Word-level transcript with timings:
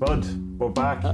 Spud, 0.00 0.58
we're 0.58 0.70
back. 0.70 1.04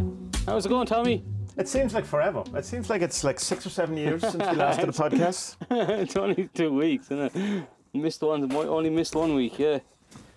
How's 0.47 0.65
it 0.65 0.69
going, 0.69 0.87
Tommy? 0.87 1.25
It 1.59 1.67
seems 1.67 1.93
like 1.93 2.05
forever. 2.05 2.45
It 2.55 2.65
seems 2.65 2.89
like 2.89 3.03
it's 3.03 3.25
like 3.25 3.41
six 3.41 3.67
or 3.67 3.71
seven 3.71 3.97
years 3.97 4.21
since 4.21 4.37
we 4.37 4.55
last 4.55 4.79
did 4.79 4.89
a 4.89 4.93
podcast. 4.93 5.57
it's 5.71 6.15
only 6.15 6.49
two 6.55 6.73
weeks, 6.73 7.07
isn't 7.11 7.35
it? 7.35 7.67
Missed 7.95 8.23
one, 8.23 8.53
only 8.55 8.89
missed 8.91 9.17
one 9.17 9.35
week, 9.35 9.59
yeah. 9.59 9.81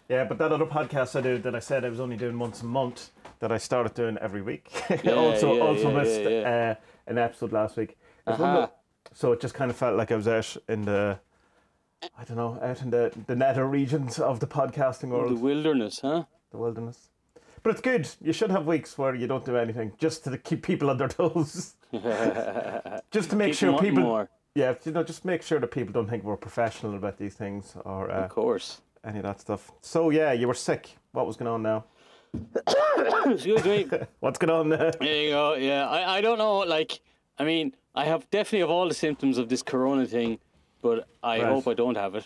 Yeah, 0.07 0.23
but 0.23 0.39
that 0.39 0.51
other 0.51 0.65
podcast 0.65 1.15
I 1.15 1.21
did 1.21 1.43
that 1.43 1.53
I 1.53 1.59
said 1.59 1.85
I 1.85 1.89
was 1.89 1.99
only 1.99 2.17
doing 2.17 2.39
once 2.39 2.63
a 2.63 2.65
month 2.65 3.11
that 3.37 3.51
I 3.51 3.59
started 3.59 3.93
doing 3.93 4.17
every 4.17 4.41
week. 4.41 4.71
Yeah, 5.03 5.13
also, 5.13 5.53
yeah, 5.53 5.61
also 5.61 5.91
yeah, 5.91 5.97
missed 6.01 6.21
Uh, 6.21 6.75
an 7.05 7.17
episode 7.19 7.51
last 7.51 7.77
week. 7.77 7.99
It 8.25 8.31
was 8.31 8.39
one 8.39 8.49
Aha. 8.49 8.63
of 8.63 8.69
the- 9.11 9.15
so 9.15 9.31
it 9.31 9.41
just 9.41 9.53
kind 9.53 9.69
of 9.69 9.77
felt 9.77 9.95
like 9.95 10.11
I 10.11 10.15
was 10.15 10.27
out 10.27 10.57
in 10.67 10.81
the, 10.85 11.19
I 12.17 12.23
don't 12.23 12.37
know, 12.37 12.57
out 12.63 12.81
in 12.81 12.89
the 12.89 13.11
the 13.27 13.35
nether 13.35 13.67
regions 13.67 14.17
of 14.17 14.39
the 14.39 14.47
podcasting 14.47 15.09
world, 15.09 15.29
The 15.37 15.39
wilderness, 15.39 15.99
huh? 16.01 16.23
the 16.49 16.57
wilderness. 16.57 17.09
But 17.69 17.73
it's 17.75 17.81
good. 17.81 18.09
You 18.27 18.33
should 18.33 18.49
have 18.49 18.65
weeks 18.65 18.97
where 18.97 19.13
you 19.13 19.27
don't 19.27 19.45
do 19.45 19.55
anything, 19.55 19.91
just 19.99 20.23
to 20.23 20.35
keep 20.39 20.63
people 20.63 20.89
on 20.89 20.97
their 20.97 21.07
toes, 21.19 21.75
just 23.11 23.29
to 23.29 23.35
make 23.35 23.49
Keep 23.49 23.55
sure 23.57 23.77
people. 23.79 24.01
more, 24.01 24.27
Yeah, 24.55 24.73
you 24.85 24.91
know, 24.91 25.03
just 25.03 25.23
make 25.23 25.43
sure 25.43 25.59
that 25.59 25.69
people 25.69 25.93
don't 25.93 26.09
think 26.09 26.23
we're 26.23 26.35
professional 26.35 26.95
about 26.95 27.19
these 27.19 27.35
things 27.35 27.75
or 27.85 28.09
uh, 28.09 28.23
of 28.23 28.31
course. 28.31 28.81
any 29.03 29.19
of 29.19 29.23
that 29.25 29.39
stuff. 29.41 29.69
So 29.81 30.09
yeah, 30.09 30.31
you 30.31 30.47
were 30.47 30.55
sick. 30.55 30.97
What 31.11 31.27
was 31.27 31.37
going 31.37 31.51
on 31.51 31.61
now? 31.61 31.85
Excuse 33.27 33.63
me. 33.63 33.85
What's 34.19 34.39
going 34.39 34.49
on 34.51 34.69
now? 34.69 34.89
There 34.99 35.23
you 35.23 35.29
go. 35.29 35.53
Yeah, 35.53 35.87
I, 35.87 36.17
I 36.17 36.21
don't 36.21 36.39
know. 36.39 36.57
Like, 36.61 37.01
I 37.37 37.43
mean, 37.43 37.75
I 37.93 38.05
have 38.05 38.27
definitely 38.31 38.61
have 38.61 38.71
all 38.71 38.87
the 38.87 38.95
symptoms 38.95 39.37
of 39.37 39.47
this 39.47 39.61
corona 39.61 40.07
thing, 40.07 40.39
but 40.81 41.07
I 41.21 41.43
Right. 41.43 41.49
hope 41.53 41.67
I 41.67 41.75
don't 41.75 41.97
have 41.97 42.15
it. 42.15 42.25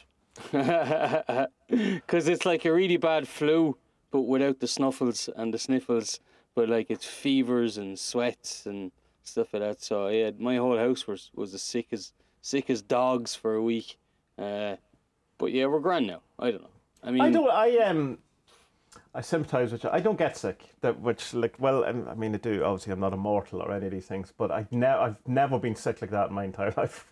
Because 1.70 2.30
it's 2.30 2.46
like 2.46 2.64
a 2.64 2.72
really 2.72 2.96
bad 2.96 3.28
flu, 3.28 3.76
but 4.14 4.22
without 4.22 4.60
the 4.60 4.68
snuffles 4.68 5.28
and 5.36 5.54
the 5.54 5.58
sniffles. 5.58 6.20
But 6.56 6.70
like 6.70 6.92
it's 6.92 7.06
fevers 7.06 7.80
and 7.80 7.98
sweats 7.98 8.68
and 8.68 8.92
stuff 9.24 9.54
like 9.54 9.64
that. 9.64 9.82
So 9.82 10.08
yeah, 10.08 10.30
my 10.38 10.58
whole 10.58 10.78
house 10.78 11.08
was 11.08 11.32
was 11.34 11.54
as 11.56 11.64
sick 11.64 11.88
as 11.92 12.14
sick 12.42 12.70
as 12.70 12.82
dogs 12.84 13.34
for 13.34 13.56
a 13.56 13.64
week. 13.64 13.98
Uh, 14.38 14.76
but 15.40 15.52
yeah, 15.52 15.66
we're 15.66 15.80
grand 15.80 16.06
now. 16.08 16.22
I 16.38 16.52
don't 16.52 16.62
know. 16.62 16.70
I 17.04 17.12
mean, 17.12 17.22
I 17.22 17.32
don't. 17.32 17.50
I 17.50 17.78
um. 17.80 18.20
I 19.16 19.22
sympathise 19.22 19.72
with 19.72 19.84
you. 19.84 19.90
I 19.92 20.00
don't 20.00 20.20
get 20.20 20.38
sick. 20.38 20.64
That 20.82 21.00
which 21.00 21.34
like 21.34 21.56
well, 21.58 21.84
um, 21.86 22.08
I 22.08 22.14
mean 22.14 22.36
I 22.36 22.38
do. 22.38 22.64
Obviously, 22.64 22.94
I'm 22.94 23.00
not 23.00 23.14
immortal 23.14 23.64
or 23.64 23.72
any 23.72 23.88
of 23.88 23.92
these 23.92 24.06
things, 24.06 24.32
but 24.38 24.52
I 24.52 24.68
ne- 24.70 24.86
I've 24.86 25.18
never 25.26 25.58
been 25.58 25.76
sick 25.76 26.04
like 26.04 26.12
that 26.12 26.30
in 26.30 26.36
my 26.36 26.44
entire 26.44 26.72
life. 26.78 27.08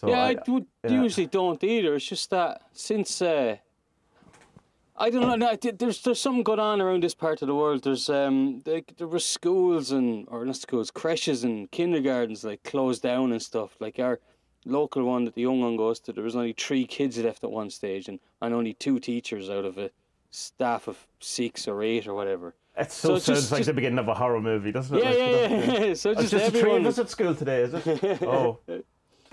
So 0.00 0.08
Yeah, 0.10 0.22
I, 0.22 0.30
I, 0.30 0.50
would 0.50 0.66
yeah. 0.84 1.02
usually 1.02 1.26
don't 1.26 1.62
either. 1.64 1.96
It's 1.96 2.06
just 2.06 2.30
that 2.30 2.62
since 2.72 3.20
uh, 3.20 3.56
I 5.00 5.08
don't 5.10 5.22
know, 5.22 5.34
no, 5.34 5.56
th- 5.56 5.78
there's 5.78 6.02
there's 6.02 6.20
something 6.20 6.42
going 6.42 6.60
on 6.60 6.80
around 6.80 7.02
this 7.02 7.14
part 7.14 7.40
of 7.42 7.48
the 7.48 7.54
world. 7.54 7.82
There's 7.84 8.08
um 8.10 8.62
like 8.66 8.94
there 8.98 9.06
were 9.08 9.18
schools 9.18 9.90
and 9.90 10.26
or 10.30 10.44
not 10.44 10.56
schools, 10.56 10.90
creches 10.90 11.42
and 11.42 11.70
kindergartens 11.70 12.44
like 12.44 12.62
closed 12.64 13.02
down 13.02 13.32
and 13.32 13.40
stuff. 13.42 13.70
Like 13.80 13.98
our 13.98 14.20
local 14.66 15.02
one 15.04 15.24
that 15.24 15.34
the 15.34 15.40
young 15.42 15.60
one 15.62 15.76
goes 15.78 16.00
to, 16.00 16.12
there 16.12 16.22
was 16.24 16.36
only 16.36 16.52
three 16.52 16.84
kids 16.86 17.16
left 17.18 17.42
at 17.44 17.50
one 17.50 17.70
stage, 17.70 18.08
and 18.08 18.20
and 18.42 18.52
only 18.54 18.74
two 18.74 18.98
teachers 19.00 19.48
out 19.48 19.64
of 19.64 19.78
a 19.78 19.90
staff 20.30 20.86
of 20.86 21.06
six 21.18 21.66
or 21.66 21.82
eight 21.82 22.06
or 22.06 22.12
whatever. 22.14 22.54
it 22.76 22.92
so, 22.92 23.08
so 23.08 23.18
sounds 23.18 23.26
just- 23.40 23.52
like 23.52 23.58
just- 23.60 23.66
the 23.68 23.72
beginning 23.74 23.98
of 23.98 24.08
a 24.08 24.14
horror 24.14 24.40
movie, 24.42 24.70
doesn't 24.70 24.96
it? 24.98 25.02
Yeah, 25.02 25.10
Like, 25.10 25.18
yeah, 25.18 25.84
yeah. 25.86 25.94
so 26.02 26.10
It's 26.10 26.20
just, 26.20 26.30
just 26.30 26.44
the 26.44 26.50
three 26.50 26.60
everyone 26.60 26.80
of 26.82 26.86
us 26.88 26.98
was, 26.98 27.06
at 27.06 27.10
school 27.10 27.34
today, 27.34 27.62
is 27.62 27.72
it? 27.74 28.22
Oh, 28.22 28.58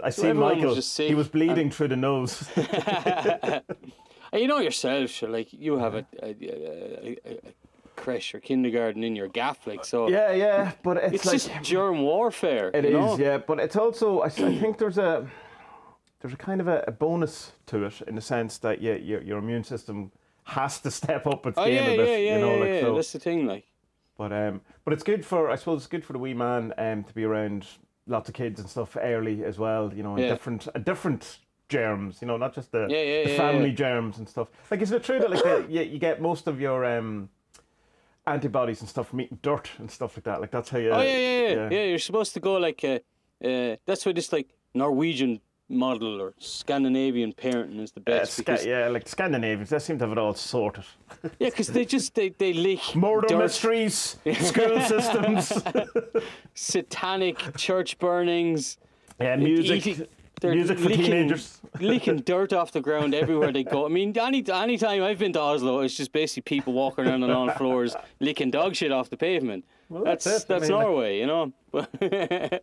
I 0.01 0.09
see 0.11 0.27
everyone 0.27 0.49
was 0.49 0.57
Michael. 0.59 0.75
just 0.75 0.97
He 0.97 1.13
was 1.15 1.27
bleeding 1.27 1.69
through 1.71 1.89
the 1.89 1.97
nose. 1.97 2.49
And 4.31 4.41
you 4.41 4.47
know 4.47 4.59
yourself, 4.59 5.09
sure, 5.09 5.29
like 5.29 5.53
you 5.53 5.77
have 5.77 5.95
a, 5.95 6.05
a, 6.21 6.35
a, 6.41 7.17
a, 7.25 7.31
a 7.47 7.53
creche 7.95 8.35
or 8.35 8.39
kindergarten 8.39 9.03
in 9.03 9.15
your 9.15 9.27
gaff, 9.27 9.65
like 9.67 9.85
so. 9.85 10.09
yeah, 10.09 10.31
yeah, 10.33 10.71
but 10.83 10.97
it's, 10.97 11.13
It's 11.15 11.25
like 11.25 11.33
just 11.41 11.63
germ 11.63 12.01
warfare. 12.01 12.71
It 12.73 12.85
is, 12.85 12.91
know? 12.93 13.17
yeah, 13.17 13.37
but 13.37 13.59
it's 13.59 13.75
also 13.75 14.21
I 14.21 14.29
think 14.29 14.77
there's 14.77 14.97
a 14.97 15.27
there's 16.21 16.33
a 16.33 16.37
kind 16.37 16.61
of 16.61 16.67
a, 16.67 16.83
a 16.87 16.91
bonus 16.91 17.51
to 17.67 17.83
it 17.85 18.01
in 18.07 18.15
the 18.15 18.21
sense 18.21 18.57
that 18.59 18.81
yeah, 18.81 18.95
your 18.95 19.21
your 19.21 19.37
immune 19.39 19.63
system 19.63 20.11
has 20.43 20.79
to 20.81 20.91
step 20.91 21.27
up 21.27 21.45
its 21.45 21.57
Oh 21.57 21.65
game 21.65 21.83
yeah, 21.83 21.89
a 21.89 21.97
bit, 21.97 22.07
yeah, 22.07 22.17
yeah, 22.17 22.35
you 22.35 22.41
know, 22.41 22.53
yeah, 22.55 22.59
like 22.59 22.69
yeah. 22.69 22.81
so. 22.81 22.95
That's 22.95 23.11
the 23.13 23.19
thing, 23.19 23.45
like. 23.47 23.65
But 24.17 24.33
um, 24.33 24.61
but 24.83 24.93
it's 24.93 25.03
good 25.03 25.23
for 25.25 25.49
I 25.49 25.55
suppose 25.55 25.81
it's 25.81 25.87
good 25.87 26.03
for 26.05 26.13
the 26.13 26.19
wee 26.19 26.33
man 26.33 26.73
um 26.77 27.03
to 27.03 27.13
be 27.13 27.23
around 27.23 27.67
lots 28.07 28.29
of 28.29 28.35
kids 28.35 28.59
and 28.59 28.69
stuff 28.69 28.97
early 28.99 29.43
as 29.43 29.59
well, 29.59 29.93
you 29.93 30.01
know, 30.01 30.17
Yeah. 30.17 30.29
different 30.29 30.67
a 30.73 30.79
different 30.79 31.37
germs, 31.69 32.21
you 32.21 32.27
know, 32.27 32.37
not 32.37 32.53
just 32.53 32.71
the, 32.71 32.87
Yeah, 32.89 33.01
yeah, 33.01 33.23
the 33.25 33.29
yeah, 33.31 33.37
family 33.37 33.71
germs 33.71 34.17
and 34.17 34.27
stuff. 34.27 34.47
Like, 34.71 34.81
is 34.81 34.91
it 34.91 35.03
true 35.03 35.19
that 35.19 35.29
like 35.29 35.43
the, 35.43 35.65
you, 35.69 35.81
you 35.81 35.99
get 35.99 36.21
most 36.21 36.47
of 36.47 36.59
your 36.61 36.85
um 36.85 37.29
antibodies 38.25 38.81
and 38.81 38.89
stuff 38.89 39.09
from 39.09 39.21
eating 39.21 39.39
dirt 39.41 39.69
and 39.79 39.89
stuff 39.89 40.17
like 40.17 40.23
that? 40.25 40.41
Like 40.41 40.51
that's 40.51 40.69
how 40.69 40.77
you. 40.77 40.91
Oh 40.91 41.01
yeah, 41.01 41.17
yeah, 41.17 41.49
yeah, 41.55 41.69
yeah. 41.71 41.83
You're 41.85 41.99
supposed 41.99 42.33
to 42.35 42.39
go 42.39 42.57
like, 42.57 42.83
uh, 42.83 42.99
uh, 43.45 43.75
that's 43.85 44.05
why 44.05 44.13
this 44.13 44.31
like 44.31 44.47
Norwegian 44.73 45.41
model 45.69 46.21
or 46.21 46.33
Scandinavian 46.39 47.33
parenting 47.33 47.81
is 47.81 47.91
the 47.91 47.99
Uh, 47.99 48.03
best. 48.19 48.33
Sca- 48.33 48.43
because, 48.43 48.65
yeah, 48.65 48.87
like 48.87 49.05
Scandinavians, 49.07 49.69
they 49.69 49.79
seem 49.79 49.97
to 49.99 50.05
have 50.05 50.13
it 50.13 50.17
all 50.17 50.33
sorted. 50.33 50.85
yeah, 51.39 51.49
because 51.49 51.67
they 51.67 51.83
just 51.83 52.15
they 52.15 52.29
they 52.29 52.53
lick 52.53 52.95
Murder 52.95 53.27
dirt, 53.27 53.37
mysteries, 53.39 54.15
school 54.39 54.79
systems, 54.93 55.51
satanic 56.53 57.57
church 57.57 57.97
burnings. 57.99 58.77
yeah, 59.19 59.35
music, 59.35 59.85
eating- 59.87 60.07
they're 60.41 60.53
music 60.53 60.79
for 60.79 60.89
licking- 60.89 61.05
teenagers. 61.05 61.61
licking 61.79 62.17
dirt 62.17 62.53
off 62.53 62.71
the 62.71 62.81
ground 62.81 63.13
everywhere 63.13 63.51
they 63.51 63.63
go. 63.63 63.85
I 63.85 63.89
mean, 63.89 64.17
any 64.17 64.43
any 64.51 64.77
time 64.77 65.03
I've 65.03 65.19
been 65.19 65.33
to 65.33 65.39
Oslo, 65.39 65.79
it's 65.81 65.95
just 65.95 66.11
basically 66.11 66.43
people 66.43 66.73
walking 66.73 67.05
around 67.07 67.23
on 67.23 67.31
all 67.31 67.49
floors 67.51 67.95
licking 68.19 68.51
dog 68.51 68.75
shit 68.75 68.91
off 68.91 69.09
the 69.09 69.17
pavement. 69.17 69.65
Well, 69.89 70.03
that's 70.03 70.25
that's 70.25 70.43
that's, 70.45 70.69
it. 70.69 70.73
I 70.73 70.77
mean, 70.77 70.81
Norway, 70.87 71.19
you 71.19 71.27
know. 71.27 71.53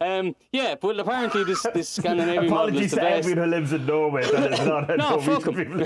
Um, 0.00 0.36
yeah, 0.52 0.76
but 0.80 1.00
apparently 1.00 1.42
this 1.42 1.60
this 1.74 1.88
Scandinavian 1.88 2.48
model 2.48 2.78
is 2.78 2.92
the 2.92 2.98
to 2.98 3.10
everyone 3.10 3.44
who 3.44 3.50
lives 3.50 3.72
in 3.72 3.84
Norway. 3.86 4.22
That 4.30 4.52
is 4.52 4.60
not 4.60 4.96
No, 4.96 5.20
fuck 5.20 5.44
people 5.52 5.80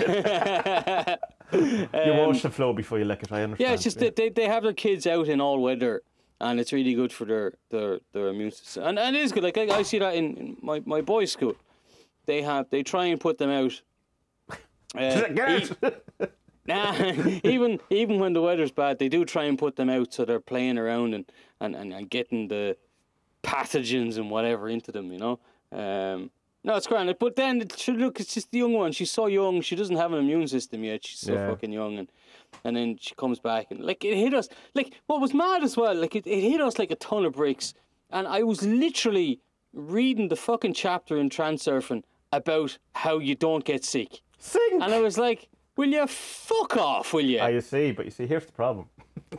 you 2.05 2.13
wash 2.13 2.43
the 2.43 2.51
floor 2.51 2.75
before 2.75 2.99
you 2.99 3.07
lick 3.07 3.23
it. 3.23 3.33
I 3.33 3.45
understand. 3.45 3.53
Um, 3.53 3.57
Yeah, 3.67 3.73
it's 3.73 3.83
just 3.83 3.99
that 4.01 4.17
they, 4.17 4.29
they 4.29 4.47
have 4.47 4.63
their 4.63 4.75
kids 4.75 5.07
out 5.07 5.29
in 5.29 5.41
all 5.41 5.61
weather, 5.61 6.03
and 6.41 6.61
it's 6.61 6.73
really 6.73 6.95
good 6.95 7.13
for 7.13 7.25
their 7.25 7.53
their, 7.71 8.01
their 8.13 8.29
immune 8.29 8.51
system. 8.53 8.85
And, 8.85 8.99
and 8.99 9.17
it 9.17 9.23
is 9.23 9.33
good. 9.33 9.43
Like 9.45 9.59
I, 9.59 9.67
I 9.79 9.83
see 9.83 9.99
that 9.99 10.15
in, 10.15 10.37
in 10.37 10.57
my, 10.63 10.83
my 10.85 11.01
boys' 11.01 11.33
school, 11.33 11.55
they 12.27 12.43
have 12.43 12.67
they 12.71 12.83
try 12.83 13.07
and 13.07 13.21
put 13.21 13.39
them 13.39 13.51
out. 13.51 13.81
Uh, 14.97 15.29
Garrett. 15.29 15.71
e- 15.85 16.27
nah, 16.67 16.95
even 17.45 17.79
even 17.91 18.19
when 18.19 18.33
the 18.33 18.41
weather's 18.41 18.71
bad, 18.71 18.99
they 18.99 19.09
do 19.11 19.23
try 19.23 19.45
and 19.45 19.59
put 19.59 19.77
them 19.77 19.91
out 19.91 20.15
so 20.15 20.25
they're 20.25 20.41
playing 20.41 20.79
around 20.79 21.13
and, 21.13 21.27
and, 21.61 21.77
and, 21.77 21.93
and 21.93 22.09
getting 22.09 22.49
the 22.49 22.75
pathogens 23.43 24.17
and 24.17 24.31
whatever 24.31 24.69
into 24.69 24.91
them. 24.93 25.13
You 25.13 25.19
know. 25.19 25.39
Um, 25.73 26.31
no, 26.65 26.75
it's 26.77 26.87
grand. 26.87 27.15
But 27.21 27.37
then, 27.37 27.61
it 27.61 27.79
should 27.79 27.99
look, 27.99 28.19
it's 28.19 28.35
just 28.35 28.51
the 28.51 28.59
young 28.59 28.73
one. 28.73 28.93
She's 28.93 29.11
so 29.11 29.27
young. 29.27 29.61
She 29.61 29.77
doesn't 29.77 29.97
have 29.97 30.13
an 30.13 30.19
immune 30.21 30.49
system 30.49 30.83
yet. 30.85 31.05
She's 31.07 31.21
so 31.21 31.35
Yeah. 31.35 31.51
fucking 31.51 31.73
young, 31.73 31.99
and 31.99 32.09
and 32.65 32.77
then 32.77 32.97
she 33.01 33.15
comes 33.15 33.39
back 33.39 33.67
and 33.71 33.81
like 33.81 34.05
it 34.05 34.17
hit 34.17 34.35
us. 34.35 34.49
Like 34.75 34.95
what 35.07 35.21
was 35.21 35.35
mad 35.35 35.63
as 35.63 35.77
well. 35.77 35.95
Like 35.95 36.17
it, 36.17 36.27
it 36.27 36.41
hit 36.41 36.61
us 36.61 36.79
like 36.79 36.91
a 36.91 36.97
ton 36.97 37.25
of 37.25 37.35
bricks. 37.35 37.75
And 38.11 38.27
I 38.27 38.43
was 38.43 38.63
literally 38.63 39.41
reading 39.73 40.29
the 40.29 40.37
fucking 40.37 40.75
chapter 40.75 41.19
in 41.19 41.29
Transurfing 41.29 42.03
about 42.33 42.79
how 42.95 43.19
you 43.19 43.35
don't 43.35 43.65
get 43.65 43.85
sick, 43.85 44.21
Sing. 44.39 44.81
and 44.83 44.93
I 44.93 45.01
was 45.01 45.19
like, 45.19 45.49
"Will 45.77 45.89
you 45.89 46.07
fuck 46.07 46.77
off? 46.77 47.13
Will 47.13 47.25
you?" 47.25 47.39
Ah, 47.41 47.49
you 47.49 47.61
see, 47.61 47.93
but 47.93 48.05
you 48.05 48.11
see, 48.11 48.27
here's 48.27 48.47
the 48.47 48.53
problem. 48.53 48.89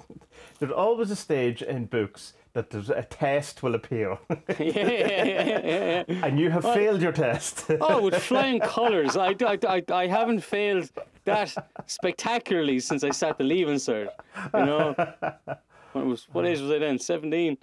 there's 0.59 0.71
always 0.71 1.11
a 1.11 1.15
stage 1.15 1.61
in 1.61 1.85
books 1.85 2.33
that 2.53 2.71
there's 2.71 2.89
a 2.89 3.03
test 3.03 3.61
will 3.61 3.75
appear, 3.75 4.17
yeah, 4.29 4.55
yeah, 4.59 5.23
yeah, 5.23 6.03
yeah, 6.07 6.25
and 6.25 6.39
you 6.39 6.49
have 6.49 6.63
failed 6.63 7.01
your 7.01 7.11
test. 7.11 7.65
Oh, 7.79 8.01
with 8.01 8.15
flying 8.23 8.59
colours. 8.59 9.15
I, 9.15 9.35
I, 9.41 9.59
I, 9.67 9.83
I 9.91 10.07
haven't 10.07 10.41
failed 10.41 10.89
that 11.29 11.69
spectacularly 11.87 12.79
since 12.79 13.03
I 13.03 13.11
sat 13.11 13.37
the 13.37 13.43
leaving 13.43 13.75
cert. 13.75 14.09
You 14.53 14.65
know, 14.65 14.95
when 15.93 16.09
was, 16.09 16.27
what 16.31 16.45
age 16.45 16.59
was 16.59 16.71
I 16.71 16.79
then? 16.79 16.99
17. 16.99 17.57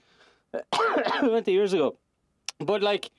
20 1.20 1.52
years 1.52 1.72
ago. 1.72 1.96
But 2.58 2.82
like, 2.82 3.10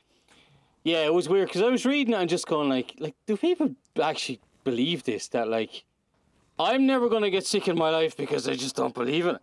yeah, 0.83 1.05
it 1.05 1.13
was 1.13 1.29
weird 1.29 1.47
because 1.47 1.61
I 1.61 1.69
was 1.69 1.85
reading 1.85 2.13
it 2.13 2.17
and 2.17 2.29
just 2.29 2.47
going 2.47 2.69
like, 2.69 2.95
like, 2.99 3.15
do 3.25 3.38
people 3.38 3.75
actually 4.01 4.39
believe 4.63 5.03
this? 5.03 5.27
That 5.29 5.47
like, 5.47 5.83
I'm 6.59 6.85
never 6.85 7.09
gonna 7.09 7.29
get 7.29 7.45
sick 7.45 7.67
in 7.67 7.77
my 7.77 7.89
life 7.89 8.17
because 8.17 8.47
I 8.47 8.55
just 8.55 8.75
don't 8.75 8.94
believe 8.94 9.27
in 9.27 9.35
it. 9.35 9.41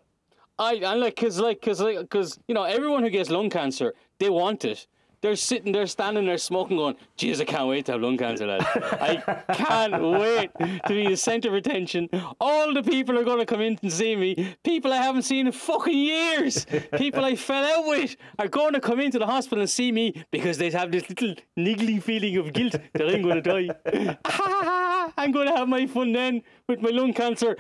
I 0.59 0.75
and 0.75 1.01
like 1.01 1.17
cause 1.17 1.39
like 1.39 1.61
cause 1.61 1.81
like 1.81 2.09
cause 2.11 2.39
you 2.47 2.55
know 2.55 2.63
everyone 2.63 3.03
who 3.03 3.11
gets 3.11 3.29
lung 3.29 3.51
cancer 3.51 3.95
they 4.19 4.31
want 4.31 4.65
it. 4.65 4.87
They're 5.25 5.37
sitting 5.37 5.73
there, 5.73 5.87
standing 5.87 6.27
there, 6.27 6.37
smoking, 6.37 6.77
going, 6.77 6.97
"Jeez, 7.17 7.41
I 7.41 7.47
can't 7.47 7.67
wait 7.67 7.87
to 7.87 7.93
have 7.93 8.03
lung 8.03 8.19
cancer, 8.19 8.47
lad. 8.47 8.61
I 8.61 9.23
can't 9.55 10.03
wait 10.03 10.51
to 10.59 10.89
be 10.91 11.09
the 11.09 11.17
centre 11.17 11.49
of 11.49 11.55
attention. 11.55 12.11
All 12.39 12.75
the 12.75 12.83
people 12.83 13.19
are 13.19 13.25
going 13.25 13.39
to 13.39 13.47
come 13.47 13.63
in 13.63 13.79
and 13.81 13.91
see 13.91 14.17
me. 14.17 14.55
People 14.65 14.93
I 14.93 14.99
haven't 14.99 15.23
seen 15.23 15.47
in 15.47 15.53
fucking 15.55 15.97
years. 15.97 16.67
People 16.99 17.25
I 17.25 17.37
fell 17.37 17.65
out 17.65 17.87
with 17.87 18.17
are 18.39 18.49
going 18.49 18.75
to 18.75 18.81
come 18.81 19.01
into 19.01 19.19
the 19.19 19.25
hospital 19.25 19.61
and 19.61 19.71
see 19.71 19.91
me 19.93 20.27
because 20.31 20.59
they 20.59 20.71
have 20.73 20.93
this 20.93 21.09
little 21.09 21.35
niggly 21.59 22.03
feeling 22.03 22.37
of 22.37 22.53
guilt 22.53 22.73
that 22.93 23.09
I'm 23.09 23.23
going 23.23 23.43
to 23.43 23.65
die. 23.65 24.19
I'm 25.17 25.33
going 25.33 25.49
to 25.49 25.57
have 25.57 25.69
my 25.69 25.87
fun 25.87 26.13
then 26.13 26.43
with 26.69 26.83
my 26.83 26.91
lung 26.91 27.15
cancer. 27.15 27.57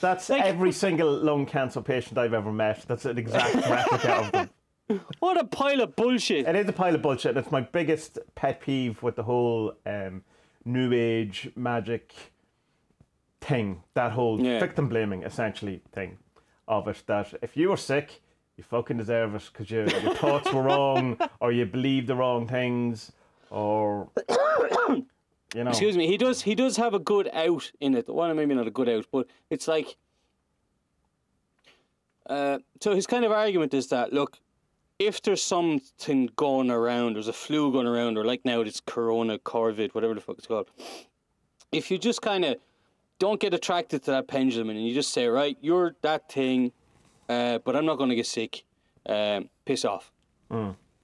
That's 0.00 0.30
every 0.30 0.70
single 0.70 1.12
lung 1.18 1.46
cancer 1.46 1.80
patient 1.80 2.16
I've 2.16 2.32
ever 2.32 2.52
met. 2.52 2.84
That's 2.86 3.06
an 3.06 3.18
exact 3.18 3.56
replica 3.56 4.12
of 4.12 4.30
them. 4.30 4.50
What 5.18 5.40
a 5.40 5.44
pile 5.44 5.80
of 5.80 5.96
bullshit. 5.96 6.46
It 6.46 6.56
is 6.56 6.68
a 6.68 6.72
pile 6.72 6.94
of 6.94 7.00
bullshit. 7.02 7.36
It's 7.36 7.50
my 7.50 7.62
biggest 7.62 8.18
pet 8.34 8.60
peeve 8.60 9.02
with 9.02 9.16
the 9.16 9.22
whole 9.22 9.72
um, 9.86 10.22
new 10.64 10.92
age 10.92 11.50
magic 11.56 12.12
thing. 13.40 13.82
That 13.94 14.12
whole 14.12 14.40
Yeah. 14.40 14.60
victim 14.60 14.88
blaming, 14.88 15.22
essentially, 15.22 15.80
thing 15.92 16.18
of 16.68 16.86
it. 16.88 17.02
That 17.06 17.32
if 17.40 17.56
you 17.56 17.70
were 17.70 17.78
sick, 17.78 18.20
you 18.58 18.64
fucking 18.64 18.98
deserve 18.98 19.34
it 19.34 19.48
because 19.52 19.70
your, 19.70 19.88
your 19.88 20.14
thoughts 20.22 20.52
were 20.52 20.62
wrong, 20.62 21.18
or 21.40 21.50
you 21.50 21.64
believed 21.64 22.06
the 22.06 22.14
wrong 22.16 22.46
things, 22.46 23.10
or 23.50 24.08
you 24.90 25.06
know. 25.64 25.70
Excuse 25.70 25.96
me. 25.96 26.06
He 26.06 26.18
does. 26.18 26.42
He 26.42 26.54
does 26.54 26.76
have 26.76 26.92
a 26.92 26.98
good 26.98 27.30
out 27.32 27.72
in 27.80 27.94
it. 27.94 28.06
Well, 28.08 28.34
maybe 28.34 28.54
not 28.54 28.66
a 28.66 28.70
good 28.70 28.90
out, 28.90 29.06
but 29.10 29.28
it's 29.48 29.66
like. 29.66 29.96
Uh, 32.26 32.58
so 32.80 32.94
his 32.94 33.06
kind 33.06 33.24
of 33.24 33.32
argument 33.32 33.74
is 33.74 33.88
that 33.88 34.12
look, 34.12 34.38
if 34.98 35.22
there's 35.22 35.42
something 35.42 36.30
going 36.36 36.70
around, 36.70 37.14
there's 37.14 37.28
a 37.28 37.32
flu 37.32 37.72
going 37.72 37.86
around, 37.86 38.16
or 38.16 38.24
like 38.24 38.44
now 38.44 38.60
it's 38.60 38.80
Corona, 38.80 39.38
Corvid, 39.38 39.94
whatever 39.94 40.14
the 40.14 40.20
fuck 40.20 40.38
it's 40.38 40.46
called. 40.46 40.68
If 41.72 41.90
you 41.90 41.98
just 41.98 42.22
kind 42.22 42.44
of 42.44 42.56
don't 43.18 43.40
get 43.40 43.54
attracted 43.54 44.02
to 44.04 44.12
that 44.12 44.28
pendulum 44.28 44.70
and 44.70 44.86
you 44.86 44.94
just 44.94 45.12
say, 45.12 45.26
right, 45.26 45.56
you're 45.60 45.94
that 46.02 46.30
thing, 46.30 46.72
uh, 47.28 47.58
but 47.58 47.74
I'm 47.74 47.86
not 47.86 47.98
going 47.98 48.10
to 48.10 48.16
get 48.16 48.26
sick. 48.26 48.64
Um, 49.06 49.50
piss 49.66 49.84
off. 49.84 50.10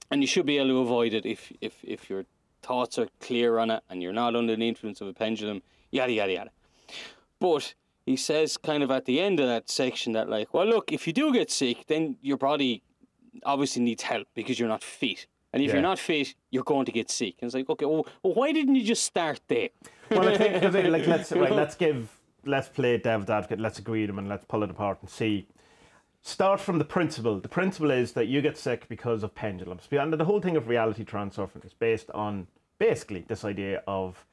And 0.09 0.21
you 0.21 0.27
should 0.27 0.45
be 0.45 0.57
able 0.57 0.69
to 0.69 0.79
avoid 0.79 1.13
it 1.13 1.25
if, 1.25 1.51
if, 1.61 1.75
if 1.83 2.09
your 2.09 2.25
thoughts 2.63 2.97
are 2.97 3.07
clear 3.19 3.59
on 3.59 3.69
it 3.69 3.83
and 3.89 4.01
you're 4.01 4.13
not 4.13 4.35
under 4.35 4.55
the 4.55 4.67
influence 4.67 5.01
of 5.01 5.07
a 5.07 5.13
pendulum, 5.13 5.61
yada, 5.91 6.11
yada, 6.11 6.31
yada. 6.31 6.51
But 7.39 7.73
he 8.05 8.15
says, 8.15 8.57
kind 8.57 8.81
of 8.83 8.91
at 8.91 9.05
the 9.05 9.19
end 9.19 9.39
of 9.39 9.47
that 9.47 9.69
section, 9.69 10.13
that, 10.13 10.29
like, 10.29 10.53
well, 10.53 10.65
look, 10.65 10.91
if 10.91 11.05
you 11.05 11.13
do 11.13 11.31
get 11.31 11.51
sick, 11.51 11.85
then 11.87 12.17
your 12.21 12.37
body 12.37 12.81
obviously 13.43 13.81
needs 13.81 14.03
help 14.03 14.27
because 14.33 14.59
you're 14.59 14.69
not 14.69 14.83
fit. 14.83 15.27
And 15.53 15.61
if 15.61 15.67
Yeah. 15.67 15.75
you're 15.75 15.81
not 15.81 15.99
fit, 15.99 16.35
you're 16.49 16.63
going 16.63 16.85
to 16.85 16.91
get 16.91 17.09
sick. 17.09 17.35
And 17.39 17.47
it's 17.47 17.55
like, 17.55 17.69
okay, 17.69 17.85
well, 17.85 18.07
well 18.23 18.33
why 18.33 18.51
didn't 18.51 18.75
you 18.75 18.83
just 18.83 19.03
start 19.03 19.41
there? 19.47 19.69
well, 20.09 20.27
I 20.27 20.37
think 20.37 20.63
like 20.89 21.07
let's 21.07 21.31
right, 21.43 21.51
let's 21.51 21.75
give 21.75 22.17
let's 22.45 22.69
play 22.69 22.97
devil's 22.97 23.29
advocate. 23.29 23.59
Let's 23.59 23.79
agree 23.79 24.05
them 24.05 24.17
and 24.19 24.27
let's 24.27 24.45
pull 24.45 24.63
it 24.63 24.69
apart 24.69 24.99
and 25.01 25.09
see. 25.09 25.47
Start 26.23 26.59
from 26.59 26.77
the 26.77 26.85
principle. 26.85 27.39
The 27.39 27.49
principle 27.49 27.89
is 27.91 28.11
that 28.13 28.27
you 28.27 28.41
get 28.41 28.57
sick 28.57 28.87
because 28.87 29.23
of 29.23 29.33
pendulums. 29.33 29.87
And 29.91 30.13
the 30.13 30.25
whole 30.25 30.39
thing 30.39 30.55
of 30.55 30.67
reality 30.67 31.03
transurfing 31.03 31.65
is 31.65 31.73
based 31.73 32.11
on 32.11 32.47
basically 32.77 33.25
this 33.27 33.43
idea 33.43 33.81
of, 33.87 34.23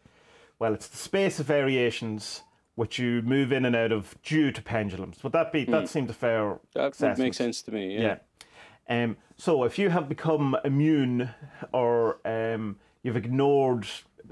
well, 0.58 0.74
it's 0.74 0.86
the 0.88 0.98
space 0.98 1.40
of 1.40 1.46
variations 1.46 2.42
which 2.74 2.98
you 2.98 3.22
move 3.22 3.52
in 3.52 3.64
and 3.64 3.74
out 3.74 3.90
of 3.90 4.16
due 4.22 4.52
to 4.52 4.62
pendulums. 4.62 5.22
Would 5.24 5.32
that 5.32 5.50
be 5.50 5.64
that 5.64 5.88
seems 5.88 6.10
a 6.10 6.14
fair 6.14 6.52
Hmm. 6.52 6.58
That 6.74 7.00
would 7.00 7.18
make 7.18 7.34
sense 7.34 7.62
to 7.62 7.72
me. 7.72 7.98
Yeah. 7.98 8.18
Um, 8.88 9.16
so 9.36 9.64
if 9.64 9.78
you 9.78 9.90
have 9.90 10.08
become 10.08 10.56
immune 10.64 11.30
or 11.72 12.18
um, 12.24 12.76
you've 13.02 13.16
ignored 13.16 13.86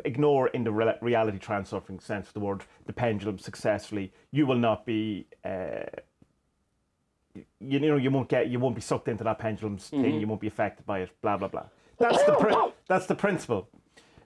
ignore 0.05 0.49
in 0.49 0.63
the 0.65 0.71
re- 0.73 0.95
reality 1.01 1.39
transurfing 1.39 2.03
sense 2.03 2.29
of 2.29 2.35
the 2.35 2.41
word 2.41 2.63
the 2.87 2.93
pendulum 2.93 3.39
successfully, 3.39 4.13
you 4.31 4.47
will 4.47 4.59
not 4.59 4.85
be. 4.87 5.27
Uh, 5.45 5.85
you, 7.35 7.45
you 7.61 7.79
know 7.81 7.97
you 7.97 8.11
won't 8.11 8.29
get 8.29 8.49
you 8.49 8.59
won't 8.59 8.75
be 8.75 8.81
sucked 8.81 9.09
into 9.09 9.25
that 9.25 9.39
pendulum's 9.39 9.89
thing. 9.89 10.21
You 10.21 10.27
won't 10.27 10.41
be 10.41 10.47
affected 10.47 10.87
by 10.87 11.01
it. 11.01 11.11
Blah 11.21 11.37
blah 11.37 11.49
blah. 11.49 11.65
That's 11.99 12.23
the 12.25 12.33
pri- 12.35 12.73
that's 12.89 13.07
the 13.07 13.15
principle. 13.15 13.69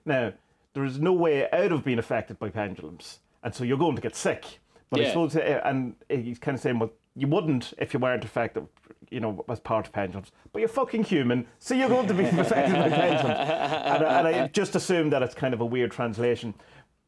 Now 0.05 0.33
there 0.73 0.85
is 0.85 0.99
no 0.99 1.11
way 1.13 1.49
out 1.51 1.71
of 1.73 1.83
being 1.83 1.99
affected 1.99 2.39
by 2.39 2.49
pendulums, 2.49 3.19
and 3.43 3.53
so 3.53 3.63
you're 3.63 3.77
going 3.77 3.95
to 3.95 4.01
get 4.01 4.15
sick. 4.15 4.59
But 4.89 4.99
I 4.99 5.03
Yeah. 5.03 5.09
suppose, 5.09 5.35
uh, 5.35 5.61
and 5.63 5.95
he's 6.09 6.39
kind 6.39 6.55
of 6.55 6.61
saying, 6.61 6.79
well, 6.79 6.91
you 7.15 7.27
wouldn't 7.27 7.73
if 7.77 7.93
you 7.93 7.99
weren't 7.99 8.23
affected, 8.23 8.67
you 9.09 9.19
know, 9.19 9.43
as 9.49 9.59
part 9.59 9.87
of 9.87 9.93
pendulums. 9.93 10.31
But 10.53 10.59
you're 10.59 10.69
fucking 10.69 11.03
human, 11.03 11.47
so 11.59 11.73
you're 11.75 11.89
going 11.89 12.07
to 12.07 12.13
be 12.13 12.23
affected 12.39 12.75
by 12.75 12.89
pendulums. 12.89 13.39
And, 13.39 14.03
I- 14.05 14.19
and 14.19 14.27
I 14.27 14.47
just 14.47 14.75
assume 14.75 15.09
that 15.09 15.21
it's 15.21 15.35
kind 15.35 15.53
of 15.53 15.61
a 15.61 15.65
weird 15.65 15.91
translation 15.91 16.53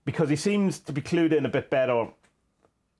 because 0.05 0.29
he 0.29 0.35
seems 0.35 0.79
to 0.79 0.91
be 0.91 1.01
clued 1.01 1.31
in 1.33 1.45
a 1.45 1.49
bit 1.49 1.69
better 1.69 2.07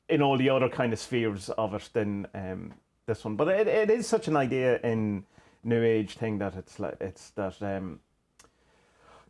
in 0.10 0.22
all 0.22 0.38
the 0.38 0.50
other 0.50 0.70
kind 0.70 0.94
of 0.94 1.00
spheres 1.00 1.50
of 1.50 1.74
it 1.74 1.90
than 1.94 2.28
um, 2.34 2.74
this 3.06 3.24
one. 3.26 3.36
But 3.36 3.48
it, 3.50 3.68
it 3.68 3.90
is 3.92 4.08
such 4.08 4.28
an 4.28 4.36
idea 4.38 4.80
in 4.82 5.26
New 5.64 5.84
Age 5.84 6.16
thing 6.16 6.38
that 6.40 6.56
it's 6.56 6.80
like 6.80 6.98
it's 7.02 7.32
that 7.32 7.62
um, 7.62 8.00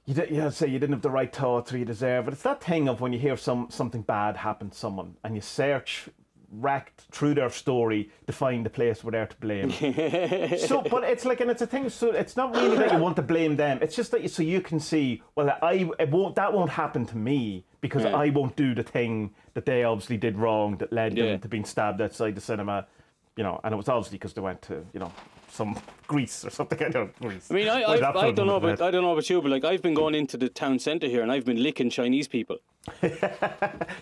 you 0.06 0.14
did, 0.14 0.30
yeah, 0.31 0.50
say 0.50 0.68
you 0.68 0.80
didn't 0.80 0.94
have 0.94 1.02
the 1.02 1.10
right 1.10 1.34
thoughts 1.34 1.72
or 1.74 1.78
you 1.78 1.86
deserve 1.86 2.28
it. 2.28 2.34
It's 2.34 2.44
that 2.44 2.62
thing 2.64 2.88
of 2.90 3.02
when 3.02 3.14
you 3.14 3.20
hear 3.20 3.38
some 3.38 3.68
something 3.70 4.02
bad 4.02 4.38
happen 4.38 4.70
to 4.72 4.78
someone 4.78 5.16
and 5.24 5.36
you 5.36 5.42
search 5.42 6.10
wrecked 6.54 7.02
through 7.12 7.34
their 7.34 7.50
story 7.50 8.10
to 8.28 8.34
find 8.34 8.66
the 8.66 8.70
place 8.70 9.04
where 9.04 9.12
they're 9.12 9.26
to 9.28 9.36
blame. 9.38 9.72
so, 10.58 10.82
but 10.82 11.04
it's 11.04 11.26
like, 11.26 11.42
and 11.42 11.50
it's 11.50 11.62
a 11.62 11.68
thing. 11.68 11.90
So 11.90 12.12
it's 12.12 12.38
not 12.38 12.56
really 12.56 12.78
that 12.78 12.92
you 12.92 13.00
want 13.00 13.16
to 13.18 13.22
blame 13.22 13.56
them. 13.56 13.80
It's 13.82 13.96
just 13.96 14.12
that 14.12 14.22
you, 14.22 14.28
so 14.28 14.44
you 14.44 14.62
can 14.62 14.80
see, 14.80 15.22
well, 15.36 15.58
I 15.62 15.90
it 16.00 16.10
won't 16.10 16.36
that 16.36 16.54
won't 16.54 16.70
happen 16.72 17.06
to 17.08 17.18
me 17.18 17.66
because 17.82 18.04
Yeah. 18.04 18.16
I 18.16 18.30
won't 18.30 18.56
do 18.56 18.74
the 18.76 18.84
thing 18.84 19.32
that 19.56 19.66
they 19.66 19.84
obviously 19.84 20.18
did 20.18 20.38
wrong 20.38 20.78
that 20.78 20.94
led 20.94 21.18
Yeah. 21.18 21.26
them 21.26 21.40
to 21.42 21.48
being 21.48 21.66
stabbed 21.66 22.02
outside 22.02 22.36
the 22.36 22.42
cinema. 22.42 22.88
You 23.36 23.44
know, 23.44 23.60
and 23.64 23.74
it 23.74 23.78
was 23.78 23.90
obviously 23.90 24.20
because 24.20 24.34
they 24.34 24.42
went 24.42 24.62
to 24.64 24.86
you 24.94 25.00
know 25.00 25.12
some 25.50 25.78
Greece 26.08 26.46
or 26.46 26.50
something. 26.52 26.78
I 26.86 26.90
don't 26.90 27.22
know, 27.22 27.30
Greece. 27.30 27.50
I 27.50 27.54
mean, 27.56 27.68
I, 27.68 27.82
I, 27.82 28.28
I 28.28 28.32
don't 28.32 28.48
know 28.48 28.58
about 28.58 28.80
I 28.82 28.92
don't 28.92 29.02
know 29.04 29.14
about 29.14 29.30
you, 29.30 29.42
but 29.42 29.50
like 29.52 29.66
I've 29.66 29.82
been 29.82 29.96
going 29.96 30.14
into 30.16 30.38
the 30.38 30.50
town 30.50 30.78
centre 30.80 31.08
here 31.08 31.24
and 31.24 31.32
I've 31.32 31.46
been 31.46 31.62
licking 31.62 31.90
Chinese 31.90 32.28
people. 32.28 32.58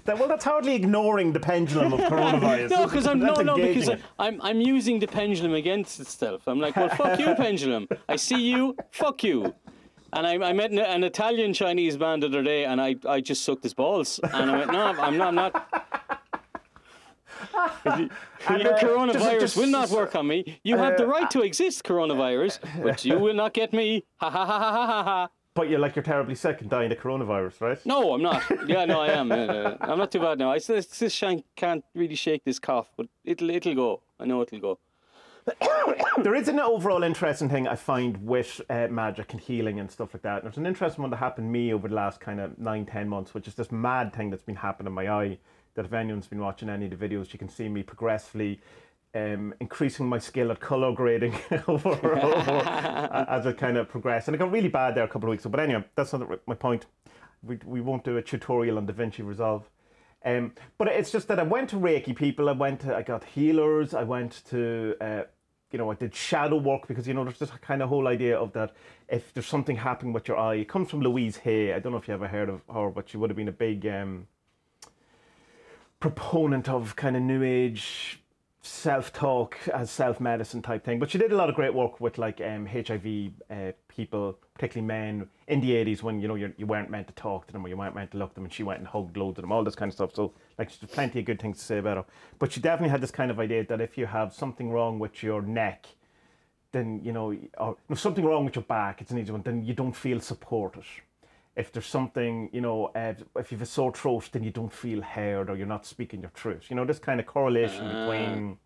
Well, 0.05 0.27
that's 0.27 0.43
hardly 0.45 0.75
ignoring 0.75 1.33
the 1.33 1.39
pendulum 1.39 1.93
of 1.93 1.99
coronavirus. 2.11 2.69
No, 2.75 2.85
because 2.85 3.07
I'm 3.07 3.19
no, 3.19 3.35
no, 3.35 3.55
because. 3.55 3.89
I'm 4.19 4.41
I'm 4.41 4.59
using 4.61 4.99
the 4.99 5.07
pendulum 5.07 5.53
against 5.53 5.99
itself. 5.99 6.47
I'm 6.47 6.59
like, 6.59 6.75
well, 6.75 6.89
fuck 6.89 7.19
you, 7.19 7.33
pendulum. 7.35 7.87
I 8.09 8.15
see 8.15 8.41
you, 8.41 8.75
fuck 8.91 9.23
you. 9.23 9.53
And 10.13 10.27
I, 10.27 10.33
I 10.49 10.53
met 10.53 10.71
an, 10.71 10.79
an 10.79 11.03
Italian 11.05 11.53
Chinese 11.53 11.97
man 11.97 12.19
the 12.19 12.27
other 12.27 12.43
day, 12.43 12.65
and 12.65 12.81
I, 12.81 12.95
I 13.07 13.21
just 13.21 13.43
sucked 13.45 13.63
his 13.63 13.73
balls, 13.73 14.19
and 14.19 14.51
I 14.51 14.57
went, 14.57 14.71
no, 14.71 14.81
I'm 14.99 15.17
not, 15.17 15.27
I'm 15.29 15.35
not. 15.35 15.67
Your 18.59 18.73
uh, 18.73 18.79
coronavirus 18.79 19.13
just- 19.13 19.39
just- 19.39 19.57
will 19.57 19.67
not 19.67 19.89
work 19.89 20.15
on 20.15 20.27
me. 20.27 20.59
You 20.63 20.77
have 20.77 20.97
the 20.97 21.07
right 21.07 21.29
to 21.31 21.41
exist, 21.41 21.83
coronavirus, 21.83 22.59
but 22.83 23.05
you 23.05 23.17
will 23.19 23.33
not 23.33 23.53
get 23.53 23.71
me. 23.73 24.03
Ha 24.17 24.29
ha 24.29 24.45
ha 24.45 24.59
ha 24.59 24.85
ha 24.85 25.03
ha. 25.03 25.29
But 25.53 25.69
you're 25.69 25.79
like 25.79 25.95
you're 25.95 26.03
terribly 26.03 26.35
sick 26.35 26.61
and 26.61 26.69
dying 26.69 26.91
of 26.91 26.97
coronavirus, 26.99 27.59
right? 27.59 27.85
No, 27.85 28.13
I'm 28.13 28.21
not. 28.21 28.41
Yeah, 28.67 28.85
no, 28.85 29.01
I 29.01 29.09
am. 29.09 29.31
Uh, 29.31 29.75
I'm 29.81 29.97
not 29.97 30.11
too 30.11 30.19
bad 30.19 30.39
now. 30.39 30.51
I 30.51 30.59
still, 30.59 30.81
still 30.81 31.09
shank, 31.09 31.45
can't 31.57 31.83
really 31.93 32.15
shake 32.15 32.45
this 32.45 32.57
cough, 32.57 32.89
but 32.95 33.07
it'll 33.25 33.49
it'll 33.49 33.75
go. 33.75 34.01
I 34.19 34.25
know 34.25 34.41
it'll 34.41 34.59
go. 34.59 34.79
There 36.23 36.35
is 36.35 36.47
an 36.49 36.59
overall 36.59 37.03
interesting 37.03 37.49
thing 37.49 37.67
I 37.67 37.75
find 37.75 38.25
with 38.25 38.61
uh, 38.69 38.87
magic 38.89 39.31
and 39.31 39.41
healing 39.41 39.79
and 39.79 39.89
stuff 39.89 40.13
like 40.13 40.23
that. 40.23 40.35
And 40.35 40.43
there's 40.43 40.57
an 40.57 40.65
interesting 40.65 41.01
one 41.01 41.09
that 41.11 41.17
happened 41.17 41.47
to 41.47 41.51
me 41.51 41.73
over 41.73 41.87
the 41.87 41.95
last 41.95 42.19
kind 42.19 42.39
of 42.39 42.57
nine, 42.59 42.85
ten 42.85 43.09
months, 43.09 43.33
which 43.33 43.47
is 43.47 43.55
this 43.55 43.71
mad 43.71 44.13
thing 44.13 44.29
that's 44.29 44.43
been 44.43 44.55
happening 44.55 44.87
in 44.87 44.93
my 44.93 45.09
eye. 45.09 45.37
That 45.75 45.85
if 45.85 45.93
anyone's 45.93 46.27
been 46.27 46.41
watching 46.41 46.69
any 46.69 46.85
of 46.85 46.97
the 46.97 47.07
videos, 47.07 47.31
you 47.31 47.39
can 47.39 47.49
see 47.49 47.69
me 47.69 47.81
progressively 47.81 48.59
um, 49.13 49.53
increasing 49.59 50.07
my 50.07 50.19
skill 50.19 50.51
at 50.51 50.59
color 50.59 50.93
grading 50.93 51.35
over, 51.67 51.89
over 51.89 52.51
as 53.29 53.45
it 53.45 53.57
kind 53.57 53.77
of 53.77 53.89
progressed. 53.89 54.27
And 54.27 54.35
it 54.35 54.37
got 54.37 54.51
really 54.51 54.69
bad 54.69 54.95
there 54.95 55.03
a 55.03 55.07
couple 55.07 55.29
of 55.29 55.31
weeks 55.31 55.45
ago. 55.45 55.51
But 55.51 55.61
anyway, 55.61 55.83
that's 55.95 56.13
not 56.13 56.47
my 56.47 56.55
point. 56.55 56.85
We, 57.43 57.57
we 57.65 57.81
won't 57.81 58.03
do 58.03 58.17
a 58.17 58.21
tutorial 58.21 58.77
on 58.77 58.87
DaVinci 58.87 59.25
Resolve. 59.25 59.69
Um, 60.23 60.53
but 60.77 60.87
it's 60.87 61.11
just 61.11 61.27
that 61.29 61.39
I 61.39 61.43
went 61.43 61.69
to 61.71 61.77
Reiki 61.77 62.15
people. 62.15 62.47
I 62.47 62.53
went 62.53 62.81
to, 62.81 62.95
I 62.95 63.01
got 63.01 63.23
healers. 63.23 63.93
I 63.93 64.03
went 64.03 64.43
to, 64.49 64.95
uh, 65.01 65.23
you 65.71 65.79
know, 65.79 65.89
I 65.89 65.95
did 65.95 66.13
shadow 66.13 66.57
work 66.57 66.87
because, 66.87 67.07
you 67.07 67.13
know, 67.13 67.23
there's 67.23 67.39
this 67.39 67.49
kind 67.61 67.81
of 67.81 67.89
whole 67.89 68.07
idea 68.07 68.37
of 68.37 68.53
that 68.53 68.75
if 69.07 69.33
there's 69.33 69.47
something 69.47 69.77
happening 69.77 70.13
with 70.13 70.27
your 70.27 70.37
eye, 70.37 70.55
it 70.55 70.69
comes 70.69 70.89
from 70.89 71.01
Louise 71.01 71.37
Hay. 71.37 71.73
I 71.73 71.79
don't 71.79 71.91
know 71.91 71.97
if 71.97 72.07
you 72.07 72.13
ever 72.13 72.27
heard 72.27 72.49
of 72.49 72.61
her, 72.71 72.89
but 72.91 73.09
she 73.09 73.17
would 73.17 73.29
have 73.29 73.37
been 73.37 73.47
a 73.47 73.53
big 73.53 73.85
um, 73.87 74.27
proponent 75.99 76.69
of 76.69 76.95
kind 76.95 77.15
of 77.15 77.23
new 77.23 77.41
age 77.41 78.20
self 78.61 79.11
talk 79.11 79.57
as 79.73 79.89
self 79.89 80.19
medicine 80.19 80.61
type 80.61 80.83
thing. 80.83 80.99
But 80.99 81.09
she 81.09 81.17
did 81.17 81.31
a 81.31 81.35
lot 81.35 81.49
of 81.49 81.55
great 81.55 81.73
work 81.73 81.99
with 81.99 82.17
like 82.17 82.39
um, 82.41 82.65
HIV 82.65 83.31
uh, 83.49 83.71
people, 83.87 84.37
particularly 84.53 84.87
men 84.87 85.27
in 85.47 85.61
the 85.61 85.71
80s 85.71 86.03
when 86.03 86.19
you 86.21 86.27
know 86.27 86.35
you're, 86.35 86.53
you 86.57 86.67
weren't 86.67 86.89
meant 86.89 87.07
to 87.07 87.13
talk 87.13 87.47
to 87.47 87.53
them 87.53 87.65
or 87.65 87.69
you 87.69 87.77
weren't 87.77 87.95
meant 87.95 88.11
to 88.11 88.17
look 88.17 88.29
at 88.29 88.35
them, 88.35 88.43
and 88.43 88.53
she 88.53 88.63
went 88.63 88.79
and 88.79 88.87
hugged 88.87 89.17
loads 89.17 89.39
of 89.39 89.43
them, 89.43 89.51
all 89.51 89.63
this 89.63 89.75
kind 89.75 89.89
of 89.89 89.95
stuff. 89.95 90.13
So 90.13 90.33
like 90.57 90.69
there's 90.79 90.91
plenty 90.91 91.19
of 91.19 91.25
good 91.25 91.41
things 91.41 91.57
to 91.57 91.65
say 91.65 91.77
about 91.79 91.97
her. 91.97 92.05
But 92.39 92.51
she 92.51 92.59
definitely 92.59 92.89
had 92.89 93.01
this 93.01 93.11
kind 93.11 93.31
of 93.31 93.39
idea 93.39 93.65
that 93.65 93.81
if 93.81 93.97
you 93.97 94.05
have 94.05 94.33
something 94.33 94.69
wrong 94.69 94.99
with 94.99 95.23
your 95.23 95.41
neck, 95.41 95.87
then 96.71 97.01
you 97.03 97.11
know, 97.11 97.35
or 97.57 97.77
if 97.89 97.99
something 97.99 98.23
wrong 98.23 98.45
with 98.45 98.55
your 98.55 98.63
back, 98.63 99.01
it's 99.01 99.11
an 99.11 99.17
easy 99.17 99.31
one. 99.31 99.41
Then 99.41 99.65
you 99.65 99.73
don't 99.73 99.95
feel 99.95 100.19
supported. 100.19 100.83
If 101.55 101.71
there's 101.71 101.85
something, 101.85 102.49
you 102.53 102.61
know, 102.61 102.85
uh, 102.95 103.13
if 103.35 103.51
you 103.51 103.57
have 103.57 103.63
a 103.63 103.65
sore 103.65 103.91
throat, 103.91 104.29
then 104.31 104.43
you 104.43 104.51
don't 104.51 104.71
feel 104.71 105.01
heard 105.01 105.49
or 105.49 105.57
you're 105.57 105.67
not 105.67 105.85
speaking 105.85 106.21
your 106.21 106.31
truth. 106.31 106.69
You 106.69 106.75
know, 106.77 106.85
this 106.85 106.99
kind 106.99 107.19
of 107.19 107.25
correlation 107.25 107.85
ah. 107.85 108.05
between 108.05 108.57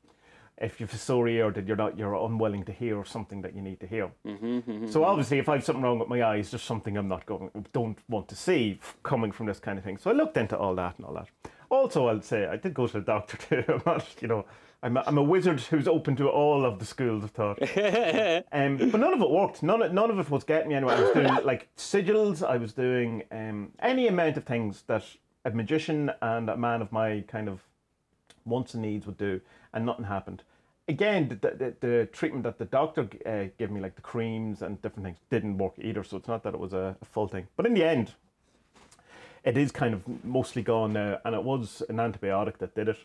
if 0.57 0.79
you 0.79 0.85
have 0.85 0.95
a 0.95 0.97
sore 0.97 1.27
ear 1.27 1.51
that 1.51 1.67
you're 1.67 1.75
not, 1.75 1.97
you're 1.97 2.15
unwilling 2.15 2.63
to 2.63 2.71
hear 2.71 2.97
or 2.97 3.05
something 3.05 3.41
that 3.41 3.55
you 3.55 3.61
need 3.61 3.79
to 3.81 3.87
hear. 3.87 4.09
Mm-hmm, 4.25 4.45
mm-hmm, 4.45 4.87
so 4.87 5.01
mm-hmm. 5.01 5.09
obviously, 5.09 5.39
if 5.39 5.49
I 5.49 5.55
have 5.55 5.65
something 5.65 5.83
wrong 5.83 5.99
with 5.99 6.07
my 6.07 6.23
eyes, 6.23 6.51
there's 6.51 6.63
something 6.63 6.95
I'm 6.95 7.07
not 7.07 7.25
going, 7.25 7.49
don't 7.73 7.97
want 8.07 8.29
to 8.29 8.35
see 8.35 8.79
f- 8.81 8.95
coming 9.03 9.31
from 9.31 9.47
this 9.47 9.59
kind 9.59 9.77
of 9.77 9.83
thing. 9.83 9.97
So 9.97 10.09
I 10.09 10.13
looked 10.13 10.37
into 10.37 10.57
all 10.57 10.75
that 10.75 10.97
and 10.97 11.05
all 11.05 11.13
that. 11.15 11.27
Also, 11.69 12.07
I'll 12.07 12.21
say 12.21 12.45
I 12.45 12.55
did 12.55 12.73
go 12.73 12.87
to 12.87 12.93
the 12.93 13.01
doctor 13.01 13.37
too. 13.63 13.63
I'm 13.67 13.81
not, 13.85 14.05
you 14.21 14.27
know, 14.29 14.45
I'm 14.85 14.97
a, 14.97 15.03
I'm 15.07 15.17
a 15.17 15.23
wizard 15.23 15.61
who's 15.61 15.87
open 15.87 16.15
to 16.17 16.29
all 16.29 16.63
of 16.63 16.77
the 16.77 16.85
schools 16.85 17.23
of 17.23 17.31
thought. 17.31 17.57
um, 18.51 18.77
but 18.77 18.99
none 18.99 19.13
of 19.13 19.21
it 19.21 19.31
worked. 19.31 19.63
None 19.63 19.81
of, 19.81 19.91
none 19.91 20.11
of 20.11 20.19
it 20.19 20.29
was 20.29 20.43
getting 20.43 20.69
me 20.69 20.75
anywhere. 20.75 20.95
I 20.95 21.01
was 21.01 21.11
doing 21.11 21.35
like 21.43 21.75
sigils. 21.75 22.47
I 22.47 22.57
was 22.57 22.71
doing 22.71 23.23
um, 23.31 23.71
any 23.79 24.07
amount 24.07 24.37
of 24.37 24.43
things 24.43 24.83
that 24.85 25.03
a 25.43 25.49
magician 25.49 26.11
and 26.21 26.51
a 26.51 26.55
man 26.55 26.83
of 26.83 26.91
my 26.91 27.23
kind 27.27 27.49
of 27.49 27.61
wants 28.45 28.75
and 28.75 28.83
needs 28.83 29.07
would 29.07 29.17
do, 29.17 29.41
and 29.73 29.87
nothing 29.87 30.05
happened. 30.05 30.43
Again, 30.87 31.29
the, 31.29 31.35
the, 31.35 31.73
the 31.79 32.05
treatment 32.11 32.43
that 32.43 32.59
the 32.59 32.65
doctor 32.65 33.09
uh, 33.25 33.45
gave 33.57 33.71
me, 33.71 33.81
like 33.81 33.95
the 33.95 34.03
creams 34.03 34.61
and 34.61 34.79
different 34.83 35.03
things, 35.03 35.17
didn't 35.31 35.57
work 35.57 35.73
either. 35.81 36.03
So 36.03 36.17
it's 36.17 36.27
not 36.27 36.43
that 36.43 36.53
it 36.53 36.59
was 36.59 36.73
a, 36.73 36.95
a 37.01 37.05
full 37.05 37.27
thing. 37.27 37.47
But 37.57 37.65
in 37.65 37.73
the 37.73 37.83
end, 37.83 38.13
it 39.43 39.57
is 39.57 39.71
kind 39.71 39.95
of 39.95 40.03
mostly 40.23 40.61
gone 40.61 40.93
now, 40.93 41.17
and 41.25 41.33
it 41.33 41.43
was 41.43 41.81
an 41.89 41.95
antibiotic 41.95 42.59
that 42.59 42.75
did 42.75 42.89
it. 42.89 42.99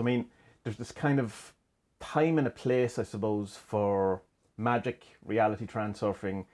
So 0.00 0.04
I 0.04 0.06
mean, 0.06 0.30
there's 0.64 0.78
this 0.78 0.92
kind 0.92 1.20
of 1.20 1.52
time 2.00 2.38
and 2.38 2.46
a 2.46 2.50
place, 2.50 2.98
I 2.98 3.02
suppose, 3.02 3.54
for 3.54 4.22
magic, 4.56 5.04
reality 5.22 5.66
transurfing, 5.66 6.46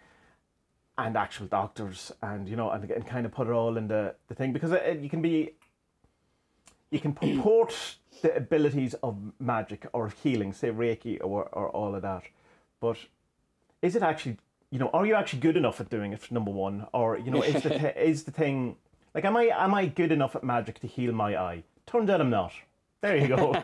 and 0.98 1.16
actual 1.16 1.46
doctors, 1.46 2.10
and 2.22 2.48
you 2.48 2.56
know, 2.56 2.70
and, 2.70 2.90
and 2.90 3.06
kind 3.06 3.24
of 3.24 3.30
put 3.30 3.46
it 3.46 3.52
all 3.52 3.76
in 3.76 3.86
the, 3.86 4.16
the 4.26 4.34
thing 4.34 4.52
because 4.52 4.72
it, 4.72 4.98
you 4.98 5.08
can 5.08 5.22
be, 5.22 5.52
you 6.90 6.98
can 6.98 7.12
purport 7.12 7.72
the 8.22 8.34
abilities 8.34 8.94
of 8.94 9.16
magic 9.38 9.86
or 9.92 10.08
healing, 10.24 10.52
say 10.52 10.72
Reiki 10.72 11.20
or 11.22 11.44
or 11.52 11.68
all 11.68 11.94
of 11.94 12.02
that, 12.02 12.24
but 12.80 12.96
is 13.80 13.94
it 13.94 14.02
actually 14.02 14.38
you 14.72 14.80
know 14.80 14.90
are 14.92 15.06
you 15.06 15.14
actually 15.14 15.38
good 15.38 15.56
enough 15.56 15.80
at 15.80 15.88
doing 15.88 16.12
it 16.12 16.32
number 16.32 16.50
one? 16.50 16.88
Or 16.92 17.16
you 17.16 17.30
know 17.30 17.42
is 17.42 17.62
the 17.62 17.70
th- 17.78 17.96
is 17.96 18.24
the 18.24 18.32
thing 18.32 18.74
like 19.14 19.24
am 19.24 19.36
i 19.36 19.44
am 19.44 19.72
i 19.72 19.86
good 19.86 20.10
enough 20.10 20.34
at 20.34 20.42
magic 20.42 20.80
to 20.80 20.88
heal 20.88 21.12
my 21.12 21.36
eye? 21.36 21.62
Turns 21.86 22.10
out 22.10 22.20
i'm 22.20 22.30
not 22.30 22.52
there 23.06 23.16
you 23.16 23.28
go 23.28 23.54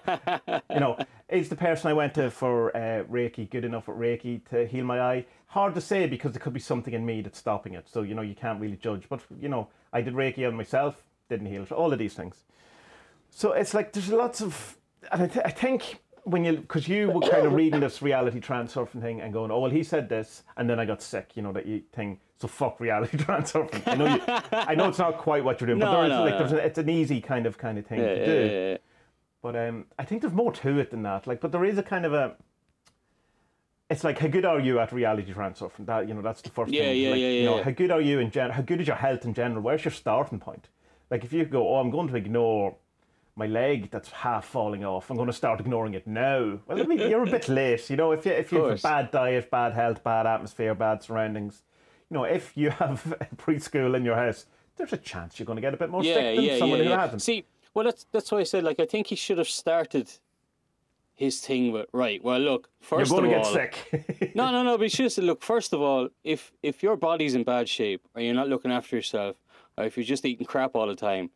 you 0.73 0.81
know 0.81 0.97
is 1.29 1.49
the 1.49 1.57
person 1.57 1.91
i 1.91 1.93
went 1.93 2.15
to 2.15 2.31
for 2.31 2.75
uh, 2.77 3.03
reiki 3.11 3.49
good 3.51 3.65
enough 3.65 3.89
at 3.89 3.95
reiki 3.97 4.41
to 4.49 4.67
heal 4.67 4.85
my 4.85 5.01
eye 5.01 5.25
hard 5.47 5.75
to 5.75 5.81
say 5.81 6.07
because 6.07 6.33
there 6.33 6.41
could 6.41 6.53
be 6.53 6.61
something 6.61 6.95
in 6.95 7.05
me 7.05 7.21
that's 7.21 7.39
stopping 7.39 7.75
it 7.75 7.89
so 7.89 8.03
you 8.03 8.15
know 8.15 8.23
you 8.23 8.35
can't 8.35 8.61
really 8.61 8.77
judge 8.77 9.05
but 9.09 9.21
you 9.41 9.49
know 9.49 9.69
i 9.93 10.01
did 10.01 10.15
reiki 10.15 10.47
on 10.47 10.55
myself 10.55 11.03
didn't 11.29 11.47
heal 11.47 11.63
it 11.63 11.73
all 11.73 11.93
of 11.93 11.99
these 11.99 12.15
things 12.15 12.45
so 13.31 13.53
it's 13.53 13.73
like 13.73 13.93
there's 13.95 14.11
lots 14.11 14.43
of, 14.43 14.77
and 15.11 15.23
I, 15.23 15.27
th- 15.27 15.47
I 15.47 15.51
think 15.51 16.01
when 16.25 16.45
you, 16.45 16.59
because 16.59 16.87
you 16.87 17.11
were 17.11 17.23
kind 17.23 17.47
of 17.47 17.55
reading 17.55 17.81
this 17.81 18.03
reality 18.03 18.41
transurfing 18.41 19.01
thing 19.01 19.23
and 19.23 19.33
going, 19.33 19.51
oh 19.51 19.59
well, 19.61 19.71
he 19.71 19.83
said 19.83 20.11
this, 20.11 20.43
and 20.59 20.69
then 20.69 20.79
I 20.79 20.85
got 20.85 21.01
sick, 21.01 21.31
you 21.35 21.43
know 21.43 21.51
that 21.53 21.65
you 21.65 21.81
thing. 21.95 22.21
So 22.43 22.47
fuck 22.47 22.79
reality 22.79 23.17
transurfing. 23.27 23.83
I 23.89 23.95
know, 23.95 24.07
you, 24.15 24.21
I 24.53 24.75
know 24.75 24.91
it's 24.91 24.99
not 24.99 25.17
quite 25.17 25.43
what 25.45 25.63
you're 25.63 25.69
doing, 25.69 25.79
but 25.79 25.91
No, 25.93 26.01
there's 26.03 26.11
no, 26.11 26.25
like 26.25 26.51
no. 26.51 26.57
it's 26.59 26.77
an 26.77 26.91
easy 26.91 27.23
kind 27.23 27.47
of 27.47 27.57
kind 27.57 27.79
of 27.79 27.87
thing 27.87 28.01
Yeah, 28.01 28.15
to 28.15 28.21
yeah, 28.21 28.27
do. 28.27 28.33
yeah, 28.53 28.69
yeah. 28.73 28.77
But 29.43 29.57
um, 29.57 29.87
I 29.99 30.05
think 30.05 30.23
there's 30.23 30.33
more 30.33 30.53
to 30.53 30.79
it 30.79 30.91
than 30.91 31.03
that. 31.03 31.27
Like, 31.27 31.41
but 31.41 31.53
there 31.53 31.65
is 31.65 31.77
a 31.77 31.83
kind 31.83 32.07
of 32.07 32.15
a. 32.15 32.37
It's 33.91 34.05
like 34.05 34.19
how 34.19 34.29
good 34.29 34.45
are 34.47 34.61
you 34.61 34.79
at 34.79 34.93
reality 34.93 35.35
transurfing? 35.35 35.85
That 35.87 36.09
you 36.09 36.15
know, 36.15 36.23
that's 36.23 36.41
the 36.41 36.49
first 36.49 36.73
Yeah, 36.73 36.85
thing. 36.85 37.03
yeah, 37.03 37.11
like, 37.11 37.21
yeah, 37.21 37.29
You 37.29 37.45
know, 37.45 37.57
yeah. 37.59 37.63
how 37.65 37.71
good 37.73 37.91
are 37.91 38.01
you 38.01 38.21
in 38.21 38.31
general? 38.31 38.55
How 38.55 38.63
good 38.63 38.81
is 38.81 38.87
your 38.87 38.97
health 38.97 39.25
in 39.25 39.35
general? 39.35 39.61
Where's 39.61 39.85
your 39.85 39.93
starting 39.93 40.39
point? 40.39 40.69
Like, 41.11 41.25
if 41.25 41.33
you 41.33 41.45
go, 41.45 41.69
oh, 41.69 41.81
I'm 41.81 41.91
going 41.91 42.09
to 42.09 42.17
ignore 42.17 42.77
my 43.35 43.47
leg 43.47 43.91
that's 43.91 44.11
half 44.11 44.47
falling 44.47 44.85
off. 44.85 45.11
I'm 45.11 45.17
going 45.17 45.27
to 45.27 45.33
start 45.33 45.61
ignoring 45.61 45.95
it 45.95 46.07
now. 46.07 46.61
Well, 46.67 46.81
I 46.81 46.85
mean, 46.85 46.99
you're 46.99 47.23
a 47.23 47.31
bit 47.31 47.49
late. 47.51 47.91
You 47.91 47.97
know, 47.97 48.13
if 48.13 48.25
you 48.25 48.33
if 48.33 48.53
you 48.53 48.63
have 48.65 48.79
a 48.79 48.83
bad 48.83 49.11
diet, 49.11 49.51
bad 49.51 49.73
health, 49.73 50.03
bad 50.05 50.27
atmosphere, 50.27 50.75
bad 50.75 51.03
surroundings, 51.03 51.63
you 52.11 52.17
know, 52.17 52.25
if 52.25 52.57
you 52.57 52.71
have 52.71 53.19
preschool 53.37 53.97
in 53.97 54.05
your 54.05 54.17
house, 54.17 54.47
there's 54.77 54.93
a 54.93 54.99
chance 54.99 55.39
you're 55.39 55.47
going 55.47 55.57
to 55.57 55.63
get 55.63 55.75
a 55.75 55.77
bit 55.77 55.91
more 55.91 56.05
yeah, 56.05 56.15
sick 56.15 56.37
than 56.37 56.45
yeah, 56.45 56.59
someone 56.59 56.79
yeah, 56.79 56.85
who 56.85 56.91
yeah. 56.91 57.01
hasn't. 57.01 57.23
See, 57.23 57.45
well, 57.75 57.85
that's 57.85 58.07
that's 58.13 58.31
why 58.31 58.39
I 58.41 58.45
said 58.45 58.65
like 58.65 58.81
I 58.81 58.87
think 58.87 59.09
he 59.09 59.17
should 59.17 59.39
have 59.39 59.49
started 59.49 60.11
his 61.15 61.41
thing 61.41 61.73
with 61.73 61.87
right. 61.93 62.23
Well, 62.23 62.41
look, 62.41 62.69
first 62.81 62.91
you're 62.91 62.99
first 63.01 63.11
going 63.13 63.31
to 63.31 63.37
of 63.37 63.43
get 63.43 63.47
all, 63.47 63.55
sick. 63.55 64.33
no, 64.35 64.51
no, 64.51 64.63
no. 64.63 64.77
But 64.77 64.85
he 64.85 64.89
should 64.89 65.05
have 65.09 65.13
said, 65.13 65.25
look, 65.25 65.43
first 65.43 65.73
of 65.73 65.81
all, 65.81 66.09
if 66.25 66.53
if 66.63 66.83
your 66.83 66.97
body's 66.97 67.35
in 67.35 67.45
bad 67.45 67.69
shape 67.69 68.07
or 68.15 68.23
you're 68.23 68.35
not 68.35 68.49
looking 68.49 68.73
after 68.73 68.97
yourself, 68.97 69.37
or 69.77 69.85
if 69.85 69.97
you're 69.97 70.05
just 70.05 70.25
eating 70.25 70.47
crap 70.47 70.75
all 70.75 70.87
the 70.87 70.97
time, 70.97 71.31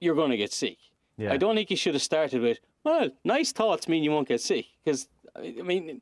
you're 0.00 0.14
going 0.14 0.30
to 0.30 0.36
get 0.36 0.52
sick. 0.52 0.78
Yeah. 1.16 1.32
I 1.32 1.36
don't 1.36 1.54
think 1.54 1.68
he 1.68 1.76
should 1.76 1.94
have 1.94 2.02
started 2.02 2.40
with, 2.40 2.58
well, 2.84 3.10
nice 3.24 3.52
thoughts 3.52 3.86
mean 3.86 4.02
you 4.02 4.10
won't 4.10 4.28
get 4.28 4.40
sick 4.40 4.66
because 4.84 5.08
I 5.36 5.54
I 5.60 5.62
mean, 5.62 6.00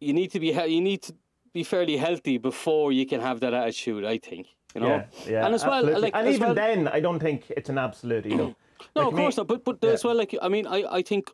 you 0.00 0.12
need 0.12 0.30
to 0.32 0.40
be 0.40 0.48
you 0.48 0.80
need 0.80 1.02
to 1.02 1.14
be 1.52 1.64
fairly 1.64 1.96
healthy 1.96 2.38
before 2.38 2.92
you 2.92 3.06
can 3.06 3.20
have 3.20 3.40
that 3.40 3.54
attitude. 3.54 4.04
I 4.04 4.18
think 4.18 4.46
you 4.74 4.80
know, 4.80 4.88
Yeah, 4.88 5.06
yeah, 5.28 5.46
and 5.46 5.54
as 5.54 5.64
well, 5.64 5.74
absolutely. 5.74 6.02
like 6.02 6.14
and 6.16 6.28
even 6.28 6.40
well, 6.48 6.54
then, 6.54 6.88
I 6.88 7.00
don't 7.00 7.18
think 7.20 7.50
it's 7.56 7.68
an 7.68 7.78
absolute 7.78 8.26
either. 8.26 8.36
no, 8.96 9.02
Like 9.02 9.06
of 9.08 9.14
me- 9.14 9.20
course 9.22 9.36
not. 9.36 9.46
But 9.48 9.64
but 9.64 9.78
Yeah. 9.82 9.90
as 9.90 10.04
well, 10.04 10.16
like 10.16 10.34
I 10.42 10.48
mean, 10.48 10.66
I 10.66 10.84
I 10.98 11.02
think 11.02 11.30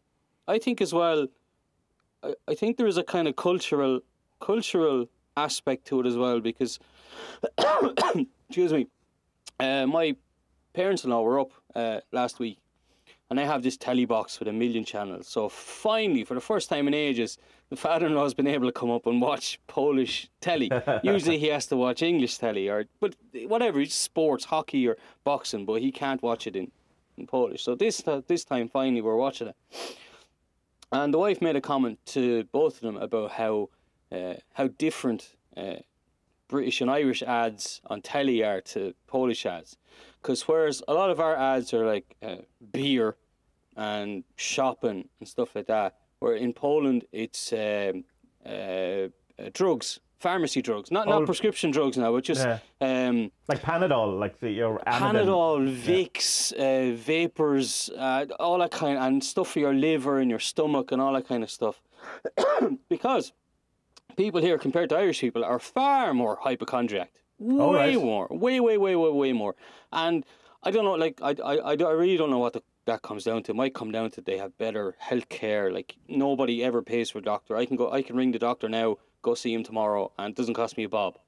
I 0.48 0.58
think 0.58 0.80
as 0.80 0.92
well. 0.92 1.26
I, 2.22 2.34
I 2.48 2.54
think 2.54 2.76
there 2.76 2.86
is 2.88 2.96
a 2.96 3.04
kind 3.04 3.28
of 3.28 3.36
cultural 3.36 4.00
cultural 4.40 5.06
aspect 5.36 5.86
to 5.88 6.00
it 6.00 6.06
as 6.06 6.16
well 6.16 6.40
because, 6.40 6.78
excuse 8.48 8.72
me, 8.72 8.86
uh, 9.60 9.86
my 9.86 10.16
parents-in-law 10.72 11.22
were 11.22 11.40
up 11.40 11.52
uh, 11.74 12.00
last 12.12 12.38
week, 12.38 12.58
and 13.30 13.40
I 13.40 13.44
have 13.44 13.62
this 13.62 13.76
telly 13.76 14.04
box 14.04 14.38
with 14.38 14.48
a 14.48 14.52
million 14.52 14.84
channels. 14.84 15.26
So 15.26 15.48
finally, 15.48 16.24
for 16.24 16.34
the 16.34 16.40
first 16.40 16.68
time 16.68 16.86
in 16.86 16.94
ages, 16.94 17.38
the 17.70 17.76
father-in-law 17.76 18.22
has 18.22 18.34
been 18.34 18.46
able 18.46 18.66
to 18.66 18.72
come 18.72 18.90
up 18.90 19.06
and 19.06 19.20
watch 19.20 19.58
Polish 19.66 20.28
telly. 20.40 20.70
Usually, 21.02 21.38
he 21.38 21.48
has 21.48 21.66
to 21.66 21.76
watch 21.76 22.02
English 22.02 22.38
telly 22.38 22.68
or 22.68 22.84
but 23.00 23.16
whatever, 23.46 23.80
it's 23.80 23.94
sports, 23.94 24.44
hockey 24.44 24.86
or 24.86 24.96
boxing, 25.24 25.64
but 25.64 25.82
he 25.82 25.90
can't 25.90 26.22
watch 26.22 26.46
it 26.46 26.54
in, 26.54 26.70
in 27.16 27.26
Polish. 27.26 27.62
So 27.62 27.74
this 27.74 28.02
this 28.28 28.44
time, 28.44 28.68
finally, 28.68 29.00
we're 29.00 29.16
watching 29.16 29.48
it. 29.48 29.56
And 30.92 31.12
the 31.12 31.18
wife 31.18 31.42
made 31.42 31.56
a 31.56 31.60
comment 31.60 31.98
to 32.06 32.44
both 32.52 32.76
of 32.76 32.80
them 32.82 32.96
about 32.96 33.32
how 33.32 33.70
uh, 34.12 34.34
how 34.54 34.68
different 34.68 35.34
uh, 35.56 35.76
British 36.48 36.80
and 36.80 36.90
Irish 36.90 37.22
ads 37.22 37.80
on 37.86 38.02
telly 38.02 38.42
are 38.44 38.60
to 38.60 38.94
Polish 39.06 39.46
ads. 39.46 39.76
Because 40.22 40.46
whereas 40.48 40.82
a 40.88 40.94
lot 40.94 41.10
of 41.10 41.20
our 41.20 41.36
ads 41.36 41.72
are 41.74 41.86
like 41.86 42.16
uh, 42.22 42.36
beer 42.72 43.16
and 43.76 44.24
shopping 44.36 45.08
and 45.20 45.28
stuff 45.28 45.54
like 45.54 45.66
that, 45.66 45.94
where 46.20 46.34
in 46.34 46.52
Poland 46.52 47.04
it's 47.12 47.52
um, 47.52 48.04
uh, 48.44 48.48
uh, 48.48 49.08
drugs, 49.52 50.00
pharmacy 50.18 50.62
drugs, 50.62 50.90
not 50.90 51.06
not 51.08 51.22
Oh. 51.22 51.26
prescription 51.26 51.70
drugs 51.70 51.96
now, 51.96 52.10
but 52.12 52.24
just 52.24 52.46
Yeah. 52.46 52.58
um, 52.80 53.30
Like 53.48 53.60
Panadol, 53.62 54.18
like 54.18 54.38
the 54.40 54.50
your. 54.50 54.78
Panadol, 54.86 55.68
Vicks, 55.74 56.52
uh, 56.52 56.94
vapors, 56.96 57.90
uh, 57.96 58.26
all 58.40 58.58
that 58.58 58.70
kind, 58.70 58.98
and 58.98 59.22
stuff 59.22 59.48
for 59.52 59.60
your 59.60 59.74
liver 59.74 60.18
and 60.20 60.30
your 60.30 60.40
stomach 60.40 60.92
and 60.92 61.00
all 61.02 61.12
that 61.14 61.26
kind 61.28 61.42
of 61.42 61.50
stuff. 61.50 61.82
because 62.88 63.32
people 64.16 64.40
here, 64.40 64.58
compared 64.58 64.88
to 64.90 64.96
Irish 64.96 65.20
people, 65.20 65.44
are 65.44 65.58
far 65.58 66.14
more 66.14 66.38
hypochondriac. 66.40 67.12
Way 67.38 67.64
Oh, 67.64 67.74
right. 67.74 67.94
more, 67.94 68.28
way, 68.30 68.60
way, 68.60 68.78
way, 68.78 68.96
way, 68.96 69.10
way 69.10 69.32
more. 69.32 69.54
And 69.92 70.24
I 70.62 70.70
don't 70.70 70.84
know, 70.84 70.94
like 70.94 71.20
I, 71.22 71.34
I, 71.44 71.76
I, 71.76 71.90
really 71.92 72.16
don't 72.16 72.30
know 72.30 72.38
what 72.38 72.54
the, 72.54 72.62
that 72.86 73.02
comes 73.02 73.24
down 73.24 73.42
to. 73.44 73.52
It 73.52 73.56
might 73.56 73.74
come 73.74 73.92
down 73.92 74.10
to 74.12 74.20
they 74.20 74.38
have 74.38 74.56
better 74.56 74.96
health 74.98 75.28
care. 75.28 75.70
Like 75.70 75.96
nobody 76.08 76.64
ever 76.64 76.82
pays 76.82 77.10
for 77.10 77.18
a 77.18 77.22
doctor. 77.22 77.56
I 77.56 77.66
can 77.66 77.76
go, 77.76 77.92
I 77.92 78.02
can 78.02 78.16
ring 78.16 78.32
the 78.32 78.38
doctor 78.38 78.68
now, 78.68 78.96
go 79.22 79.34
see 79.34 79.52
him 79.52 79.64
tomorrow, 79.64 80.12
and 80.18 80.30
it 80.30 80.36
doesn't 80.36 80.54
cost 80.54 80.76
me 80.76 80.84
a 80.84 80.88
bob. 80.88 81.18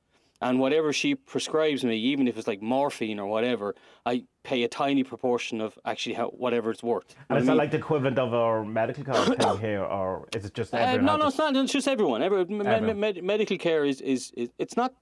And 0.40 0.60
whatever 0.60 0.92
she 0.92 1.16
prescribes 1.16 1.82
me, 1.82 1.96
even 1.96 2.28
if 2.28 2.38
it's 2.38 2.46
like 2.46 2.62
morphine 2.62 3.18
or 3.18 3.26
whatever, 3.26 3.74
I 4.06 4.22
pay 4.44 4.62
a 4.62 4.68
tiny 4.68 5.02
proportion 5.02 5.60
of 5.60 5.76
actually 5.84 6.14
how 6.14 6.28
whatever 6.28 6.70
it's 6.70 6.82
worth. 6.82 7.16
And 7.28 7.36
what 7.36 7.40
is 7.40 7.46
that 7.48 7.56
like 7.56 7.72
the 7.72 7.78
equivalent 7.78 8.18
of 8.20 8.32
our 8.32 8.64
medical 8.64 9.02
card 9.02 9.36
thing 9.40 9.58
here, 9.58 9.82
or 9.82 10.28
is 10.36 10.44
it 10.44 10.54
just 10.54 10.72
Uh, 10.72 10.78
everyone? 10.78 11.06
no, 11.06 11.16
no, 11.16 11.26
it's 11.26 11.38
not. 11.38 11.56
It's 11.56 11.72
just 11.72 11.88
everyone. 11.88 12.22
Every, 12.22 12.40
Everyone. 12.42 13.00
med- 13.00 13.24
medical 13.24 13.58
care 13.58 13.84
is, 13.84 14.00
is, 14.00 14.30
is 14.36 14.48
it's 14.58 14.76
not 14.76 14.94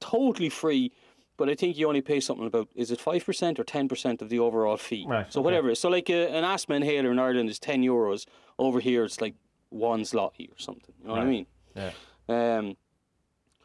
totally 0.00 0.48
free, 0.48 0.90
but 1.36 1.48
I 1.48 1.54
think 1.54 1.76
you 1.78 1.86
only 1.86 2.02
pay 2.02 2.18
something 2.18 2.46
about 2.46 2.68
is 2.74 2.90
it 2.90 3.00
five 3.00 3.24
percent 3.24 3.60
or 3.60 3.64
ten 3.64 3.88
percent 3.88 4.20
of 4.20 4.30
the 4.30 4.40
overall 4.40 4.76
fee. 4.76 5.04
Right, 5.06 5.32
So 5.32 5.38
okay. 5.40 5.44
whatever. 5.44 5.74
So 5.76 5.88
like 5.90 6.10
a, 6.10 6.28
an 6.28 6.42
asthma 6.44 6.74
inhaler 6.74 7.12
in 7.12 7.20
Ireland 7.20 7.48
is 7.50 7.60
ten 7.60 7.82
euros. 7.82 8.26
Over 8.58 8.80
here, 8.80 9.04
it's 9.04 9.20
like 9.20 9.34
one 9.68 10.02
zloty 10.02 10.50
or 10.50 10.58
something. 10.58 10.94
You 11.00 11.06
know 11.06 11.12
what 11.14 11.22
I 11.22 11.24
mean? 11.24 11.46
Yeah. 11.76 11.92
Um, 12.28 12.76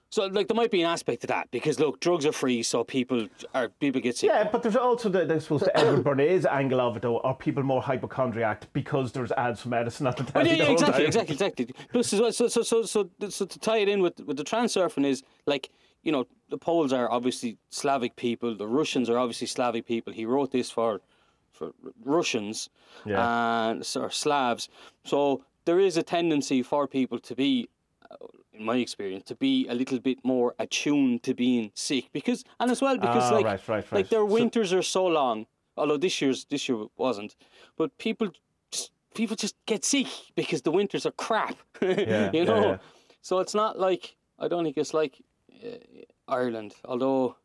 so 0.09 0.25
like 0.27 0.47
there 0.47 0.55
might 0.55 0.71
be 0.71 0.81
an 0.81 0.89
aspect 0.89 1.21
to 1.21 1.27
that 1.27 1.51
because 1.51 1.79
look, 1.79 1.99
drugs 1.99 2.25
are 2.25 2.31
free, 2.31 2.63
so 2.63 2.83
people 2.83 3.27
are 3.53 3.69
people 3.69 3.99
get 4.01 4.17
sick. 4.17 4.29
Yeah, 4.29 4.47
but 4.49 4.63
there's 4.63 4.75
also 4.75 5.09
the, 5.09 5.33
I 5.33 5.37
suppose 5.39 5.61
the 5.61 5.77
Edward 5.79 6.03
Bernays 6.03 6.45
angle 6.45 6.79
of 6.79 6.95
it, 6.97 7.01
though. 7.01 7.19
Are 7.19 7.35
people 7.35 7.63
more 7.63 7.81
hypochondriac 7.81 8.71
because 8.73 9.11
there's 9.11 9.31
ads 9.33 9.61
for 9.61 9.69
medicine 9.69 10.07
at 10.07 10.17
the 10.17 10.23
Well, 10.33 10.47
yeah, 10.47 10.53
yeah, 10.53 10.71
exactly, 10.71 10.99
time? 10.99 11.05
exactly, 11.07 11.33
exactly. 11.33 11.69
Plus, 11.91 12.13
as 12.13 12.37
so, 12.37 12.47
so, 12.47 12.61
so, 12.63 12.83
so, 12.83 13.09
so 13.29 13.45
to 13.45 13.59
tie 13.59 13.77
it 13.77 13.89
in 13.89 14.01
with 14.01 14.19
with 14.21 14.37
the 14.37 14.43
transurfing 14.43 15.05
is 15.05 15.23
like 15.45 15.69
you 16.03 16.11
know 16.11 16.25
the 16.49 16.57
Poles 16.57 16.93
are 16.93 17.11
obviously 17.11 17.57
Slavic 17.69 18.15
people, 18.15 18.55
the 18.55 18.67
Russians 18.67 19.09
are 19.09 19.17
obviously 19.17 19.47
Slavic 19.47 19.85
people. 19.85 20.13
He 20.13 20.25
wrote 20.25 20.51
this 20.51 20.71
for 20.71 21.01
for 21.51 21.71
Russians 22.05 22.69
Yeah. 23.05 23.19
Uh, 23.19 23.69
and 23.71 23.79
or 23.97 24.09
Slavs, 24.11 24.69
so 25.03 25.43
there 25.65 25.79
is 25.79 25.97
a 25.97 26.03
tendency 26.03 26.63
for 26.63 26.87
people 26.87 27.19
to 27.19 27.35
be 27.35 27.67
uh, 28.09 28.15
in 28.57 28.65
my 28.65 28.77
experience, 28.77 29.23
to 29.25 29.35
be 29.35 29.67
a 29.67 29.73
little 29.75 29.99
bit 29.99 30.19
more 30.23 30.55
attuned 30.59 31.23
to 31.23 31.33
being 31.33 31.71
sick 31.73 32.05
because, 32.13 32.43
and 32.59 32.71
as 32.71 32.81
well 32.81 32.97
because 32.97 33.31
Ah, 33.31 33.35
like 33.35 33.45
right, 33.45 33.67
right, 33.67 33.83
like 33.83 33.91
right. 33.91 34.09
their 34.09 34.19
So- 34.27 34.33
winters 34.33 34.73
are 34.73 34.81
so 34.83 35.05
long. 35.05 35.45
Although 35.79 35.97
this 35.97 36.19
year's 36.21 36.45
this 36.45 36.67
year 36.67 36.85
wasn't, 36.97 37.35
but 37.77 37.95
people 37.99 38.29
just 38.71 38.91
people 39.13 39.35
just 39.35 39.55
get 39.67 39.85
sick 39.85 40.07
because 40.35 40.63
the 40.63 40.71
winters 40.71 41.05
are 41.05 41.11
crap. 41.11 41.55
Yeah, 41.81 42.31
you 42.33 42.45
know, 42.45 42.61
yeah. 42.69 42.77
so 43.21 43.39
it's 43.39 43.53
not 43.53 43.77
like 43.77 44.15
I 44.39 44.47
don't 44.47 44.63
think 44.63 44.77
it's 44.77 44.93
like 44.95 45.21
uh, 45.63 45.77
Ireland. 46.27 46.73
Although 46.83 47.35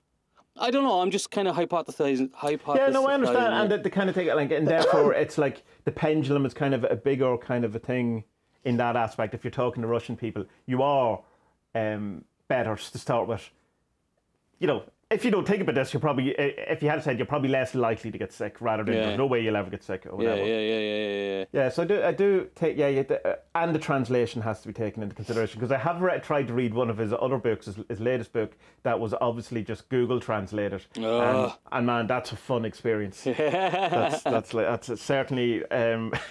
I 0.59 0.71
don't 0.71 0.85
know, 0.85 1.00
I'm 1.00 1.11
just 1.11 1.31
kind 1.31 1.47
of 1.47 1.57
hypothesizing. 1.57 2.31
Hypothesizing. 2.31 2.76
Yeah, 2.76 2.88
no, 2.88 3.07
I 3.07 3.14
understand, 3.14 3.52
and 3.54 3.71
the, 3.73 3.78
the 3.78 3.90
kind 3.90 4.09
of 4.09 4.14
thing, 4.14 4.28
like, 4.28 4.50
and 4.50 4.66
therefore 4.66 5.12
it's 5.14 5.37
like 5.37 5.62
the 5.85 5.92
pendulum 5.92 6.47
is 6.47 6.54
kind 6.54 6.73
of 6.75 6.85
a 6.85 6.97
bigger 6.97 7.37
kind 7.37 7.64
of 7.66 7.75
a 7.75 7.78
thing 7.78 8.25
in 8.64 8.76
that 8.78 8.97
aspect. 8.97 9.35
If 9.35 9.45
you're 9.45 9.50
talking 9.50 9.83
to 9.83 9.88
Russian 9.88 10.16
people, 10.16 10.45
you 10.66 10.83
are 10.83 11.21
um, 11.75 12.25
better 12.49 12.76
to 12.76 12.99
start 12.99 13.28
with. 13.28 13.49
You 14.59 14.69
know, 14.69 14.85
if 15.11 15.25
you 15.25 15.31
don't 15.31 15.47
think 15.47 15.61
about 15.61 15.75
this, 15.75 15.92
you're 15.92 16.00
probably, 16.00 16.31
if 16.31 16.83
you 16.83 16.88
had 16.88 17.02
said, 17.02 17.19
you're 17.19 17.26
probably 17.26 17.49
less 17.50 17.75
likely 17.75 18.11
to 18.11 18.19
get 18.19 18.33
sick 18.33 18.61
rather 18.61 18.85
than 18.85 18.95
Yeah. 18.95 19.07
there's 19.07 19.19
no 19.19 19.26
way 19.26 19.40
you'll 19.40 19.57
ever 19.57 19.69
get 19.69 19.83
sick 19.83 20.07
or 20.07 20.16
whatever. 20.16 20.37
yeah, 20.38 20.45
yeah, 20.45 20.78
yeah, 20.78 20.78
yeah, 20.78 21.38
yeah. 21.38 21.45
Yeah, 21.52 21.69
so 21.69 21.83
I 21.83 21.87
do, 21.87 22.02
I 22.02 22.12
do 22.12 22.49
take, 22.54 22.76
yeah, 22.78 22.88
yeah 22.88 23.02
the, 23.02 23.28
uh, 23.28 23.37
and 23.54 23.75
the 23.75 23.78
translation 23.78 24.40
has 24.42 24.61
to 24.62 24.69
be 24.69 24.73
taken 24.75 25.02
into 25.02 25.14
consideration 25.14 25.61
because 25.61 25.73
I 25.73 25.78
have 25.78 26.00
read, 26.00 26.23
tried 26.23 26.47
to 26.49 26.54
read 26.54 26.73
one 26.73 26.88
of 26.88 26.99
his 26.99 27.12
other 27.12 27.38
books, 27.38 27.66
his, 27.66 27.76
his 27.88 28.00
latest 28.00 28.33
book, 28.33 28.52
that 28.85 28.99
was 28.99 29.14
obviously 29.21 29.62
just 29.62 29.88
Google 29.88 30.21
translated, 30.21 30.85
and, 30.97 31.52
and 31.73 31.87
man, 31.87 32.07
that's 32.07 32.33
a 32.33 32.37
fun 32.37 32.64
experience. 32.64 33.23
that's 33.25 34.23
that's 34.23 34.54
like 34.54 34.66
that's 34.66 35.00
certainly. 35.02 35.64
Um, 35.71 36.12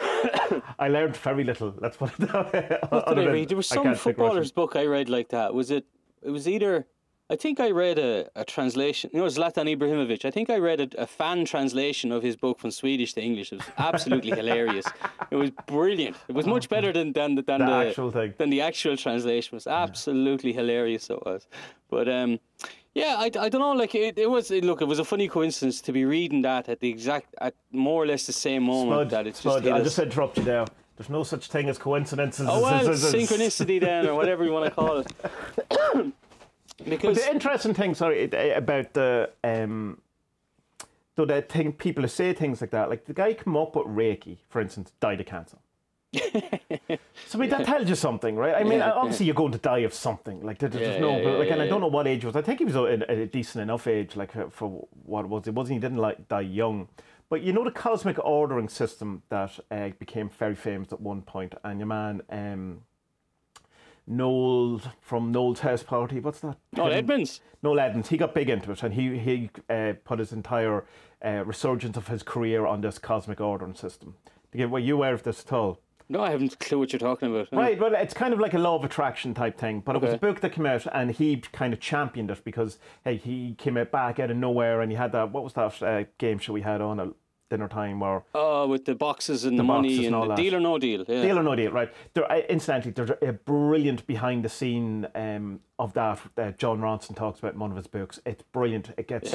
I 0.78 0.88
learned 0.88 1.16
very 1.16 1.44
little. 1.44 1.74
Let's 1.78 1.96
put 1.96 2.10
it 2.18 2.32
that 2.32 2.52
way. 2.52 2.78
What 2.88 3.06
did 3.14 3.18
I 3.18 3.32
read? 3.32 3.48
There 3.48 3.56
was 3.56 3.66
some 3.66 3.94
footballer's 3.94 4.52
book 4.52 4.76
I 4.76 4.84
read 4.86 5.08
like 5.08 5.28
that. 5.30 5.54
Was 5.54 5.70
it? 5.70 5.84
It 6.22 6.30
was 6.30 6.48
either. 6.48 6.86
I 7.32 7.36
think 7.36 7.60
I 7.60 7.70
read 7.70 7.96
a, 8.00 8.28
a 8.34 8.44
translation. 8.44 9.08
You 9.12 9.20
know, 9.20 9.26
Zlatan 9.26 9.72
Ibrahimovic. 9.76 10.24
I 10.24 10.32
think 10.32 10.50
I 10.50 10.56
read 10.58 10.80
a, 10.80 11.02
a 11.02 11.06
fan 11.06 11.44
translation 11.44 12.10
of 12.10 12.24
his 12.24 12.34
book 12.34 12.58
from 12.58 12.72
Swedish 12.72 13.12
to 13.14 13.22
English. 13.22 13.52
It 13.52 13.58
was 13.58 13.66
absolutely 13.78 14.32
hilarious. 14.40 14.84
It 15.30 15.36
was 15.36 15.50
brilliant. 15.66 16.16
It 16.26 16.34
was 16.34 16.46
much 16.48 16.68
better 16.68 16.92
than 16.92 17.12
than 17.12 17.36
the, 17.36 17.42
than 17.42 17.60
The 17.60 17.66
the 17.66 17.72
actual 17.88 18.10
thing. 18.10 18.34
than 18.38 18.50
the 18.50 18.62
actual 18.62 18.96
translation. 18.96 19.54
It 19.54 19.56
was 19.58 19.66
absolutely 19.68 20.52
hilarious. 20.52 21.08
It 21.08 21.24
was, 21.24 21.46
but 21.88 22.08
um, 22.08 22.40
yeah, 22.94 23.16
I, 23.18 23.24
I 23.24 23.48
don't 23.48 23.60
know. 23.60 23.72
Like 23.72 23.94
it, 23.94 24.18
it 24.18 24.28
was. 24.28 24.50
Look, 24.50 24.82
it 24.82 24.86
was 24.86 24.98
a 24.98 25.04
funny 25.04 25.28
coincidence 25.28 25.80
to 25.82 25.92
be 25.92 26.04
reading 26.04 26.42
that 26.42 26.68
at 26.68 26.80
the 26.80 26.88
exact 26.88 27.34
at 27.40 27.54
more 27.70 28.02
or 28.02 28.06
less 28.06 28.26
the 28.26 28.32
same 28.32 28.64
moment 28.64 28.90
Spud, 28.90 29.10
that 29.10 29.26
it's 29.26 29.42
just. 29.42 29.66
I'll 29.66 29.74
us. 29.74 29.84
just 29.84 29.98
interrupt 29.98 30.38
you 30.38 30.44
there. 30.44 30.66
There's 30.96 31.08
no 31.08 31.22
such 31.22 31.48
thing 31.48 31.68
as 31.68 31.78
coincidences. 31.78 32.46
Oh 32.50 32.60
well, 32.62 32.80
synchronicity 32.84 33.80
then, 33.80 34.06
or 34.06 34.14
whatever 34.14 34.44
you 34.44 34.52
want 34.52 34.66
to 34.66 34.70
call 34.70 34.98
it. 34.98 36.14
because 36.88 37.16
The 37.16 37.30
interesting 37.30 37.74
thing, 37.74 37.94
sorry, 37.94 38.30
uh, 38.32 38.58
about 38.58 38.92
the 38.92 39.30
um, 39.44 40.02
so 41.16 41.24
the 41.24 41.42
thing 41.42 41.72
people 41.72 42.02
who 42.02 42.08
say 42.08 42.32
things 42.32 42.60
like 42.60 42.70
that, 42.70 42.90
like 42.90 43.04
the 43.04 43.14
guy 43.14 43.34
come 43.34 43.56
up 43.56 43.76
with 43.76 43.86
Reiki, 43.86 44.38
for 44.48 44.60
instance, 44.60 44.92
died 45.00 45.20
of 45.20 45.26
cancer. 45.26 45.58
So 46.12 46.18
I 47.34 47.36
mean 47.36 47.50
that 47.50 47.64
tells 47.66 47.88
you 47.88 47.94
something, 47.94 48.36
right? 48.36 48.54
I 48.54 48.64
mean, 48.64 48.78
Yeah, 48.80 48.92
obviously 48.92 49.26
you're 49.26 49.34
going 49.34 49.52
to 49.52 49.58
die 49.58 49.78
of 49.78 49.94
something. 49.94 50.42
Like 50.44 50.58
there- 50.58 50.68
there's 50.68 50.94
Yeah, 50.96 51.00
no, 51.00 51.18
yeah, 51.20 51.28
like, 51.38 51.50
and 51.50 51.62
I 51.62 51.68
don't 51.68 51.80
know 51.80 51.86
what 51.86 52.06
age 52.06 52.24
was. 52.24 52.34
I 52.36 52.42
think 52.42 52.58
he 52.58 52.64
was 52.64 52.74
a, 52.76 53.04
a 53.08 53.26
decent 53.26 53.62
enough 53.62 53.86
age, 53.86 54.16
like 54.16 54.32
for- 54.32 54.50
for 54.50 54.88
what 55.04 55.24
it 55.24 55.28
was. 55.28 55.46
It 55.46 55.54
wasn't. 55.54 55.74
He 55.74 55.80
didn't 55.80 55.98
like 55.98 56.28
die 56.28 56.40
young. 56.42 56.88
But 57.28 57.42
you 57.42 57.52
know 57.52 57.62
the 57.62 57.70
cosmic 57.70 58.18
ordering 58.18 58.68
system 58.68 59.22
that 59.28 59.58
uh, 59.70 59.90
became 60.00 60.28
very 60.28 60.56
famous 60.56 60.92
at 60.92 61.00
one 61.00 61.22
point, 61.22 61.54
and 61.62 61.78
your 61.78 61.86
man 61.86 62.22
um, 62.28 62.82
Noel 64.06 64.80
from 65.00 65.30
Noel's 65.30 65.60
House 65.60 65.84
Party. 65.84 66.18
What's 66.18 66.40
that? 66.40 66.56
oh, 66.76 66.88
Edmonds. 66.88 67.40
Noel 67.62 67.78
Edmonds, 67.78 68.08
he 68.08 68.16
got 68.16 68.34
big 68.34 68.48
into 68.50 68.72
it 68.72 68.82
and 68.82 68.94
he, 68.94 69.18
he 69.18 69.50
uh, 69.68 69.92
put 70.04 70.18
his 70.18 70.32
entire 70.32 70.84
uh, 71.24 71.44
resurgence 71.44 71.96
of 71.96 72.08
his 72.08 72.22
career 72.22 72.66
on 72.66 72.80
this 72.80 72.98
cosmic 72.98 73.40
ordering 73.40 73.74
system. 73.74 74.14
Were 74.54 74.78
you 74.78 74.96
aware 74.96 75.12
of 75.14 75.22
this 75.22 75.44
at 75.46 75.52
all? 75.52 75.78
No, 76.10 76.20
I 76.22 76.30
haven't 76.30 76.54
a 76.54 76.56
clue 76.56 76.78
what 76.80 76.92
you're 76.92 76.98
talking 76.98 77.30
about. 77.30 77.48
Right, 77.52 77.78
well, 77.80 77.94
it's 77.94 78.12
kind 78.12 78.34
of 78.34 78.40
like 78.40 78.52
a 78.52 78.58
law 78.58 78.74
of 78.76 78.84
attraction 78.84 79.32
type 79.32 79.56
thing, 79.56 79.80
but 79.80 79.94
it 79.94 80.02
was 80.02 80.12
a 80.12 80.18
book 80.18 80.40
that 80.40 80.52
came 80.52 80.66
out 80.66 80.84
and 80.92 81.12
he 81.12 81.36
kind 81.36 81.72
of 81.72 81.78
championed 81.78 82.32
it 82.32 82.42
because, 82.44 82.78
hey, 83.04 83.16
he 83.16 83.54
came 83.56 83.76
out 83.76 83.92
back 83.92 84.18
out 84.18 84.28
of 84.30 84.36
nowhere 84.36 84.80
and 84.80 84.90
he 84.90 84.96
had 84.98 85.12
that, 85.12 85.30
what 85.30 85.44
was 85.44 85.52
that 85.52 85.80
uh, 85.82 86.04
game 86.18 86.38
show 86.40 86.52
we 86.52 86.62
had 86.62 86.80
on 86.80 86.98
at 86.98 87.08
dinner 87.48 87.68
time 87.68 88.00
where 88.00 88.24
Oh, 88.34 88.66
with 88.66 88.86
the 88.86 88.94
boxes 88.94 89.44
and 89.44 89.58
the, 89.58 89.62
The 89.62 89.66
money 89.66 90.06
and 90.06 90.14
and 90.16 90.30
the 90.30 90.34
deal 90.34 90.56
or 90.56 90.60
no 90.60 90.78
deal. 90.78 91.04
Yeah. 91.06 91.22
Deal 91.22 91.38
or 91.38 91.42
no 91.42 91.54
deal, 91.54 91.70
right? 91.72 91.92
There, 92.14 92.30
uh, 92.30 92.38
incidentally, 92.48 92.92
there's 92.92 93.10
a 93.22 93.32
brilliant 93.32 94.06
behind 94.06 94.44
the 94.44 94.48
scene 94.48 95.06
um, 95.14 95.60
of 95.78 95.92
that 95.94 96.20
that 96.36 96.58
Jon 96.58 96.80
Ronson 96.80 97.14
talks 97.16 97.38
about 97.40 97.54
in 97.54 97.60
one 97.60 97.70
of 97.70 97.76
his 97.76 97.86
books. 97.86 98.20
It's 98.24 98.42
brilliant. 98.52 98.90
It 98.96 99.08
gets 99.08 99.34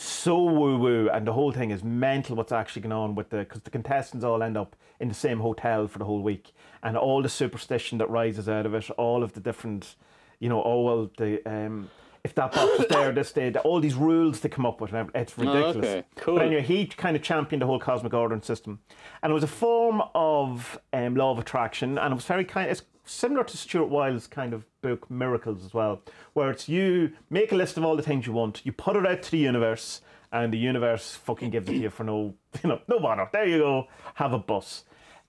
so 0.00 0.40
woo 0.44 0.78
woo, 0.78 1.10
and 1.12 1.26
the 1.26 1.32
whole 1.32 1.50
thing 1.50 1.72
is 1.72 1.82
mental. 1.82 2.36
What's 2.36 2.52
actually 2.52 2.82
going 2.82 2.92
on 2.92 3.16
with 3.16 3.30
the 3.30 3.38
because 3.38 3.62
the 3.62 3.70
contestants 3.70 4.24
all 4.24 4.44
end 4.44 4.56
up 4.56 4.76
in 5.00 5.08
the 5.08 5.14
same 5.14 5.40
hotel 5.40 5.88
for 5.88 5.98
the 5.98 6.04
whole 6.04 6.22
week, 6.22 6.52
and 6.84 6.96
all 6.96 7.20
the 7.20 7.28
superstition 7.28 7.98
that 7.98 8.08
rises 8.08 8.48
out 8.48 8.64
of 8.64 8.74
it, 8.74 8.88
all 8.90 9.24
of 9.24 9.32
the 9.32 9.40
different, 9.40 9.96
you 10.38 10.48
know, 10.48 10.62
oh 10.62 10.82
well, 10.82 11.10
the 11.18 11.44
um, 11.44 11.90
if 12.28 12.34
that 12.34 12.52
box 12.52 12.80
is 12.80 12.86
there 12.88 13.10
this 13.12 13.32
day, 13.32 13.52
all 13.64 13.80
these 13.80 13.94
rules 13.94 14.40
to 14.40 14.48
come 14.48 14.66
up 14.66 14.80
with, 14.80 14.92
it's 15.14 15.38
ridiculous. 15.38 15.76
okay, 15.76 16.04
cool. 16.16 16.36
But 16.36 16.46
anyway, 16.46 16.62
he 16.62 16.86
kind 16.86 17.16
of 17.16 17.22
championed 17.22 17.62
the 17.62 17.66
whole 17.66 17.80
cosmic 17.80 18.12
ordering 18.12 18.42
system, 18.42 18.80
and 19.22 19.30
it 19.30 19.34
was 19.34 19.42
a 19.42 19.48
form 19.48 20.02
of 20.14 20.78
um, 20.92 21.16
law 21.16 21.30
of 21.32 21.38
attraction, 21.38 21.96
and 21.98 22.12
it 22.12 22.14
was 22.14 22.26
very 22.26 22.44
kind. 22.44 22.70
It's 22.70 22.82
similar 23.04 23.44
to 23.44 23.56
Stuart 23.56 23.88
Wilde's 23.88 24.26
kind 24.26 24.52
of 24.52 24.64
book 24.82 25.10
Miracles 25.10 25.64
as 25.64 25.72
well, 25.72 26.02
where 26.34 26.50
it's 26.50 26.68
you 26.68 27.12
make 27.30 27.50
a 27.50 27.56
list 27.56 27.78
of 27.78 27.84
all 27.84 27.96
the 27.96 28.02
things 28.02 28.26
you 28.26 28.34
want, 28.34 28.60
you 28.64 28.72
put 28.72 28.96
it 28.96 29.06
out 29.06 29.22
to 29.22 29.30
the 29.30 29.38
universe, 29.38 30.02
and 30.30 30.52
the 30.52 30.58
universe 30.58 31.14
fucking 31.14 31.50
gives 31.50 31.68
it 31.70 31.72
to 31.72 31.78
you 31.78 31.90
for 31.90 32.04
no, 32.04 32.34
you 32.62 32.68
know, 32.68 32.80
no 32.88 33.00
bother. 33.00 33.28
There 33.32 33.46
you 33.46 33.58
go, 33.58 33.88
have 34.14 34.34
a 34.34 34.38
bus. 34.38 34.84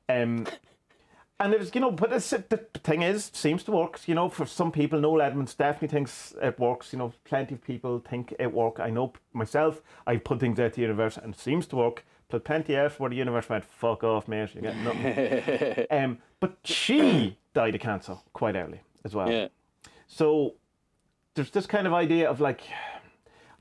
Um, 0.10 0.48
and 1.40 1.54
it 1.54 1.60
was, 1.60 1.74
you 1.74 1.80
know, 1.80 1.92
but 1.92 2.12
it's, 2.12 2.30
the 2.32 2.60
thing 2.84 3.02
is, 3.02 3.32
seems 3.34 3.64
to 3.64 3.72
work. 3.72 4.02
You 4.08 4.16
know, 4.16 4.28
for 4.28 4.46
some 4.46 4.72
people, 4.72 5.00
Noel 5.00 5.22
Edmonds 5.22 5.54
definitely 5.54 5.88
thinks 5.88 6.34
it 6.42 6.60
works. 6.60 6.92
You 6.92 7.00
know, 7.00 7.14
plenty 7.24 7.56
of 7.56 7.64
people 7.64 8.00
think 8.00 8.34
it 8.38 8.52
works. 8.52 8.82
I 8.82 8.90
know 8.90 9.14
myself, 9.32 9.82
I 10.06 10.18
put 10.18 10.42
things 10.42 10.60
out 10.60 10.74
to 10.74 10.76
the 10.76 10.82
universe 10.82 11.18
and 11.18 11.34
it 11.34 11.40
seems 11.40 11.66
to 11.68 11.78
work. 11.78 12.06
Put 12.28 12.44
plenty 12.44 12.76
out 12.76 13.00
where 13.00 13.10
the 13.10 13.16
universe 13.16 13.48
went, 13.48 13.64
fuck 13.64 14.04
off, 14.04 14.28
mate, 14.28 14.54
you 14.54 14.62
get 14.62 14.76
nothing. 14.78 15.88
um, 15.92 16.18
but 16.40 16.58
she 16.64 17.38
died 17.54 17.74
of 17.74 17.82
cancer 17.82 18.18
quite 18.34 18.56
early 18.56 18.82
as 19.06 19.16
well. 19.16 19.32
Yeah. 19.32 19.48
So 20.08 20.56
there's 21.36 21.52
this 21.52 21.66
kind 21.66 21.88
of 21.88 21.94
idea 21.94 22.30
of 22.30 22.42
like, 22.42 22.62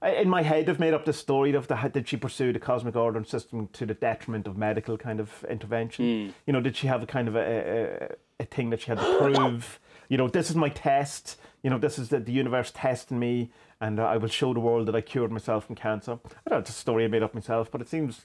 in 0.02 0.28
my 0.28 0.42
head, 0.42 0.68
I've 0.68 0.78
made 0.78 0.94
up 0.94 1.04
this 1.04 1.18
story 1.18 1.54
of 1.54 1.66
the 1.68 1.76
did 1.92 2.08
she 2.08 2.16
pursue 2.16 2.52
the 2.52 2.58
cosmic 2.58 2.96
ordering 2.96 3.24
system 3.24 3.68
to 3.72 3.86
the 3.86 3.94
detriment 3.94 4.46
of 4.46 4.56
medical 4.56 4.96
kind 4.96 5.20
of 5.20 5.44
intervention? 5.48 6.04
You 6.46 6.52
know, 6.52 6.60
did 6.60 6.76
she 6.76 6.86
have 6.86 7.02
a 7.02 7.06
kind 7.06 7.28
of 7.28 7.36
a, 7.36 8.16
a, 8.40 8.42
a 8.42 8.44
thing 8.44 8.70
that 8.70 8.80
she 8.80 8.86
had 8.86 8.98
to 8.98 9.18
prove? 9.18 9.80
You 10.08 10.16
know, 10.16 10.28
this 10.28 10.50
is 10.50 10.56
my 10.56 10.68
test. 10.68 11.38
You 11.62 11.70
know, 11.70 11.78
this 11.78 11.98
is 11.98 12.08
the, 12.08 12.20
the 12.20 12.32
universe 12.32 12.70
testing 12.74 13.18
me, 13.18 13.50
and 13.80 13.98
I 14.00 14.16
will 14.16 14.28
show 14.28 14.54
the 14.54 14.60
world 14.60 14.86
that 14.86 14.94
I 14.94 15.00
cured 15.00 15.32
myself 15.32 15.66
from 15.66 15.74
cancer. 15.74 16.12
I 16.12 16.50
don't 16.50 16.52
know, 16.52 16.58
it's 16.58 16.70
a 16.70 16.74
story 16.74 17.04
I 17.04 17.08
made 17.08 17.22
up 17.22 17.34
myself, 17.34 17.70
but 17.70 17.80
it 17.80 17.88
seems 17.88 18.24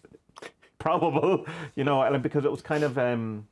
probable. 0.79 1.45
You 1.75 1.83
know, 1.83 2.03
and 2.03 2.21
because 2.21 2.45
it 2.45 2.51
was 2.51 2.61
kind 2.61 2.83
of. 2.83 2.97
Um, 2.97 3.47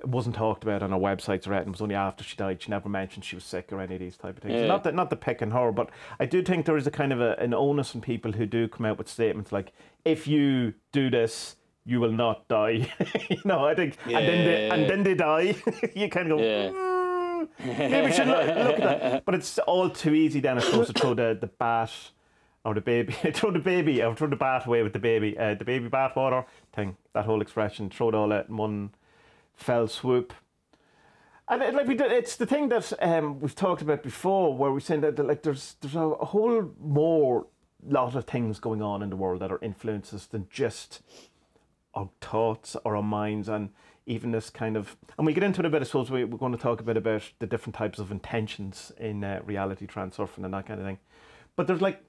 it 0.00 0.08
wasn't 0.08 0.36
talked 0.36 0.62
about 0.62 0.82
on 0.82 0.90
her 0.90 0.98
websites 0.98 1.46
or 1.46 1.54
anything. 1.54 1.68
It 1.68 1.72
was 1.72 1.80
only 1.80 1.94
after 1.94 2.24
she 2.24 2.36
died. 2.36 2.62
She 2.62 2.70
never 2.70 2.88
mentioned 2.88 3.24
she 3.24 3.36
was 3.36 3.44
sick 3.44 3.72
or 3.72 3.80
any 3.80 3.94
of 3.94 4.00
these 4.00 4.16
type 4.16 4.36
of 4.36 4.42
things. 4.42 4.54
Yeah. 4.60 4.66
Not 4.66 4.84
that, 4.84 4.94
not 4.94 5.10
the 5.10 5.16
pick 5.16 5.42
on 5.42 5.50
her, 5.50 5.72
but 5.72 5.90
I 6.20 6.26
do 6.26 6.42
think 6.42 6.66
there 6.66 6.76
is 6.76 6.86
a 6.86 6.90
kind 6.90 7.12
of 7.12 7.20
a, 7.20 7.36
an 7.38 7.54
onus 7.54 7.94
on 7.94 8.00
people 8.00 8.32
who 8.32 8.46
do 8.46 8.68
come 8.68 8.86
out 8.86 8.98
with 8.98 9.08
statements 9.08 9.52
like, 9.52 9.72
"If 10.04 10.26
you 10.26 10.74
do 10.92 11.10
this, 11.10 11.56
you 11.84 12.00
will 12.00 12.12
not 12.12 12.48
die." 12.48 12.92
you 13.30 13.40
know, 13.44 13.64
I 13.64 13.74
think, 13.74 13.96
and 14.04 14.14
then 14.14 14.44
they, 14.44 14.70
and 14.70 14.90
then 14.90 15.02
they 15.02 15.14
die. 15.14 15.54
you 15.94 16.08
kind 16.08 16.30
of 16.32 16.38
go. 16.38 16.44
Yeah. 16.44 16.70
"Mm, 16.70 17.48
maybe 17.78 18.06
we 18.06 18.12
should 18.12 18.28
look, 18.28 18.46
look 18.46 18.80
at 18.80 19.00
that. 19.00 19.24
But 19.26 19.34
it's 19.34 19.58
all 19.60 19.90
too 19.90 20.14
easy 20.14 20.40
then, 20.40 20.58
I 20.58 20.60
suppose, 20.60 20.88
to 20.88 20.92
throw 20.92 21.14
the, 21.14 21.36
the 21.40 21.46
bat 21.46 21.92
or 22.64 22.74
the 22.74 22.80
baby, 22.80 23.12
throw 23.32 23.50
the 23.50 23.58
baby, 23.58 24.02
or 24.02 24.14
throw 24.14 24.28
the 24.28 24.36
bat 24.36 24.66
away 24.66 24.82
with 24.82 24.92
the 24.92 24.98
baby, 24.98 25.38
uh, 25.38 25.54
the 25.54 25.64
baby 25.64 25.88
bath 25.88 26.16
water 26.16 26.44
thing. 26.72 26.96
That 27.14 27.24
whole 27.24 27.40
expression, 27.40 27.90
throw 27.90 28.08
it 28.10 28.14
all 28.14 28.32
out 28.32 28.48
in 28.48 28.56
one 28.56 28.90
fell 29.58 29.88
swoop. 29.88 30.32
And 31.48 31.62
it, 31.62 31.74
like 31.74 31.86
we 31.86 31.94
did, 31.94 32.12
it's 32.12 32.36
the 32.36 32.46
thing 32.46 32.68
that 32.68 32.92
um, 33.00 33.40
we've 33.40 33.54
talked 33.54 33.82
about 33.82 34.02
before, 34.02 34.56
where 34.56 34.70
we 34.70 34.80
saying 34.80 35.00
that, 35.00 35.16
that 35.16 35.26
like 35.26 35.42
there's 35.42 35.76
there's 35.80 35.96
a, 35.96 36.00
a 36.00 36.26
whole 36.26 36.70
more 36.80 37.46
lot 37.86 38.14
of 38.14 38.24
things 38.24 38.58
going 38.58 38.82
on 38.82 39.02
in 39.02 39.10
the 39.10 39.16
world 39.16 39.40
that 39.40 39.52
are 39.52 39.58
influences 39.62 40.26
than 40.26 40.46
just 40.50 41.00
our 41.94 42.10
thoughts 42.20 42.76
or 42.84 42.96
our 42.96 43.02
minds 43.02 43.48
and 43.48 43.70
even 44.04 44.32
this 44.32 44.50
kind 44.50 44.76
of 44.76 44.96
and 45.16 45.26
we 45.26 45.32
get 45.32 45.42
into 45.42 45.60
it 45.60 45.66
a 45.66 45.70
bit 45.70 45.82
I 45.82 45.84
suppose 45.84 46.10
we, 46.10 46.24
we're 46.24 46.38
going 46.38 46.52
to 46.52 46.58
talk 46.58 46.80
a 46.80 46.84
bit 46.84 46.96
about 46.96 47.22
the 47.38 47.46
different 47.46 47.76
types 47.76 47.98
of 47.98 48.10
intentions 48.10 48.92
in 48.98 49.22
uh, 49.22 49.40
reality 49.44 49.86
transurfing 49.86 50.44
and 50.44 50.52
that 50.54 50.66
kind 50.66 50.80
of 50.80 50.86
thing. 50.86 50.98
But 51.56 51.66
there's 51.66 51.80
like 51.80 52.02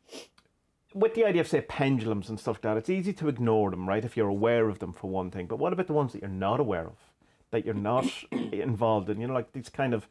with 0.93 1.13
the 1.13 1.23
idea 1.23 1.41
of 1.41 1.47
say 1.47 1.62
pendulums 1.62 2.29
and 2.29 2.39
stuff 2.39 2.57
like 2.57 2.62
that 2.63 2.77
it's 2.77 2.89
easy 2.89 3.13
to 3.13 3.27
ignore 3.29 3.69
them 3.69 3.88
right 3.88 4.03
if 4.03 4.17
you're 4.17 4.27
aware 4.27 4.69
of 4.69 4.79
them 4.79 4.91
for 4.91 5.09
one 5.09 5.31
thing. 5.31 5.45
But 5.45 5.59
what 5.59 5.71
about 5.71 5.88
the 5.88 5.93
ones 5.93 6.13
that 6.13 6.21
you're 6.21 6.29
not 6.29 6.59
aware 6.59 6.88
of 6.88 7.09
that 7.51 7.65
you're 7.65 7.73
not 7.73 8.05
involved 8.31 9.09
in. 9.09 9.19
You 9.19 9.27
know, 9.27 9.33
like 9.33 9.51
these 9.53 9.69
kind 9.69 9.93
of 9.93 10.07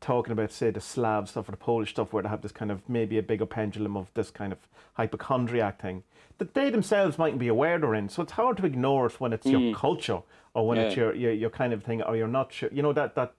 talking 0.00 0.32
about, 0.32 0.52
say, 0.52 0.70
the 0.70 0.80
Slav 0.80 1.28
stuff 1.28 1.48
or 1.48 1.52
the 1.52 1.56
Polish 1.56 1.90
stuff, 1.90 2.12
where 2.12 2.22
they 2.22 2.28
have 2.28 2.42
this 2.42 2.52
kind 2.52 2.70
of 2.70 2.88
maybe 2.88 3.18
a 3.18 3.22
bigger 3.22 3.46
pendulum 3.46 3.96
of 3.96 4.12
this 4.14 4.30
kind 4.30 4.52
of 4.52 4.58
hypochondriac 4.94 5.80
thing 5.80 6.02
that 6.38 6.54
they 6.54 6.70
themselves 6.70 7.18
mightn't 7.18 7.38
be 7.38 7.48
aware 7.48 7.78
they're 7.78 7.94
in. 7.94 8.08
So 8.08 8.22
it's 8.22 8.32
hard 8.32 8.58
to 8.58 8.66
ignore 8.66 9.06
it 9.06 9.20
when 9.20 9.32
it's 9.32 9.46
your 9.46 9.60
mm. 9.60 9.74
culture 9.74 10.20
or 10.54 10.66
when 10.66 10.78
it's 10.78 10.96
your, 10.96 11.14
your 11.14 11.32
your 11.32 11.50
kind 11.50 11.72
of 11.72 11.82
thing, 11.82 12.02
or 12.02 12.16
you're 12.16 12.28
not 12.28 12.52
sure. 12.52 12.70
You 12.72 12.82
know 12.82 12.92
that 12.92 13.14
that 13.14 13.34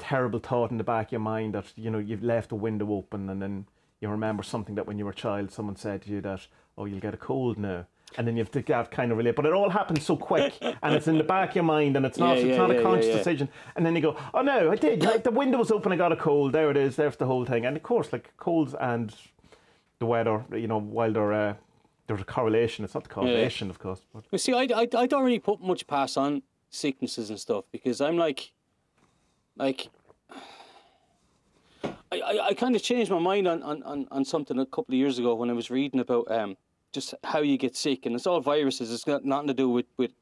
terrible 0.00 0.38
thought 0.38 0.70
in 0.70 0.78
the 0.78 0.84
back 0.84 1.08
of 1.08 1.12
your 1.12 1.20
mind 1.20 1.54
that 1.54 1.66
you 1.76 1.90
know 1.90 1.98
you've 1.98 2.24
left 2.24 2.48
the 2.48 2.54
window 2.54 2.90
open 2.92 3.28
and 3.28 3.40
then 3.40 3.66
you 4.00 4.08
remember 4.08 4.42
something 4.42 4.74
that 4.74 4.86
when 4.86 4.98
you 4.98 5.04
were 5.04 5.10
a 5.10 5.14
child 5.14 5.52
someone 5.52 5.76
said 5.76 6.00
to 6.00 6.10
you 6.10 6.22
that 6.22 6.46
oh 6.78 6.86
you'll 6.86 6.98
get 6.98 7.12
a 7.12 7.18
cold 7.18 7.58
now 7.58 7.86
and 8.18 8.26
then 8.26 8.36
you 8.36 8.42
have 8.42 8.50
to 8.52 8.62
that 8.62 8.90
kind 8.90 9.12
of 9.12 9.18
relate. 9.18 9.36
But 9.36 9.46
it 9.46 9.52
all 9.52 9.70
happens 9.70 10.04
so 10.04 10.16
quick 10.16 10.54
and 10.60 10.94
it's 10.94 11.08
in 11.08 11.18
the 11.18 11.24
back 11.24 11.50
of 11.50 11.56
your 11.56 11.64
mind 11.64 11.96
and 11.96 12.04
it's 12.04 12.18
not 12.18 12.36
Yeah, 12.36 12.42
it's 12.42 12.48
yeah, 12.50 12.56
not 12.56 12.70
yeah, 12.70 12.80
a 12.80 12.82
conscious 12.82 13.16
decision. 13.16 13.48
And 13.76 13.86
then 13.86 13.94
you 13.94 14.02
go 14.02 14.16
oh 14.34 14.42
no 14.42 14.70
I 14.70 14.76
did. 14.76 15.02
Like 15.02 15.24
the 15.24 15.30
window 15.30 15.58
was 15.58 15.70
open 15.70 15.92
I 15.92 15.96
got 15.96 16.12
a 16.12 16.16
cold. 16.16 16.52
There 16.52 16.70
it 16.70 16.76
is. 16.76 16.96
There's 16.96 17.16
the 17.16 17.26
whole 17.26 17.44
thing. 17.44 17.66
And 17.66 17.76
of 17.76 17.82
course 17.82 18.12
like 18.12 18.36
colds 18.36 18.74
and 18.74 19.14
the 19.98 20.06
weather 20.06 20.44
you 20.52 20.66
know 20.66 20.78
while 20.78 21.12
they're 21.12 21.32
uh, 21.32 21.54
there's 22.06 22.20
a 22.20 22.24
correlation. 22.24 22.84
It's 22.84 22.94
not 22.94 23.04
the 23.04 23.10
causation 23.10 23.70
of 23.70 23.78
course 23.78 24.00
but 24.12 24.24
You 24.30 24.38
see, 24.38 24.52
I, 24.52 24.66
I, 24.74 24.88
I 24.96 25.06
don't 25.06 25.24
really 25.24 25.38
put 25.38 25.60
much 25.60 25.86
pass 25.86 26.16
on 26.16 26.42
sicknesses 26.70 27.30
and 27.30 27.38
stuff 27.38 27.64
because 27.70 28.00
I'm 28.00 28.16
like, 28.16 28.52
like, 29.56 29.88
I, 31.84 32.20
I, 32.20 32.46
I 32.48 32.54
kind 32.54 32.74
of 32.74 32.82
changed 32.82 33.10
my 33.10 33.18
mind 33.18 33.46
on, 33.46 33.62
on, 33.62 33.82
on, 33.84 34.08
on 34.10 34.24
something 34.24 34.58
a 34.58 34.66
couple 34.66 34.94
of 34.94 34.98
years 34.98 35.18
ago 35.18 35.34
when 35.34 35.50
I 35.50 35.52
was 35.52 35.70
reading 35.70 36.00
about 36.00 36.30
um 36.30 36.56
just 36.92 37.14
how 37.24 37.40
you 37.40 37.56
get 37.56 37.76
sick 37.76 38.06
and 38.06 38.14
it's 38.14 38.26
all 38.26 38.40
viruses. 38.40 38.92
It's 38.92 39.04
got 39.04 39.24
nothing 39.24 39.48
to 39.48 39.54
do 39.54 39.68
with, 39.68 39.86
with 39.96 40.12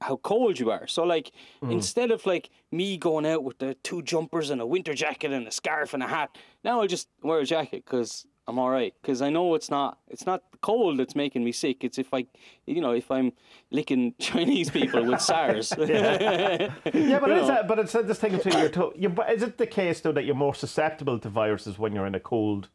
how 0.00 0.16
cold 0.16 0.58
you 0.58 0.70
are. 0.70 0.86
So 0.86 1.04
like 1.04 1.32
hmm. 1.60 1.70
instead 1.70 2.10
of 2.10 2.24
like 2.26 2.50
me 2.70 2.96
going 2.96 3.26
out 3.26 3.44
with 3.44 3.58
the 3.58 3.74
two 3.82 4.02
jumpers 4.02 4.50
and 4.50 4.60
a 4.60 4.66
winter 4.66 4.94
jacket 4.94 5.32
and 5.32 5.46
a 5.46 5.50
scarf 5.50 5.94
and 5.94 6.02
a 6.02 6.06
hat, 6.06 6.36
now 6.62 6.80
I'll 6.80 6.86
just 6.86 7.08
wear 7.22 7.40
a 7.40 7.44
jacket 7.44 7.84
because 7.84 8.26
I'm 8.46 8.58
all 8.58 8.70
right. 8.70 8.94
Because 9.00 9.22
I 9.22 9.30
know 9.30 9.54
it's 9.54 9.70
not 9.70 9.98
it's 10.08 10.26
not 10.26 10.42
cold 10.60 10.98
that's 10.98 11.16
making 11.16 11.44
me 11.44 11.52
sick. 11.52 11.84
It's 11.84 11.98
if 11.98 12.12
I, 12.12 12.26
you 12.66 12.80
know, 12.80 12.92
if 12.92 13.10
I'm 13.10 13.32
licking 13.70 14.14
Chinese 14.18 14.70
people 14.70 15.04
with 15.04 15.20
SARS. 15.20 15.72
Yeah, 15.78 16.70
but 16.84 16.94
You 16.94 17.36
is 17.36 17.42
know. 17.42 17.46
that? 17.46 17.68
But 17.68 17.78
it's 17.78 17.92
this 17.92 18.18
thing 18.18 18.38
to 18.38 18.50
your 18.58 18.68
toe. 18.68 18.92
You, 18.94 19.08
but 19.08 19.32
is 19.32 19.42
it 19.42 19.58
the 19.58 19.66
case 19.66 20.00
though 20.00 20.12
that 20.12 20.24
you're 20.24 20.34
more 20.34 20.54
susceptible 20.54 21.18
to 21.18 21.28
viruses 21.28 21.78
when 21.78 21.94
you're 21.94 22.06
in 22.06 22.14
a 22.14 22.20
cold, 22.20 22.68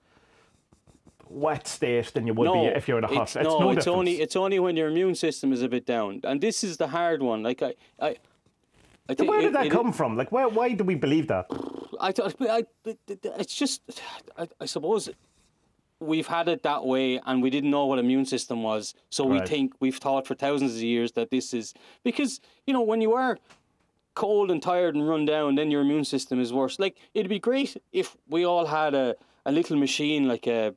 wet 1.39 1.67
state 1.67 2.13
than 2.13 2.27
you 2.27 2.33
would 2.33 2.51
be 2.53 2.65
if 2.65 2.87
you're 2.87 2.97
in 2.97 3.03
a 3.03 3.07
hot? 3.07 3.35
It's, 3.35 3.35
no, 3.35 3.59
no 3.59 3.69
it's 3.71 3.87
only 3.87 4.21
it's 4.21 4.35
only 4.35 4.59
when 4.59 4.75
your 4.77 4.89
immune 4.89 5.15
system 5.15 5.51
is 5.53 5.61
a 5.61 5.69
bit 5.69 5.85
down, 5.85 6.21
and 6.23 6.41
this 6.41 6.63
is 6.63 6.77
the 6.77 6.87
hard 6.87 7.21
one. 7.21 7.43
Like 7.43 7.61
I, 7.61 7.73
I, 7.99 8.15
I 9.09 9.13
think 9.15 9.29
Where 9.29 9.39
it- 9.39 9.43
did 9.43 9.53
that 9.53 9.65
it- 9.67 9.71
come 9.71 9.91
from? 9.91 10.17
Like, 10.17 10.31
where? 10.31 10.47
Why 10.47 10.73
do 10.73 10.83
we 10.83 10.95
believe 10.95 11.27
that? 11.27 11.45
I, 11.99 12.13
I, 12.17 12.57
I, 12.57 12.63
it's 13.41 13.55
just, 13.55 13.81
I, 14.37 14.47
I 14.61 14.65
suppose 14.65 15.09
we've 15.99 16.27
had 16.27 16.47
it 16.47 16.63
that 16.63 16.85
way 16.85 17.19
and 17.25 17.43
we 17.43 17.49
didn't 17.49 17.71
know 17.71 17.85
what 17.85 17.99
immune 17.99 18.25
system 18.25 18.63
was. 18.63 18.93
So 19.09 19.25
we 19.25 19.41
think 19.41 19.73
we've 19.81 19.97
thought 19.97 20.25
for 20.25 20.33
thousands 20.33 20.75
of 20.75 20.81
years 20.81 21.11
that 21.13 21.29
this 21.29 21.53
is 21.53 21.73
because, 22.03 22.39
you 22.65 22.73
know, 22.73 22.81
when 22.81 23.01
you 23.01 23.13
are 23.13 23.37
cold 24.15 24.49
and 24.49 24.63
tired 24.63 24.95
and 24.95 25.07
run 25.09 25.25
down, 25.25 25.55
then 25.55 25.69
your 25.71 25.81
immune 25.81 26.05
system 26.05 26.39
is 26.39 26.53
worse. 26.53 26.79
Like, 26.79 26.95
it'd 27.13 27.29
be 27.29 27.39
great 27.39 27.75
if 27.91 28.15
we 28.29 28.45
all 28.45 28.65
had 28.65 28.93
a, 28.93 29.15
a 29.45 29.51
little 29.51 29.75
machine 29.75 30.25
like 30.27 30.47
a, 30.47 30.73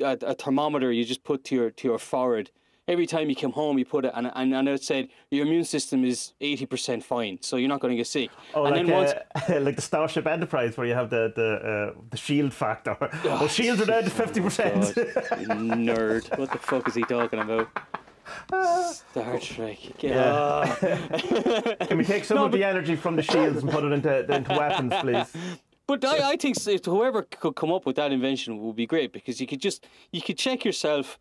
a, 0.00 0.18
a 0.22 0.34
thermometer 0.34 0.92
you 0.92 1.04
just 1.04 1.24
put 1.24 1.44
to 1.44 1.54
your, 1.54 1.70
to 1.70 1.88
your 1.88 1.98
forehead. 1.98 2.50
Every 2.86 3.06
time 3.06 3.28
you 3.28 3.36
come 3.36 3.52
home, 3.52 3.78
you 3.78 3.84
put 3.84 4.06
it, 4.06 4.12
and, 4.14 4.30
and, 4.34 4.54
and 4.54 4.66
it 4.66 4.82
said 4.82 5.08
your 5.30 5.44
immune 5.44 5.64
system 5.64 6.06
is 6.06 6.32
80% 6.40 7.02
fine, 7.02 7.36
so 7.42 7.56
you're 7.56 7.68
not 7.68 7.80
going 7.80 7.92
to 7.92 7.96
get 7.96 8.06
sick. 8.06 8.30
Oh, 8.54 8.64
and 8.64 8.74
like, 8.74 8.86
then 8.86 8.94
once, 8.94 9.12
uh, 9.12 9.60
like 9.60 9.76
the 9.76 9.82
Starship 9.82 10.26
Enterprise, 10.26 10.78
where 10.78 10.86
you 10.86 10.94
have 10.94 11.10
the 11.10 11.30
the 11.36 11.94
uh, 11.96 12.00
the 12.08 12.16
shield 12.16 12.54
factor. 12.54 12.96
Oh, 13.24 13.46
shields 13.46 13.82
are 13.82 13.84
down 13.84 14.04
to 14.04 14.10
fifty 14.10 14.40
percent. 14.40 14.84
Nerd. 14.84 16.38
What 16.38 16.50
the 16.50 16.56
fuck 16.58 16.88
is 16.88 16.94
he 16.94 17.02
talking 17.02 17.40
about? 17.40 17.68
Star 18.94 19.38
Trek. 19.38 19.78
Off. 20.04 20.80
Can 20.80 21.98
we 21.98 22.04
take 22.04 22.24
some 22.24 22.38
No, 22.38 22.46
of 22.46 22.52
the 22.52 22.64
energy 22.64 22.96
from 22.96 23.16
the 23.16 23.22
shields 23.22 23.62
and 23.62 23.70
put 23.70 23.84
it 23.84 23.92
into 23.92 24.34
into 24.34 24.50
weapons, 24.52 24.94
please? 25.00 25.58
But 25.88 26.04
I, 26.04 26.32
I 26.32 26.36
think 26.36 26.56
if 26.66 26.84
whoever 26.84 27.22
could 27.22 27.56
come 27.56 27.72
up 27.72 27.86
with 27.86 27.96
that 27.96 28.12
invention 28.12 28.58
would 28.62 28.76
be 28.76 28.86
great 28.86 29.10
because 29.10 29.40
you 29.40 29.46
could 29.46 29.60
just 29.60 29.86
you 30.12 30.20
could 30.20 30.36
check 30.36 30.62
yourself, 30.62 31.18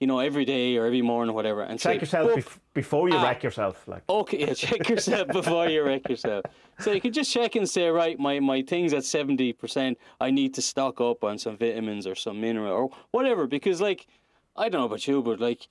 you 0.00 0.08
know, 0.08 0.18
every 0.18 0.44
day 0.44 0.76
or 0.76 0.86
every 0.86 1.02
morning 1.02 1.30
or 1.30 1.36
whatever, 1.36 1.62
and 1.62 1.78
Check 1.78 1.94
say, 1.94 2.00
yourself 2.00 2.30
"Oh, 2.32 2.36
bef- 2.36 2.58
before 2.74 3.08
you 3.08 3.14
ah. 3.14 3.22
wreck 3.22 3.44
yourself. 3.44 3.86
Like, 3.86 4.02
Okay, 4.08 4.40
yeah, 4.40 4.54
check 4.54 4.88
yourself 4.88 5.28
before 5.40 5.68
you 5.68 5.84
wreck 5.84 6.08
yourself. 6.08 6.46
So 6.80 6.90
you 6.90 7.00
can 7.00 7.12
just 7.12 7.32
check 7.32 7.54
and 7.54 7.70
say, 7.70 7.88
right, 7.90 8.18
my, 8.18 8.40
my 8.40 8.62
thing's 8.62 8.92
at 8.92 9.04
seventy 9.04 9.52
percent. 9.52 9.98
I 10.20 10.32
need 10.32 10.52
to 10.54 10.62
stock 10.62 11.00
up 11.00 11.22
on 11.22 11.38
some 11.38 11.56
vitamins 11.56 12.04
or 12.04 12.16
some 12.16 12.40
mineral 12.40 12.72
or 12.72 12.90
whatever. 13.12 13.46
Because 13.46 13.80
like, 13.80 14.08
I 14.56 14.68
don't 14.68 14.80
know 14.80 14.86
about 14.86 15.06
you, 15.06 15.22
but 15.22 15.38
like, 15.38 15.68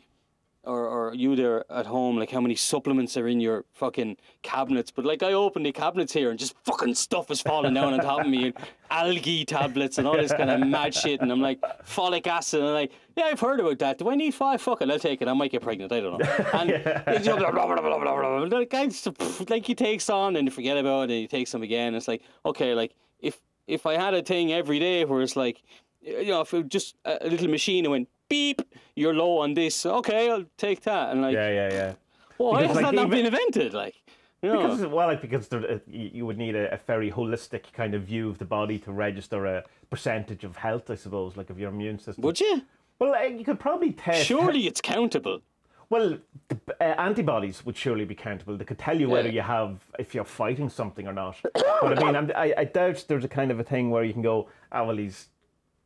or 0.67 0.85
or 0.87 1.13
you 1.15 1.35
there 1.35 1.63
at 1.71 1.85
home, 1.85 2.17
like 2.17 2.29
how 2.31 2.41
many 2.41 2.55
supplements 2.55 3.15
are 3.17 3.27
in 3.27 3.39
your 3.39 3.65
fucking 3.73 4.17
cabinets? 4.43 4.91
But 4.91 5.05
like, 5.05 5.23
I 5.23 5.33
open 5.33 5.63
the 5.63 5.71
cabinets 5.71 6.13
here 6.13 6.29
and 6.29 6.37
just 6.37 6.55
fucking 6.65 6.95
stuff 6.95 7.31
is 7.31 7.41
falling 7.41 7.73
down 7.73 7.93
on 7.93 7.99
top 8.01 8.21
of 8.21 8.27
me, 8.27 8.45
and 8.47 8.53
algae 8.91 9.45
tablets 9.45 9.97
and 9.97 10.07
all 10.07 10.17
this 10.17 10.31
kind 10.33 10.49
of 10.51 10.59
mad 10.59 10.93
shit. 10.93 11.21
And 11.21 11.31
I'm 11.31 11.41
like, 11.41 11.61
folic 11.85 12.27
acid, 12.27 12.59
and 12.59 12.69
I'm 12.69 12.75
like, 12.75 12.91
yeah, 13.15 13.25
I've 13.25 13.39
heard 13.39 13.59
about 13.59 13.79
that. 13.79 13.97
Do 13.97 14.09
I 14.09 14.15
need 14.15 14.33
five? 14.33 14.61
Fuck 14.61 14.81
it, 14.81 14.91
I'll 14.91 14.99
take 14.99 15.21
it. 15.21 15.27
I 15.27 15.33
might 15.33 15.51
get 15.51 15.61
pregnant. 15.61 15.91
I 15.91 15.99
don't 16.01 16.19
know. 16.19 16.25
And 16.53 16.69
it's 16.71 17.25
just 17.25 17.39
blah, 17.39 17.51
blah, 17.51 17.65
blah, 17.65 17.81
blah, 17.81 17.97
blah, 17.99 18.45
blah. 18.45 18.57
Like, 18.59 18.73
I 18.73 18.85
just- 18.87 19.49
like 19.49 19.65
he 19.65 19.73
takes 19.75 20.09
on 20.09 20.35
and 20.35 20.47
you 20.47 20.51
forget 20.51 20.77
about 20.77 21.01
it, 21.09 21.13
and 21.13 21.21
he 21.21 21.27
takes 21.27 21.51
them 21.51 21.63
again. 21.63 21.95
It's 21.95 22.07
like, 22.07 22.21
okay, 22.45 22.73
like 22.73 22.93
if 23.19 23.41
if 23.67 23.85
I 23.85 23.95
had 23.95 24.13
a 24.13 24.21
thing 24.21 24.53
every 24.53 24.79
day 24.79 25.03
where 25.05 25.21
it's 25.21 25.35
like, 25.35 25.61
you 26.01 26.27
know, 26.27 26.41
if 26.41 26.53
it 26.53 26.57
was 26.63 26.67
just 26.69 26.95
a 27.05 27.25
a 27.25 27.29
little 27.29 27.47
machine 27.49 27.85
and 27.85 27.91
went 27.91 28.09
beep, 28.29 28.61
you're 28.95 29.13
low 29.13 29.39
on 29.39 29.53
this. 29.53 29.85
Okay, 29.85 30.29
I'll 30.29 30.45
take 30.57 30.81
that. 30.81 31.11
And 31.11 31.21
like, 31.21 31.33
yeah, 31.33 31.49
yeah, 31.49 31.69
yeah. 31.73 31.93
why 32.37 32.61
because, 32.61 32.75
has 32.77 32.83
like, 32.83 32.85
that 32.85 32.95
not 32.95 33.07
even- 33.07 33.17
been 33.17 33.25
invented? 33.25 33.73
Like, 33.73 33.95
you 34.41 34.53
know, 34.53 34.61
Because 34.61 34.85
well, 34.85 35.07
like 35.07 35.21
because 35.21 35.47
there, 35.47 35.69
uh, 35.71 35.79
you 35.87 36.25
would 36.25 36.37
need 36.37 36.55
a, 36.55 36.73
a 36.73 36.79
very 36.85 37.11
holistic 37.11 37.71
kind 37.73 37.93
of 37.95 38.03
view 38.03 38.29
of 38.29 38.37
the 38.37 38.45
body 38.45 38.77
to 38.79 38.91
register 38.91 39.45
a 39.45 39.63
percentage 39.89 40.43
of 40.43 40.57
health, 40.57 40.89
I 40.89 40.95
suppose, 40.95 41.35
like 41.37 41.49
of 41.49 41.59
your 41.59 41.69
immune 41.69 41.97
system. 41.99 42.23
would 42.23 42.39
you? 42.39 42.61
Well, 42.99 43.13
uh, 43.15 43.23
you 43.23 43.43
could 43.43 43.59
probably 43.59 43.93
test. 43.93 44.25
Surely 44.25 44.67
it's 44.67 44.81
countable. 44.81 45.41
Well, 45.89 46.17
the, 46.49 46.57
uh, 46.81 46.83
antibodies 47.01 47.65
would 47.65 47.77
surely 47.77 48.03
be 48.05 48.13
countable. 48.13 48.57
They 48.57 48.65
could 48.65 48.77
tell 48.77 48.99
you 48.99 49.07
whether 49.07 49.29
Yeah. 49.29 49.35
you 49.35 49.41
have 49.41 49.79
if 49.97 50.13
you're 50.13 50.25
fighting 50.25 50.69
something 50.69 51.07
or 51.07 51.13
not. 51.13 51.37
but 51.53 51.97
I 51.97 52.03
mean, 52.03 52.15
I'm, 52.15 52.31
I, 52.35 52.53
I 52.57 52.63
doubt 52.65 53.05
there's 53.07 53.23
a 53.23 53.29
kind 53.29 53.51
of 53.51 53.59
a 53.59 53.63
thing 53.63 53.89
where 53.89 54.03
you 54.03 54.11
can 54.13 54.21
go, 54.21 54.49
ah, 54.71 54.83
well, 54.85 54.97
he's, 54.97 55.29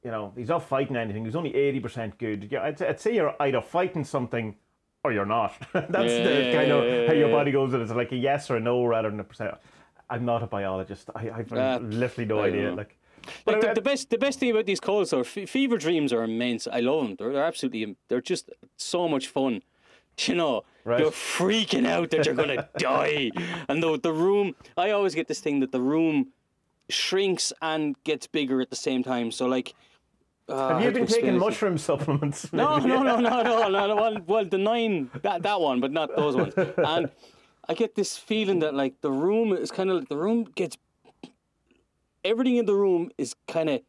you 0.03 0.11
know, 0.11 0.33
he's 0.35 0.49
not 0.49 0.67
fighting 0.67 0.95
anything. 0.95 1.25
He's 1.25 1.35
only 1.35 1.53
eighty 1.55 1.79
percent 1.79 2.17
good. 2.17 2.47
Yeah, 2.51 2.63
I'd, 2.63 2.81
I'd 2.81 2.99
say 2.99 3.13
you're 3.15 3.35
either 3.39 3.61
fighting 3.61 4.03
something 4.03 4.55
or 5.03 5.11
you're 5.13 5.25
not. 5.25 5.53
That's 5.73 5.93
Yeah, 6.13 6.23
the 6.23 6.43
yeah, 6.43 6.53
kind 6.53 6.71
of 6.71 6.83
yeah, 6.85 7.07
how 7.07 7.13
your 7.13 7.29
body 7.29 7.51
goes. 7.51 7.73
And 7.73 7.81
it's 7.83 7.91
like 7.91 8.11
a 8.11 8.15
yes 8.17 8.49
or 8.49 8.57
a 8.57 8.59
no 8.59 8.85
rather 8.85 9.09
than 9.09 9.19
a 9.19 9.23
percent. 9.23 9.55
I'm 10.09 10.25
not 10.25 10.43
a 10.43 10.47
biologist. 10.47 11.09
I, 11.15 11.29
I've 11.29 11.53
Ah, 11.53 11.77
literally 11.81 12.25
no 12.27 12.41
idea. 12.41 12.73
Like, 12.73 12.97
Like 13.45 13.61
the, 13.61 13.69
I- 13.69 13.73
the 13.73 13.81
best, 13.81 14.09
the 14.09 14.17
best 14.17 14.39
thing 14.39 14.51
about 14.51 14.65
these 14.65 14.79
calls 14.79 15.13
are 15.13 15.23
fe- 15.23 15.45
fever 15.45 15.77
dreams 15.77 16.11
are 16.11 16.23
immense. 16.23 16.67
I 16.67 16.81
love 16.81 17.03
them. 17.07 17.15
They're, 17.17 17.31
they're 17.33 17.45
absolutely, 17.45 17.95
they're 18.09 18.21
just 18.21 18.49
so 18.77 19.07
much 19.07 19.27
fun. 19.27 19.61
You 20.19 20.35
know, 20.35 20.63
Right. 20.83 20.99
you're 20.99 21.11
freaking 21.11 21.87
out 21.87 22.09
that 22.09 22.25
you're 22.25 22.35
gonna 22.35 22.67
die, 22.77 23.29
and 23.69 23.81
the 23.83 23.97
the 23.99 24.11
room. 24.11 24.55
I 24.75 24.89
always 24.91 25.13
get 25.15 25.27
this 25.27 25.39
thing 25.39 25.59
that 25.61 25.71
the 25.71 25.79
room 25.79 26.33
shrinks 26.89 27.53
and 27.61 27.95
gets 28.03 28.27
bigger 28.27 28.61
at 28.61 28.69
the 28.69 28.75
same 28.75 29.03
time. 29.03 29.31
So 29.31 29.45
like, 29.45 29.73
uh, 30.51 30.69
have 30.69 30.83
you 30.83 30.91
been 30.91 31.03
explain 31.03 31.25
taking 31.25 31.39
mushroom 31.39 31.77
supplements? 31.77 32.51
No, 32.53 32.77
maybe? 32.77 32.89
no, 32.89 33.03
no, 33.03 33.19
not. 33.19 33.45
No, 33.45 33.87
no, 33.87 33.95
well, 33.95 34.17
well, 34.27 34.45
the 34.45 34.57
nine 34.57 35.09
that 35.21 35.43
that 35.43 35.59
one, 35.59 35.79
but 35.79 35.91
not 35.91 36.15
those 36.15 36.35
ones. 36.35 36.53
And 36.55 37.09
I 37.67 37.73
get 37.73 37.95
this 37.95 38.17
feeling 38.17 38.59
that 38.59 38.73
like 38.73 39.01
the 39.01 39.11
room 39.11 39.53
is 39.53 39.71
kind 39.71 39.89
of 39.89 39.97
like 39.97 40.09
the 40.09 40.17
room 40.17 40.43
gets 40.55 40.77
everything 42.23 42.57
in 42.57 42.65
the 42.65 42.75
room 42.75 43.11
is 43.17 43.35
kind 43.47 43.69
of 43.69 43.81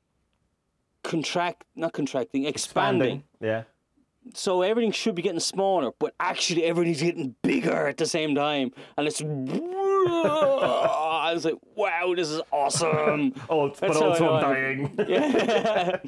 contract, 1.02 1.64
not 1.74 1.92
contracting, 1.92 2.44
expanding. 2.44 3.24
Yeah. 3.40 3.64
So 4.34 4.62
everything 4.62 4.92
should 4.92 5.16
be 5.16 5.22
getting 5.22 5.40
smaller, 5.40 5.90
but 5.98 6.14
actually 6.20 6.64
everything's 6.64 7.02
getting 7.02 7.34
bigger 7.42 7.88
at 7.88 7.96
the 7.96 8.06
same 8.06 8.34
time, 8.34 8.70
and 8.96 9.08
it's. 9.08 9.20
I 11.32 11.34
was 11.34 11.44
like, 11.46 11.58
wow, 11.74 12.12
this 12.14 12.28
is 12.28 12.40
awesome. 12.50 13.34
Oh, 13.50 13.68
but 13.68 13.80
That's 13.80 13.96
also 13.96 14.34
I'm 14.34 14.42
dying. 14.42 14.94
Yeah. 15.08 15.98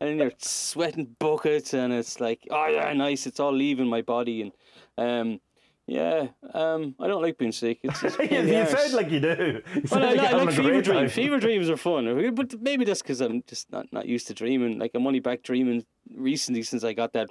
and 0.00 0.18
you're 0.18 0.32
sweating 0.38 1.16
buckets, 1.18 1.72
and 1.74 1.92
it's 1.92 2.20
like, 2.20 2.46
oh 2.50 2.66
yeah, 2.66 2.92
nice. 2.92 3.26
It's 3.26 3.40
all 3.40 3.52
leaving 3.52 3.86
my 3.86 4.02
body, 4.02 4.42
and 4.42 4.52
um, 4.98 5.40
yeah, 5.86 6.28
um, 6.52 6.94
I 7.00 7.06
don't 7.08 7.22
like 7.22 7.38
being 7.38 7.52
sick. 7.52 7.78
It's, 7.82 8.02
it's 8.02 8.14
a 8.14 8.18
pain 8.18 8.32
in 8.32 8.46
the 8.46 8.52
you 8.52 8.58
arse. 8.60 8.70
sound 8.72 8.92
like 8.94 9.10
you 9.10 9.20
do. 9.20 9.62
You 9.74 9.82
Well, 9.90 10.04
I, 10.04 10.12
like 10.12 10.20
I 10.20 10.32
like 10.36 10.50
fever 10.54 10.72
time. 10.82 10.82
dreams. 10.82 11.12
Fever 11.12 11.38
dreams 11.40 11.70
are 11.70 11.76
fun, 11.76 12.34
but 12.34 12.60
maybe 12.60 12.84
that's 12.84 13.02
because 13.02 13.20
I'm 13.20 13.42
just 13.46 13.70
not, 13.72 13.90
not 13.92 14.06
used 14.06 14.26
to 14.28 14.34
dreaming. 14.34 14.78
Like 14.78 14.92
I'm 14.94 15.06
only 15.06 15.20
back 15.20 15.42
dreaming 15.42 15.84
recently 16.14 16.62
since 16.62 16.84
I 16.84 16.92
got 16.92 17.12
that 17.14 17.28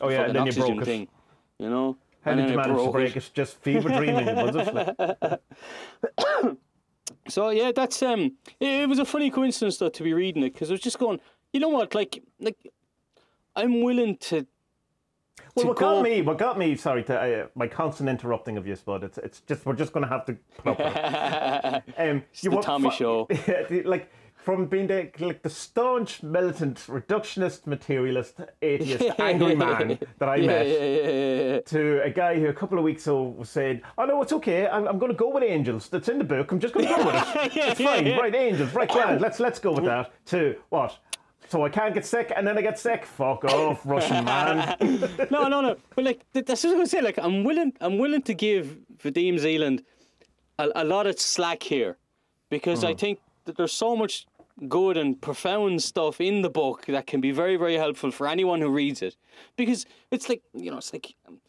Oh, 0.00 0.08
yeah, 0.08 0.22
and 0.26 0.34
then 0.34 0.46
you 0.46 0.52
broke 0.52 0.78
it. 0.82 0.84
thing. 0.84 1.08
You 1.58 1.70
know, 1.70 1.96
How 2.24 2.34
did 2.34 2.50
you 2.50 2.56
manage 2.56 2.76
to 2.84 2.90
break 2.90 3.16
it? 3.16 3.30
Just 3.34 3.58
fever 3.58 3.88
dreaming, 3.88 4.26
was 4.36 4.56
it? 4.56 5.42
So 7.28 7.50
yeah, 7.50 7.72
that's 7.74 8.02
um, 8.02 8.32
it, 8.60 8.82
it 8.82 8.88
was 8.88 8.98
a 8.98 9.04
funny 9.04 9.30
coincidence 9.30 9.78
though 9.78 9.88
to 9.88 10.02
be 10.02 10.12
reading 10.12 10.42
it 10.42 10.52
because 10.52 10.70
I 10.70 10.74
was 10.74 10.80
just 10.80 10.98
going, 10.98 11.20
you 11.52 11.60
know 11.60 11.68
what, 11.68 11.94
like, 11.94 12.22
like, 12.38 12.56
I'm 13.56 13.82
willing 13.82 14.16
to. 14.18 14.46
well, 15.54 15.66
what 15.68 15.76
go- 15.76 15.94
got 15.96 16.02
me, 16.02 16.20
what 16.22 16.38
got 16.38 16.58
me, 16.58 16.76
sorry, 16.76 17.02
to, 17.04 17.18
uh, 17.18 17.46
my 17.54 17.66
constant 17.66 18.08
interrupting 18.10 18.56
of 18.58 18.66
you, 18.66 18.76
Spud. 18.76 19.04
It's, 19.04 19.18
it's 19.18 19.40
just 19.40 19.64
we're 19.64 19.74
just 19.74 19.92
going 19.92 20.04
to 20.04 20.08
have 20.08 20.26
to 20.26 20.36
put 20.58 20.78
up 20.80 21.84
it. 21.98 22.00
Um, 22.10 22.22
you 22.40 22.50
the 22.50 22.60
Tommy 22.60 22.90
fu- 22.90 22.96
show. 22.96 23.26
Yeah, 23.46 23.82
like 23.84 24.10
from 24.44 24.66
being 24.66 24.86
the 24.86 25.10
like 25.20 25.40
the 25.42 25.48
staunch 25.48 26.22
militant 26.22 26.76
reductionist 26.86 27.66
materialist 27.66 28.34
atheist 28.60 29.04
angry 29.18 29.54
man 29.54 29.98
that 30.18 30.28
I 30.28 30.36
yeah, 30.36 30.46
met. 30.46 30.66
yeah, 30.66 31.60
to 31.60 32.02
a 32.04 32.10
guy 32.10 32.38
who 32.38 32.46
a 32.48 32.52
couple 32.52 32.76
of 32.76 32.84
weeks 32.84 33.06
ago 33.06 33.22
was 33.38 33.48
saying, 33.48 33.80
"Oh 33.96 34.04
no, 34.04 34.20
it's 34.22 34.34
okay. 34.34 34.68
I'm, 34.68 34.86
I'm 34.86 34.98
going 34.98 35.12
to 35.12 35.16
go 35.16 35.30
with 35.30 35.42
angels. 35.44 35.88
That's 35.88 36.08
in 36.10 36.18
the 36.18 36.24
book. 36.34 36.52
I'm 36.52 36.60
just 36.60 36.74
going 36.74 36.86
to 36.86 36.94
go 36.94 37.06
with 37.06 37.14
it. 37.14 37.52
It's 37.70 37.80
fine. 37.80 38.04
Right, 38.18 38.34
angels. 38.34 38.74
Right, 38.74 38.90
grand. 38.90 39.20
Let's 39.22 39.40
let's 39.40 39.58
go 39.58 39.72
with 39.72 39.84
that." 39.84 40.12
To 40.26 40.56
what? 40.68 40.98
So 41.48 41.64
I 41.64 41.68
can't 41.68 41.94
get 41.94 42.04
sick, 42.06 42.32
and 42.36 42.46
then 42.46 42.56
I 42.58 42.62
get 42.62 42.78
sick. 42.78 43.04
Fuck 43.06 43.44
off, 43.44 43.80
Russian 43.84 44.24
man. 44.24 44.76
no, 45.30 45.48
no, 45.48 45.60
no. 45.62 45.76
But 45.94 46.04
like 46.04 46.20
that's 46.32 46.62
what 46.64 46.70
I'm 46.70 46.76
gonna 46.76 46.86
say. 46.86 47.00
Like 47.00 47.18
I'm 47.18 47.44
willing, 47.44 47.72
I'm 47.80 47.96
willing 47.98 48.22
to 48.22 48.34
give 48.34 48.76
Vadim 49.02 49.38
Zeland 49.38 49.82
a, 50.58 50.68
a 50.82 50.84
lot 50.84 51.06
of 51.06 51.18
slack 51.18 51.62
here 51.62 51.96
because 52.50 52.80
Hmm. 52.82 52.88
I 52.92 52.94
think 52.94 53.18
that 53.46 53.56
there's 53.58 53.72
so 53.72 53.94
much 53.94 54.26
good 54.68 54.96
and 54.96 55.20
profound 55.20 55.82
stuff 55.82 56.20
in 56.20 56.42
the 56.42 56.50
book 56.50 56.86
that 56.86 57.06
can 57.06 57.20
be 57.20 57.32
very, 57.32 57.56
very 57.56 57.74
helpful 57.74 58.10
for 58.10 58.26
anyone 58.26 58.60
who 58.60 58.70
reads 58.70 59.02
it. 59.02 59.16
Because 59.56 59.86
it's 60.10 60.28
like 60.28 60.42
you 60.54 60.70
know, 60.70 60.78
it's 60.78 60.92
like. 60.92 61.14
um, 61.28 61.40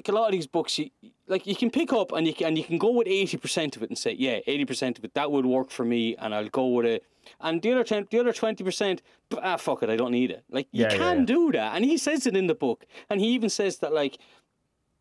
Like 0.00 0.08
a 0.08 0.18
lot 0.18 0.28
of 0.30 0.32
these 0.32 0.48
books, 0.48 0.78
you 0.78 0.88
like 1.32 1.44
you 1.50 1.56
can 1.62 1.70
pick 1.70 1.92
up 1.92 2.12
and 2.12 2.26
you 2.26 2.32
can, 2.32 2.46
and 2.48 2.56
you 2.58 2.64
can 2.64 2.78
go 2.78 2.90
with 2.98 3.06
eighty 3.06 3.36
percent 3.36 3.76
of 3.76 3.82
it 3.82 3.90
and 3.90 3.98
say, 3.98 4.12
yeah, 4.26 4.38
eighty 4.46 4.64
percent 4.64 4.98
of 4.98 5.04
it 5.04 5.12
that 5.12 5.28
would 5.32 5.44
work 5.44 5.70
for 5.70 5.84
me, 5.84 6.02
and 6.20 6.28
I'll 6.34 6.48
go 6.62 6.66
with 6.76 6.86
it. 6.94 7.02
And 7.38 7.60
the 7.62 7.70
other 7.72 7.84
ten, 7.84 8.06
the 8.10 8.18
other 8.22 8.32
twenty 8.32 8.64
percent, 8.64 9.02
ah, 9.48 9.58
fuck 9.58 9.82
it, 9.82 9.90
I 9.90 9.96
don't 9.96 10.14
need 10.20 10.30
it. 10.30 10.42
Like 10.56 10.68
you 10.72 10.84
Yeah, 10.84 10.92
yeah, 10.92 10.98
can 11.04 11.16
yeah. 11.18 11.34
do 11.34 11.52
that, 11.52 11.70
and 11.74 11.84
he 11.84 11.98
says 11.98 12.26
it 12.26 12.34
in 12.34 12.46
the 12.46 12.54
book, 12.66 12.86
and 13.10 13.20
he 13.20 13.28
even 13.36 13.50
says 13.50 13.78
that 13.80 13.92
like, 14.02 14.14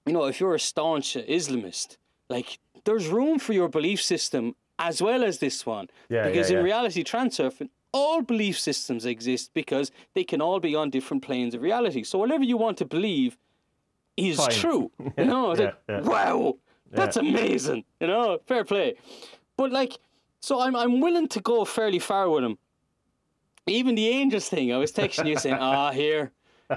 you 0.06 0.14
know, 0.16 0.26
if 0.32 0.36
you're 0.42 0.56
a 0.56 0.66
staunch 0.72 1.16
Islamist, 1.38 1.98
like 2.36 2.60
there's 2.84 3.08
room 3.08 3.40
for 3.40 3.54
your 3.54 3.70
belief 3.70 4.02
system 4.02 4.44
as 4.80 5.02
well 5.02 5.24
as 5.24 5.38
this 5.40 5.66
one, 5.66 5.90
Yeah, 6.10 6.26
because 6.26 6.50
yeah, 6.50 6.58
in 6.58 6.66
yeah. 6.66 6.72
reality, 6.74 7.04
transurfing. 7.04 7.70
All 7.92 8.22
belief 8.22 8.58
systems 8.60 9.06
exist 9.06 9.52
because 9.54 9.92
they 10.14 10.24
can 10.24 10.42
all 10.42 10.60
be 10.60 10.76
on 10.76 10.90
different 10.90 11.24
planes 11.24 11.54
of 11.56 11.62
reality. 11.62 12.04
So 12.04 12.18
whatever 12.20 12.44
you 12.44 12.56
want 12.56 12.78
to 12.78 12.86
believe 12.86 13.38
is 14.16 14.38
Fine. 14.38 14.52
true. 14.52 14.92
you 15.18 15.26
know, 15.26 15.50
like, 15.52 15.76
wow, 15.88 16.58
that's 16.92 17.18
amazing. 17.18 17.84
You 18.00 18.08
know, 18.08 18.40
fair 18.48 18.64
play. 18.64 18.96
But 19.58 19.72
like, 19.72 19.98
so 20.40 20.62
I'm 20.62 20.76
I'm 20.76 21.02
willing 21.02 21.28
to 21.30 21.42
go 21.42 21.66
fairly 21.66 22.00
far 22.00 22.30
with 22.30 22.44
him. 22.44 22.58
Even 23.68 23.96
the 23.96 24.08
angels 24.08 24.48
thing, 24.50 24.72
I 24.74 24.78
was 24.78 24.92
texting 24.92 25.28
you 25.28 25.38
saying, 25.38 25.58
ah, 25.60 25.92
here, 26.04 26.32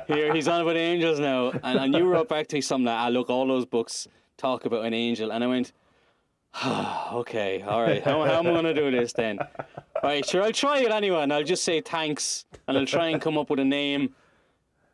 here, 0.07 0.35
he's 0.35 0.49
on 0.49 0.61
about 0.62 0.77
angels 0.77 1.19
now, 1.21 1.51
and, 1.62 1.79
and 1.79 1.95
you 1.95 2.05
wrote 2.07 2.29
back 2.29 2.49
to 2.49 2.57
me 2.57 2.61
something 2.61 2.87
like, 2.87 2.99
ah, 2.99 3.09
look, 3.09 3.31
all 3.31 3.47
those 3.47 3.65
books 3.65 4.09
talk 4.37 4.65
about 4.65 4.85
an 4.85 4.95
angel, 4.95 5.31
and 5.31 5.45
I 5.45 5.47
went. 5.47 5.73
"Ah, 6.55 7.12
okay, 7.15 7.62
all 7.62 7.83
right. 7.83 8.03
How, 8.03 8.25
how 8.25 8.38
am 8.38 8.47
I 8.47 8.51
going 8.51 8.65
to 8.65 8.75
do 8.75 8.91
this 8.91 9.12
then? 9.12 9.38
Right, 10.03 10.25
sure. 10.27 10.43
I'll 10.43 10.53
try 10.53 10.79
it 10.81 10.91
anyway, 10.91 11.23
and 11.23 11.33
I'll 11.33 11.45
just 11.45 11.65
say 11.65 11.81
thanks, 11.81 12.45
and 12.69 12.77
I'll 12.77 12.87
try 12.87 13.09
and 13.09 13.21
come 13.21 13.38
up 13.38 13.51
with 13.51 13.61
a 13.61 13.65
name. 13.65 14.15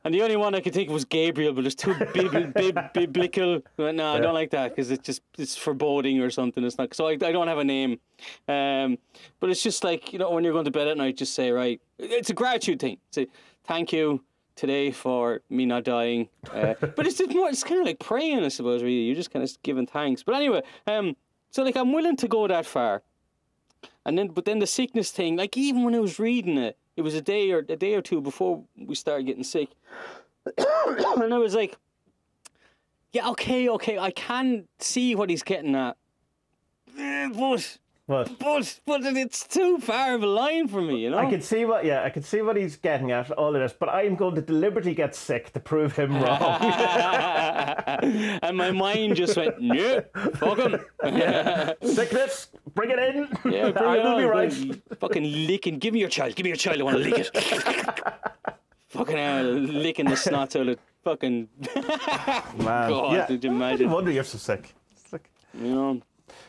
And 0.04 0.14
the 0.14 0.22
only 0.22 0.36
one 0.36 0.54
I 0.54 0.60
could 0.60 0.72
think 0.72 0.88
of 0.88 0.94
was 0.94 1.04
Gabriel, 1.04 1.52
but 1.52 1.66
it's 1.66 1.74
too 1.74 1.94
bib- 2.14 2.54
bib- 2.54 2.92
biblical. 2.94 3.60
No, 3.76 4.14
I 4.14 4.20
don't 4.20 4.32
like 4.32 4.50
that 4.50 4.70
because 4.70 4.90
it's 4.90 5.04
just 5.04 5.22
it's 5.36 5.56
foreboding 5.56 6.20
or 6.20 6.30
something. 6.30 6.64
It's 6.64 6.78
not. 6.78 6.94
So 6.94 7.08
I, 7.08 7.12
I 7.12 7.16
don't 7.32 7.48
have 7.48 7.58
a 7.58 7.64
name. 7.64 7.98
Um, 8.46 8.96
but 9.40 9.50
it's 9.50 9.62
just 9.62 9.82
like 9.84 10.12
you 10.12 10.18
know 10.18 10.30
when 10.30 10.44
you're 10.44 10.52
going 10.52 10.64
to 10.66 10.70
bed 10.70 10.86
at 10.88 10.96
night, 10.96 11.16
just 11.16 11.34
say 11.34 11.50
right. 11.50 11.80
It's 11.98 12.30
a 12.30 12.34
gratitude 12.34 12.78
thing. 12.80 12.98
Say 13.10 13.26
thank 13.64 13.92
you 13.92 14.22
today 14.54 14.92
for 14.92 15.40
me 15.50 15.66
not 15.66 15.84
dying. 15.84 16.28
Uh, 16.54 16.74
but 16.80 17.06
it's 17.06 17.18
just 17.18 17.34
more. 17.34 17.48
It's 17.48 17.64
kind 17.64 17.80
of 17.80 17.86
like 17.86 17.98
praying, 17.98 18.44
I 18.44 18.48
suppose. 18.48 18.82
Really, 18.82 19.02
you're 19.02 19.16
just 19.16 19.30
kind 19.32 19.42
of 19.42 19.50
giving 19.62 19.86
thanks. 19.86 20.22
But 20.22 20.36
anyway, 20.36 20.62
um, 20.86 21.16
so 21.50 21.62
like 21.62 21.76
I'm 21.76 21.92
willing 21.92 22.16
to 22.16 22.28
go 22.28 22.46
that 22.46 22.66
far. 22.66 23.02
And 24.04 24.16
then, 24.16 24.28
but 24.28 24.44
then 24.44 24.58
the 24.58 24.66
sickness 24.66 25.10
thing, 25.10 25.36
like 25.36 25.56
even 25.56 25.84
when 25.84 25.94
I 25.94 25.98
was 25.98 26.18
reading 26.18 26.56
it, 26.56 26.76
it 26.96 27.02
was 27.02 27.14
a 27.14 27.20
day 27.20 27.50
or 27.52 27.58
a 27.58 27.76
day 27.76 27.94
or 27.94 28.02
two 28.02 28.20
before 28.20 28.64
we 28.76 28.94
started 28.94 29.26
getting 29.26 29.44
sick, 29.44 29.68
and 30.56 31.34
I 31.34 31.38
was 31.38 31.54
like, 31.54 31.76
"Yeah, 33.12 33.28
okay, 33.30 33.68
okay, 33.68 33.98
I 33.98 34.10
can 34.10 34.66
see 34.78 35.14
what 35.14 35.30
he's 35.30 35.42
getting 35.42 35.74
at, 35.74 35.96
Eh, 36.98 37.28
but 37.28 37.78
But 38.08 38.38
but 38.38 38.80
but 38.86 39.04
it's 39.04 39.46
too 39.46 39.78
far 39.80 40.14
of 40.14 40.22
a 40.22 40.26
line 40.26 40.66
for 40.66 40.80
me, 40.80 40.96
you 41.04 41.10
know." 41.10 41.18
I 41.18 41.26
can 41.28 41.42
see 41.42 41.66
what, 41.66 41.84
yeah, 41.84 42.02
I 42.04 42.08
can 42.10 42.22
see 42.22 42.40
what 42.40 42.56
he's 42.56 42.76
getting 42.76 43.12
at. 43.12 43.30
All 43.32 43.54
of 43.54 43.60
this, 43.60 43.74
but 43.78 43.90
I 43.90 44.04
am 44.04 44.16
going 44.16 44.34
to 44.36 44.40
deliberately 44.40 44.94
get 44.94 45.14
sick 45.14 45.52
to 45.52 45.60
prove 45.60 45.94
him 45.94 46.14
wrong. 46.22 46.40
and 48.42 48.56
my 48.56 48.70
mind 48.70 49.16
just 49.16 49.36
went, 49.36 49.60
"No, 49.60 50.00
fuck 50.36 50.58
him." 50.58 50.80
Sickness, 51.82 52.48
bring 52.74 52.90
it 52.90 52.98
in. 52.98 53.28
Yeah, 53.52 53.70
bring 53.72 53.84
I 53.88 53.96
it 53.98 54.04
will 54.04 54.16
be 54.16 54.24
on. 54.24 54.30
right. 54.30 54.52
Fucking 55.00 55.46
licking. 55.46 55.78
Give 55.78 55.92
me 55.92 56.00
your 56.00 56.08
child. 56.08 56.34
Give 56.34 56.44
me 56.44 56.50
your 56.50 56.56
child. 56.56 56.80
I 56.80 56.84
want 56.84 56.96
to 56.96 57.02
lick 57.02 57.18
it. 57.18 57.36
fucking 58.88 59.16
hell, 59.16 59.44
licking 59.44 60.06
the 60.06 60.16
snot 60.16 60.56
out 60.56 60.68
of 60.68 60.78
fucking. 61.04 61.48
Man, 61.76 62.88
God, 62.88 63.12
yeah. 63.14 63.26
did 63.26 63.44
you 63.44 63.50
imagine? 63.50 63.90
wonder 63.90 64.10
you're 64.10 64.24
so 64.24 64.38
sick. 64.38 64.74
It's 64.92 65.12
like- 65.12 65.28
You 65.54 65.74
know. 65.74 66.00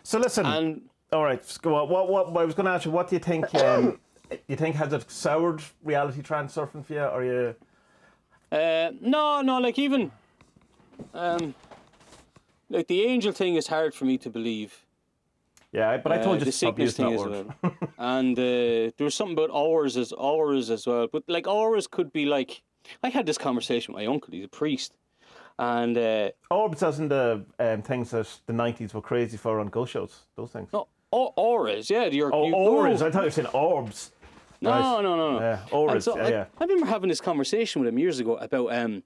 So 0.03 0.19
listen. 0.19 0.45
And 0.45 0.88
All 1.11 1.23
right, 1.23 1.39
let's 1.39 1.57
go 1.57 1.75
on. 1.75 1.89
What, 1.89 2.09
what, 2.09 2.31
what 2.31 2.41
I 2.41 2.45
was 2.45 2.55
going 2.55 2.65
to 2.65 2.71
ask 2.71 2.85
you, 2.85 2.91
what 2.91 3.09
do 3.09 3.15
you 3.15 3.19
think? 3.19 3.45
Um, 3.55 3.99
you 4.47 4.55
think 4.55 4.75
has 4.75 4.93
it 4.93 5.09
soured 5.09 5.63
reality 5.83 6.21
transurfing 6.21 6.85
for 6.85 6.93
you, 6.93 7.01
or 7.03 7.23
you? 7.23 7.55
uh, 8.51 8.91
no, 9.01 9.41
no, 9.41 9.57
like 9.57 9.79
even, 9.79 10.11
um, 11.15 11.55
like 12.69 12.87
the 12.87 13.05
angel 13.05 13.31
thing 13.31 13.55
is 13.55 13.65
hard 13.65 13.95
for 13.95 14.05
me 14.05 14.19
to 14.19 14.29
believe. 14.29 14.85
Yeah, 15.71 15.97
but 15.97 16.11
I 16.11 16.17
Uh, 16.17 16.23
told 16.23 16.35
you 16.35 16.45
the 16.45 16.51
to 16.51 16.51
sickness 16.51 16.95
thing 16.95 17.11
as 17.13 17.25
well. 17.25 17.45
and 17.97 18.37
uh, 18.37 18.41
there 18.97 19.05
was 19.05 19.15
something 19.15 19.35
about 19.35 19.49
auras 19.49 19.97
as 19.97 20.11
auras 20.11 20.69
as 20.69 20.85
well. 20.85 21.07
But 21.11 21.23
like 21.27 21.47
auras 21.47 21.87
could 21.87 22.13
be 22.13 22.25
like, 22.27 22.61
I 23.03 23.09
had 23.09 23.25
this 23.25 23.39
conversation 23.39 23.95
with 23.95 24.03
my 24.03 24.07
uncle. 24.13 24.31
He's 24.31 24.45
a 24.45 24.47
priest, 24.47 24.93
and 25.57 25.97
uh, 25.97 26.29
Orbs 26.51 26.83
as 26.83 26.99
in 26.99 27.07
the 27.07 27.43
um, 27.59 27.81
things 27.81 28.11
that 28.11 28.27
the 28.45 28.53
nineties 28.53 28.93
were 28.93 29.01
crazy 29.01 29.37
for 29.37 29.59
on 29.59 29.67
ghost 29.69 29.91
shows. 29.93 30.25
Those 30.35 30.51
things. 30.51 30.69
no, 30.71 30.87
au- 31.11 31.33
auras. 31.35 31.89
Yeah, 31.89 32.05
you're. 32.05 32.33
Oh, 32.33 32.47
you, 32.47 32.53
auras! 32.55 33.01
I 33.01 33.11
thought 33.11 33.21
you 33.21 33.27
were 33.27 33.31
saying 33.31 33.47
orbs. 33.49 34.11
No, 34.61 34.71
Right. 34.71 34.81
no, 34.81 35.15
no, 35.15 35.31
no. 35.33 35.39
Yeah, 35.39 35.59
auras. 35.71 36.03
so 36.03 36.17
yeah, 36.17 36.23
I, 36.25 36.29
yeah. 36.29 36.45
I 36.59 36.63
remember 36.65 36.85
having 36.87 37.07
this 37.09 37.21
conversation 37.21 37.81
with 37.81 37.87
him 37.89 37.97
years 37.97 38.19
ago 38.19 38.35
about 38.37 38.73
um, 38.73 39.03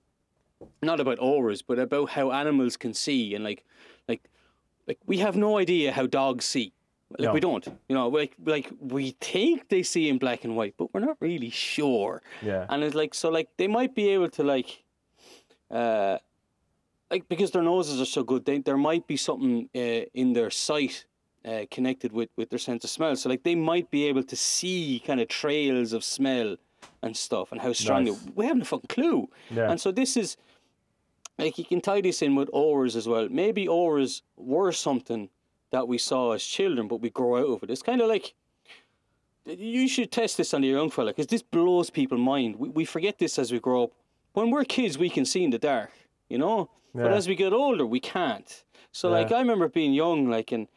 not 0.81 0.99
about 0.99 1.19
auras, 1.19 1.61
but 1.61 1.77
about 1.79 2.09
how 2.09 2.31
animals 2.31 2.75
can 2.77 2.93
see 2.93 3.35
and 3.35 3.43
like, 3.43 3.63
like, 4.07 4.23
like 4.87 4.97
we 5.05 5.19
have 5.19 5.35
no 5.37 5.57
idea 5.59 5.91
how 5.91 6.07
dogs 6.07 6.45
see. 6.45 6.73
Like 7.11 7.27
No. 7.27 7.33
we 7.33 7.39
don't, 7.39 7.63
you 7.87 7.93
know, 7.95 8.07
like 8.07 8.33
like 8.43 8.71
we 8.79 9.11
think 9.21 9.69
they 9.69 9.83
see 9.83 10.09
in 10.09 10.17
black 10.17 10.43
and 10.43 10.55
white, 10.55 10.73
but 10.77 10.91
we're 10.91 11.01
not 11.01 11.17
really 11.19 11.51
sure. 11.51 12.23
Yeah. 12.41 12.65
And 12.69 12.83
it's 12.83 12.95
like 12.95 13.13
so, 13.13 13.29
like 13.29 13.49
they 13.57 13.67
might 13.67 13.93
be 13.93 14.09
able 14.09 14.29
to 14.29 14.43
like, 14.43 14.83
uh, 15.69 16.17
like 17.11 17.29
because 17.29 17.51
their 17.51 17.61
noses 17.61 18.01
are 18.01 18.05
so 18.05 18.23
good, 18.23 18.45
they, 18.45 18.57
there 18.57 18.77
might 18.77 19.05
be 19.05 19.17
something 19.17 19.69
uh, 19.75 20.09
in 20.15 20.33
their 20.33 20.49
sight 20.49 21.05
uh, 21.45 21.65
connected 21.71 22.11
with 22.13 22.29
with 22.37 22.49
their 22.49 22.59
sense 22.59 22.83
of 22.83 22.89
smell. 22.89 23.15
So 23.15 23.29
like 23.29 23.43
they 23.43 23.55
might 23.55 23.91
be 23.91 24.05
able 24.07 24.23
to 24.23 24.35
see 24.35 25.01
kind 25.05 25.19
of 25.19 25.27
trails 25.27 25.93
of 25.93 26.03
smell 26.03 26.57
and 27.01 27.15
stuff, 27.15 27.51
and 27.51 27.61
how 27.61 27.73
strong 27.73 28.05
Nice. 28.05 28.19
they, 28.19 28.31
we 28.35 28.45
haven't 28.45 28.63
a 28.63 28.65
fucking 28.65 28.87
clue. 28.87 29.29
Yeah. 29.49 29.69
And 29.71 29.79
so 29.79 29.91
this 29.91 30.15
is 30.17 30.37
like 31.37 31.57
you 31.57 31.65
can 31.65 31.81
tie 31.81 32.01
this 32.01 32.21
in 32.21 32.35
with 32.35 32.49
auras 32.53 32.95
as 32.95 33.07
well. 33.07 33.27
Maybe 33.29 33.67
auras 33.67 34.21
were 34.37 34.71
something 34.71 35.29
that 35.71 35.87
we 35.87 35.97
saw 35.97 36.31
as 36.33 36.43
children, 36.43 36.87
but 36.87 36.97
we 36.97 37.09
grow 37.09 37.37
out 37.37 37.47
of 37.47 37.63
it. 37.63 37.71
It's 37.71 37.81
kind 37.81 38.01
of 38.01 38.07
like 38.07 38.33
you 39.45 39.87
should 39.87 40.11
test 40.11 40.37
this 40.37 40.53
on 40.53 40.63
your 40.63 40.77
young 40.77 40.89
fella 40.89 41.11
because 41.11 41.27
this 41.27 41.41
blows 41.41 41.89
people's 41.89 42.21
mind. 42.21 42.55
We, 42.57 42.69
we 42.69 42.85
forget 42.85 43.19
this 43.19 43.37
as 43.37 43.51
we 43.51 43.59
grow 43.59 43.85
up. 43.85 43.91
When 44.33 44.51
we're 44.51 44.63
kids, 44.63 44.97
we 44.97 45.09
can 45.09 45.25
see 45.25 45.43
in 45.43 45.49
the 45.49 45.59
dark, 45.59 45.91
you 46.29 46.37
know. 46.37 46.69
Yeah. 46.95 47.03
But 47.03 47.13
as 47.13 47.27
we 47.27 47.35
get 47.35 47.53
older, 47.53 47.85
we 47.85 47.99
can't. 47.99 48.63
So 48.91 49.09
like 49.09 49.31
I 49.31 49.39
remember 49.39 49.67
being 49.67 49.93
young, 49.93 50.29
like 50.29 50.51
and 50.51 50.67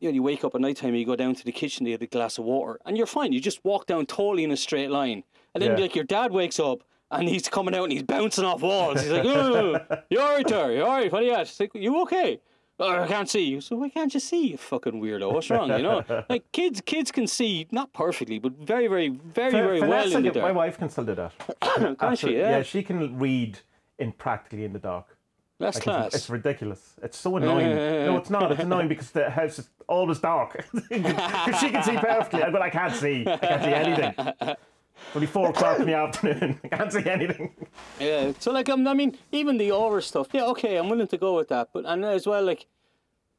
you 0.00 0.08
know, 0.08 0.14
you 0.14 0.22
wake 0.22 0.44
up 0.44 0.54
at 0.54 0.60
night 0.60 0.76
time, 0.76 0.94
you 0.94 1.04
go 1.06 1.16
down 1.16 1.34
to 1.34 1.44
the 1.44 1.52
kitchen 1.52 1.84
to 1.84 1.90
get 1.92 2.02
a 2.02 2.06
glass 2.06 2.38
of 2.38 2.44
water, 2.44 2.78
and 2.84 2.96
you're 2.96 3.06
fine. 3.06 3.32
You 3.32 3.40
just 3.40 3.64
walk 3.64 3.86
down 3.86 4.06
totally 4.06 4.44
in 4.44 4.50
a 4.50 4.56
straight 4.56 4.90
line, 4.90 5.24
and 5.54 5.62
then 5.62 5.72
Yeah. 5.72 5.82
like 5.82 5.94
your 5.94 6.04
dad 6.04 6.32
wakes 6.32 6.58
up. 6.60 6.82
And 7.08 7.28
he's 7.28 7.48
coming 7.48 7.72
out 7.72 7.84
and 7.84 7.92
he's 7.92 8.02
bouncing 8.02 8.44
off 8.44 8.62
walls. 8.62 9.00
He's 9.00 9.12
like, 9.12 9.24
oh, 9.24 9.78
"You 10.10 10.18
all 10.18 10.34
right 10.34 10.44
there? 10.48 10.72
You're 10.72 10.84
all 10.84 10.90
right? 10.96 11.12
What 11.12 11.22
are 11.22 11.24
you 11.24 11.34
at?" 11.34 11.54
Like, 11.60 11.70
"You 11.72 12.02
okay?" 12.02 12.40
Oh, 12.80 13.02
I 13.04 13.06
can't 13.06 13.30
see 13.30 13.44
you. 13.44 13.60
So 13.60 13.76
why 13.76 13.90
can't 13.90 14.12
you 14.12 14.18
see, 14.18 14.48
you 14.48 14.56
fucking 14.56 15.00
weirdo? 15.00 15.32
What's 15.32 15.48
wrong? 15.48 15.70
You 15.70 15.82
know, 15.84 16.04
like 16.28 16.50
kids, 16.50 16.80
kids 16.80 17.12
can 17.12 17.28
see 17.28 17.68
not 17.70 17.92
perfectly, 17.92 18.40
but 18.40 18.54
very, 18.58 18.88
very, 18.88 19.10
very, 19.10 19.52
very 19.52 19.80
well 19.82 20.12
in 20.12 20.24
the 20.24 20.30
can- 20.32 20.42
My 20.42 20.50
wife 20.50 20.78
can 20.78 20.88
still 20.90 21.04
do 21.04 21.14
that. 21.14 21.32
Can't 22.00 22.18
she? 22.18 22.32
Yeah. 22.36 22.50
yeah, 22.56 22.62
she 22.64 22.82
can 22.82 23.16
read 23.20 23.60
in 24.00 24.10
practically 24.10 24.64
in 24.64 24.72
the 24.72 24.80
dark. 24.80 25.15
That's 25.58 25.76
Like, 25.76 25.84
class. 25.84 26.06
It's, 26.08 26.16
it's 26.16 26.30
ridiculous. 26.30 26.94
It's 27.02 27.16
so 27.18 27.36
annoying. 27.38 27.74
no, 27.74 28.16
it's 28.18 28.30
not. 28.30 28.52
It's 28.52 28.60
annoying 28.62 28.88
because 28.88 29.10
the 29.10 29.30
house 29.30 29.58
is 29.58 29.68
always 29.88 30.18
dark. 30.18 30.66
Because 30.88 31.60
she 31.60 31.70
can 31.70 31.82
see 31.82 31.96
perfectly, 31.96 32.42
but 32.52 32.62
I 32.62 32.70
can't 32.70 32.94
see. 32.94 33.26
I 33.26 33.36
can't 33.36 33.62
see 33.62 33.70
anything. 33.72 34.14
It's 34.40 34.60
only 35.14 35.26
four 35.26 35.50
o'clock 35.50 35.78
in 35.80 35.86
the 35.86 35.94
afternoon. 35.94 36.60
I 36.64 36.68
can't 36.68 36.92
see 36.92 37.08
anything. 37.08 37.54
Yeah. 37.98 38.32
So 38.38 38.52
like 38.52 38.68
um, 38.68 38.86
I 38.86 38.94
mean, 38.94 39.16
even 39.32 39.56
the 39.58 39.70
aura 39.70 40.02
stuff. 40.02 40.28
Yeah, 40.32 40.44
okay, 40.46 40.76
I'm 40.76 40.88
willing 40.88 41.08
to 41.08 41.16
go 41.18 41.36
with 41.36 41.48
that. 41.48 41.68
But 41.72 41.84
and 41.86 42.04
as 42.04 42.26
well, 42.26 42.42
like, 42.44 42.66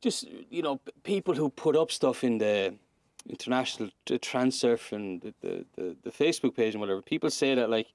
just 0.01 0.25
you 0.49 0.61
know, 0.61 0.79
people 1.03 1.35
who 1.35 1.49
put 1.49 1.75
up 1.75 1.91
stuff 1.91 2.23
in 2.23 2.37
the 2.39 2.73
international 3.29 3.89
transurf 4.07 4.91
and 4.91 5.21
the, 5.21 5.33
the, 5.41 5.65
the, 5.75 5.95
the 6.03 6.11
Facebook 6.11 6.55
page 6.55 6.73
and 6.73 6.81
whatever. 6.81 7.01
People 7.01 7.29
say 7.29 7.55
that 7.55 7.69
like, 7.69 7.87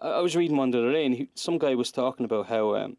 I, 0.00 0.08
I 0.08 0.20
was 0.20 0.36
reading 0.36 0.56
one 0.56 0.70
the 0.70 0.78
other 0.78 0.92
day, 0.92 1.04
and 1.04 1.14
he, 1.14 1.28
some 1.34 1.58
guy 1.58 1.74
was 1.74 1.90
talking 1.90 2.24
about 2.24 2.46
how 2.46 2.76
um, 2.76 2.96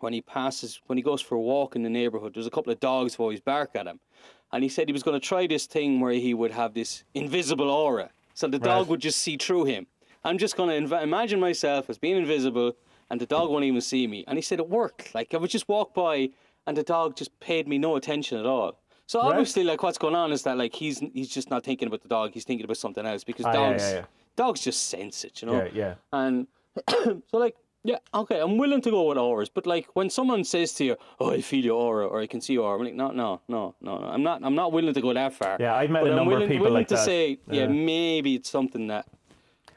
when 0.00 0.12
he 0.12 0.20
passes, 0.20 0.80
when 0.86 0.96
he 0.98 1.02
goes 1.02 1.20
for 1.20 1.34
a 1.34 1.40
walk 1.40 1.76
in 1.76 1.82
the 1.82 1.90
neighborhood, 1.90 2.34
there's 2.34 2.46
a 2.46 2.50
couple 2.50 2.72
of 2.72 2.80
dogs 2.80 3.14
who 3.14 3.22
always 3.22 3.40
bark 3.40 3.70
at 3.74 3.86
him, 3.86 4.00
and 4.52 4.62
he 4.62 4.68
said 4.68 4.88
he 4.88 4.92
was 4.92 5.02
going 5.02 5.18
to 5.20 5.26
try 5.26 5.46
this 5.46 5.66
thing 5.66 6.00
where 6.00 6.12
he 6.12 6.34
would 6.34 6.52
have 6.52 6.74
this 6.74 7.04
invisible 7.14 7.70
aura, 7.70 8.10
so 8.34 8.46
the 8.48 8.58
dog 8.58 8.80
Right. 8.82 8.88
would 8.88 9.00
just 9.00 9.20
see 9.20 9.36
through 9.36 9.64
him. 9.64 9.86
I'm 10.24 10.38
just 10.38 10.56
going 10.56 10.68
to 10.88 10.88
inv- 10.96 11.02
imagine 11.02 11.40
myself 11.40 11.88
as 11.88 11.98
being 11.98 12.16
invisible, 12.16 12.76
and 13.10 13.20
the 13.20 13.26
dog 13.26 13.50
won't 13.50 13.64
even 13.64 13.80
see 13.80 14.06
me. 14.06 14.24
And 14.26 14.36
he 14.36 14.42
said 14.42 14.58
it 14.58 14.68
worked. 14.68 15.14
Like 15.14 15.32
I 15.32 15.36
would 15.38 15.50
just 15.50 15.68
walk 15.68 15.94
by, 15.94 16.30
and 16.66 16.76
the 16.76 16.82
dog 16.82 17.16
just 17.16 17.38
paid 17.40 17.66
me 17.68 17.78
no 17.78 17.96
attention 17.96 18.38
at 18.38 18.46
all. 18.46 18.80
So 19.06 19.20
Right. 19.20 19.30
obviously, 19.30 19.64
like 19.64 19.82
what's 19.82 19.96
going 19.96 20.14
on 20.14 20.32
is 20.32 20.42
that 20.42 20.58
like 20.58 20.74
he's 20.74 20.98
he's 21.14 21.28
just 21.28 21.48
not 21.50 21.64
thinking 21.64 21.88
about 21.88 22.02
the 22.02 22.08
dog. 22.08 22.32
He's 22.34 22.44
thinking 22.44 22.64
about 22.64 22.76
something 22.76 23.06
else 23.06 23.24
because 23.24 23.46
Ah, 23.46 23.52
yeah, 23.52 23.58
dogs 23.60 23.82
yeah, 23.82 23.94
yeah. 24.00 24.04
dogs 24.36 24.60
just 24.60 24.88
sense 24.88 25.24
it, 25.24 25.40
you 25.40 25.46
know. 25.48 25.62
Yeah, 25.64 25.68
yeah. 25.72 25.94
And 26.12 26.46
so 26.90 27.22
like 27.32 27.56
yeah, 27.84 27.98
okay, 28.12 28.40
I'm 28.40 28.58
willing 28.58 28.80
to 28.82 28.90
go 28.90 29.08
with 29.08 29.18
auras, 29.18 29.48
but 29.48 29.66
like 29.66 29.86
when 29.94 30.10
someone 30.10 30.44
says 30.44 30.72
to 30.74 30.84
you, 30.84 30.96
"Oh, 31.20 31.30
I 31.30 31.40
feel 31.40 31.64
your 31.64 31.80
aura," 31.80 32.06
or 32.06 32.20
"I 32.20 32.26
can 32.26 32.40
see 32.40 32.54
your 32.54 32.64
aura," 32.64 32.78
I'm 32.78 32.84
like, 32.84 32.94
no, 32.94 33.10
no, 33.10 33.40
no, 33.48 33.74
no, 33.80 33.98
no. 33.98 34.06
I'm 34.06 34.22
not. 34.22 34.42
I'm 34.44 34.54
not 34.54 34.72
willing 34.72 34.94
to 34.94 35.00
go 35.00 35.12
that 35.14 35.32
far. 35.32 35.56
Yeah, 35.60 35.74
I've 35.74 35.90
met 35.90 36.02
but 36.02 36.12
a 36.12 36.16
number 36.16 36.32
of 36.32 36.38
willing, 36.38 36.48
people 36.48 36.64
willing 36.64 36.80
like 36.80 36.88
to 36.88 36.94
that. 36.96 37.04
say, 37.04 37.38
yeah, 37.50 37.62
Yeah. 37.62 37.66
maybe 37.68 38.34
it's 38.34 38.50
something 38.50 38.88
that 38.88 39.06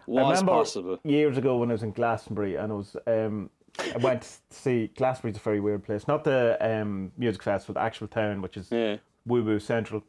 was 0.07 0.23
I 0.25 0.29
remember 0.29 0.51
possible. 0.51 0.99
years 1.03 1.37
ago 1.37 1.57
when 1.57 1.69
I 1.69 1.73
was 1.73 1.83
in 1.83 1.91
Glastonbury 1.91 2.55
and 2.55 2.71
I 2.71 2.75
was 2.75 2.95
um, 3.07 3.49
I 3.93 3.97
went 3.99 4.23
to 4.23 4.29
see 4.49 4.87
Glastonbury's 4.95 5.37
a 5.37 5.39
very 5.39 5.59
weird 5.59 5.83
place. 5.83 6.07
Not 6.07 6.23
the 6.23 6.57
um, 6.59 7.11
music 7.17 7.43
festival, 7.43 7.75
the 7.75 7.81
actual 7.81 8.07
town, 8.07 8.41
which 8.41 8.57
is 8.57 8.69
Yeah. 8.71 8.97
Woo 9.25 9.43
Woo 9.43 9.59
Central. 9.59 10.03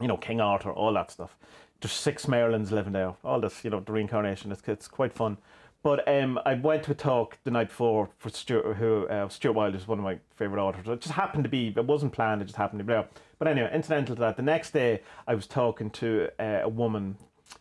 You 0.00 0.08
know, 0.08 0.16
King 0.16 0.40
Arthur, 0.40 0.72
all 0.72 0.92
that 0.94 1.10
stuff. 1.10 1.36
There's 1.80 1.92
six 1.92 2.26
Merlins 2.26 2.70
living 2.70 2.92
there. 2.92 3.14
All 3.24 3.40
this, 3.40 3.62
you 3.64 3.70
know, 3.70 3.80
the 3.80 3.92
reincarnation. 3.92 4.52
It's 4.52 4.62
it's 4.66 4.88
quite 4.88 5.12
fun. 5.12 5.38
But 5.84 6.08
um, 6.08 6.40
I 6.46 6.54
went 6.54 6.82
to 6.84 6.92
a 6.92 6.94
talk 6.94 7.36
the 7.44 7.50
night 7.50 7.68
before 7.68 8.08
for 8.16 8.30
Stuart, 8.30 8.76
who 8.76 9.06
uh, 9.06 9.28
Stuart 9.28 9.52
Wilde 9.52 9.74
is 9.74 9.86
one 9.86 9.98
of 9.98 10.04
my 10.04 10.18
favorite 10.34 10.58
authors. 10.58 10.88
It 10.88 11.02
just 11.02 11.12
happened 11.14 11.44
to 11.44 11.50
be. 11.50 11.74
It 11.76 11.84
wasn't 11.84 12.14
planned. 12.14 12.40
It 12.40 12.46
just 12.46 12.56
happened 12.56 12.78
to 12.78 12.84
be. 12.84 13.06
But 13.38 13.48
anyway, 13.48 13.70
incidental 13.70 14.16
to 14.16 14.20
that, 14.20 14.38
the 14.38 14.42
next 14.42 14.70
day 14.70 15.02
I 15.28 15.34
was 15.34 15.46
talking 15.46 15.90
to 15.90 16.30
uh, 16.40 16.60
a 16.62 16.70
woman 16.70 17.18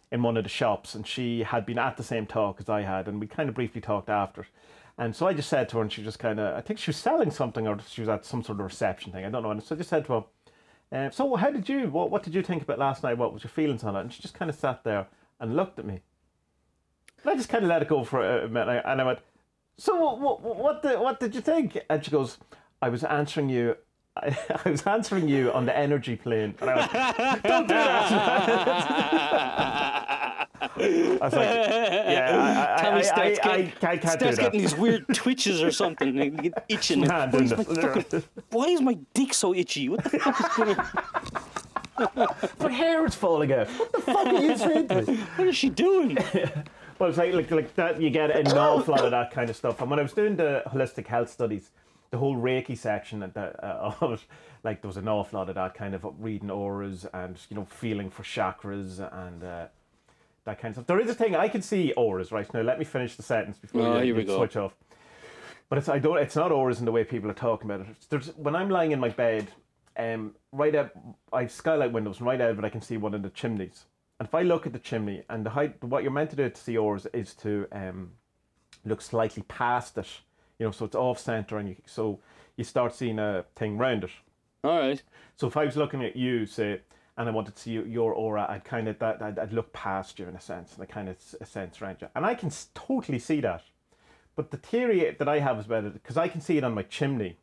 in 0.09 0.23
one 0.23 0.37
of 0.37 0.43
the 0.43 0.49
shops, 0.49 0.95
and 0.95 1.05
she 1.05 1.43
had 1.43 1.65
been 1.65 1.77
at 1.77 1.97
the 1.97 2.03
same 2.03 2.25
talk 2.25 2.61
as 2.61 2.69
I 2.69 2.83
had, 2.83 3.09
and 3.09 3.19
we 3.19 3.27
kind 3.27 3.49
of 3.49 3.55
briefly 3.55 3.81
talked 3.81 4.07
after. 4.07 4.47
And 4.97 5.13
so 5.13 5.27
I 5.27 5.33
just 5.33 5.49
said 5.49 5.67
to 5.69 5.77
her, 5.77 5.81
and 5.81 5.91
she 5.91 6.01
just 6.01 6.19
kind 6.19 6.39
of, 6.39 6.55
I 6.55 6.61
think 6.61 6.79
she 6.79 6.91
was 6.91 6.97
selling 6.97 7.29
something, 7.29 7.67
or 7.67 7.77
she 7.89 7.99
was 7.99 8.07
at 8.07 8.25
some 8.25 8.41
sort 8.41 8.57
of 8.57 8.65
reception 8.65 9.11
thing. 9.11 9.25
I 9.25 9.29
don't 9.29 9.43
know. 9.43 9.51
And 9.51 9.61
so 9.61 9.75
I 9.75 9.77
just 9.77 9.89
said 9.89 10.05
to 10.05 10.13
her, 10.93 11.07
uh, 11.07 11.09
"So 11.09 11.35
how 11.35 11.51
did 11.51 11.67
you? 11.67 11.89
What 11.89 12.09
What 12.09 12.23
did 12.23 12.33
you 12.33 12.41
think 12.41 12.63
about 12.63 12.79
last 12.79 13.03
night? 13.03 13.17
What 13.17 13.33
was 13.33 13.43
your 13.43 13.51
feelings 13.51 13.83
on 13.83 13.97
it?" 13.97 13.99
And 13.99 14.13
she 14.13 14.21
just 14.21 14.33
kind 14.33 14.49
of 14.49 14.55
sat 14.55 14.85
there 14.85 15.07
and 15.41 15.57
looked 15.57 15.77
at 15.77 15.85
me. 15.85 15.99
And 17.23 17.31
I 17.31 17.35
just 17.35 17.49
kind 17.49 17.63
of 17.63 17.69
let 17.69 17.81
it 17.81 17.87
go 17.87 18.03
for 18.03 18.21
a 18.21 18.49
minute, 18.49 18.83
and 18.85 19.01
I 19.01 19.03
went, 19.03 19.19
"So 19.77 19.95
what? 19.95 20.19
What? 20.19 20.41
What, 20.57 20.81
did, 20.81 20.99
what 20.99 21.19
did 21.19 21.33
you 21.33 21.41
think?" 21.41 21.79
And 21.89 22.03
she 22.03 22.11
goes, 22.11 22.37
"I 22.81 22.89
was 22.89 23.03
answering 23.03 23.49
you." 23.49 23.77
I, 24.15 24.37
I 24.65 24.69
was 24.69 24.83
answering 24.83 25.27
you 25.27 25.51
on 25.53 25.65
the 25.65 25.75
energy 25.75 26.15
plane, 26.17 26.53
and 26.59 26.69
I 26.69 26.75
went, 26.75 26.91
"Don't 27.43 27.67
do 27.67 27.73
that." 27.73 28.89
I 30.75 31.17
was 31.21 31.33
like, 31.33 31.47
"Yeah, 31.47 32.75
I, 32.77 32.79
I, 32.79 32.83
Tommy 32.83 32.97
I, 32.97 33.01
starts 33.01 33.39
I, 33.39 33.43
getting, 33.43 33.65
I 33.67 33.91
I 33.91 33.97
can't 33.97 34.03
starts 34.03 34.37
that." 34.37 34.37
getting 34.43 34.61
these 34.61 34.75
weird 34.75 35.07
twitches 35.13 35.63
or 35.63 35.71
something, 35.71 36.19
and 36.19 36.43
get 36.43 36.65
itching. 36.67 37.01
Nah, 37.01 37.27
why, 37.27 37.39
is 37.39 37.51
my 37.51 37.63
fucking, 37.63 38.23
why 38.49 38.65
is 38.65 38.81
my 38.81 38.97
dick 39.13 39.33
so 39.33 39.53
itchy? 39.53 39.87
What 39.87 40.03
the 40.03 40.09
fuck 40.19 40.39
is 40.39 40.47
going 40.57 40.77
on? 40.77 42.27
My 42.59 42.71
hair 42.71 43.05
is 43.05 43.15
falling 43.15 43.53
out. 43.53 43.67
What 43.69 43.91
the 43.93 44.01
fuck 44.01 44.27
are 44.27 44.41
you 44.41 44.57
saying 44.57 44.87
to 44.89 45.01
me? 45.03 45.17
What 45.35 45.47
is 45.47 45.55
she 45.55 45.69
doing? 45.69 46.17
Well, 46.99 47.09
it's 47.09 47.17
like, 47.17 47.33
like 47.33 47.51
like 47.51 47.75
that. 47.75 48.01
You 48.01 48.09
get 48.09 48.31
an 48.31 48.47
awful 48.57 48.93
lot 48.93 49.05
of 49.05 49.11
that 49.11 49.31
kind 49.31 49.49
of 49.49 49.55
stuff. 49.55 49.81
And 49.81 49.89
when 49.89 49.99
I 49.99 50.03
was 50.03 50.13
doing 50.13 50.35
the 50.35 50.63
holistic 50.67 51.07
health 51.07 51.29
studies, 51.29 51.71
the 52.11 52.17
whole 52.17 52.35
Reiki 52.35 52.77
section 52.77 53.23
and 53.23 53.33
the, 53.33 53.65
uh, 53.65 53.93
of 54.01 54.13
it, 54.13 54.19
like 54.63 54.81
there 54.81 54.87
was 54.87 54.97
an 54.97 55.07
awful 55.07 55.39
lot 55.39 55.49
of 55.49 55.55
that 55.55 55.73
kind 55.73 55.93
of 55.95 56.05
reading 56.19 56.51
auras 56.51 57.05
and 57.13 57.37
you 57.49 57.55
know 57.55 57.65
feeling 57.65 58.09
for 58.09 58.23
chakras 58.23 58.99
and 59.25 59.43
uh, 59.43 59.65
that 60.45 60.59
kind 60.59 60.71
of 60.71 60.75
stuff. 60.75 60.87
There 60.87 60.99
is 60.99 61.09
a 61.09 61.15
thing 61.15 61.35
I 61.35 61.47
can 61.47 61.61
see 61.61 61.91
auras 61.93 62.31
right 62.31 62.51
now. 62.53 62.61
Let 62.61 62.79
me 62.79 62.85
finish 62.85 63.15
the 63.15 63.23
sentence 63.23 63.57
before 63.57 63.81
Oh, 63.81 64.01
you, 64.01 64.15
you 64.17 64.25
switch 64.25 64.55
off. 64.55 64.73
But 65.69 65.79
it's 65.79 65.89
I 65.89 65.99
don't. 65.99 66.17
It's 66.19 66.35
not 66.35 66.51
auras 66.51 66.79
in 66.79 66.85
the 66.85 66.91
way 66.91 67.03
people 67.03 67.29
are 67.31 67.35
talking 67.35 67.69
about 67.69 67.87
it. 67.87 67.95
There's 68.09 68.27
when 68.37 68.55
I'm 68.55 68.69
lying 68.69 68.91
in 68.91 68.99
my 68.99 69.09
bed, 69.09 69.47
um, 69.97 70.35
right 70.51 70.75
out. 70.75 70.91
I 71.31 71.41
have 71.41 71.51
skylight 71.51 71.91
windows, 71.91 72.19
and 72.19 72.27
right 72.27 72.39
out 72.39 72.51
of 72.51 72.59
it, 72.59 72.65
I 72.65 72.69
can 72.69 72.81
see 72.81 72.97
one 72.97 73.13
of 73.13 73.23
the 73.23 73.29
chimneys. 73.29 73.85
And 74.19 74.27
if 74.27 74.35
I 74.35 74.43
look 74.43 74.65
at 74.65 74.73
the 74.73 74.79
chimney, 74.79 75.23
and 75.29 75.45
the 75.45 75.49
height, 75.49 75.83
what 75.83 76.03
you're 76.03 76.11
meant 76.11 76.29
to 76.31 76.35
do 76.35 76.49
to 76.49 76.61
see 76.61 76.77
auras 76.77 77.07
is 77.13 77.33
to 77.35 77.67
um, 77.71 78.11
look 78.85 79.01
slightly 79.01 79.43
past 79.43 79.97
it. 79.97 80.07
You 80.59 80.67
know, 80.67 80.71
so 80.71 80.85
it's 80.85 80.95
off 80.95 81.19
center, 81.19 81.57
and 81.57 81.69
you 81.69 81.75
so 81.85 82.19
you 82.55 82.63
start 82.63 82.95
seeing 82.95 83.19
a 83.19 83.45
thing 83.55 83.77
round 83.77 84.03
it. 84.03 84.11
All 84.63 84.79
right. 84.79 85.01
So 85.35 85.47
if 85.47 85.57
I 85.57 85.65
was 85.65 85.75
looking 85.75 86.03
at 86.03 86.15
you, 86.15 86.45
say, 86.45 86.81
and 87.17 87.27
I 87.27 87.31
wanted 87.31 87.55
to 87.55 87.61
see 87.61 87.71
your 87.71 88.13
aura, 88.13 88.45
I'd 88.47 88.63
kind 88.63 88.87
of 88.87 88.99
that 88.99 89.21
I'd, 89.21 89.39
I'd 89.39 89.53
look 89.53 89.73
past 89.73 90.19
you 90.19 90.27
in 90.27 90.35
a 90.35 90.41
sense, 90.41 90.73
and 90.73 90.83
I 90.83 90.85
kind 90.85 91.09
of 91.09 91.17
a 91.41 91.45
sense 91.45 91.81
around 91.81 91.97
you, 92.01 92.07
and 92.15 92.25
I 92.25 92.35
can 92.35 92.51
totally 92.73 93.19
see 93.19 93.41
that. 93.41 93.63
But 94.35 94.51
the 94.51 94.57
theory 94.57 95.15
that 95.17 95.27
I 95.27 95.39
have 95.39 95.59
is 95.59 95.65
about 95.65 95.85
it 95.85 95.93
because 95.93 96.17
I 96.17 96.27
can 96.27 96.41
see 96.41 96.57
it 96.57 96.63
on 96.63 96.73
my 96.73 96.83
chimney, 96.83 97.37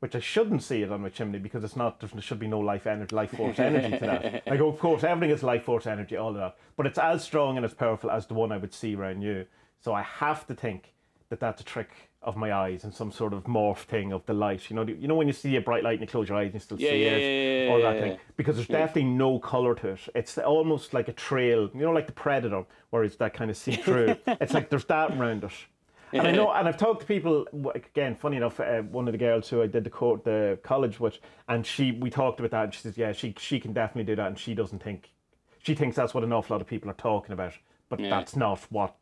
which 0.00 0.16
I 0.16 0.20
shouldn't 0.20 0.62
see 0.62 0.82
it 0.82 0.90
on 0.90 1.02
my 1.02 1.10
chimney 1.10 1.38
because 1.38 1.62
it's 1.62 1.76
not. 1.76 2.00
There 2.00 2.08
should 2.20 2.38
be 2.38 2.48
no 2.48 2.58
life 2.58 2.86
energy, 2.86 3.14
life 3.14 3.30
force 3.30 3.58
energy 3.58 3.98
to 3.98 4.06
that. 4.06 4.42
Like 4.46 4.60
of 4.60 4.78
course 4.78 5.04
everything 5.04 5.34
is 5.34 5.42
life 5.42 5.64
force 5.64 5.86
energy, 5.86 6.16
all 6.16 6.30
of 6.30 6.36
that, 6.36 6.56
but 6.76 6.86
it's 6.86 6.98
as 6.98 7.22
strong 7.22 7.56
and 7.56 7.64
as 7.64 7.74
powerful 7.74 8.10
as 8.10 8.26
the 8.26 8.34
one 8.34 8.50
I 8.50 8.56
would 8.56 8.74
see 8.74 8.94
around 8.94 9.22
you. 9.22 9.46
So 9.78 9.94
I 9.94 10.02
have 10.02 10.46
to 10.48 10.54
think 10.54 10.94
that 11.28 11.38
that's 11.40 11.60
a 11.60 11.64
trick 11.64 11.90
of 12.22 12.36
my 12.36 12.52
eyes 12.52 12.84
and 12.84 12.92
some 12.92 13.10
sort 13.10 13.32
of 13.32 13.44
morph 13.44 13.78
thing 13.78 14.12
of 14.12 14.24
the 14.26 14.34
light. 14.34 14.68
You 14.68 14.76
know, 14.76 14.82
you 14.82 15.08
know 15.08 15.14
when 15.14 15.26
you 15.26 15.32
see 15.32 15.56
a 15.56 15.60
bright 15.60 15.82
light 15.82 15.94
and 15.94 16.02
you 16.02 16.06
close 16.06 16.28
your 16.28 16.36
eyes 16.36 16.46
and 16.46 16.54
you 16.54 16.60
still 16.60 16.80
Yeah, 16.80 16.90
see 16.90 17.04
yeah, 17.04 17.10
it, 17.10 17.20
yeah, 17.20 17.64
yeah, 17.64 17.72
all 17.72 17.92
that 17.92 18.00
thing. 18.00 18.18
Because 18.36 18.56
there's 18.56 18.68
definitely 18.68 19.04
no 19.04 19.38
color 19.38 19.74
to 19.76 19.88
it. 19.88 20.00
It's 20.14 20.36
almost 20.36 20.92
like 20.92 21.08
a 21.08 21.12
trail. 21.12 21.70
You 21.72 21.80
know, 21.80 21.92
like 21.92 22.06
the 22.06 22.12
predator, 22.12 22.64
where 22.90 23.04
it's 23.04 23.16
that 23.16 23.32
kind 23.32 23.50
of 23.50 23.56
see 23.56 23.72
through. 23.72 24.16
it's 24.26 24.52
like 24.52 24.68
there's 24.68 24.84
that 24.86 25.12
around 25.12 25.44
it. 25.44 25.52
And 26.12 26.26
I 26.26 26.30
know, 26.30 26.50
and 26.54 26.66
I've 26.68 26.76
talked 26.76 27.00
to 27.00 27.06
people 27.06 27.46
again. 27.74 28.14
Funny 28.14 28.36
enough, 28.36 28.58
uh, 28.60 28.82
one 28.82 29.06
of 29.08 29.12
the 29.12 29.18
girls 29.18 29.48
who 29.48 29.62
I 29.62 29.66
did 29.66 29.84
the 29.84 29.90
court, 29.90 30.24
the 30.24 30.58
college 30.62 30.98
with, 31.00 31.18
and 31.48 31.66
she 31.66 31.92
we 31.92 32.10
talked 32.10 32.40
about 32.40 32.50
that. 32.52 32.64
And 32.64 32.74
she 32.74 32.80
says, 32.80 32.96
yeah, 32.98 33.12
she 33.12 33.34
she 33.38 33.60
can 33.60 33.72
definitely 33.72 34.10
do 34.12 34.16
that, 34.16 34.26
and 34.28 34.38
she 34.38 34.54
doesn't 34.54 34.82
think 34.82 35.10
she 35.62 35.74
thinks 35.74 35.96
that's 35.96 36.14
what 36.14 36.24
an 36.24 36.32
awful 36.32 36.54
lot 36.54 36.60
of 36.60 36.66
people 36.66 36.90
are 36.90 36.94
talking 36.94 37.32
about, 37.32 37.52
but 37.88 38.00
Yeah. 38.00 38.10
that's 38.10 38.34
not 38.36 38.60
what. 38.70 38.94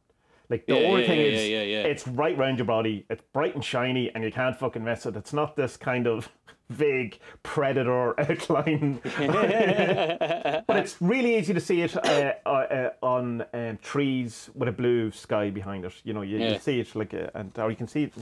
Like 0.51 0.67
the 0.67 0.75
Yeah, 0.75 0.89
only 0.89 1.03
yeah, 1.03 1.07
thing 1.07 1.21
yeah, 1.21 1.27
is, 1.27 1.49
yeah, 1.49 1.83
it's 1.83 2.09
right 2.09 2.37
round 2.39 2.59
your 2.59 2.65
body. 2.67 3.05
It's 3.11 3.23
bright 3.33 3.55
and 3.55 3.65
shiny, 3.65 4.11
and 4.15 4.25
you 4.25 4.33
can't 4.33 4.57
fucking 4.59 4.83
miss 4.83 5.05
it. 5.07 5.15
It's 5.17 5.33
not 5.33 5.57
this 5.57 5.77
kind 5.77 6.07
of 6.07 6.31
vague 6.71 7.19
predator 7.43 8.19
outline. 8.31 9.01
but 10.67 10.77
it's 10.77 10.97
really 11.01 11.37
easy 11.37 11.53
to 11.55 11.61
see 11.61 11.83
it 11.83 11.97
uh, 11.97 12.33
uh, 12.47 12.49
uh, 12.49 12.91
on 13.03 13.45
um, 13.53 13.79
trees 13.83 14.51
with 14.55 14.69
a 14.69 14.73
blue 14.73 15.11
sky 15.11 15.51
behind 15.51 15.85
it. 15.85 15.93
You 16.05 16.15
know, 16.15 16.23
you, 16.23 16.39
you 16.39 16.59
see 16.59 16.81
it 16.81 16.95
like, 16.95 17.13
uh, 17.15 17.29
and 17.35 17.57
or 17.59 17.71
you 17.71 17.77
can 17.77 17.87
see 17.89 18.05
it. 18.05 18.13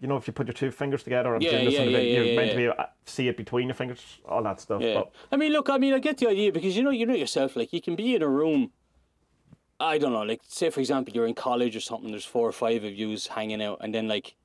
You 0.00 0.08
know, 0.08 0.16
if 0.16 0.26
you 0.26 0.32
put 0.32 0.46
your 0.46 0.54
two 0.54 0.70
fingers 0.70 1.02
together, 1.02 1.34
I'm 1.34 1.42
Yeah, 1.42 1.50
doing 1.50 1.64
this 1.66 1.74
yeah, 1.74 1.84
bit, 1.84 2.04
you're 2.08 2.24
yeah, 2.24 2.36
meant 2.36 2.50
to 2.52 2.56
be 2.56 2.64
able 2.64 2.74
to 2.76 2.88
see 3.04 3.28
it 3.28 3.36
between 3.36 3.68
your 3.68 3.74
fingers, 3.74 4.18
all 4.26 4.42
that 4.42 4.58
stuff. 4.60 4.80
Yeah. 4.80 4.94
But 4.94 5.12
I 5.30 5.36
mean, 5.36 5.52
look, 5.52 5.68
I 5.68 5.76
mean, 5.76 5.92
I 5.92 5.98
get 5.98 6.16
the 6.16 6.28
idea 6.28 6.52
because 6.52 6.74
you 6.74 6.82
know, 6.82 6.90
you 6.90 7.04
know 7.04 7.14
yourself. 7.14 7.54
Like, 7.54 7.70
you 7.72 7.82
can 7.82 7.96
be 7.96 8.14
in 8.14 8.22
a 8.22 8.28
room. 8.28 8.72
I 9.80 9.98
don't 9.98 10.12
know. 10.12 10.22
Like, 10.22 10.42
say 10.46 10.70
for 10.70 10.80
example, 10.80 11.14
you're 11.14 11.26
in 11.26 11.34
college 11.34 11.74
or 11.74 11.80
something. 11.80 12.10
There's 12.10 12.24
four 12.24 12.46
or 12.48 12.52
five 12.52 12.84
of 12.84 12.92
yous 12.94 13.26
hanging 13.28 13.62
out, 13.62 13.78
and 13.80 13.94
then 13.94 14.06
like 14.08 14.36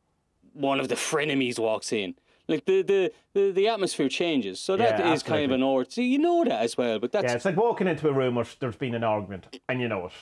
one 0.53 0.79
of 0.79 0.87
the 0.87 0.95
frenemies 1.09 1.59
walks 1.59 1.91
in. 1.91 2.15
Like 2.47 2.65
the 2.65 2.81
the 2.83 3.11
the, 3.33 3.51
the 3.51 3.67
atmosphere 3.67 4.07
changes. 4.09 4.59
So 4.59 4.77
that 4.77 4.99
is 5.01 5.23
Yeah, 5.23 5.29
kind 5.29 5.45
of 5.45 5.51
an 5.51 5.63
order. 5.63 5.89
So 5.89 6.01
you 6.01 6.17
know 6.19 6.43
that 6.45 6.61
as 6.61 6.77
well. 6.77 6.99
But 6.99 7.11
that's 7.11 7.25
yeah, 7.25 7.35
it's 7.35 7.45
like 7.45 7.57
walking 7.57 7.87
into 7.87 8.07
a 8.07 8.13
room 8.13 8.35
where 8.35 8.45
there's 8.59 8.75
been 8.77 8.95
an 8.95 9.03
argument, 9.03 9.59
and 9.67 9.81
you 9.81 9.87
know 9.87 10.05
it. 10.07 10.13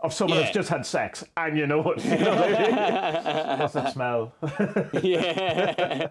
Of 0.00 0.12
someone 0.12 0.38
Yeah. 0.38 0.44
that's 0.44 0.54
just 0.54 0.68
had 0.68 0.84
sex, 0.84 1.24
and 1.36 1.56
you 1.56 1.66
know 1.66 1.80
it. 1.92 2.04
You 2.04 2.18
know 2.18 2.34
what 2.34 2.54
I 2.54 3.50
mean? 3.50 3.58
What's 3.60 3.74
that 3.74 3.92
smell? 3.92 4.32
yeah, 5.02 6.08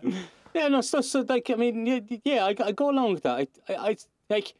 yeah. 0.54 0.68
No, 0.70 0.82
so, 0.82 1.02
so 1.02 1.26
like 1.28 1.50
I 1.50 1.56
mean, 1.56 1.86
yeah, 1.86 2.00
yeah 2.24 2.46
I, 2.46 2.56
I 2.64 2.72
go 2.72 2.90
along 2.90 3.14
with 3.14 3.24
that. 3.24 3.38
I, 3.38 3.48
I, 3.70 3.76
I 3.90 3.98
like, 4.30 4.54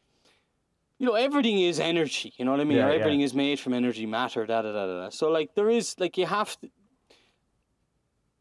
you 0.98 1.06
know, 1.06 1.14
everything 1.14 1.58
is 1.60 1.80
energy. 1.80 2.32
You 2.36 2.44
know 2.44 2.52
what 2.52 2.60
I 2.60 2.64
mean? 2.64 2.78
Yeah, 2.78 2.86
or 2.86 2.90
yeah. 2.90 3.00
everything 3.00 3.20
is 3.22 3.34
made 3.34 3.58
from 3.60 3.74
energy, 3.74 4.06
matter, 4.06 4.46
da 4.46 4.62
da 4.62 4.72
da 4.72 4.86
da. 4.86 5.00
da. 5.04 5.08
So 5.10 5.30
like, 5.30 5.54
there 5.54 5.70
is 5.70 5.94
like 5.98 6.16
you 6.16 6.26
have 6.26 6.58
to. 6.60 6.70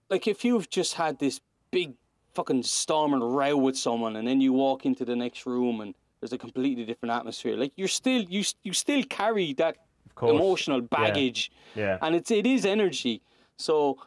like 0.10 0.28
if 0.28 0.46
you've 0.46 0.70
just 0.70 0.94
had 0.96 1.20
this 1.20 1.42
big 1.72 1.94
fucking 2.34 2.64
storm 2.64 3.14
and 3.14 3.36
row 3.36 3.56
with 3.58 3.78
someone, 3.78 4.16
and 4.16 4.28
then 4.28 4.42
you 4.42 4.54
walk 4.54 4.86
into 4.86 5.06
the 5.06 5.16
next 5.16 5.46
room 5.46 5.82
and 5.82 5.96
there's 6.20 6.34
a 6.34 6.38
completely 6.38 6.86
different 6.86 7.14
atmosphere. 7.14 7.58
Like 7.58 7.74
you're 7.76 7.88
still 7.88 8.22
you 8.24 8.44
you 8.64 8.74
still 8.74 9.04
carry 9.04 9.54
that 9.54 9.78
emotional 10.22 10.82
baggage, 10.82 11.52
Yeah. 11.76 11.98
and 12.02 12.16
it's 12.16 12.32
it 12.32 12.46
is 12.46 12.66
energy. 12.66 13.22
So. 13.58 13.98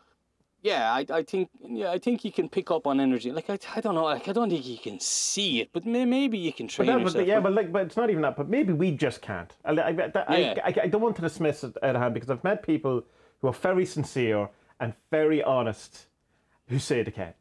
Yeah, 0.70 0.92
I, 0.98 1.02
I 1.20 1.22
think 1.22 1.48
yeah 1.82 1.90
I 1.96 1.98
think 1.98 2.24
you 2.24 2.32
can 2.38 2.48
pick 2.48 2.70
up 2.70 2.86
on 2.86 2.98
energy. 3.00 3.30
Like 3.38 3.48
I, 3.54 3.58
I 3.76 3.80
don't 3.80 3.94
know, 3.94 4.04
like 4.04 4.26
I 4.28 4.32
don't 4.32 4.50
think 4.50 4.66
you 4.66 4.78
can 4.78 4.98
see 5.00 5.60
it, 5.62 5.68
but 5.72 5.86
may, 5.86 6.04
maybe 6.04 6.38
you 6.38 6.52
can 6.52 6.66
train 6.68 6.86
But 6.88 6.92
that- 6.94 7.00
yourself. 7.02 7.14
but, 7.22 7.26
yeah, 7.32 7.40
but 7.40 7.52
like, 7.58 7.70
but 7.72 7.82
it's 7.86 7.96
not 7.96 8.10
even 8.10 8.22
that. 8.22 8.36
But 8.36 8.48
maybe 8.48 8.72
we 8.72 8.90
just 8.90 9.22
can't. 9.22 9.52
I, 9.64 9.70
I, 9.72 9.88
I, 10.28 10.36
Yeah. 10.38 10.54
I, 10.68 10.74
I 10.84 10.88
don't 10.88 11.00
want 11.06 11.16
to 11.16 11.22
dismiss 11.22 11.62
it 11.64 11.76
out 11.82 11.94
of 11.96 12.02
hand 12.02 12.14
because 12.14 12.30
I've 12.30 12.42
met 12.44 12.62
people 12.62 13.04
who 13.40 13.48
are 13.48 13.52
very 13.68 13.86
sincere 13.86 14.48
and 14.80 14.92
very 15.10 15.40
honest 15.42 16.06
who 16.68 16.78
say 16.78 17.02
they 17.02 17.10
can. 17.12 17.34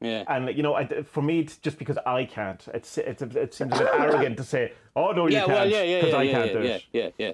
yeah. 0.00 0.24
And 0.28 0.56
you 0.56 0.62
know, 0.62 0.74
I, 0.74 1.02
for 1.02 1.22
me, 1.22 1.40
it's 1.40 1.56
just 1.58 1.76
because 1.78 1.98
I 2.06 2.24
can't. 2.24 2.62
It's, 2.72 2.96
it's 2.96 3.20
it 3.22 3.52
seems 3.52 3.74
a 3.76 3.78
bit 3.84 3.88
arrogant 4.04 4.36
to 4.38 4.44
say, 4.44 4.72
"Oh 4.96 5.12
no, 5.12 5.26
you 5.26 5.34
yeah, 5.34 5.40
can't," 5.40 5.52
well, 5.52 5.68
yeah, 5.68 5.82
yeah, 5.82 6.00
because 6.00 6.14
I 6.14 6.22
yeah, 6.22 6.32
can't 6.32 6.46
yeah, 6.46 6.58
do 6.60 6.66
yeah, 6.66 6.74
it. 6.76 6.82
yeah, 6.92 7.08
yeah. 7.26 7.32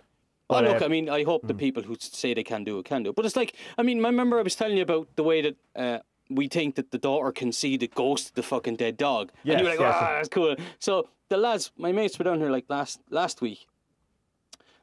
Oh, 0.48 0.60
look, 0.60 0.80
uh, 0.80 0.84
I 0.84 0.88
mean, 0.88 1.08
I 1.08 1.24
hope 1.24 1.46
the 1.46 1.54
people 1.54 1.82
who 1.82 1.96
say 1.98 2.32
they 2.32 2.44
can 2.44 2.62
do 2.62 2.78
it 2.78 2.84
can 2.84 3.02
do 3.02 3.10
it. 3.10 3.16
But 3.16 3.24
it's 3.24 3.34
like, 3.34 3.56
I 3.78 3.82
mean, 3.82 4.04
I 4.04 4.08
remember 4.08 4.38
I 4.38 4.42
was 4.42 4.54
telling 4.54 4.76
you 4.76 4.82
about 4.82 5.08
the 5.16 5.24
way 5.24 5.42
that 5.42 5.56
uh, 5.74 5.98
we 6.30 6.46
think 6.48 6.76
that 6.76 6.90
the 6.90 6.98
daughter 6.98 7.32
can 7.32 7.52
see 7.52 7.76
the 7.76 7.88
ghost 7.88 8.28
of 8.28 8.34
the 8.34 8.42
fucking 8.42 8.76
dead 8.76 8.96
dog. 8.96 9.32
and 9.44 9.60
you're 9.60 9.68
like, 9.68 9.80
yes. 9.80 9.94
ah, 9.98 10.12
that's 10.16 10.28
cool. 10.28 10.54
So 10.78 11.08
the 11.28 11.36
lads, 11.36 11.72
my 11.76 11.92
mates 11.92 12.18
were 12.18 12.24
down 12.24 12.38
here 12.38 12.50
like 12.50 12.66
last 12.68 13.00
last 13.10 13.40
week. 13.40 13.66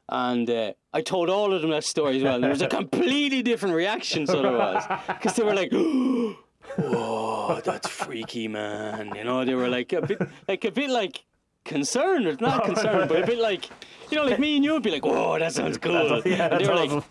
And 0.09 0.49
uh, 0.49 0.73
I 0.93 1.01
told 1.01 1.29
all 1.29 1.53
of 1.53 1.61
them 1.61 1.71
that 1.71 1.85
story 1.85 2.17
as 2.17 2.23
well. 2.23 2.35
And 2.35 2.43
there 2.43 2.51
was 2.51 2.61
a 2.61 2.67
completely 2.81 3.41
different 3.41 3.75
reaction, 3.75 4.27
so 4.27 4.41
there 4.41 4.51
was. 4.51 4.83
Because 5.07 5.35
they 5.35 5.43
were 5.43 5.55
like, 5.55 5.71
oh, 6.77 7.61
that's 7.63 7.87
freaky, 8.01 8.47
man. 8.47 9.13
You 9.15 9.23
know, 9.23 9.45
they 9.45 9.55
were 9.55 9.69
like 9.69 9.93
a 9.93 10.01
bit, 10.01 10.21
like 10.47 10.65
a 10.65 10.71
bit 10.71 10.89
like 10.89 11.23
concerned, 11.63 12.41
not 12.41 12.65
concerned, 12.65 13.07
but 13.07 13.23
a 13.23 13.25
bit 13.25 13.39
like, 13.39 13.69
you 14.13 14.19
know, 14.19 14.25
like 14.29 14.39
me 14.39 14.55
and 14.55 14.63
you 14.65 14.73
would 14.73 14.83
be 14.83 14.91
like, 14.91 15.05
whoa, 15.05 15.39
that 15.39 15.53
sounds 15.53 15.77
cool. 15.77 16.21
Yeah, 16.25 16.49
and 16.49 16.59
they 16.59 16.65
that's 16.65 16.67
were 16.67 16.73
awesome. 16.73 16.95
like, 16.97 17.05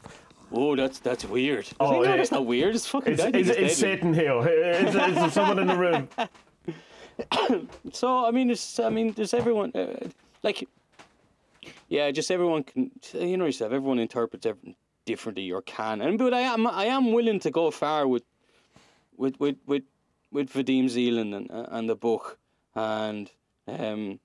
oh, 0.53 0.77
that's 0.77 0.99
that's 1.01 1.25
weird. 1.25 1.67
I 1.81 1.85
Oh, 1.85 1.89
like, 1.89 1.97
no, 1.97 2.11
yeah. 2.11 2.17
that's 2.17 2.31
not 2.31 2.47
weird. 2.47 2.75
It's 2.75 2.87
fucking 2.87 3.15
Is, 3.15 3.19
dead. 3.19 3.37
is, 3.37 3.49
He's 3.49 3.57
is 3.57 3.81
dead. 3.81 3.99
Satan 3.99 4.15
here? 4.15 4.39
Is, 4.49 4.95
is 4.95 5.15
there 5.15 5.31
someone 5.31 5.59
in 5.59 5.67
the 5.67 5.77
room? 5.77 6.09
So 7.93 8.25
I 8.27 8.31
mean, 8.31 8.51
it's 8.51 8.79
I 8.81 8.89
mean, 8.89 9.13
there's 9.13 9.35
everyone 9.35 9.73
uh, 9.75 10.09
like, 10.43 10.67
yeah, 11.89 12.11
just 12.11 12.31
everyone 12.31 12.63
can 12.65 12.91
you 13.15 13.37
know 13.37 13.45
yourself. 13.47 13.73
Everyone 13.73 13.99
interprets 13.99 14.47
everything 14.47 14.75
differently 15.05 15.51
or 15.53 15.63
can, 15.63 16.01
and 16.01 16.19
but 16.19 16.33
I 16.33 16.41
am 16.41 16.67
I 16.67 16.87
am 16.87 17.13
willing 17.13 17.41
to 17.41 17.51
go 17.51 17.71
far 17.71 18.07
with 18.09 18.25
with 19.17 19.39
with 19.41 19.57
with 19.67 19.83
with 20.33 20.53
Vadim 20.53 20.89
Zeland 20.89 21.35
and 21.35 21.49
and 21.51 21.89
the 21.89 21.95
book, 21.97 22.39
and 22.75 23.31
um, 23.69 24.19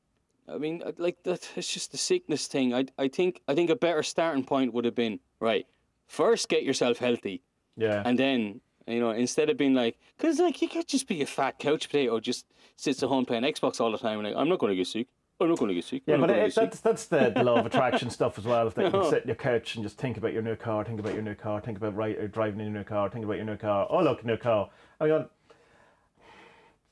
I 0.47 0.57
mean 0.57 0.81
uh, 0.85 0.91
like 0.97 1.23
that. 1.23 1.49
It's 1.55 1.71
just 1.73 1.91
the 1.91 1.97
sickness 1.97 2.47
thing. 2.47 2.73
I 2.73 2.85
I 2.97 3.07
think 3.07 3.41
I 3.47 3.55
think 3.55 3.69
a 3.69 3.75
better 3.75 4.03
starting 4.03 4.43
point 4.43 4.73
would 4.73 4.85
have 4.85 4.95
been 4.95 5.19
right. 5.39 5.65
First, 6.07 6.47
get 6.49 6.63
yourself 6.63 6.99
healthy. 6.99 7.41
Yeah. 7.75 8.01
And 8.05 8.17
then, 8.17 8.61
you 8.87 8.99
know, 8.99 9.11
instead 9.11 9.49
of 9.49 9.57
being 9.57 9.73
like, 9.73 9.97
because 10.17 10.39
like 10.39 10.61
you 10.61 10.69
could 10.69 10.87
just 10.87 11.07
be 11.07 11.21
a 11.21 11.25
fat 11.25 11.59
couch 11.59 11.87
potato, 11.89 12.19
just 12.19 12.45
sits 12.77 13.03
at 13.03 13.09
home 13.09 13.25
playing 13.25 13.43
Xbox 13.43 13.81
all 13.81 13.91
the 13.91 13.97
time, 13.97 14.19
and 14.19 14.27
like, 14.29 14.35
I'm 14.37 14.47
not 14.49 14.59
going 14.59 14.71
to 14.71 14.75
get 14.77 14.87
sick. 14.87 15.07
I'm 15.39 15.49
not 15.49 15.59
going 15.59 15.69
to 15.69 15.75
get 15.75 15.83
sick. 15.83 16.01
Yeah, 16.07 16.15
I'm 16.15 16.21
but 16.21 16.31
it, 16.31 16.53
sick." 16.53 16.63
that's 16.63 16.79
that's 16.79 17.05
the, 17.05 17.31
the 17.35 17.43
law 17.43 17.59
of 17.59 17.65
attraction 17.65 18.09
stuff 18.09 18.39
as 18.39 18.45
well. 18.45 18.69
That 18.69 18.85
you 18.85 18.89
No. 18.93 19.01
can 19.01 19.09
sit 19.11 19.21
on 19.23 19.27
your 19.27 19.35
couch 19.35 19.75
and 19.75 19.83
just 19.83 19.97
think 19.97 20.17
about 20.17 20.33
your 20.33 20.41
new 20.41 20.55
car, 20.55 20.83
think 20.83 20.99
about 20.99 21.13
your 21.13 21.21
new 21.21 21.35
car, 21.35 21.61
think 21.61 21.77
about 21.77 21.95
right, 21.95 22.31
driving 22.31 22.59
in 22.61 22.67
your 22.67 22.75
new 22.79 22.83
car, 22.83 23.09
think 23.09 23.25
about 23.25 23.35
your 23.35 23.45
new 23.45 23.57
car. 23.57 23.85
Oh 23.89 24.01
look, 24.01 24.25
new 24.25 24.37
car. 24.37 24.69
I 24.99 25.07
mean, 25.07 25.25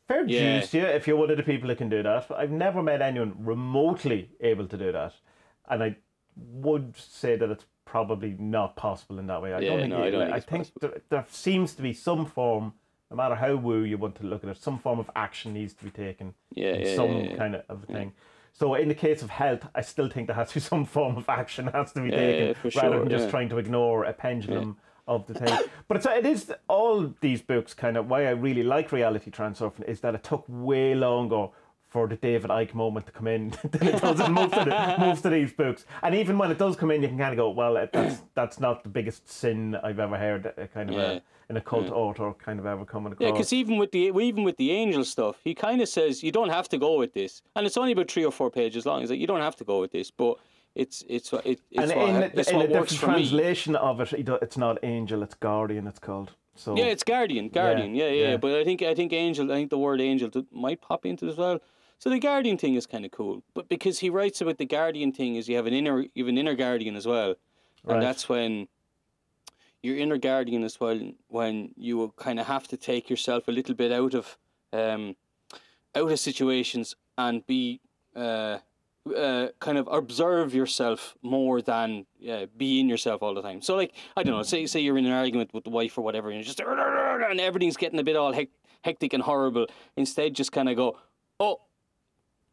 fair 0.08 0.26
Yeah. 0.28 0.60
dues 0.60 0.72
to 0.72 0.78
you 0.80 0.86
if 0.86 1.08
you're 1.08 1.18
one 1.18 1.32
of 1.32 1.38
the 1.38 1.43
people 1.43 1.68
that 1.70 1.78
can 1.78 1.89
do 1.89 2.03
that. 2.03 2.28
But 2.28 2.39
I've 2.39 2.51
never 2.51 2.82
met 2.84 3.01
anyone 3.01 3.36
remotely 3.39 4.30
able 4.41 4.68
to 4.68 4.78
do 4.78 4.91
that, 4.91 5.14
and 5.70 5.84
I 5.84 5.97
would 6.36 6.95
say 6.97 7.36
that 7.36 7.49
it's 7.49 7.66
probably 7.86 8.36
not 8.39 8.76
possible 8.76 9.20
in 9.20 9.28
that 9.28 9.41
way. 9.41 9.53
I 9.53 9.60
Yeah, 9.60 9.70
don't 9.70 9.80
think. 9.82 9.93
no, 9.93 10.03
I 10.03 10.10
don't 10.10 10.34
I 10.34 10.39
think 10.39 10.62
it's 10.64 10.70
think 10.72 10.80
there, 10.82 11.01
there 11.10 11.26
seems 11.30 11.74
to 11.76 11.82
be 11.82 11.93
some 11.93 12.26
form. 12.26 12.74
No 13.12 13.18
matter 13.18 13.36
how 13.36 13.56
woo 13.56 13.84
you 13.84 13.99
want 13.99 14.16
to 14.16 14.26
look 14.26 14.43
at 14.43 14.49
it, 14.49 14.58
some 14.58 14.80
form 14.80 14.97
of 14.99 15.10
action 15.16 15.53
needs 15.53 15.74
to 15.76 15.84
be 15.84 15.91
taken 15.91 16.34
Yeah, 16.51 16.78
yeah, 16.78 16.95
some 16.95 17.36
kind 17.38 17.56
of, 17.56 17.64
of 17.70 17.84
thing. 17.86 18.14
So 18.51 18.74
in 18.74 18.88
the 18.88 18.95
case 18.95 19.22
of 19.22 19.30
health, 19.30 19.68
I 19.76 19.82
still 19.82 20.10
think 20.10 20.26
there 20.28 20.36
has 20.36 20.49
to 20.49 20.53
be 20.56 20.60
some 20.74 20.86
form 20.86 21.16
of 21.18 21.30
action 21.30 21.68
has 21.68 21.91
to 21.93 22.01
be 22.01 22.10
taken 22.10 22.56
rather 22.64 22.72
sure, 22.72 22.99
than 23.01 23.10
just 23.10 23.30
trying 23.30 23.49
to 23.49 23.60
ignore 23.60 24.06
a 24.06 24.12
pendulum 24.14 24.78
of 25.08 25.26
the 25.28 25.34
thing. 25.34 25.58
but 25.88 25.97
it's, 25.97 26.06
it 26.06 26.26
is 26.26 26.51
all 26.68 27.14
these 27.22 27.41
books 27.41 27.74
kind 27.74 27.97
of 27.97 28.10
why 28.10 28.26
I 28.28 28.32
really 28.32 28.64
like 28.64 28.91
reality 28.91 29.32
transurfing 29.32 29.88
is 29.88 29.99
that 30.01 30.16
it 30.16 30.24
took 30.24 30.43
way 30.47 30.95
longer 30.95 31.47
for 31.88 32.08
the 32.08 32.16
David 32.18 32.49
Icke 32.49 32.74
moment 32.74 33.06
to 33.06 33.12
come 33.14 33.28
in 33.28 33.49
than 33.72 33.88
it 33.88 34.01
does 34.01 34.20
in 34.20 34.34
most 34.34 34.53
of, 34.53 34.66
the, 34.66 34.95
most 34.99 35.26
of 35.26 35.32
these 35.32 35.53
books. 35.53 35.86
And 36.03 36.14
even 36.14 36.38
when 36.38 36.51
it 36.51 36.58
does 36.58 36.76
come 36.76 36.91
in, 36.91 37.01
you 37.01 37.08
can 37.08 37.18
kind 37.18 37.32
of 37.32 37.38
go, 37.38 37.49
well, 37.51 37.78
it- 37.78 37.93
that's 37.93 38.22
that's 38.34 38.60
not 38.60 38.84
the 38.84 38.89
biggest 38.89 39.30
sin 39.30 39.76
I've 39.82 39.99
ever 39.99 40.18
heard. 40.18 40.47
uh, 40.58 40.68
Kind 40.74 40.89
of 40.89 40.95
Yeah. 40.97 41.01
a, 41.03 41.22
an 41.47 41.58
occult 41.58 41.91
author 41.91 42.34
kind 42.34 42.60
of 42.60 42.66
ever 42.66 42.84
coming 42.86 43.14
across. 43.14 43.26
Yeah, 43.28 43.32
because 43.32 43.53
even 43.53 43.78
with 43.78 43.91
the 43.91 44.08
even 44.20 44.43
with 44.43 44.58
the 44.58 44.72
angel 44.72 45.06
stuff, 45.06 45.38
he 45.43 45.53
kind 45.53 45.80
of 45.80 45.88
says 45.88 46.24
you 46.24 46.32
don't 46.32 46.49
have 46.49 46.68
to 46.70 46.78
go 46.80 46.97
with 46.97 47.14
this, 47.14 47.43
and 47.56 47.66
it's 47.68 47.78
only 47.78 47.91
about 47.91 48.10
three 48.10 48.26
or 48.26 48.32
four 48.32 48.49
pages 48.49 48.86
long. 48.86 49.01
He's 49.01 49.12
like, 49.12 49.20
you 49.20 49.28
don't 49.28 49.41
have 49.41 49.56
to 49.58 49.64
go 49.64 49.80
with 49.80 49.91
this, 49.91 50.10
but 50.10 50.38
it's 50.76 51.03
it's 51.07 51.32
it, 51.34 51.61
it's 51.71 51.91
and 51.91 51.95
what, 51.99 52.09
in, 52.09 52.39
it's 52.39 52.49
in 52.49 52.55
a 52.55 52.59
what 52.59 52.69
works 52.69 52.91
different 52.91 53.15
for 53.15 53.19
me. 53.19 53.28
translation 53.30 53.76
of 53.76 54.01
it, 54.01 54.13
it 54.13 54.30
it's 54.41 54.57
not 54.57 54.78
angel, 54.84 55.23
it's 55.23 55.36
guardian. 55.36 55.88
It's 55.88 55.99
called. 55.99 56.32
So 56.57 56.76
Yeah, 56.78 56.86
it's 56.86 57.03
Guardian, 57.03 57.49
Guardian. 57.49 57.95
Yeah, 57.95 58.07
yeah. 58.09 58.28
yeah. 58.30 58.38
But 58.38 58.55
I 58.55 58.63
think 58.63 58.82
I 58.82 58.93
think 58.95 59.11
Angel. 59.11 59.51
I 59.51 59.55
think 59.55 59.69
the 59.69 59.78
word 59.78 59.99
Angel 59.99 60.30
might 60.51 60.80
pop 60.82 61.05
into 61.05 61.28
as 61.28 61.36
well. 61.36 61.59
So 61.99 62.09
the 62.09 62.19
Guardian 62.19 62.57
thing 62.57 62.76
is 62.76 62.86
kind 62.86 63.03
of 63.05 63.11
cool, 63.11 63.43
but 63.53 63.67
because 63.67 63.99
he 63.99 64.09
writes 64.09 64.39
about 64.41 64.57
the 64.57 64.65
Guardian 64.65 65.11
thing, 65.11 65.36
is 65.36 65.49
you 65.49 65.55
have 65.57 65.65
an 65.65 65.73
inner 65.73 66.05
you 66.13 66.23
have 66.23 66.30
an 66.30 66.38
inner 66.38 66.55
Guardian 66.55 66.95
as 66.95 67.05
well, 67.05 67.36
Right. 67.84 67.95
and 67.95 68.03
that's 68.03 68.30
when 68.30 68.67
your 69.84 69.97
inner 69.97 70.17
Guardian 70.17 70.63
is 70.63 70.80
when 70.80 71.15
when 71.28 71.73
you 71.78 71.97
will 71.97 72.11
kind 72.11 72.39
of 72.39 72.47
have 72.47 72.67
to 72.69 72.78
take 72.78 73.09
yourself 73.09 73.47
a 73.47 73.51
little 73.51 73.76
bit 73.76 73.91
out 73.91 74.13
of 74.13 74.38
um 74.71 75.15
out 75.93 76.11
of 76.11 76.19
situations 76.19 76.95
and 77.17 77.45
be 77.47 77.82
uh. 78.15 78.59
Uh, 79.16 79.49
kind 79.60 79.78
of 79.78 79.88
observe 79.91 80.56
yourself 80.56 81.16
more 81.22 81.62
than 81.62 82.08
uh, 82.28 82.47
be 82.58 82.80
in 82.80 82.89
yourself 82.89 83.22
all 83.22 83.36
the 83.36 83.41
time. 83.43 83.62
So, 83.62 83.76
like, 83.76 83.93
I 84.18 84.24
don't 84.24 84.36
know. 84.36 84.41
Say, 84.41 84.66
say 84.66 84.80
you're 84.80 84.97
in 84.97 85.06
an 85.06 85.12
argument 85.12 85.53
with 85.53 85.64
the 85.64 85.70
wife 85.70 85.95
or 85.97 86.01
whatever, 86.01 86.32
and 86.32 86.43
just 86.43 86.60
and 86.60 87.39
everything's 87.39 87.78
getting 87.78 87.99
a 87.99 88.03
bit 88.03 88.16
all 88.16 88.34
hec- 88.34 88.49
hectic 88.82 89.14
and 89.14 89.22
horrible. 89.22 89.68
Instead, 89.95 90.34
just 90.34 90.51
kind 90.51 90.70
of 90.70 90.76
go, 90.76 90.97
oh, 91.39 91.62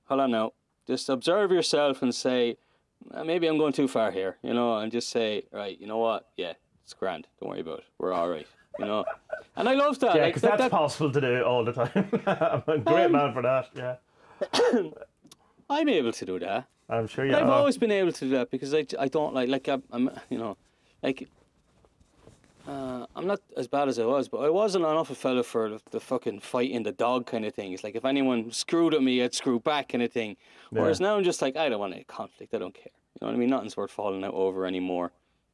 hold 0.05 0.21
on 0.21 0.31
now. 0.31 0.53
Just 0.87 1.09
observe 1.09 1.51
yourself 1.53 2.03
and 2.03 2.15
say, 2.15 2.59
"Uh, 3.15 3.25
maybe 3.25 3.47
I'm 3.47 3.57
going 3.57 3.73
too 3.73 3.89
far 3.89 4.11
here, 4.11 4.37
you 4.43 4.53
know, 4.53 4.77
and 4.77 4.93
just 4.93 5.09
say, 5.09 5.45
right, 5.53 5.81
you 5.81 5.87
know 5.87 5.99
what? 5.99 6.29
Yeah, 6.37 6.53
it's 6.85 6.93
grand. 6.93 7.29
Don't 7.41 7.49
worry 7.49 7.61
about 7.61 7.79
it. 7.79 7.85
We're 7.99 8.13
all 8.13 8.29
right, 8.29 8.47
you 8.79 8.85
know. 8.85 9.07
And 9.57 9.71
I 9.71 9.75
love 9.75 9.99
that. 10.01 10.17
yeah, 10.17 10.23
like, 10.25 10.35
because 10.35 10.43
that, 10.43 10.59
that's 10.59 10.63
that- 10.65 10.71
possible 10.71 11.11
to 11.13 11.21
do 11.21 11.43
all 11.45 11.65
the 11.65 11.73
time. 11.73 12.11
I'm 12.27 12.63
a 12.67 12.79
great 12.79 13.11
man 13.11 13.33
for 13.33 13.41
that. 13.41 13.71
Yeah, 13.75 13.97
I'm 15.73 15.89
able 15.89 16.13
to 16.13 16.25
do 16.25 16.39
that. 16.41 16.67
I'm 16.89 17.07
sure 17.07 17.25
you 17.25 17.35
I've 17.35 17.45
are. 17.45 17.53
always 17.53 17.79
been 17.79 17.91
able 17.91 18.13
to 18.13 18.21
do 18.27 18.31
that 18.31 18.51
because 18.51 18.75
I, 18.75 18.85
I 18.99 19.09
don't 19.09 19.35
like 19.35 19.49
like 19.49 19.69
I'm, 19.69 19.83
I'm 19.93 20.11
you 20.31 20.39
know 20.39 20.57
like 21.03 21.29
uh, 22.69 23.07
I'm 23.17 23.27
not 23.27 23.41
as 23.57 23.67
bad 23.67 23.89
as 23.89 23.99
I 23.99 24.05
was, 24.05 24.29
but 24.29 24.39
I 24.39 24.49
wasn't 24.51 24.85
enough 24.85 25.11
a 25.11 25.17
fella 25.17 25.43
for 25.43 25.69
the, 25.69 25.81
the 25.91 25.99
fucking 26.01 26.41
fighting 26.41 26.85
the 26.85 26.93
dog 26.93 27.27
kind 27.27 27.45
of 27.45 27.55
thing. 27.55 27.73
It's 27.73 27.83
like 27.83 27.97
if 27.97 28.05
anyone 28.05 28.53
screwed 28.53 28.95
at 28.95 29.03
me, 29.03 29.23
I'd 29.23 29.35
screw 29.35 29.59
back 29.59 29.89
kind 29.89 30.03
of 30.05 30.13
thing. 30.13 30.37
Whereas 30.71 31.01
now 31.01 31.17
I'm 31.17 31.25
just 31.25 31.43
like 31.43 31.57
I 31.57 31.69
don't 31.69 31.81
want 31.81 31.95
any 31.95 32.05
conflict. 32.05 32.55
I 32.55 32.59
don't 32.59 32.75
care. 32.75 32.85
You 33.15 33.19
know 33.27 33.29
what 33.29 33.35
I 33.35 33.39
mean? 33.39 33.51
Nothing's 33.51 33.77
worth 33.77 33.91
falling 33.91 34.23
out 34.25 34.35
over 34.35 34.65
anymore. 34.67 35.11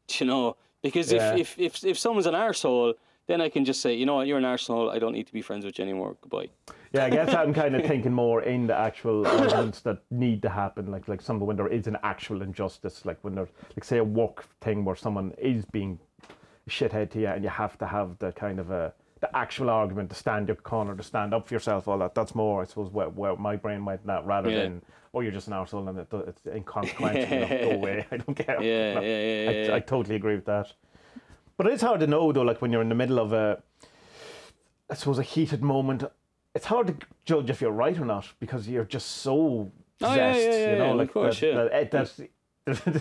Do 0.08 0.16
You 0.24 0.26
know 0.30 0.56
because 0.82 1.10
Yeah. 1.12 1.34
if, 1.36 1.58
if 1.58 1.82
if 1.82 1.84
if 1.92 1.98
someone's 1.98 2.26
an 2.26 2.34
arsehole, 2.34 2.94
then 3.26 3.40
I 3.40 3.48
can 3.48 3.64
just 3.64 3.80
say, 3.80 3.94
you 3.94 4.04
know 4.06 4.16
what, 4.16 4.26
you're 4.26 4.38
an 4.38 4.44
arsehole. 4.44 4.90
I 4.90 4.98
don't 4.98 5.12
need 5.12 5.26
to 5.28 5.32
be 5.32 5.42
friends 5.42 5.64
with 5.64 5.78
you 5.78 5.84
anymore. 5.84 6.16
Goodbye. 6.20 6.48
Yeah, 6.92 7.04
I 7.04 7.10
guess 7.10 7.34
I'm 7.34 7.52
kind 7.52 7.76
of 7.76 7.84
thinking 7.86 8.12
more 8.12 8.42
in 8.42 8.66
the 8.66 8.74
actual 8.76 9.26
arguments 9.26 9.80
that 9.82 9.98
need 10.10 10.42
to 10.42 10.48
happen, 10.48 10.90
like 10.90 11.06
like 11.08 11.20
some 11.20 11.38
when 11.40 11.56
there 11.56 11.68
is 11.68 11.86
an 11.86 11.98
actual 12.02 12.42
injustice, 12.42 13.04
like 13.04 13.18
when 13.22 13.34
there's 13.34 13.50
like 13.76 13.84
say 13.84 13.98
a 13.98 14.04
work 14.04 14.46
thing 14.60 14.84
where 14.84 14.96
someone 14.96 15.32
is 15.38 15.64
being 15.66 15.98
shithead 16.68 17.10
to 17.10 17.20
you, 17.20 17.26
and 17.28 17.44
you 17.44 17.50
have 17.50 17.76
to 17.78 17.86
have 17.86 18.18
the 18.18 18.32
kind 18.32 18.58
of 18.58 18.70
a 18.70 18.92
the 19.20 19.36
actual 19.36 19.68
argument 19.68 20.08
to 20.10 20.14
stand 20.16 20.46
your 20.48 20.54
corner, 20.56 20.94
to 20.94 21.02
stand 21.02 21.34
up 21.34 21.48
for 21.48 21.54
yourself, 21.54 21.88
all 21.88 21.98
that. 21.98 22.14
That's 22.14 22.36
more, 22.36 22.62
I 22.62 22.66
suppose, 22.66 22.88
where, 22.92 23.08
where 23.08 23.34
my 23.34 23.56
brain 23.56 23.84
went 23.84 24.06
that 24.06 24.24
rather 24.24 24.48
Yeah. 24.48 24.62
than 24.62 24.82
oh 25.12 25.20
you're 25.20 25.32
just 25.32 25.48
an 25.48 25.54
arsehole 25.54 25.88
and 25.88 25.98
it, 25.98 26.06
it's 26.28 26.46
inconsequential. 26.46 27.22
you 27.22 27.40
know, 27.40 27.70
go 27.70 27.70
away. 27.72 28.06
I 28.12 28.16
don't 28.18 28.34
care. 28.36 28.62
Yeah, 28.62 28.94
No, 28.94 29.00
yeah, 29.00 29.06
yeah, 29.08 29.50
I, 29.50 29.52
yeah, 29.52 29.66
yeah. 29.66 29.74
I 29.74 29.80
totally 29.80 30.14
agree 30.14 30.36
with 30.36 30.44
that. 30.44 30.72
But 31.56 31.66
it 31.66 31.72
is 31.72 31.80
hard 31.80 31.98
to 32.00 32.06
know 32.06 32.30
though, 32.30 32.42
like 32.42 32.62
when 32.62 32.70
you're 32.70 32.82
in 32.82 32.88
the 32.90 32.94
middle 32.94 33.18
of 33.18 33.32
a, 33.32 33.60
I 34.88 34.94
suppose, 34.94 35.18
a 35.18 35.22
heated 35.24 35.62
moment. 35.62 36.04
It's 36.58 36.66
hard 36.66 36.88
to 36.88 36.94
judge 37.24 37.50
if 37.50 37.60
you're 37.60 37.70
right 37.84 37.96
or 37.98 38.04
not 38.04 38.26
because 38.40 38.68
you're 38.68 38.84
just 38.84 39.08
so 39.22 39.70
Oh, 40.00 40.14
zest, 40.14 40.40
yeah, 40.40 40.50
yeah, 40.50 40.72
you 40.72 40.78
know, 40.78 40.92
like 40.94 41.12
course, 41.12 41.38
that, 41.40 41.90
that, 41.90 42.18
it- 42.18 42.30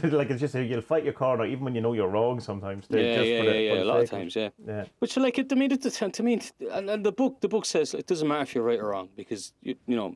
eh, 0.03 0.07
like 0.19 0.29
it's 0.29 0.39
just 0.41 0.53
you'll 0.55 0.81
fight 0.81 1.03
your 1.03 1.13
corner 1.13 1.45
even 1.45 1.63
when 1.65 1.75
you 1.75 1.81
know 1.81 1.93
you're 1.93 2.07
wrong 2.07 2.39
sometimes. 2.39 2.85
Yeah, 2.89 3.15
just 3.15 3.27
yeah, 3.29 3.39
for 3.39 3.45
the- 3.45 3.61
yeah, 3.61 3.71
for 3.71 3.77
yeah. 3.77 3.83
A 3.83 3.91
lot 3.91 3.99
of 4.01 4.09
times, 4.09 4.35
yeah. 4.35 4.49
Yeah. 4.65 4.85
But 4.99 5.17
like, 5.17 5.37
it, 5.39 5.49
to 5.49 5.55
me, 5.55 5.65
it, 5.65 5.81
to 5.81 6.23
me, 6.23 6.39
and, 6.71 6.89
and 6.89 7.05
the 7.05 7.11
book, 7.11 7.41
the 7.41 7.47
book 7.47 7.65
says 7.65 7.93
it 7.95 8.07
doesn't 8.07 8.27
matter 8.27 8.43
if 8.43 8.55
you're 8.55 8.63
right 8.63 8.79
or 8.79 8.89
wrong 8.89 9.09
because 9.15 9.53
you, 9.61 9.75
you 9.87 9.95
know, 9.95 10.15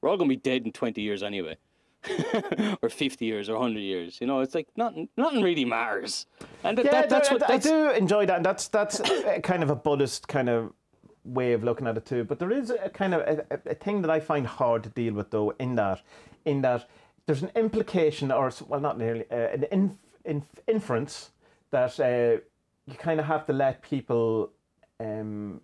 we're 0.00 0.08
all 0.10 0.16
gonna 0.16 0.28
be 0.28 0.36
dead 0.36 0.64
in 0.64 0.72
twenty 0.72 1.02
years 1.02 1.22
anyway, 1.22 1.56
or 2.82 2.88
fifty 2.88 3.26
years, 3.26 3.48
or 3.50 3.58
hundred 3.58 3.80
years. 3.80 4.20
You 4.20 4.26
know, 4.26 4.40
it's 4.40 4.54
like 4.54 4.68
nothing, 4.76 5.08
nothing 5.16 5.42
really 5.42 5.64
matters. 5.64 6.26
And 6.64 6.78
Yeah, 6.78 6.84
that, 6.90 7.10
that's 7.10 7.28
I, 7.30 7.32
what 7.34 7.42
I 7.44 7.46
that's, 7.58 7.66
do 7.66 7.90
enjoy 7.90 8.26
that. 8.26 8.36
And 8.36 8.44
that's 8.44 8.68
that's 8.68 9.00
eh, 9.00 9.40
kind 9.40 9.62
of 9.62 9.70
a 9.70 9.76
Buddhist 9.76 10.26
kind 10.26 10.48
of 10.48 10.72
way 11.24 11.52
of 11.52 11.62
looking 11.64 11.86
at 11.86 11.96
it 11.96 12.06
too. 12.06 12.24
But 12.24 12.38
there 12.38 12.50
is 12.50 12.70
a 12.70 12.88
kind 12.88 13.14
of 13.14 13.20
a, 13.22 13.44
a- 13.66 13.74
thing 13.74 14.02
that 14.02 14.10
I 14.10 14.20
find 14.20 14.46
hard 14.46 14.82
to 14.84 14.88
deal 14.88 15.14
with 15.14 15.30
though. 15.30 15.50
In 15.58 15.74
that, 15.76 16.02
in 16.44 16.62
that, 16.62 16.88
there's 17.26 17.42
an 17.42 17.50
implication, 17.54 18.30
or 18.32 18.50
well, 18.66 18.80
not 18.80 18.98
nearly 18.98 19.24
uh, 19.30 19.34
an 19.34 19.64
inf, 19.70 19.92
inf, 20.24 20.44
inference 20.66 21.30
that 21.70 21.98
uh, 22.00 22.40
you 22.86 22.96
kind 22.98 23.20
of 23.20 23.26
have 23.26 23.46
to 23.46 23.52
let 23.52 23.82
people. 23.82 24.50
Um, 24.98 25.60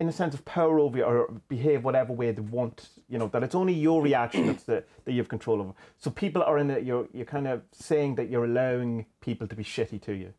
in 0.00 0.08
a 0.08 0.12
sense 0.12 0.32
of 0.32 0.44
power 0.44 0.78
over 0.78 0.98
you 0.98 1.02
or 1.02 1.28
behave 1.48 1.82
whatever 1.82 2.12
way 2.12 2.30
they 2.30 2.40
want, 2.40 2.88
you 3.08 3.18
know, 3.18 3.26
that 3.28 3.42
it's 3.42 3.54
only 3.54 3.72
your 3.72 4.00
reaction 4.00 4.46
that's 4.46 4.62
the, 4.62 4.84
that 5.04 5.12
you 5.12 5.18
have 5.18 5.28
control 5.28 5.60
over. 5.60 5.72
So 5.96 6.10
people 6.10 6.42
are 6.42 6.56
in 6.58 6.70
it, 6.70 6.84
you're, 6.84 7.08
you're 7.12 7.26
kind 7.26 7.48
of 7.48 7.62
saying 7.72 8.14
that 8.14 8.30
you're 8.30 8.44
allowing 8.44 9.06
people 9.20 9.48
to 9.48 9.56
be 9.56 9.64
shitty 9.64 10.00
to 10.02 10.12
you. 10.12 10.32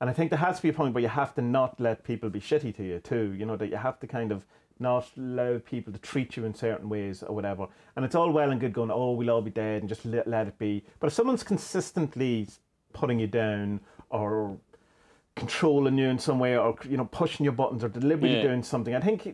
And 0.00 0.10
I 0.10 0.12
think 0.12 0.30
there 0.30 0.38
has 0.38 0.56
to 0.56 0.62
be 0.62 0.68
a 0.68 0.72
point 0.72 0.94
where 0.94 1.02
you 1.02 1.08
have 1.08 1.34
to 1.36 1.42
not 1.42 1.80
let 1.80 2.04
people 2.04 2.28
be 2.30 2.40
shitty 2.40 2.74
to 2.76 2.82
you 2.84 2.98
too, 2.98 3.34
you 3.38 3.46
know, 3.46 3.56
that 3.56 3.68
you 3.68 3.76
have 3.76 3.98
to 4.00 4.06
kind 4.06 4.32
of 4.32 4.44
not 4.80 5.08
allow 5.16 5.58
people 5.58 5.92
to 5.92 5.98
treat 6.00 6.36
you 6.36 6.44
in 6.44 6.52
certain 6.54 6.88
ways 6.88 7.22
or 7.22 7.34
whatever. 7.34 7.68
And 7.96 8.04
it's 8.04 8.14
all 8.14 8.30
well 8.30 8.50
and 8.50 8.60
good 8.60 8.72
going, 8.72 8.90
oh, 8.90 9.12
we'll 9.12 9.30
all 9.30 9.40
be 9.40 9.50
dead 9.50 9.82
and 9.82 9.88
just 9.88 10.04
let, 10.04 10.26
let 10.26 10.48
it 10.48 10.58
be. 10.58 10.84
But 10.98 11.06
if 11.06 11.12
someone's 11.12 11.44
consistently 11.44 12.48
putting 12.92 13.20
you 13.20 13.28
down 13.28 13.80
or 14.10 14.56
controlling 15.36 15.98
you 15.98 16.08
in 16.08 16.18
some 16.18 16.38
way 16.38 16.56
or 16.56 16.76
you 16.88 16.96
know 16.96 17.06
pushing 17.06 17.42
your 17.44 17.52
buttons 17.52 17.82
or 17.82 17.88
deliberately 17.88 18.36
Yeah. 18.36 18.42
doing 18.42 18.62
something 18.62 18.94
i 18.94 19.00
think 19.00 19.26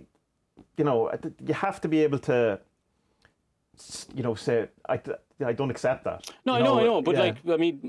you 0.79 0.85
know 0.85 1.11
you 1.47 1.53
have 1.53 1.79
to 1.83 1.89
be 1.89 2.03
able 2.03 2.19
to 2.21 2.59
you 4.15 4.23
know 4.23 4.35
say 4.35 4.69
i, 4.89 5.01
I 5.45 5.53
don't 5.53 5.71
accept 5.71 6.05
that 6.05 6.31
No, 6.45 6.57
You 6.57 6.61
I 6.61 6.63
know, 6.63 6.81
I 6.81 6.85
know, 6.85 7.03
but 7.03 7.15
yeah. 7.15 7.21
like, 7.21 7.37
I 7.49 7.57
mean, 7.57 7.81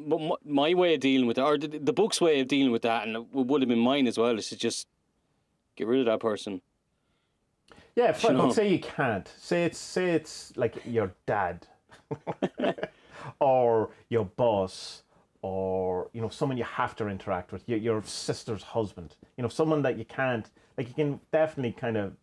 my 0.46 0.74
way 0.74 0.94
of 0.94 1.02
dealing 1.02 1.28
with 1.28 1.38
it, 1.38 1.42
or 1.42 1.58
the, 1.58 1.68
the 1.68 1.94
book's 1.94 2.22
way 2.22 2.40
of 2.40 2.48
dealing 2.48 2.72
with 2.72 2.84
that, 2.84 3.08
and 3.08 3.16
it 3.18 3.26
would 3.34 3.62
have 3.62 3.70
been 3.70 3.80
mine 3.80 4.08
as 4.08 4.18
well, 4.18 4.38
is 4.38 4.50
to 4.50 4.56
just 4.56 4.88
get 5.76 5.88
rid 5.88 6.00
of 6.00 6.06
that 6.06 6.20
person. 6.20 6.62
yeah 7.96 8.18
know. 8.24 8.48
but 8.48 8.54
say 8.54 8.70
you 8.70 8.80
can't 8.80 9.28
say 9.38 9.66
it's 9.66 9.78
say 9.78 10.12
it's 10.12 10.54
like 10.56 10.76
your 10.86 11.14
dad 11.26 11.68
or 13.40 13.90
your 14.10 14.26
boss 14.26 15.04
or 15.42 16.10
you 16.14 16.22
know 16.22 16.30
someone 16.30 16.58
you 16.58 16.64
have 16.64 16.96
to 16.96 17.08
interact 17.08 17.52
with 17.52 17.68
your, 17.68 17.80
your 17.80 18.04
sister's 18.04 18.64
husband 18.64 19.16
you 19.38 19.42
know 19.42 19.50
someone 19.50 19.82
that 19.82 19.98
you 19.98 20.06
can't 20.06 20.50
like 20.78 20.88
you 20.88 20.94
can 20.94 21.20
definitely 21.32 21.72
kind 21.72 21.98
of 21.98 22.14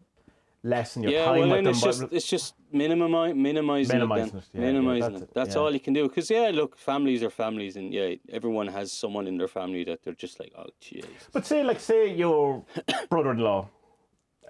lessen 0.62 1.02
your 1.02 1.12
Yeah, 1.12 1.24
time 1.26 1.38
well, 1.40 1.48
with 1.50 1.64
them 1.64 1.68
it's 1.68 1.80
just 1.82 2.02
it's 2.10 2.28
just 2.28 2.54
minimizing, 2.72 3.40
Minimising 3.42 4.00
it. 4.02 4.08
Then. 4.08 4.26
it, 4.28 4.34
yeah, 4.34 4.40
yeah, 4.52 4.60
minimizing 4.60 5.12
that's 5.12 5.22
it. 5.24 5.34
That's 5.34 5.54
yeah. 5.54 5.60
all 5.60 5.72
you 5.72 5.80
can 5.80 5.94
do. 5.94 6.08
Because 6.08 6.30
yeah, 6.30 6.50
look, 6.52 6.76
families 6.76 7.22
are 7.22 7.30
families, 7.30 7.76
and 7.76 7.92
yeah, 7.92 8.14
everyone 8.30 8.66
has 8.66 8.92
someone 8.92 9.26
in 9.26 9.38
their 9.38 9.48
family 9.48 9.84
that 9.84 10.02
they're 10.02 10.14
just 10.14 10.40
like, 10.40 10.52
oh, 10.58 10.66
jeez. 10.82 11.04
But 11.32 11.46
say, 11.46 11.62
like, 11.62 11.80
say 11.80 12.12
your 12.12 12.64
brother-in-law, 13.08 13.68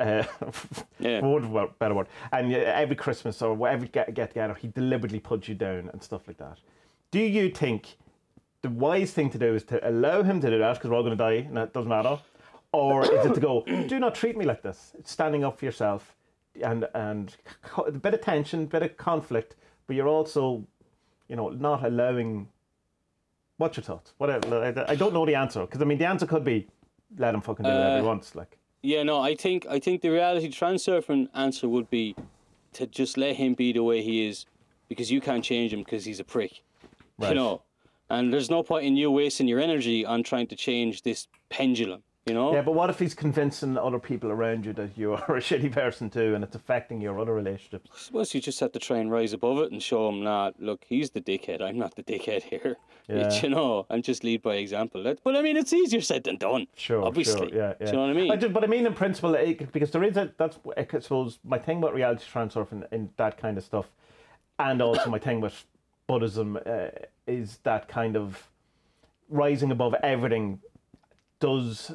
uh, 0.01 0.23
Yeah. 0.99 1.21
for 1.21 1.33
want 1.33 1.45
of 1.45 1.55
a 1.55 1.67
better 1.79 1.95
word, 1.95 2.09
and 2.33 2.53
uh, 2.55 2.59
every 2.59 2.97
Christmas 2.97 3.43
or 3.43 3.69
every 3.69 3.89
get 3.89 4.13
get 4.15 4.31
together, 4.31 4.55
he 4.55 4.69
deliberately 4.69 5.21
puts 5.21 5.49
you 5.49 5.55
down 5.55 5.91
and 5.93 6.03
stuff 6.03 6.27
like 6.27 6.39
that. 6.39 6.59
Do 7.11 7.21
you 7.21 7.51
think 7.51 7.97
the 8.63 8.71
wise 8.71 9.13
thing 9.13 9.31
to 9.31 9.39
do 9.39 9.55
is 9.55 9.65
to 9.65 9.89
allow 9.89 10.23
him 10.23 10.41
to 10.41 10.51
do 10.51 10.59
that 10.59 10.75
because 10.75 10.91
we're 10.91 10.97
all 10.97 11.03
going 11.03 11.17
to 11.17 11.25
die 11.25 11.47
and 11.49 11.57
it 11.59 11.73
doesn't 11.73 11.89
matter, 11.89 12.19
or 12.73 13.03
is 13.05 13.27
it 13.27 13.35
to 13.35 13.41
go, 13.41 13.65
do 13.87 13.99
not 13.99 14.15
treat 14.15 14.37
me 14.37 14.45
like 14.45 14.63
this? 14.63 14.93
It's 14.99 15.11
standing 15.11 15.45
up 15.45 15.59
for 15.59 15.65
yourself, 15.65 16.15
and 16.63 16.87
and 16.95 17.35
a 17.87 17.93
bit 17.93 18.15
of 18.15 18.21
tension, 18.21 18.67
bit 18.67 18.83
of 18.83 18.97
conflict, 18.97 19.57
but 19.87 19.97
you're 19.97 20.09
also, 20.09 20.65
you 21.29 21.37
know, 21.37 21.49
not 21.49 21.85
allowing. 21.85 22.49
What's 23.57 23.77
your 23.77 23.85
thoughts? 23.85 24.13
Whatever. 24.19 24.63
I 24.63 24.93
I 24.93 24.95
don't 24.95 25.13
know 25.13 25.27
the 25.27 25.35
answer 25.35 25.61
because 25.63 25.83
I 25.83 25.85
mean 25.85 25.99
the 25.99 26.07
answer 26.07 26.27
could 26.27 26.45
be, 26.45 26.69
let 27.17 27.35
him 27.35 27.41
fucking 27.41 27.65
do 27.65 27.71
whatever 27.71 27.97
he 27.97 28.03
Uh, 28.03 28.05
wants. 28.07 28.35
Like, 28.35 28.57
Yeah, 28.83 29.03
no, 29.03 29.21
I 29.21 29.35
think 29.35 29.67
I 29.67 29.79
think 29.81 30.03
the 30.03 30.11
reality 30.11 30.49
transurfing 30.49 31.29
answer 31.35 31.69
would 31.69 31.91
be 31.91 32.15
to 32.75 32.87
just 32.87 33.17
let 33.17 33.37
him 33.37 33.55
be 33.55 33.73
the 33.73 33.83
way 33.83 34.03
he 34.03 34.27
is, 34.27 34.47
because 34.89 35.11
you 35.11 35.21
can't 35.21 35.43
change 35.43 35.73
him 35.73 35.81
because 35.81 36.05
he's 36.05 36.21
a 36.21 36.25
prick. 36.25 36.63
Right. 37.19 37.31
You 37.31 37.35
know, 37.35 37.63
and 38.11 38.33
there's 38.33 38.51
no 38.51 38.63
point 38.63 38.85
in 38.87 38.97
you 38.97 39.11
wasting 39.11 39.49
your 39.49 39.59
energy 39.59 40.07
on 40.07 40.23
trying 40.23 40.47
to 40.49 40.57
change 40.57 41.03
this 41.03 41.27
pendulum. 41.49 42.03
You 42.29 42.35
know. 42.35 42.53
yeah, 42.53 42.63
but 42.63 42.73
what 42.73 42.91
if 42.91 42.99
he's 42.99 43.15
convincing 43.15 43.77
other 43.79 43.99
people 43.99 44.31
around 44.31 44.67
you 44.67 44.73
that 44.75 44.97
you 44.97 45.13
are 45.15 45.37
a 45.37 45.41
shitty 45.49 45.73
person 45.73 46.11
too, 46.11 46.35
and 46.35 46.45
it's 46.45 46.55
affecting 46.55 47.01
your 47.01 47.19
other 47.19 47.35
relationships? 47.35 47.91
I 47.93 47.99
suppose 47.99 48.35
you 48.35 48.41
just 48.41 48.61
have 48.61 48.73
to 48.73 48.79
try 48.79 48.99
and 48.99 49.11
rise 49.11 49.33
above 49.33 49.59
it 49.59 49.73
and 49.73 49.83
show 49.83 50.09
him, 50.09 50.23
nah, 50.23 50.53
look, 50.59 50.85
he's 50.89 51.11
the 51.11 51.21
dickhead. 51.21 51.63
I'm 51.63 51.79
not 51.79 51.97
the 51.97 52.03
dickhead 52.03 52.43
here. 52.51 52.77
Yeah. 53.09 53.33
You 53.41 53.49
know, 53.49 53.87
and 53.89 54.05
just 54.05 54.23
lead 54.23 54.43
by 54.43 54.57
example. 54.57 55.03
That, 55.03 55.21
but 55.25 55.35
I 55.35 55.41
mean, 55.41 55.57
it's 55.57 55.73
easier 55.73 56.03
said 56.03 56.25
than 56.25 56.37
done. 56.37 56.67
Sure, 56.77 57.03
obviously. 57.03 57.49
sure, 57.51 57.59
yeah, 57.59 57.73
yeah. 57.81 57.87
Do 57.87 57.87
you 57.87 57.93
know 57.93 58.01
what 58.03 58.11
I 58.11 58.13
mean? 58.13 58.41
just, 58.41 58.53
but 58.53 58.65
I 58.65 58.67
mean, 58.67 58.87
in 58.87 58.93
principle, 58.93 59.35
it, 59.35 59.73
because 59.73 59.91
there 59.91 60.05
is 60.05 60.17
a 60.19 60.31
that's 60.37 60.59
I 60.77 60.87
suppose 61.01 61.39
my 61.43 61.59
thing 61.59 61.79
about 61.79 61.95
reality 61.95 62.25
transurfing 62.31 62.87
and 62.93 63.09
that 63.17 63.39
kind 63.39 63.57
of 63.57 63.65
stuff, 63.65 63.87
and 64.59 64.83
also 64.83 65.09
my 65.09 65.19
thing 65.19 65.41
with 65.41 65.65
Buddhism 66.07 66.59
uh, 66.67 66.89
is 67.27 67.59
that 67.63 67.89
kind 67.89 68.15
of 68.15 68.49
rising 69.31 69.71
above 69.71 69.95
everything 70.03 70.61
does 71.41 71.93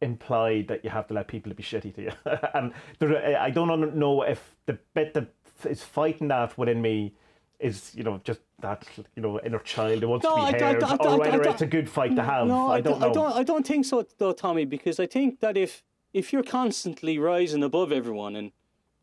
imply 0.00 0.62
that 0.62 0.84
you 0.84 0.90
have 0.90 1.06
to 1.08 1.14
let 1.14 1.28
people 1.28 1.52
be 1.54 1.62
shitty 1.62 1.94
to 1.94 2.02
you, 2.02 2.12
and 2.54 2.72
there, 2.98 3.38
I 3.40 3.50
don't 3.50 3.94
know 3.96 4.22
if 4.22 4.56
the 4.66 4.78
bit 4.94 5.14
that 5.14 5.28
is 5.68 5.82
fighting 5.82 6.28
that 6.28 6.56
within 6.56 6.80
me 6.80 7.12
is 7.58 7.92
you 7.94 8.02
know 8.02 8.20
just 8.24 8.40
that 8.60 8.86
you 9.16 9.22
know 9.22 9.38
inner 9.40 9.58
child 9.58 10.00
who 10.02 10.08
wants 10.08 10.24
No, 10.24 10.36
to 10.46 10.52
be 10.52 10.58
heard, 10.58 10.82
I 10.82 10.96
don't- 10.96 11.00
or 11.00 11.08
oh, 11.08 11.18
whether 11.18 11.38
don't- 11.42 11.52
it's 11.52 11.62
a 11.62 11.66
good 11.66 11.88
fight 11.88 12.16
to 12.16 12.22
have. 12.22 12.46
No, 12.46 12.68
I 12.70 12.80
don't 12.80 12.98
know. 13.00 13.08
I 13.08 13.12
don't. 13.12 13.32
I 13.36 13.42
don't 13.42 13.66
think 13.66 13.84
so, 13.84 14.06
though, 14.18 14.32
Tommy. 14.32 14.64
Because 14.64 14.98
I 14.98 15.06
think 15.06 15.40
that 15.40 15.56
if 15.56 15.82
if 16.12 16.32
you're 16.32 16.42
constantly 16.42 17.18
rising 17.18 17.62
above 17.62 17.92
everyone 17.92 18.34
and 18.36 18.52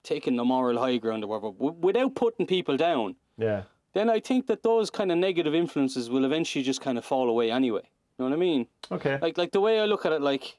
taking 0.03 0.35
the 0.35 0.43
moral 0.43 0.77
high 0.79 0.97
ground 0.97 1.23
or 1.23 1.27
whatever, 1.27 1.51
w- 1.51 1.75
without 1.79 2.15
putting 2.15 2.45
people 2.47 2.77
down, 2.77 3.15
Yeah. 3.37 3.63
then 3.93 4.09
I 4.09 4.19
think 4.21 4.47
that 4.47 4.63
those 4.63 4.89
kind 4.89 5.11
of 5.11 5.17
negative 5.17 5.53
influences 5.53 6.09
will 6.09 6.23
eventually 6.25 6.63
just 6.63 6.81
kind 6.81 6.97
of 6.97 7.03
fall 7.05 7.29
away 7.29 7.51
anyway. 7.51 7.81
You 7.83 8.23
know 8.23 8.29
what 8.29 8.33
I 8.33 8.39
mean? 8.39 8.67
Okay. 8.91 9.19
Like 9.21 9.37
like 9.37 9.51
the 9.51 9.61
way 9.61 9.79
I 9.79 9.85
look 9.85 10.05
at 10.05 10.11
it, 10.13 10.21
like 10.21 10.57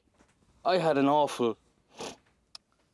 I 0.69 0.77
had 0.77 0.99
an 0.99 1.07
awful, 1.07 1.57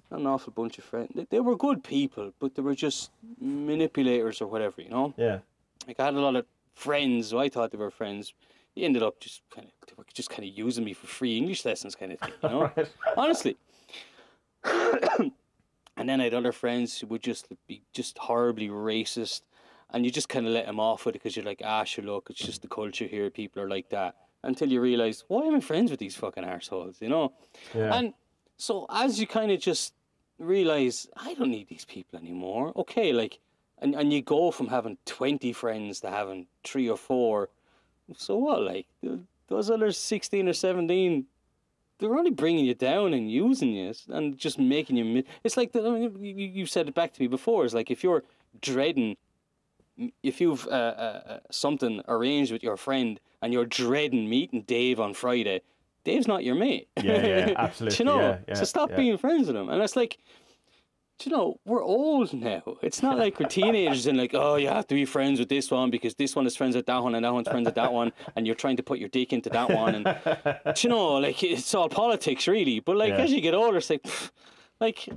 an 0.10 0.26
awful 0.26 0.54
bunch 0.54 0.78
of 0.78 0.86
friends. 0.86 1.12
They, 1.14 1.28
they 1.30 1.40
were 1.42 1.58
good 1.58 1.84
people, 1.84 2.32
but 2.40 2.56
they 2.56 2.62
were 2.62 2.74
just 2.76 3.12
manipulators 3.42 4.42
or 4.42 4.48
whatever. 4.48 4.82
You 4.82 4.90
know? 4.90 5.14
yeah. 5.18 5.40
Like 5.86 6.00
I 6.00 6.06
had 6.06 6.14
a 6.14 6.22
lot 6.22 6.38
of 6.38 6.46
friends 6.74 7.32
who 7.32 7.40
I 7.40 7.50
thought 7.50 7.72
they 7.72 7.78
were 7.78 7.92
friends. 7.92 8.34
They 8.76 8.84
ended 8.84 9.04
up 9.04 9.20
just 9.20 9.42
kind 9.54 9.68
of 9.68 9.74
they 9.88 9.94
were 9.98 10.06
just 10.14 10.30
kind 10.30 10.48
of 10.48 10.58
using 10.58 10.86
me 10.86 10.94
for 10.94 11.08
free 11.08 11.38
English 11.38 11.66
lessons, 11.66 11.96
kind 11.96 12.14
of 12.14 12.20
thing. 12.20 12.32
You 12.44 12.50
know? 12.54 12.72
Right. 12.76 12.90
Honestly. 13.18 13.58
and 14.64 16.10
then 16.10 16.22
I 16.22 16.26
had 16.26 16.34
other 16.34 16.54
friends 16.54 17.00
who 17.00 17.08
would 17.08 17.24
just 17.24 17.48
be 17.68 17.82
just 17.94 18.18
horribly 18.18 18.70
racist, 18.70 19.42
and 19.92 20.06
you 20.06 20.12
just 20.12 20.30
kind 20.30 20.48
of 20.48 20.54
let 20.54 20.66
them 20.66 20.80
off 20.80 21.06
with 21.06 21.16
it 21.16 21.20
because 21.20 21.36
you're 21.36 21.46
like, 21.46 21.62
ah, 21.64 21.84
sure, 21.84 22.06
look, 22.06 22.30
it's 22.30 22.40
just 22.40 22.62
the 22.62 22.68
culture 22.70 23.06
here. 23.06 23.30
People 23.30 23.62
are 23.64 23.70
like 23.70 23.90
that. 23.90 24.16
Until 24.46 24.70
you 24.72 24.80
realize, 24.82 25.24
why 25.28 25.42
am 25.48 25.56
I 25.56 25.60
friends 25.60 25.92
with 25.92 26.00
these 26.00 26.16
fucking 26.16 26.46
assholes? 26.46 26.98
You 27.02 27.10
know. 27.10 27.34
Yeah. 27.74 27.94
And 27.96 28.14
so 28.58 28.86
as 28.90 29.20
you 29.20 29.28
kind 29.28 29.52
of 29.52 29.60
just 29.60 29.94
realize, 30.40 31.08
I 31.16 31.34
don't 31.34 31.52
need 31.52 31.68
these 31.68 31.86
people 31.86 32.20
anymore. 32.20 32.72
Okay, 32.76 33.12
like, 33.14 33.40
and 33.80 33.96
and 33.96 34.14
you 34.14 34.22
go 34.22 34.52
from 34.52 34.68
having 34.68 34.98
twenty 35.06 35.52
friends 35.54 36.00
to 36.02 36.10
having 36.10 36.48
three 36.64 36.90
or 36.90 36.98
four. 36.98 37.50
So 38.16 38.38
what? 38.38 38.62
Like 38.62 38.88
those 39.48 39.70
other 39.70 39.92
sixteen 39.92 40.48
or 40.48 40.54
seventeen, 40.54 41.26
they're 41.98 42.16
only 42.16 42.32
bringing 42.32 42.66
you 42.66 42.76
down 42.76 43.14
and 43.14 43.32
using 43.32 43.72
you 43.74 43.94
and 44.10 44.38
just 44.38 44.60
making 44.60 44.98
you. 44.98 45.06
mi- 45.06 45.26
It's 45.44 45.58
like 45.58 45.72
the, 45.72 45.80
I 45.88 45.90
mean, 45.90 46.04
you, 46.20 46.36
you 46.36 46.48
you 46.60 46.66
said 46.66 46.88
it 46.88 46.94
back 46.94 47.14
to 47.14 47.22
me 47.22 47.28
before. 47.28 47.66
It's 47.66 47.74
like 47.74 47.90
if 47.90 48.04
you're 48.04 48.24
dreading, 48.62 49.18
if 50.24 50.40
you've 50.42 50.68
uh, 50.68 50.96
uh, 51.08 51.22
uh, 51.34 51.40
something 51.52 52.02
arranged 52.08 52.52
with 52.52 52.64
your 52.64 52.78
friend 52.78 53.20
and 53.46 53.54
you're 53.54 53.66
dreading 53.66 54.28
meeting 54.28 54.64
Dave 54.64 55.00
on 55.00 55.14
Friday, 55.14 55.62
Dave's 56.04 56.28
not 56.28 56.44
your 56.44 56.56
mate. 56.56 56.88
Yeah, 56.98 57.26
yeah, 57.26 57.54
absolutely, 57.58 57.98
you 58.00 58.06
know? 58.06 58.20
yeah, 58.20 58.38
yeah, 58.48 58.54
so 58.56 58.64
stop 58.64 58.90
yeah. 58.90 58.96
being 58.96 59.18
friends 59.20 59.46
with 59.46 59.56
him. 59.56 59.70
And 59.70 59.84
it's 59.84 59.96
like, 59.96 60.18
do 61.20 61.30
you 61.30 61.36
know, 61.36 61.60
we're 61.64 61.84
old 61.84 62.34
now. 62.34 62.64
It's 62.82 63.04
not 63.04 63.20
like 63.20 63.40
we're 63.40 63.48
teenagers 63.48 64.08
and 64.08 64.18
like, 64.18 64.32
oh, 64.34 64.56
you 64.56 64.68
have 64.68 64.88
to 64.88 64.96
be 64.96 65.06
friends 65.06 65.40
with 65.40 65.48
this 65.48 65.70
one 65.70 65.92
because 65.92 66.16
this 66.16 66.36
one 66.36 66.48
is 66.48 66.56
friends 66.56 66.76
with 66.76 66.88
that 66.88 67.04
one 67.04 67.14
and 67.14 67.24
that 67.24 67.34
one's 67.34 67.48
friends 67.48 67.66
with 67.66 67.76
that 67.76 67.94
one, 67.94 68.12
and 68.36 68.48
you're 68.48 68.56
trying 68.56 68.78
to 68.78 68.84
put 68.84 68.98
your 68.98 69.10
dick 69.10 69.32
into 69.32 69.52
that 69.52 69.70
one. 69.70 69.94
And 69.94 70.06
do 70.76 70.88
you 70.88 70.90
know, 70.90 71.14
like 71.18 71.44
it's 71.44 71.76
all 71.76 71.88
politics, 71.88 72.48
really. 72.48 72.80
But 72.80 72.98
like 72.98 73.14
as 73.14 73.32
you 73.32 73.42
get 73.42 73.54
older, 73.54 73.78
it's 73.78 73.92
like, 73.92 74.08
like, 74.80 75.08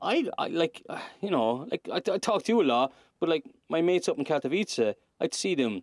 I, 0.00 0.28
I 0.38 0.46
like, 0.46 0.86
you 1.20 1.30
know, 1.30 1.66
like 1.72 1.88
I, 1.92 1.96
I 1.96 2.18
talk 2.18 2.44
to 2.44 2.52
you 2.52 2.62
a 2.62 2.64
lot, 2.64 2.92
but 3.18 3.28
like 3.28 3.44
my 3.68 3.82
mates 3.82 4.08
up 4.08 4.16
in 4.16 4.24
Katowice, 4.24 4.94
I'd 5.20 5.34
see 5.34 5.56
them 5.56 5.82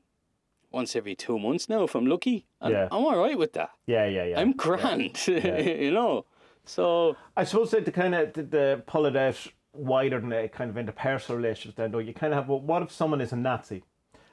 once 0.71 0.95
every 0.95 1.15
two 1.15 1.37
months 1.39 1.67
now 1.69 1.83
if 1.83 1.95
I'm 1.95 2.05
lucky. 2.05 2.45
And 2.61 2.73
Yeah. 2.73 2.87
I'm 2.91 3.03
all 3.05 3.17
right 3.17 3.37
with 3.37 3.53
that. 3.53 3.71
Yeah, 3.87 4.05
yeah, 4.05 4.25
yeah. 4.25 4.39
I'm 4.39 4.53
grand, 4.53 5.17
you 5.27 5.91
know. 5.91 6.25
So 6.65 7.15
I 7.35 7.43
suppose 7.43 7.71
that 7.71 7.85
the 7.85 7.91
kind 7.91 8.15
of 8.15 8.33
the, 8.33 8.43
the 8.43 8.83
pull 8.85 9.05
it 9.05 9.15
out 9.15 9.35
wider 9.73 10.19
than 10.19 10.31
a 10.33 10.47
kind 10.47 10.69
of 10.69 10.75
interpersonal 10.83 11.37
relationships. 11.37 11.75
Then, 11.77 11.91
though, 11.91 11.99
you 11.99 12.13
kind 12.13 12.33
of 12.33 12.37
have. 12.39 12.49
Well, 12.49 12.59
what 12.59 12.81
if 12.83 12.91
someone 12.91 13.19
is 13.21 13.31
a 13.33 13.35
Nazi? 13.35 13.83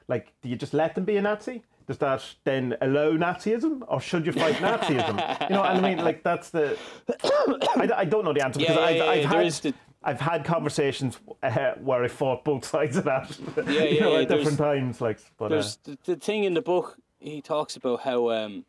Like, 0.07 0.33
do 0.41 0.49
you 0.49 0.55
just 0.55 0.73
let 0.73 0.95
them 0.95 1.05
be 1.05 1.17
a 1.17 1.21
Nazi? 1.21 1.63
Does 1.87 1.97
that 1.97 2.23
then 2.43 2.75
allow 2.81 3.11
Nazism, 3.13 3.81
or 3.87 3.99
should 3.99 4.25
you 4.27 4.31
fight 4.31 4.55
Nazism? 4.67 5.49
you 5.49 5.55
know, 5.55 5.63
and 5.63 5.83
I 5.85 5.89
mean, 5.95 6.03
like 6.05 6.23
that's 6.23 6.51
the. 6.51 6.77
I, 7.23 7.89
I 7.97 8.05
don't 8.05 8.23
know 8.25 8.33
the 8.33 8.43
answer 8.45 8.59
Yeah, 8.59 8.67
because 8.73 8.77
yeah, 8.79 8.85
I've, 8.85 8.95
yeah, 8.97 9.03
I've 9.05 9.17
yeah, 9.21 9.27
had. 9.27 9.37
there 9.37 9.41
is 9.45 9.59
the- 9.59 9.73
I've 10.01 10.21
had 10.21 10.45
conversations 10.45 11.19
uh, 11.43 11.71
where 11.81 12.03
I 12.03 12.07
fought 12.07 12.43
both 12.45 12.65
sides 12.75 12.97
of 12.97 13.03
that, 13.05 13.37
Yeah, 13.67 13.83
yeah, 13.83 13.99
know, 14.01 14.13
yeah, 14.15 14.21
at 14.21 14.29
different 14.29 14.57
times. 14.57 15.01
Like, 15.01 15.19
but 15.37 15.45
uh, 15.45 15.49
there's 15.49 15.75
the, 15.83 15.97
the 16.05 16.15
thing 16.15 16.43
in 16.45 16.53
the 16.53 16.61
book 16.61 16.97
he 17.19 17.41
talks 17.41 17.75
about 17.75 17.99
how 18.01 18.29
um 18.31 18.63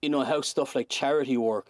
you 0.00 0.08
know 0.08 0.22
how 0.24 0.40
stuff 0.40 0.74
like 0.74 0.88
charity 0.88 1.36
work 1.36 1.68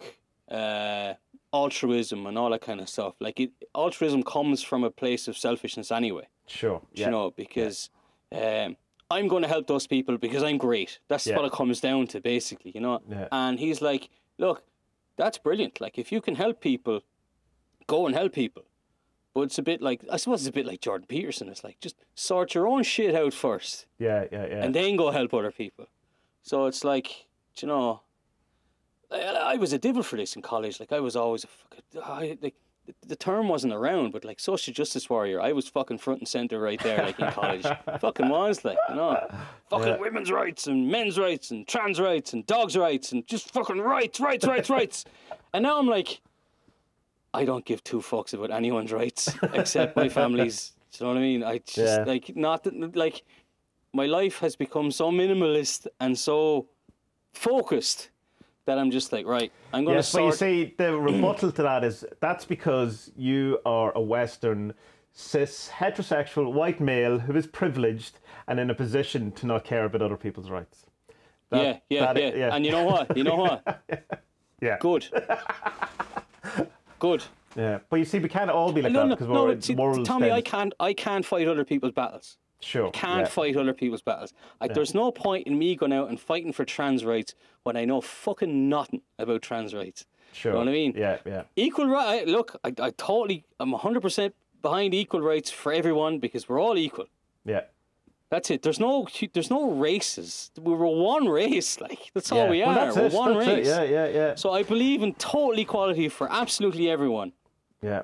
uh 0.49 1.13
altruism 1.53 2.25
and 2.27 2.37
all 2.37 2.49
that 2.49 2.61
kind 2.61 2.79
of 2.81 2.87
stuff 2.89 3.15
like 3.19 3.39
it, 3.39 3.51
altruism 3.75 4.23
comes 4.23 4.61
from 4.61 4.83
a 4.83 4.89
place 4.91 5.27
of 5.27 5.37
selfishness 5.37 5.91
anyway 5.91 6.25
sure, 6.47 6.81
yeah, 6.93 7.05
you 7.05 7.11
know 7.11 7.31
because 7.31 7.89
um 8.31 8.75
i'm 9.11 9.27
going 9.27 9.41
to 9.41 9.47
help 9.47 9.67
those 9.67 9.87
people 9.87 10.17
because 10.17 10.43
i'm 10.43 10.57
great 10.57 10.99
that's 11.07 11.25
Yeah. 11.27 11.35
what 11.37 11.45
it 11.45 11.51
comes 11.51 11.79
down 11.81 12.07
to 12.07 12.19
basically 12.21 12.71
you 12.75 12.81
know 12.81 13.01
Yeah. 13.09 13.27
and 13.31 13.59
he's 13.59 13.81
like 13.81 14.09
look 14.37 14.63
that's 15.17 15.37
brilliant 15.37 15.81
like 15.81 15.97
if 15.97 16.11
you 16.11 16.21
can 16.21 16.35
help 16.35 16.59
people 16.61 17.01
go 17.87 18.05
and 18.05 18.15
help 18.15 18.33
people 18.33 18.63
but 19.33 19.41
it's 19.41 19.57
a 19.57 19.63
bit 19.63 19.81
like 19.81 20.01
i 20.11 20.17
suppose 20.17 20.41
it's 20.41 20.49
a 20.49 20.51
bit 20.51 20.65
like 20.65 20.81
jordan 20.81 21.05
peterson 21.07 21.49
it's 21.49 21.63
like 21.63 21.79
just 21.79 21.95
sort 22.15 22.55
your 22.55 22.67
own 22.67 22.83
shit 22.83 23.13
out 23.15 23.33
first 23.33 23.85
yeah, 23.99 24.25
yeah, 24.31 24.45
yeah. 24.47 24.63
and 24.63 24.73
then 24.73 24.95
go 24.95 25.11
help 25.11 25.33
other 25.33 25.51
people. 25.51 25.85
So 26.43 26.67
it's 26.67 26.83
like, 26.83 27.25
you 27.57 27.67
know, 27.67 28.01
I, 29.11 29.53
I 29.53 29.55
was 29.55 29.73
a 29.73 29.79
devil 29.79 30.03
for 30.03 30.15
this 30.15 30.35
in 30.35 30.43
college. 30.43 30.79
Like 30.79 30.91
I 30.91 30.99
was 30.99 31.15
always 31.15 31.43
a 31.43 31.47
fucking, 31.47 31.83
I, 32.03 32.37
like 32.39 32.53
the- 33.07 33.15
term 33.15 33.47
wasn't 33.47 33.73
around, 33.73 34.11
but 34.11 34.23
like 34.23 34.39
social 34.39 34.71
justice 34.73 35.09
warrior, 35.09 35.41
I 35.41 35.53
was 35.53 35.67
fucking 35.67 35.97
front 35.97 36.19
and 36.19 36.27
center 36.27 36.59
right 36.59 36.79
there, 36.83 37.01
like 37.03 37.19
in 37.19 37.31
college. 37.31 37.65
fucking 37.99 38.29
was 38.29 38.63
like, 38.63 38.77
you 38.89 38.95
know, 38.95 39.27
fucking 39.71 39.87
Yeah. 39.87 39.97
women's 39.97 40.31
rights 40.31 40.67
and 40.67 40.87
men's 40.87 41.17
rights 41.17 41.49
and 41.49 41.67
trans 41.67 41.99
rights 41.99 42.33
and 42.33 42.45
dogs' 42.45 42.77
rights 42.77 43.11
and 43.11 43.25
just 43.25 43.49
fucking 43.51 43.79
rights, 43.81 44.19
rights, 44.19 44.45
rights, 44.45 44.69
rights. 44.69 45.05
And 45.53 45.63
now 45.63 45.79
I'm 45.79 45.87
like, 45.87 46.19
I 47.35 47.45
don't 47.45 47.65
give 47.65 47.83
two 47.83 47.99
fucks 47.99 48.33
about 48.33 48.51
anyone's 48.51 48.91
rights 48.91 49.29
except 49.53 49.95
my 49.95 50.09
family's. 50.09 50.71
Do 50.91 50.97
you 50.97 51.05
know 51.05 51.13
what 51.13 51.19
I 51.19 51.21
mean? 51.21 51.43
I 51.43 51.57
just 51.59 51.77
Yeah. 51.77 52.03
like 52.05 52.35
not 52.35 52.65
like 52.95 53.23
my 53.93 54.05
life 54.05 54.39
has 54.39 54.55
become 54.55 54.91
so 54.91 55.11
minimalist 55.11 55.87
and 55.99 56.17
so 56.17 56.67
focused 57.33 58.09
that 58.65 58.77
I'm 58.79 58.89
just 58.91 59.11
like, 59.13 59.25
right, 59.27 59.51
I'm 59.73 59.83
going 59.85 59.95
to 59.95 59.99
Yes, 59.99 60.11
but 60.11 60.23
you 60.23 60.31
sort. 60.31 60.39
see, 60.39 60.73
the 60.77 60.97
rebuttal 61.09 61.51
to 61.51 61.61
that 61.63 61.83
is 61.83 62.05
that's 62.19 62.45
because 62.45 63.11
you 63.15 63.59
are 63.65 63.91
a 63.95 64.01
Western, 64.01 64.73
cis, 65.13 65.69
heterosexual, 65.71 66.51
white 66.51 66.79
male 66.79 67.19
who 67.19 67.35
is 67.35 67.45
privileged 67.47 68.19
and 68.47 68.59
in 68.59 68.69
a 68.69 68.75
position 68.75 69.31
to 69.33 69.45
not 69.45 69.63
care 69.63 69.85
about 69.85 70.01
other 70.01 70.17
people's 70.17 70.49
rights. 70.49 70.85
That- 71.51 71.61
yeah, 71.63 71.77
yeah, 71.89 72.13
that- 72.13 72.37
yeah, 72.37 72.55
And 72.55 72.65
you 72.65 72.71
know 72.71 72.83
what? 72.85 73.15
You 73.15 73.23
know 73.23 73.35
what? 73.35 73.83
yeah, 74.61 74.77
Good. 74.79 75.07
Good. 76.99 77.23
yeah. 77.55 77.79
But 77.89 77.97
you 77.97 78.05
see, 78.05 78.19
we 78.19 78.29
can't 78.29 78.49
all 78.49 78.71
be 78.71 78.81
like 78.81 78.91
No, 78.91 79.01
that 79.01 79.07
no, 79.07 79.15
because 79.15 79.27
no. 79.27 79.45
we're 79.45 79.61
see, 79.61 79.75
world 79.75 80.05
Tommy, 80.05 80.31
I 80.31 80.41
can't. 80.41 80.73
I 80.79 80.93
can't 80.93 81.25
fight 81.25 81.47
other 81.47 81.65
people's 81.65 81.93
battles. 81.93 82.37
Sure, 82.61 82.89
Can't 82.91 83.21
yeah. 83.21 83.25
fight 83.27 83.55
other 83.57 83.73
people's 83.73 84.01
battles. 84.01 84.33
I, 84.59 84.67
There's 84.69 84.95
no 84.95 85.11
point 85.11 85.45
in 85.45 85.59
me 85.59 85.75
going 85.75 85.93
out 85.93 86.09
and 86.09 86.19
fighting 86.19 86.51
for 86.53 86.65
trans 86.65 87.05
rights 87.05 87.35
when 87.63 87.75
I 87.77 87.85
know 87.85 88.01
fucking 88.01 88.69
nothing 88.69 89.01
about 89.19 89.41
trans 89.43 89.73
rights. 89.75 90.05
Sure. 90.31 90.51
You 90.51 90.55
know 90.55 90.59
what 90.65 90.69
I 90.69 90.71
mean? 90.71 90.93
Yeah, 90.97 91.17
yeah. 91.25 91.43
Equal 91.55 91.87
right. 91.87 92.25
Look, 92.27 92.55
I, 92.63 92.69
I 92.79 92.91
totally. 92.91 93.45
I'm 93.59 93.71
100 93.71 94.01
percent 94.01 94.35
behind 94.61 94.93
equal 94.93 95.21
rights 95.21 95.51
for 95.51 95.73
everyone 95.73 96.17
because 96.19 96.49
we're 96.49 96.59
all 96.59 96.77
equal. 96.77 97.05
Yeah. 97.45 97.61
That's 98.31 98.49
it. 98.49 98.61
There's 98.63 98.79
no 98.79 99.07
there's 99.33 99.49
no 99.51 99.71
races. 99.71 100.51
We 100.59 100.73
were 100.73 100.87
one 100.87 101.27
race. 101.29 101.79
Like 101.85 101.99
that's 102.13 102.31
all 102.31 102.49
we 102.49 102.61
Well, 102.61 102.77
are. 102.79 102.93
we're 102.93 103.05
it, 103.07 103.13
one 103.13 103.33
that's 103.37 103.47
it, 103.47 103.55
race. 103.55 103.67
Yeah, 103.67 103.83
yeah, 103.83 104.07
yeah. 104.07 104.35
So 104.35 104.51
I 104.51 104.63
believe 104.63 105.03
in 105.03 105.13
total 105.15 105.57
equality 105.59 106.09
for 106.09 106.31
absolutely 106.31 106.89
everyone. 106.89 107.33
yeah. 107.81 108.03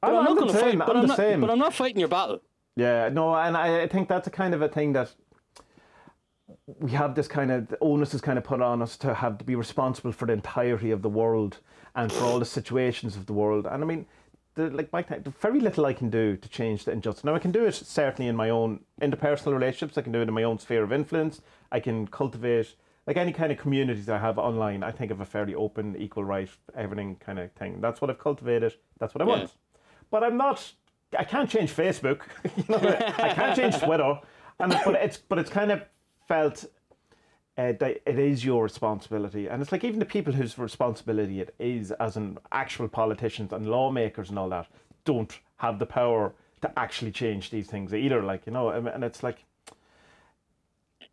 But 0.00 0.14
I'm, 0.16 0.24
not 0.24 0.34
the 0.34 0.40
going 0.40 0.52
to 0.52 0.58
same. 0.58 0.78
fight. 0.78 0.86
But 0.88 0.96
I'm 0.96 0.96
I'm, 0.96 1.02
the 1.02 1.08
not. 1.08 1.16
same. 1.16 1.40
But 1.40 1.50
I'm 1.50 1.58
not 1.58 1.74
fighting 1.74 2.00
your 2.00 2.08
battle. 2.08 2.40
Yeah, 2.76 3.08
no, 3.10 3.34
and 3.34 3.56
I 3.56 3.82
I 3.82 3.88
think 3.88 4.08
that's 4.08 4.26
a 4.26 4.30
kind 4.30 4.52
of 4.54 4.60
a 4.62 4.68
thing 4.68 4.92
that 4.94 5.14
we 6.80 6.90
have 6.92 7.14
this 7.14 7.28
kind 7.28 7.50
of 7.50 7.68
the 7.68 7.78
onus 7.80 8.14
is 8.14 8.20
kind 8.20 8.38
of 8.38 8.44
put 8.44 8.60
on 8.60 8.82
us 8.82 8.96
to 8.98 9.14
have 9.14 9.38
to 9.38 9.44
be 9.44 9.54
responsible 9.54 10.12
for 10.12 10.26
the 10.26 10.32
entirety 10.32 10.90
of 10.90 11.02
the 11.02 11.08
world 11.08 11.58
and 11.94 12.10
for 12.12 12.24
all 12.24 12.38
the 12.38 12.44
situations 12.44 13.16
of 13.16 13.26
the 13.26 13.32
world. 13.32 13.66
And 13.66 13.82
I 13.82 13.86
mean, 13.86 14.06
the, 14.54 14.70
like 14.70 14.92
Mike, 14.92 15.08
very 15.40 15.60
little 15.60 15.86
I 15.86 15.92
can 15.92 16.10
do 16.10 16.36
to 16.36 16.48
change 16.48 16.84
the 16.84 16.92
injustice. 16.92 17.24
Now 17.24 17.34
I 17.34 17.38
can 17.38 17.52
do 17.52 17.64
it 17.64 17.72
certainly 17.74 18.28
in 18.28 18.36
my 18.36 18.50
own 18.50 18.80
interpersonal 19.00 19.52
relationships. 19.52 19.96
I 19.96 20.02
can 20.02 20.12
do 20.12 20.20
it 20.20 20.28
in 20.28 20.34
my 20.34 20.42
own 20.42 20.58
sphere 20.58 20.82
of 20.82 20.92
influence. 20.92 21.40
I 21.70 21.80
can 21.80 22.06
cultivate 22.06 22.74
like 23.06 23.16
any 23.16 23.32
kind 23.32 23.50
of 23.50 23.58
communities 23.58 24.08
I 24.08 24.18
have 24.18 24.38
online. 24.38 24.82
I 24.82 24.90
think 24.90 25.10
of 25.10 25.20
a 25.20 25.24
fairly 25.24 25.54
open, 25.54 25.96
equal 25.96 26.24
right, 26.24 26.48
everything 26.76 27.16
kind 27.16 27.38
of 27.38 27.50
thing. 27.52 27.80
That's 27.80 28.00
what 28.00 28.10
I've 28.10 28.18
cultivated. 28.18 28.74
That's 28.98 29.14
what 29.14 29.22
I 29.22 29.24
Yeah. 29.24 29.38
want. 29.38 29.52
But 30.10 30.22
I'm 30.24 30.36
not. 30.36 30.72
I 31.18 31.24
can't 31.24 31.48
change 31.48 31.74
Facebook. 31.74 32.20
you 32.56 32.64
know, 32.68 32.78
I 33.18 33.34
can't 33.34 33.56
change 33.56 33.78
Twitter. 33.80 34.20
And 34.58 34.76
but 34.84 34.94
it's 34.96 35.16
but 35.16 35.38
it's 35.38 35.50
kind 35.50 35.72
of 35.72 35.82
felt 36.28 36.64
uh, 37.58 37.72
that 37.80 38.00
it 38.06 38.18
is 38.18 38.44
your 38.44 38.62
responsibility, 38.62 39.48
and 39.48 39.60
it's 39.60 39.72
like 39.72 39.84
even 39.84 39.98
the 39.98 40.06
people 40.06 40.32
whose 40.32 40.58
responsibility 40.58 41.40
it 41.40 41.54
is, 41.58 41.90
as 41.92 42.16
in 42.16 42.38
actual 42.50 42.88
politicians 42.88 43.52
and 43.52 43.66
lawmakers 43.66 44.30
and 44.30 44.38
all 44.38 44.48
that, 44.48 44.66
don't 45.04 45.38
have 45.56 45.78
the 45.78 45.86
power 45.86 46.32
to 46.62 46.78
actually 46.78 47.12
change 47.12 47.50
these 47.50 47.66
things 47.66 47.92
either. 47.92 48.22
Like 48.22 48.46
you 48.46 48.52
know, 48.52 48.70
and 48.70 49.04
it's 49.04 49.22
like. 49.22 49.44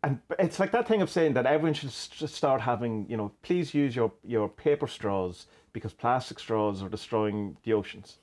And 0.02 0.18
it's 0.38 0.58
like 0.58 0.72
that 0.72 0.88
thing 0.88 1.02
of 1.02 1.10
saying 1.10 1.34
that 1.34 1.44
everyone 1.44 1.74
should 1.74 1.90
just 1.90 2.34
start 2.34 2.62
having, 2.62 3.04
you 3.10 3.18
know, 3.18 3.32
please 3.42 3.74
use 3.74 3.94
your, 3.94 4.10
your 4.24 4.48
paper 4.48 4.86
straws 4.86 5.46
because 5.74 5.92
plastic 5.92 6.38
straws 6.38 6.82
are 6.82 6.88
destroying 6.88 7.58
the 7.64 7.74
oceans. 7.74 8.16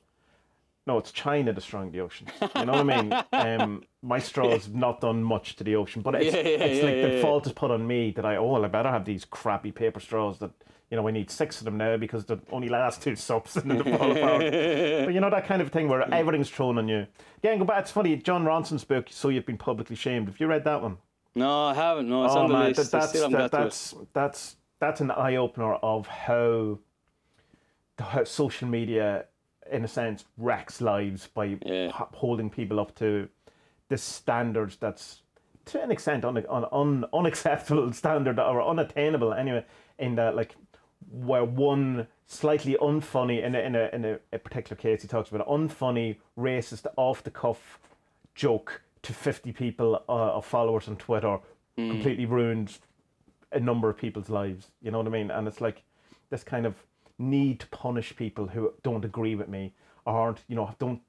No, 0.88 0.98
it's 0.98 1.12
China 1.12 1.52
destroying 1.54 1.92
the 1.92 2.00
oceans. 2.00 2.30
You 2.42 2.66
know 2.66 2.84
what 2.84 2.90
I 2.90 3.02
mean? 3.02 3.14
Um, 3.34 3.84
my 4.02 4.20
straw's 4.20 4.70
not 4.70 5.02
done 5.02 5.22
much 5.22 5.58
to 5.58 5.64
the 5.64 5.76
ocean, 5.76 6.02
but 6.02 6.16
it's, 6.16 6.34
Yeah, 6.34 6.42
yeah, 6.42 6.48
it's 6.48 6.80
yeah, 6.80 6.86
like 6.86 6.96
yeah, 6.96 7.08
the 7.08 7.16
yeah. 7.16 7.22
fault 7.22 7.46
is 7.46 7.52
put 7.54 7.72
on 7.72 7.86
me 7.86 8.12
that 8.12 8.26
I, 8.26 8.38
oh, 8.38 8.54
well, 8.54 8.66
I 8.66 8.68
better 8.70 8.90
have 8.90 9.04
these 9.06 9.26
crappy 9.26 9.72
paper 9.72 10.00
straws 10.00 10.40
that, 10.40 10.52
you 10.90 10.96
know, 10.98 11.08
I 11.08 11.12
need 11.12 11.30
six 11.30 11.60
of 11.60 11.66
them 11.66 11.78
now 11.78 11.98
because 11.98 12.26
the 12.26 12.40
only 12.52 12.70
last 12.70 13.02
two 13.02 13.16
sups 13.16 13.58
and 13.58 13.70
then 13.70 13.78
they 13.80 13.98
fall 13.98 14.12
apart. 14.12 14.42
But 15.06 15.14
you 15.14 15.20
know, 15.20 15.30
that 15.30 15.46
kind 15.46 15.62
of 15.62 15.72
thing 15.72 15.90
where 15.90 16.12
everything's 16.14 16.50
thrown 16.50 16.78
on 16.78 16.88
you. 16.88 17.06
Again, 17.40 17.60
go 17.60 17.66
back, 17.66 17.82
it's 17.82 17.92
funny, 17.92 18.16
Jon 18.16 18.46
Ronson's 18.46 18.86
book, 18.86 19.08
So 19.10 19.28
You've 19.30 19.46
Been 19.46 19.58
Publicly 19.58 19.96
Shamed. 19.96 20.28
Have 20.28 20.40
you 20.40 20.48
read 20.48 20.64
that 20.64 20.82
one? 20.82 20.98
No, 21.36 21.66
I 21.66 21.74
haven't. 21.74 22.08
No, 22.10 22.26
it's 22.26 22.34
oh 22.34 22.40
on 22.40 22.48
the 22.48 22.54
man, 22.54 22.68
list. 22.70 22.92
that, 22.92 23.00
that's 23.00 23.12
that, 23.12 23.30
got 23.32 23.38
to 23.38 23.46
it. 23.46 23.52
that's 23.52 23.94
that's 24.14 24.56
that's 24.80 25.02
an 25.02 25.12
eye 25.12 25.36
opener 25.36 25.76
of 25.76 26.08
how, 26.08 26.80
how 28.00 28.24
social 28.24 28.68
media, 28.68 29.26
in 29.72 29.84
a 29.84 29.88
sense, 29.88 30.26
wrecks 30.38 30.82
lives 30.82 31.28
by 31.28 31.58
Yeah. 31.66 31.92
holding 31.94 32.50
people 32.50 32.80
up 32.80 32.96
to 32.96 33.30
this 33.90 34.04
standard 34.04 34.76
that's 34.80 35.22
to 35.66 35.82
an 35.82 35.92
extent 35.92 36.24
un, 36.26 36.38
un, 36.50 36.66
un, 36.72 37.06
unacceptable 37.14 37.92
standard 38.02 38.40
or 38.40 38.62
unattainable 38.62 39.34
anyway. 39.34 39.66
In 40.00 40.16
that, 40.16 40.36
like, 40.36 40.56
where 41.12 41.44
one 41.44 42.08
slightly 42.28 42.78
unfunny 42.82 43.44
in 43.44 43.56
a, 43.56 43.60
in 43.60 43.76
a 43.76 43.90
in 43.94 44.06
a, 44.06 44.20
a 44.34 44.40
particular 44.40 44.76
case, 44.80 45.02
he 45.02 45.08
talks 45.08 45.30
about 45.30 45.48
an 45.48 45.68
unfunny, 45.68 46.18
racist, 46.38 46.86
off 46.98 47.24
the 47.24 47.32
cuff 47.32 47.80
joke 48.36 48.82
to 49.04 49.14
50 49.14 49.52
people 49.54 50.04
uh, 50.08 50.12
of 50.38 50.46
followers 50.46 50.88
on 50.88 50.96
Twitter 50.98 51.40
completely 51.76 52.26
ruined 52.26 52.78
a 53.52 53.60
number 53.60 53.90
of 53.90 53.98
people's 53.98 54.30
lives. 54.30 54.68
You 54.82 54.92
know 54.92 54.98
what 54.98 55.08
I 55.08 55.12
mean? 55.12 55.30
And 55.32 55.48
it's 55.48 55.62
like 55.62 55.84
this 56.30 56.44
kind 56.44 56.66
of 56.66 56.76
need 57.20 57.60
to 57.62 57.68
punish 57.68 58.16
people 58.16 58.48
who 58.48 58.74
don't 58.84 59.04
agree 59.06 59.36
with 59.36 59.48
me 59.48 59.74
or 60.06 60.14
aren't, 60.16 60.40
you 60.48 60.56
know, 60.56 60.74
don't 60.80 61.02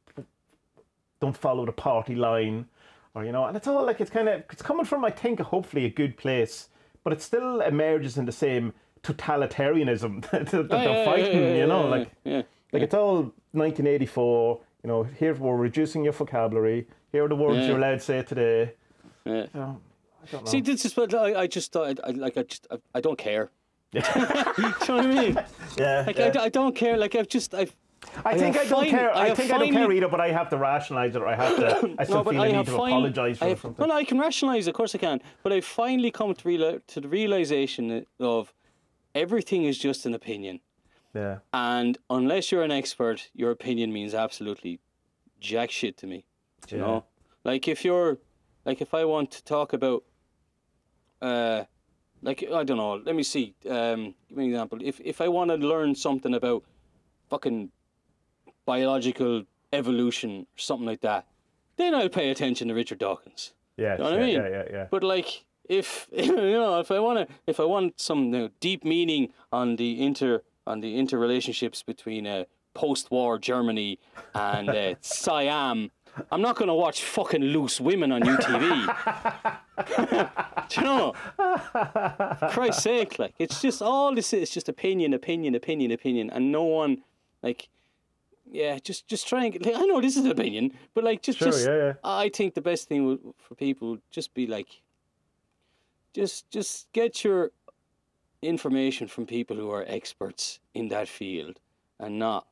don't 1.21 1.37
follow 1.37 1.67
the 1.67 1.73
party 1.73 2.15
line 2.15 2.67
or 3.15 3.25
you 3.25 3.33
know, 3.33 3.45
and 3.47 3.57
it's 3.57 3.67
all 3.67 3.85
like 3.85 4.01
it's 4.01 4.11
kind 4.11 4.29
of 4.29 4.43
it's 4.51 4.63
coming 4.63 4.85
from 4.87 5.05
I 5.05 5.11
think 5.11 5.41
hopefully 5.41 5.85
a 5.85 5.91
good 5.91 6.17
place, 6.17 6.69
but 7.05 7.13
it 7.13 7.21
still 7.23 7.61
emerges 7.61 8.17
in 8.17 8.25
the 8.25 8.33
same 8.33 8.73
totalitarianism 9.03 10.23
that, 10.31 10.47
that 10.47 10.55
Oh, 10.55 10.63
they're 10.63 10.79
yeah, 10.85 10.93
yeah, 10.99 11.05
fighting, 11.05 11.41
yeah, 11.41 11.49
yeah, 11.49 11.57
you 11.57 11.67
know, 11.67 11.85
yeah, 11.85 11.91
like 11.91 12.11
yeah. 12.25 12.43
like 12.73 12.83
it's 12.83 12.95
all 12.95 13.33
1984. 13.53 14.61
You 14.85 14.89
know, 14.89 15.03
here 15.03 15.35
we're 15.35 15.57
reducing 15.57 16.05
your 16.05 16.13
vocabulary. 16.13 16.87
Here 17.11 17.25
are 17.25 17.29
the 17.29 17.35
words 17.35 17.59
Yeah. 17.59 17.67
you're 17.69 17.79
allowed 17.79 17.95
to 17.95 18.01
say 18.01 18.23
today. 18.23 18.75
Yeah. 19.25 19.33
You 19.53 19.61
know, 19.61 19.81
I 20.23 20.27
don't 20.31 20.45
know. 20.45 20.51
See, 20.51 20.61
this 20.61 20.85
is 20.85 20.97
what 20.97 21.13
I, 21.15 21.41
I 21.41 21.47
just 21.49 21.73
thought. 21.73 21.99
I, 22.05 22.11
like 22.11 22.37
I 22.39 22.43
just 22.45 22.67
I, 22.71 22.77
I 22.95 23.01
don't 23.01 23.19
care. 23.19 23.51
Do 23.93 23.99
you 23.99 24.05
know 24.05 24.73
what 24.79 24.91
I 24.91 25.07
mean? 25.07 25.35
yeah, 25.79 26.05
Like 26.07 26.19
yeah. 26.19 26.33
I, 26.39 26.45
I 26.45 26.49
don't 26.49 26.75
care. 26.75 26.97
Like 26.97 27.15
I've 27.15 27.29
just 27.29 27.55
I've 27.55 27.75
I 28.25 28.37
think 28.39 28.57
I 28.57 28.65
don't 28.65 28.83
fin- 28.85 28.91
care. 28.91 29.15
I 29.15 29.29
I, 29.31 29.35
think 29.35 29.51
I 29.53 29.59
don't 29.59 29.73
care 29.73 29.91
either, 29.93 30.09
but 30.09 30.21
I 30.21 30.31
have 30.31 30.49
to 30.51 30.57
rationalise 30.57 31.15
it, 31.17 31.21
or 31.23 31.27
I 31.27 31.35
have 31.35 31.57
to. 31.57 31.95
I 31.99 32.05
still 32.05 32.19
no, 32.19 32.25
but 32.25 32.33
feel 32.33 32.43
I 32.43 32.47
I 32.47 32.53
need 32.53 32.65
to 32.67 32.71
fin- 32.71 32.75
apologise 32.75 33.39
for 33.39 33.45
I 33.45 33.49
have, 33.49 33.61
something. 33.61 33.87
Well, 33.89 33.97
I 33.97 34.05
can 34.05 34.19
rationalise, 34.19 34.67
of 34.67 34.75
course 34.75 34.95
I 34.95 34.99
can, 34.99 35.21
but 35.43 35.53
I've 35.53 35.65
finally 35.65 36.11
come 36.11 36.33
to, 36.35 36.45
reali- 36.45 36.81
to 36.87 37.01
the 37.01 37.09
realization 37.09 38.07
of 38.21 38.53
everything 39.15 39.65
is 39.65 39.79
just 39.79 40.07
an 40.07 40.15
opinion. 40.15 40.61
yeah. 41.15 41.39
And 41.53 41.99
unless 42.09 42.53
you're 42.53 42.63
an 42.63 42.71
expert, 42.71 43.31
your 43.35 43.51
opinion 43.51 43.93
means 43.93 44.15
absolutely 44.15 44.81
jack 45.41 45.71
shit 45.71 45.97
to 45.99 46.07
me. 46.07 46.25
Do 46.67 46.77
you 46.77 46.83
Yeah. 46.83 46.87
know? 46.89 47.05
Like 47.45 47.67
if 47.69 47.85
you're 47.85 48.19
like 48.65 48.81
if 48.81 48.93
I 48.95 49.05
want 49.07 49.31
to 49.33 49.45
talk 49.45 49.73
about 49.73 50.05
uh 51.23 51.65
like 52.23 52.45
I 52.53 52.65
don't 52.65 52.77
know, 52.77 52.97
let 53.05 53.15
me 53.15 53.23
see. 53.23 53.55
Um 53.69 54.15
give 54.29 54.39
me 54.39 54.45
an 54.45 54.51
example. 54.51 54.79
If 54.83 55.01
if 55.01 55.21
I 55.21 55.29
want 55.29 55.51
to 55.51 55.57
learn 55.57 55.95
something 55.95 56.35
about 56.35 56.65
fucking 57.29 57.71
biological 58.67 59.45
evolution 59.73 60.43
or 60.43 60.59
something 60.59 60.87
like 60.87 61.01
that, 61.01 61.27
then 61.77 61.95
I'll 61.95 62.09
pay 62.09 62.31
attention 62.31 62.69
to 62.69 62.75
Richard 62.75 62.99
Dawkins. 62.99 63.53
Yeah, 63.77 63.97
know 63.97 64.05
what 64.05 64.13
I 64.15 64.17
yeah, 64.17 64.27
mean? 64.27 64.35
yeah, 64.35 64.49
yeah, 64.49 64.65
yeah. 64.71 64.87
But 64.91 65.05
like, 65.05 65.45
if 65.69 66.09
you 66.13 66.35
know, 66.35 66.81
if 66.81 66.91
I 66.91 66.99
want 66.99 67.29
to, 67.29 67.35
if 67.47 67.61
I 67.61 67.65
want 67.65 68.01
some 68.01 68.25
you 68.25 68.31
know, 68.41 68.49
deep 68.61 68.85
meaning 68.85 69.33
on 69.53 69.77
the 69.77 70.05
inter 70.05 70.43
on 70.67 70.81
the 70.81 70.99
interrelationships 70.99 71.85
between 71.85 72.27
uh, 72.27 72.45
post-war 72.75 73.39
Germany 73.39 73.99
and 74.35 74.69
uh, 74.69 74.95
Siam, 75.01 75.91
I'm 76.31 76.43
not 76.43 76.57
going 76.57 76.69
to 76.69 76.75
watch 76.75 77.03
fucking 77.05 77.43
loose 77.43 77.81
women 77.81 78.13
on 78.13 78.23
UTV. 78.23 79.59
Do 80.69 80.81
you 80.81 80.87
know? 80.87 81.15
For 81.37 82.49
Christ's 82.51 82.83
sake, 82.83 83.19
like 83.19 83.35
it's 83.39 83.61
just 83.63 83.81
all 83.83 84.15
this 84.15 84.33
is 84.33 84.51
just 84.51 84.69
opinion, 84.69 85.15
opinion, 85.15 85.55
opinion, 85.55 85.91
opinion, 85.93 86.31
and 86.31 86.53
no 86.53 86.65
one 86.65 87.03
like. 87.43 87.69
Yeah, 88.51 88.79
just 88.79 89.07
just 89.07 89.29
try 89.29 89.45
and 89.45 89.53
get. 89.53 89.67
Like, 89.67 89.77
I 89.77 89.81
know 89.83 90.01
this 90.01 90.17
is 90.17 90.25
an 90.25 90.31
opinion, 90.31 90.73
but 90.95 91.05
like, 91.05 91.21
just 91.21 91.39
Sure, 91.39 91.49
just. 91.49 91.67
yeah, 91.67 91.77
yeah. 91.77 91.93
I 92.03 92.31
think 92.31 92.55
the 92.55 92.63
best 92.63 92.89
thing 92.89 93.05
would, 93.05 93.21
for 93.37 93.55
people 93.55 93.91
would 93.91 94.03
just 94.11 94.33
be 94.33 94.47
like, 94.47 94.81
just 96.15 96.51
just 96.51 96.91
get 96.95 97.23
your 97.25 97.51
information 98.41 99.07
from 99.07 99.27
people 99.27 99.55
who 99.57 99.71
are 99.71 99.85
experts 99.87 100.61
in 100.73 100.89
that 100.89 101.09
field, 101.09 101.61
and 102.01 102.19
not 102.19 102.47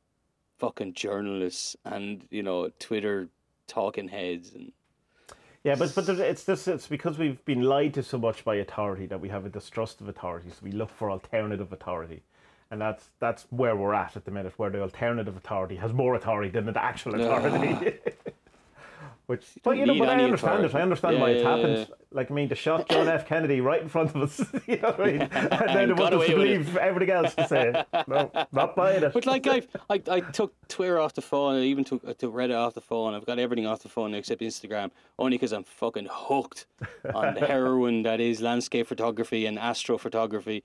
fucking 0.58 0.92
journalists 0.94 1.76
and 1.84 2.26
you 2.30 2.42
know 2.42 2.70
Twitter 2.78 3.28
talking 3.66 4.08
heads 4.08 4.52
and 4.54 4.72
Yeah, 5.64 5.74
but 5.76 5.94
but 5.94 6.08
it's 6.08 6.44
this. 6.44 6.68
It's 6.68 6.86
because 6.88 7.18
we've 7.18 7.44
been 7.44 7.62
lied 7.62 7.94
to 7.94 8.02
so 8.02 8.18
much 8.18 8.44
by 8.44 8.56
authority 8.56 9.06
that 9.06 9.20
we 9.20 9.28
have 9.30 9.44
a 9.46 9.50
distrust 9.50 10.00
of 10.00 10.08
authority. 10.08 10.50
So 10.50 10.58
we 10.62 10.72
look 10.72 10.90
for 10.90 11.10
alternative 11.10 11.72
authority, 11.72 12.22
and 12.70 12.80
that's 12.80 13.10
that's 13.20 13.46
where 13.50 13.76
we're 13.76 13.94
at 13.94 14.16
at 14.16 14.24
the 14.24 14.30
minute, 14.30 14.54
where 14.58 14.70
the 14.70 14.82
alternative 14.82 15.36
authority 15.36 15.76
has 15.76 15.92
more 15.92 16.14
authority 16.14 16.50
than 16.50 16.66
the 16.66 16.82
actual 16.82 17.20
authority. 17.20 17.98
Which, 19.26 19.44
but 19.64 19.76
you 19.76 19.86
know, 19.86 19.92
need 19.94 19.98
but 19.98 20.08
I 20.08 20.22
understand 20.22 20.64
it. 20.64 20.72
I 20.74 20.82
understand 20.82 21.16
Yeah, 21.16 21.20
why 21.20 21.30
it's 21.30 21.42
yeah, 21.42 21.56
happened. 21.56 21.78
yeah. 21.78 21.94
Like 22.12 22.30
I 22.30 22.34
mean, 22.34 22.46
they 22.48 22.54
shot 22.54 22.88
John 22.88 23.08
F. 23.08 23.26
Kennedy 23.26 23.60
right 23.60 23.82
in 23.82 23.88
front 23.88 24.14
of 24.14 24.22
us. 24.22 24.38
you 24.68 24.76
know 24.76 24.90
what 24.92 25.00
I 25.00 25.04
mean? 25.12 25.20
And 25.32 25.50
then 25.50 25.88
they 25.88 25.94
got 25.94 25.98
want 25.98 26.12
to 26.12 26.18
with 26.18 26.28
believe 26.28 26.76
everything 26.76 27.10
else 27.12 27.34
to 27.34 27.48
say. 27.48 27.84
No, 28.06 28.30
not 28.52 28.76
buying 28.76 29.02
it. 29.02 29.12
But 29.12 29.26
like 29.26 29.48
I've, 29.48 29.66
I, 29.90 30.00
I 30.08 30.20
took 30.20 30.54
Twitter 30.68 31.00
off 31.00 31.14
the 31.14 31.22
phone. 31.22 31.56
I 31.56 31.62
even 31.62 31.82
took 31.82 32.06
I 32.08 32.12
took 32.12 32.32
Reddit 32.32 32.56
off 32.56 32.74
the 32.74 32.80
phone. 32.80 33.14
I've 33.14 33.26
got 33.26 33.40
everything 33.40 33.66
off 33.66 33.82
the 33.82 33.88
phone 33.88 34.14
except 34.14 34.42
Instagram, 34.42 34.92
only 35.18 35.36
because 35.38 35.52
I'm 35.52 35.64
fucking 35.64 36.06
hooked 36.08 36.66
on 37.12 37.34
the 37.34 37.40
heroin 37.46 38.04
that 38.04 38.20
is 38.20 38.40
landscape 38.40 38.86
photography 38.86 39.44
and 39.46 39.58
astrophotography. 39.58 40.62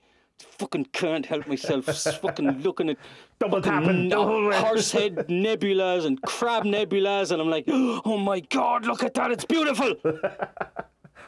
Fucking 0.58 0.86
can't 0.92 1.26
help 1.26 1.46
myself. 1.46 1.84
fucking 2.22 2.62
looking 2.62 2.90
at 2.90 2.96
Double 3.38 3.60
tapping, 3.60 4.08
double- 4.08 4.52
horsehead 4.52 5.16
nebulas 5.28 6.04
and 6.04 6.22
crab 6.22 6.64
nebulas, 6.64 7.32
and 7.32 7.42
I'm 7.42 7.50
like, 7.50 7.64
oh 7.68 8.16
my 8.16 8.40
god, 8.40 8.86
look 8.86 9.02
at 9.02 9.14
that! 9.14 9.30
It's 9.32 9.44
beautiful. 9.44 9.94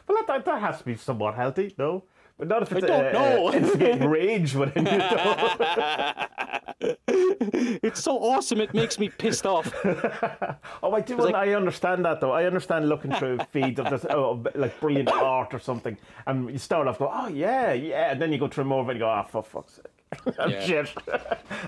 Well, 0.07 0.17
that, 0.19 0.27
that, 0.27 0.45
that 0.45 0.61
has 0.61 0.77
to 0.79 0.83
be 0.85 0.95
somewhat 0.95 1.33
healthy, 1.33 1.73
no? 1.79 2.03
But 2.37 2.49
not 2.49 2.63
if 2.63 2.71
it's 2.73 2.85
don't 2.85 3.05
uh, 3.05 3.11
know. 3.11 3.53
Instigating 3.53 4.09
rage 4.17 4.55
within 4.55 4.85
you. 4.85 5.01
It's 7.81 8.03
so 8.03 8.17
awesome. 8.17 8.59
It 8.59 8.73
makes 8.73 8.99
me 8.99 9.09
pissed 9.09 9.45
off. 9.45 9.73
Oh, 10.83 10.93
I 10.93 11.01
do. 11.01 11.33
I 11.33 11.53
understand 11.53 12.03
that 12.05 12.19
though. 12.19 12.31
I 12.31 12.45
understand 12.45 12.89
looking 12.89 13.11
through 13.13 13.39
feeds 13.51 13.79
of 13.79 13.89
this, 13.89 14.05
oh, 14.09 14.43
like 14.55 14.79
brilliant 14.79 15.09
art 15.09 15.53
or 15.53 15.59
something, 15.59 15.97
and 16.25 16.49
you 16.49 16.57
start 16.57 16.87
off 16.87 16.99
go, 16.99 17.09
oh 17.11 17.27
yeah, 17.27 17.73
yeah, 17.73 18.11
and 18.11 18.21
then 18.21 18.31
you 18.33 18.39
go 18.39 18.47
through 18.47 18.65
more 18.65 18.81
of 18.81 18.89
it 18.89 18.93
and 18.93 18.99
you 18.99 19.05
go, 19.05 19.09
ah, 19.09 19.23
for 19.23 19.43
fuck's 19.43 19.73
sake, 19.73 20.35
I'm 20.39 20.49
Yeah. 20.49 20.65
shit. 20.65 20.93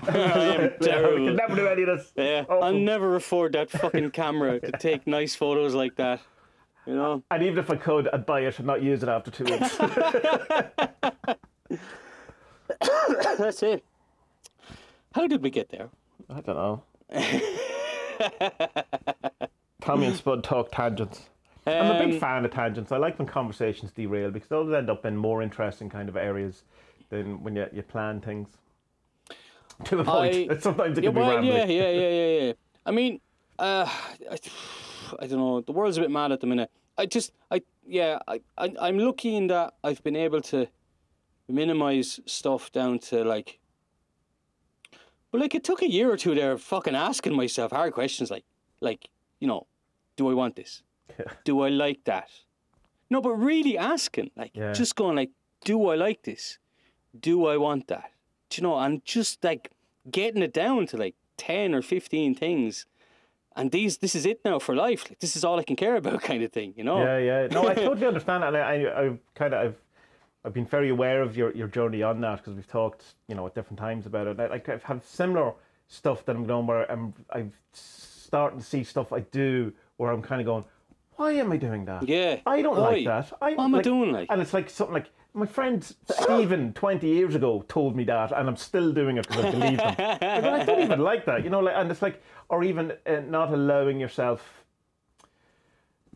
I 0.08 0.18
am 0.18 0.72
terrible. 0.80 1.26
can 1.26 1.36
never 1.36 1.56
do 1.56 1.66
any 1.66 1.82
of 1.82 1.98
this. 1.98 2.12
Yeah, 2.16 2.40
Awful. 2.42 2.64
I'll 2.64 2.72
never 2.74 3.16
afford 3.16 3.52
that 3.52 3.70
fucking 3.70 4.10
camera 4.10 4.60
to 4.60 4.72
take 4.72 5.06
nice 5.06 5.34
photos 5.34 5.74
like 5.74 5.96
that. 5.96 6.20
You 6.88 6.94
know? 6.94 7.22
And 7.30 7.42
even 7.42 7.58
if 7.58 7.68
I 7.70 7.76
could, 7.76 8.08
I'd 8.08 8.24
buy 8.24 8.40
it 8.40 8.56
and 8.58 8.66
not 8.66 8.82
use 8.82 9.02
it 9.02 9.10
after 9.10 9.30
two 9.30 9.44
weeks. 9.44 9.76
That's 13.38 13.62
it. 13.62 13.84
How 15.14 15.26
did 15.26 15.42
we 15.42 15.50
get 15.50 15.68
there? 15.68 15.90
I 16.30 16.40
don't 16.40 16.56
know. 16.56 16.82
Tommy 19.82 20.06
and 20.06 20.16
Spud 20.16 20.42
talk 20.42 20.72
tangents. 20.72 21.28
I'm 21.66 21.90
a 21.94 21.98
big 21.98 22.14
Um, 22.14 22.20
fan 22.20 22.44
of 22.46 22.52
tangents. 22.52 22.90
I 22.90 22.96
like 22.96 23.18
when 23.18 23.28
conversations 23.28 23.92
derail 23.92 24.30
because 24.30 24.48
those 24.48 24.72
end 24.72 24.88
up 24.88 25.04
in 25.04 25.14
more 25.14 25.42
interesting 25.42 25.90
kind 25.90 26.08
of 26.08 26.16
areas 26.16 26.62
than 27.10 27.42
when 27.44 27.54
you, 27.54 27.66
you 27.70 27.82
plan 27.82 28.22
things. 28.22 28.48
To 29.84 29.96
the 29.96 30.04
point. 30.04 30.50
I- 30.50 30.56
Sometimes 30.58 30.96
it 30.96 31.04
Yeah, 31.04 31.10
can 31.10 31.14
be 31.16 31.20
well, 31.20 31.30
rambling. 31.36 31.54
yeah, 31.54 31.64
yeah, 31.66 31.90
yeah, 31.90 32.08
yeah, 32.08 32.40
yeah. 32.46 32.52
I 32.86 32.90
mean, 32.92 33.20
uh, 33.58 33.86
I, 34.30 34.38
I 35.20 35.26
don't 35.26 35.38
know. 35.38 35.60
The 35.60 35.72
world's 35.72 35.98
a 35.98 36.00
bit 36.00 36.10
mad 36.10 36.32
at 36.32 36.40
the 36.40 36.46
minute. 36.46 36.70
I 36.96 37.06
just, 37.06 37.32
I, 37.50 37.62
yeah, 37.86 38.18
I, 38.26 38.40
I, 38.56 38.72
I'm 38.80 38.98
lucky 38.98 39.36
in 39.36 39.46
that 39.48 39.74
I've 39.84 40.02
been 40.02 40.16
able 40.16 40.40
to 40.42 40.66
minimize 41.48 42.20
stuff 42.26 42.72
down 42.72 42.98
to 43.00 43.24
like. 43.24 43.58
But 45.30 45.40
like, 45.40 45.54
it 45.54 45.62
took 45.64 45.82
a 45.82 45.88
year 45.90 46.10
or 46.10 46.16
two 46.16 46.34
there, 46.34 46.52
of 46.52 46.62
fucking 46.62 46.94
asking 46.94 47.36
myself 47.36 47.70
hard 47.72 47.92
questions, 47.92 48.30
like, 48.30 48.44
like, 48.80 49.08
you 49.40 49.46
know, 49.46 49.66
do 50.16 50.28
I 50.30 50.34
want 50.34 50.56
this? 50.56 50.82
Do 51.44 51.60
I 51.62 51.68
like 51.68 52.04
that? 52.04 52.30
No, 53.10 53.20
but 53.20 53.32
really 53.34 53.76
asking, 53.78 54.30
like, 54.36 54.52
Yeah. 54.54 54.72
just 54.72 54.96
going 54.96 55.16
like, 55.16 55.30
do 55.64 55.88
I 55.88 55.96
like 55.96 56.22
this? 56.22 56.58
Do 57.18 57.46
I 57.46 57.56
want 57.56 57.88
that? 57.88 58.12
Do 58.50 58.60
you 58.60 58.62
know? 58.68 58.78
And 58.78 59.04
just 59.04 59.42
like 59.44 59.70
getting 60.10 60.42
it 60.42 60.52
down 60.52 60.86
to 60.88 60.96
like 60.96 61.14
ten 61.36 61.74
or 61.74 61.82
fifteen 61.82 62.34
things, 62.34 62.86
and 63.58 63.70
these, 63.70 63.98
this 63.98 64.14
is 64.14 64.24
it 64.24 64.40
now 64.44 64.58
for 64.58 64.74
life. 64.74 65.10
Like 65.10 65.18
this 65.18 65.36
is 65.36 65.44
all 65.44 65.58
I 65.58 65.64
can 65.64 65.76
care 65.76 65.96
about, 65.96 66.22
kind 66.30 66.42
of 66.42 66.52
thing. 66.52 66.72
You 66.76 66.84
know? 66.84 66.98
Yeah, 67.02 67.18
yeah. 67.18 67.46
No, 67.48 67.68
I 67.68 67.74
totally 67.86 68.06
understand, 68.06 68.44
and 68.44 68.56
I, 68.56 68.60
I, 68.60 69.04
I've 69.04 69.18
kind 69.34 69.52
of, 69.52 69.66
I've, 69.66 69.76
I've 70.44 70.54
been 70.54 70.66
very 70.66 70.88
aware 70.88 71.20
of 71.20 71.36
your, 71.36 71.54
your 71.54 71.68
journey 71.68 72.02
on 72.02 72.20
that 72.22 72.38
because 72.38 72.54
we've 72.54 72.68
talked, 72.68 73.02
you 73.26 73.34
know, 73.34 73.46
at 73.46 73.54
different 73.54 73.78
times 73.78 74.06
about 74.06 74.28
it. 74.28 74.40
I, 74.40 74.46
like 74.46 74.68
I've 74.68 74.84
had 74.84 75.04
similar 75.04 75.52
stuff 75.88 76.24
that 76.26 76.36
I'm 76.36 76.46
going 76.46 76.66
where 76.66 76.90
I'm, 76.90 77.12
I'm 77.30 77.52
starting 77.72 78.60
to 78.60 78.64
see 78.64 78.84
stuff 78.84 79.12
I 79.12 79.20
do 79.20 79.72
where 79.96 80.12
I'm 80.12 80.22
kind 80.22 80.40
of 80.40 80.46
going, 80.46 80.64
why 81.16 81.32
am 81.32 81.50
I 81.50 81.56
doing 81.56 81.84
that? 81.86 82.08
Yeah. 82.08 82.38
I 82.46 82.62
don't 82.62 82.76
Why? 82.78 82.90
like 82.90 83.04
that. 83.06 83.32
I, 83.42 83.54
What 83.54 83.64
am 83.64 83.74
I 83.74 83.82
doing, 83.82 84.12
like? 84.12 84.28
And 84.30 84.40
it's 84.40 84.54
like 84.54 84.70
something 84.70 84.94
like 84.94 85.10
my 85.38 85.46
friend 85.46 85.84
Stephen 86.10 86.72
20 86.72 87.06
years 87.06 87.34
ago 87.34 87.64
told 87.68 87.96
me 87.96 88.04
that, 88.04 88.32
and 88.32 88.48
I'm 88.48 88.56
still 88.56 88.92
doing 88.92 89.16
it 89.18 89.28
because 89.28 89.44
I 89.44 89.50
believe 89.50 89.80
him. 89.80 89.94
Like, 89.98 90.22
I 90.22 90.64
don't 90.64 90.82
even 90.82 91.00
like 91.00 91.24
that, 91.26 91.44
you 91.44 91.50
know. 91.50 91.60
Like, 91.60 91.74
and 91.76 91.90
it's 91.90 92.02
like, 92.02 92.22
or 92.48 92.64
even 92.64 92.92
uh, 93.06 93.20
not 93.28 93.52
allowing 93.52 94.00
yourself 94.00 94.64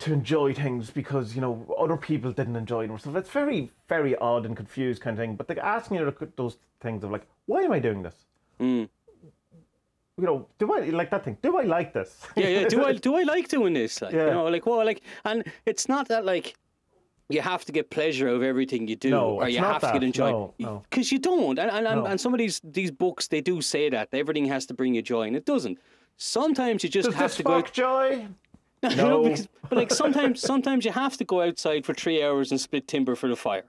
to 0.01 0.12
enjoy 0.12 0.53
things 0.53 0.91
because 0.91 1.35
you 1.35 1.41
know 1.41 1.77
other 1.79 1.97
people 1.97 2.33
didn't 2.33 2.57
enjoy 2.57 2.87
them. 2.87 2.99
So 2.99 3.16
it's 3.16 3.31
very, 3.31 3.70
very 3.89 4.16
odd 4.16 4.45
and 4.47 4.57
confused 4.57 5.01
kind 5.01 5.16
of 5.16 5.23
thing. 5.23 5.37
But 5.37 5.49
like 5.49 5.59
asking 5.59 5.99
you 5.99 6.16
those 6.37 6.57
things 6.81 7.05
of 7.05 7.11
like, 7.11 7.27
why 7.47 7.62
am 7.62 7.73
I 7.73 7.79
doing 7.79 8.03
this? 8.03 8.16
Mm. 8.61 8.89
You 10.18 10.27
know, 10.27 10.47
do 10.59 10.73
I 10.75 10.81
like 10.91 11.11
that 11.11 11.25
thing? 11.25 11.39
Do 11.43 11.57
I 11.59 11.62
like 11.62 11.93
this? 11.93 12.20
yeah, 12.37 12.49
yeah. 12.49 12.68
Do 12.68 12.85
I 12.85 12.93
do 13.09 13.14
I 13.16 13.23
like 13.23 13.49
doing 13.49 13.75
this? 13.75 14.03
Like, 14.03 14.12
Yeah. 14.12 14.27
you 14.27 14.31
know, 14.33 14.45
like 14.47 14.66
well, 14.66 14.85
like, 14.85 15.03
and 15.25 15.45
it's 15.66 15.89
not 15.89 16.09
that 16.09 16.25
like 16.25 16.57
you 17.29 17.41
have 17.41 17.64
to 17.64 17.73
get 17.73 17.91
pleasure 17.91 18.29
out 18.29 18.37
of 18.37 18.43
everything 18.43 18.89
you 18.89 18.97
do, 18.97 19.11
No, 19.11 19.25
or 19.37 19.45
it's 19.47 19.55
you 19.55 19.61
not 19.61 19.73
have 19.75 19.81
to 19.83 19.87
that. 19.87 19.93
get 19.95 20.03
enjoy. 20.03 20.31
No, 20.31 20.55
no. 20.59 20.83
Because 20.91 21.11
you 21.12 21.18
don't, 21.18 21.59
and 21.59 21.70
and, 21.70 21.87
and 21.87 22.01
No. 22.03 22.07
and 22.07 22.20
some 22.20 22.35
of 22.35 22.39
these 22.39 22.61
these 22.64 22.91
books 22.91 23.29
they 23.29 23.41
do 23.41 23.61
say 23.62 23.89
that 23.91 24.09
everything 24.12 24.47
has 24.47 24.66
to 24.66 24.75
bring 24.75 24.95
you 24.95 25.03
joy, 25.03 25.23
and 25.27 25.37
it 25.37 25.45
doesn't. 25.47 25.79
Sometimes 26.16 26.85
you 26.85 26.91
just 26.91 27.07
Does 27.07 27.14
have 27.14 27.31
this 27.31 27.37
to 27.39 27.43
go. 27.43 27.51
spark 27.61 27.73
joy? 27.73 28.27
You 28.83 28.97
No. 28.97 29.09
know, 29.09 29.23
because, 29.23 29.49
but 29.68 29.79
like 29.79 29.91
sometimes, 29.93 30.41
sometimes 30.41 30.85
you 30.85 30.93
have 30.93 31.16
to 31.16 31.25
go 31.25 31.41
outside 31.43 31.87
for 31.87 31.95
three 31.95 32.23
hours 32.23 32.51
and 32.51 32.61
split 32.61 32.87
timber 32.89 33.14
for 33.14 33.29
the 33.29 33.37
fire. 33.37 33.64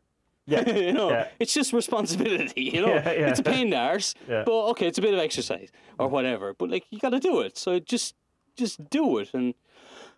Yeah, 0.46 0.68
you 0.88 0.92
know, 0.92 1.10
yeah. 1.12 1.28
it's 1.40 1.54
just 1.54 1.72
responsibility. 1.72 2.64
You 2.64 2.82
know, 2.82 2.88
Yeah, 2.96 3.12
yeah. 3.12 3.30
it's 3.30 3.40
a 3.40 3.44
pain 3.44 3.66
in 3.66 3.70
the 3.70 3.78
arse, 3.78 4.14
Yeah. 4.28 4.44
but 4.46 4.66
okay, 4.72 4.88
it's 4.88 4.98
a 4.98 5.02
bit 5.02 5.14
of 5.14 5.20
exercise 5.20 5.70
or 6.00 6.08
whatever. 6.10 6.54
But 6.54 6.70
like, 6.70 6.86
you 6.90 7.00
got 7.00 7.12
to 7.12 7.20
do 7.20 7.40
it. 7.42 7.58
So 7.58 7.80
just, 7.80 8.16
just 8.58 8.90
do 8.90 9.20
it. 9.20 9.30
And 9.34 9.54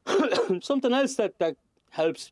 something 0.64 0.94
else 0.94 1.16
that 1.16 1.38
that 1.40 1.58
helps 1.92 2.32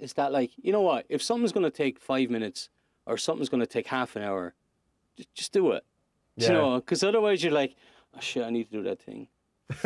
is 0.00 0.12
that 0.14 0.32
like, 0.32 0.50
you 0.56 0.72
know 0.72 0.80
what? 0.82 1.06
If 1.08 1.22
something's 1.22 1.52
going 1.52 1.64
to 1.64 1.70
take 1.70 1.98
five 2.00 2.30
minutes 2.30 2.68
or 3.06 3.16
something's 3.16 3.48
going 3.48 3.60
to 3.60 3.66
take 3.66 3.86
half 3.88 4.16
an 4.16 4.22
hour, 4.22 4.54
just, 5.16 5.34
just 5.34 5.52
do 5.52 5.72
it. 5.72 5.84
Yeah. 6.36 6.48
You 6.48 6.54
know, 6.54 6.74
because 6.76 7.02
otherwise 7.02 7.42
you're 7.42 7.52
like, 7.52 7.74
oh, 8.14 8.20
shit, 8.20 8.44
I 8.44 8.50
need 8.50 8.64
to 8.64 8.70
do 8.72 8.82
that 8.84 9.00
thing. 9.00 9.28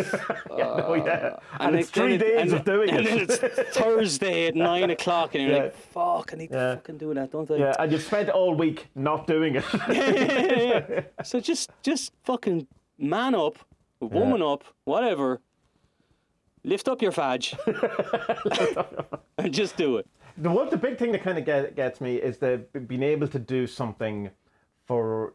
oh 0.51 0.93
yeah, 0.93 1.11
uh, 1.11 1.41
and, 1.59 1.73
then- 1.75 1.81
it's 1.81 1.89
three 1.91 2.15
it- 2.17 2.19
days 2.19 2.53
and 2.53 2.61
of 2.61 2.65
doing 2.67 2.91
and 2.91 3.07
it. 3.07 3.29
then 3.29 3.51
it's 3.67 3.79
Thursday 3.79 4.49
at 4.49 4.55
nine 4.55 4.91
o'clock, 4.91 5.35
and 5.35 5.45
you're 5.45 5.53
Yeah. 5.57 5.63
like, 5.63 5.75
"Fuck, 5.75 6.35
I 6.35 6.37
need 6.37 6.51
Yeah. 6.51 6.59
to 6.73 6.77
fucking 6.77 6.99
do 6.99 7.15
that, 7.15 7.33
don't 7.33 7.51
I?" 7.51 7.57
yeah, 7.57 7.75
and 7.79 7.91
you've 7.91 8.03
spent 8.03 8.29
all 8.29 8.55
week 8.55 8.89
not 8.95 9.27
doing 9.27 9.55
it. 9.57 11.15
So 11.25 11.41
just, 11.41 11.71
just 11.83 12.13
fucking 12.25 12.67
man 12.99 13.35
up, 13.35 13.57
woman 14.01 14.43
up, 14.43 14.65
whatever. 14.85 15.41
Lift 16.63 16.89
up 16.89 17.01
your 17.01 17.13
fudge, 17.13 17.55
and 19.39 19.53
just 19.53 19.77
do 19.77 19.97
it. 19.97 20.07
the 20.37 20.51
one, 20.51 20.69
the 20.69 20.77
big 20.77 20.99
thing 20.99 21.11
that 21.13 21.23
kind 21.23 21.39
of 21.39 21.45
get, 21.45 21.75
gets 21.75 22.01
me 22.01 22.17
is 22.17 22.39
the 22.39 22.59
being 22.87 23.03
able 23.03 23.27
to 23.29 23.39
do 23.39 23.67
something 23.67 24.31
for 24.87 25.35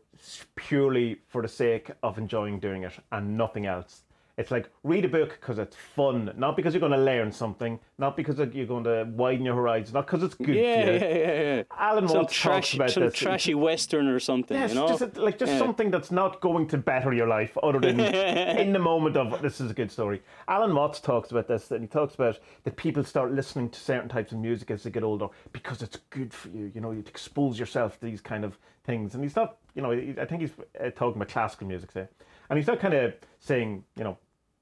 purely 0.55 1.17
for 1.27 1.41
the 1.41 1.47
sake 1.47 1.89
of 2.03 2.17
enjoying 2.17 2.59
doing 2.59 2.83
it 2.83 2.93
and 3.11 3.37
nothing 3.37 3.65
else. 3.65 4.04
It's 4.37 4.51
like 4.51 4.69
read 4.83 5.05
a 5.05 5.07
book 5.07 5.37
because 5.39 5.59
it's 5.59 5.77
fun, 5.77 6.29
not 6.35 6.57
because 6.57 6.73
you're 6.73 6.81
going 6.81 6.91
to 6.91 6.97
learn 6.97 7.31
something, 7.31 7.79
not 7.97 8.17
because 8.17 8.37
you're 8.53 8.65
going 8.65 8.83
to 8.83 9.07
widen 9.15 9.45
your 9.45 9.55
horizons, 9.55 9.93
not 9.93 10.05
because 10.07 10.23
it's 10.23 10.35
good 10.35 10.55
Yeah, 10.57 10.73
for 10.85 10.91
you. 10.91 10.97
yeah, 10.97 11.15
yeah, 11.15 11.55
yeah. 11.55 11.63
Alan 11.79 12.07
Some 12.09 12.17
Watts 12.17 12.41
talks 12.41 12.73
about 12.73 12.91
some 12.91 13.03
this. 13.03 13.13
trashy 13.13 13.55
western 13.55 14.07
or 14.07 14.19
something, 14.19 14.57
Yes, 14.57 14.73
you 14.73 14.75
know. 14.81 14.89
just 14.89 15.03
a- 15.03 15.21
like 15.21 15.39
just 15.39 15.53
Yeah. 15.53 15.59
something 15.59 15.89
that's 15.89 16.11
not 16.11 16.41
going 16.41 16.67
to 16.67 16.77
better 16.77 17.13
your 17.13 17.27
life, 17.27 17.57
other 17.63 17.79
than 17.79 17.97
in 18.59 18.73
the 18.73 18.79
moment 18.79 19.15
of 19.15 19.41
this 19.41 19.61
is 19.61 19.71
a 19.71 19.73
good 19.73 19.89
story. 19.89 20.21
Alan 20.49 20.75
Watts 20.75 20.99
talks 20.99 21.31
about 21.31 21.47
this, 21.47 21.71
and 21.71 21.79
he 21.81 21.87
talks 21.87 22.15
about 22.15 22.37
that 22.65 22.75
people 22.75 23.05
start 23.05 23.31
listening 23.31 23.69
to 23.69 23.79
certain 23.79 24.09
types 24.09 24.33
of 24.33 24.39
music 24.39 24.69
as 24.69 24.83
they 24.83 24.89
get 24.89 25.03
older 25.03 25.27
because 25.53 25.81
it's 25.81 25.99
good 26.09 26.33
for 26.33 26.49
you. 26.49 26.69
You 26.75 26.81
know, 26.81 26.91
you 26.91 26.99
expose 27.07 27.57
yourself 27.57 27.97
to 28.01 28.05
these 28.05 28.19
kind 28.19 28.43
of 28.43 28.57
things, 28.83 29.15
and 29.15 29.23
he's 29.23 29.37
not, 29.37 29.59
you 29.75 29.81
know, 29.81 29.91
I 29.93 30.25
think 30.25 30.41
he's 30.41 30.51
uh, 30.77 30.89
talking 30.89 31.15
about 31.21 31.29
classical 31.29 31.67
music, 31.67 31.91
say, 31.93 32.07
and 32.49 32.57
he's 32.59 32.67
not 32.67 32.81
kind 32.81 32.93
of 32.93 33.13
saying, 33.39 33.85
you 33.95 34.03
know. 34.03 34.17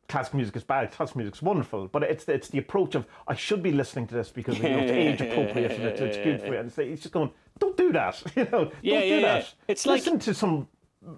Classical 0.10 0.38
music 0.38 0.56
is 0.58 0.64
bad. 0.64 0.92
Classical 0.92 1.20
music 1.20 1.36
is 1.36 1.42
wonderful, 1.42 1.88
but 1.88 2.04
it's 2.04 2.28
it's 2.28 2.50
the 2.50 2.58
approach 2.60 2.94
of 2.96 3.06
I 3.28 3.36
should 3.36 3.64
be 3.64 3.72
listening 3.72 4.06
to 4.08 4.14
this 4.16 4.30
because 4.30 4.58
you 4.58 4.64
know, 4.70 4.78
it's 4.80 4.92
age 5.22 5.22
appropriate 5.22 5.72
and 5.72 5.84
it's, 5.84 6.02
it's 6.02 6.18
good 6.18 6.40
for 6.42 6.48
you. 6.48 6.58
And 6.58 6.68
it's, 6.68 6.76
he's 6.76 7.02
just 7.02 7.14
going, 7.14 7.32
don't 7.60 7.76
do 7.78 7.92
that. 7.94 8.22
You 8.36 8.44
know, 8.52 8.72
Yeah, 8.82 9.00
don't 9.00 9.08
yeah, 9.08 9.16
do 9.16 9.22
yeah. 9.22 9.22
that. 9.22 9.54
It's 9.68 9.86
like- 9.86 10.00
listen 10.02 10.20
to 10.20 10.34
some 10.34 10.68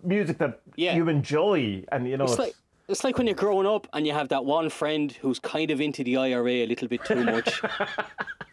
music 0.03 0.37
that 0.37 0.61
Yeah. 0.75 0.95
you 0.95 1.09
enjoy, 1.09 1.83
and 1.91 2.07
you 2.07 2.17
know, 2.17 2.23
It's 2.25 2.33
it's, 2.33 2.39
like 2.39 2.53
it's 2.87 3.03
like 3.03 3.17
when 3.17 3.25
you're 3.27 3.35
growing 3.35 3.65
up 3.67 3.87
and 3.93 4.05
you 4.05 4.13
have 4.13 4.29
that 4.29 4.45
one 4.45 4.69
friend 4.69 5.11
who's 5.13 5.39
kind 5.39 5.71
of 5.71 5.81
into 5.81 6.03
the 6.03 6.17
IRA 6.17 6.51
a 6.63 6.67
little 6.67 6.87
bit 6.87 7.03
too 7.03 7.23
much, 7.23 7.61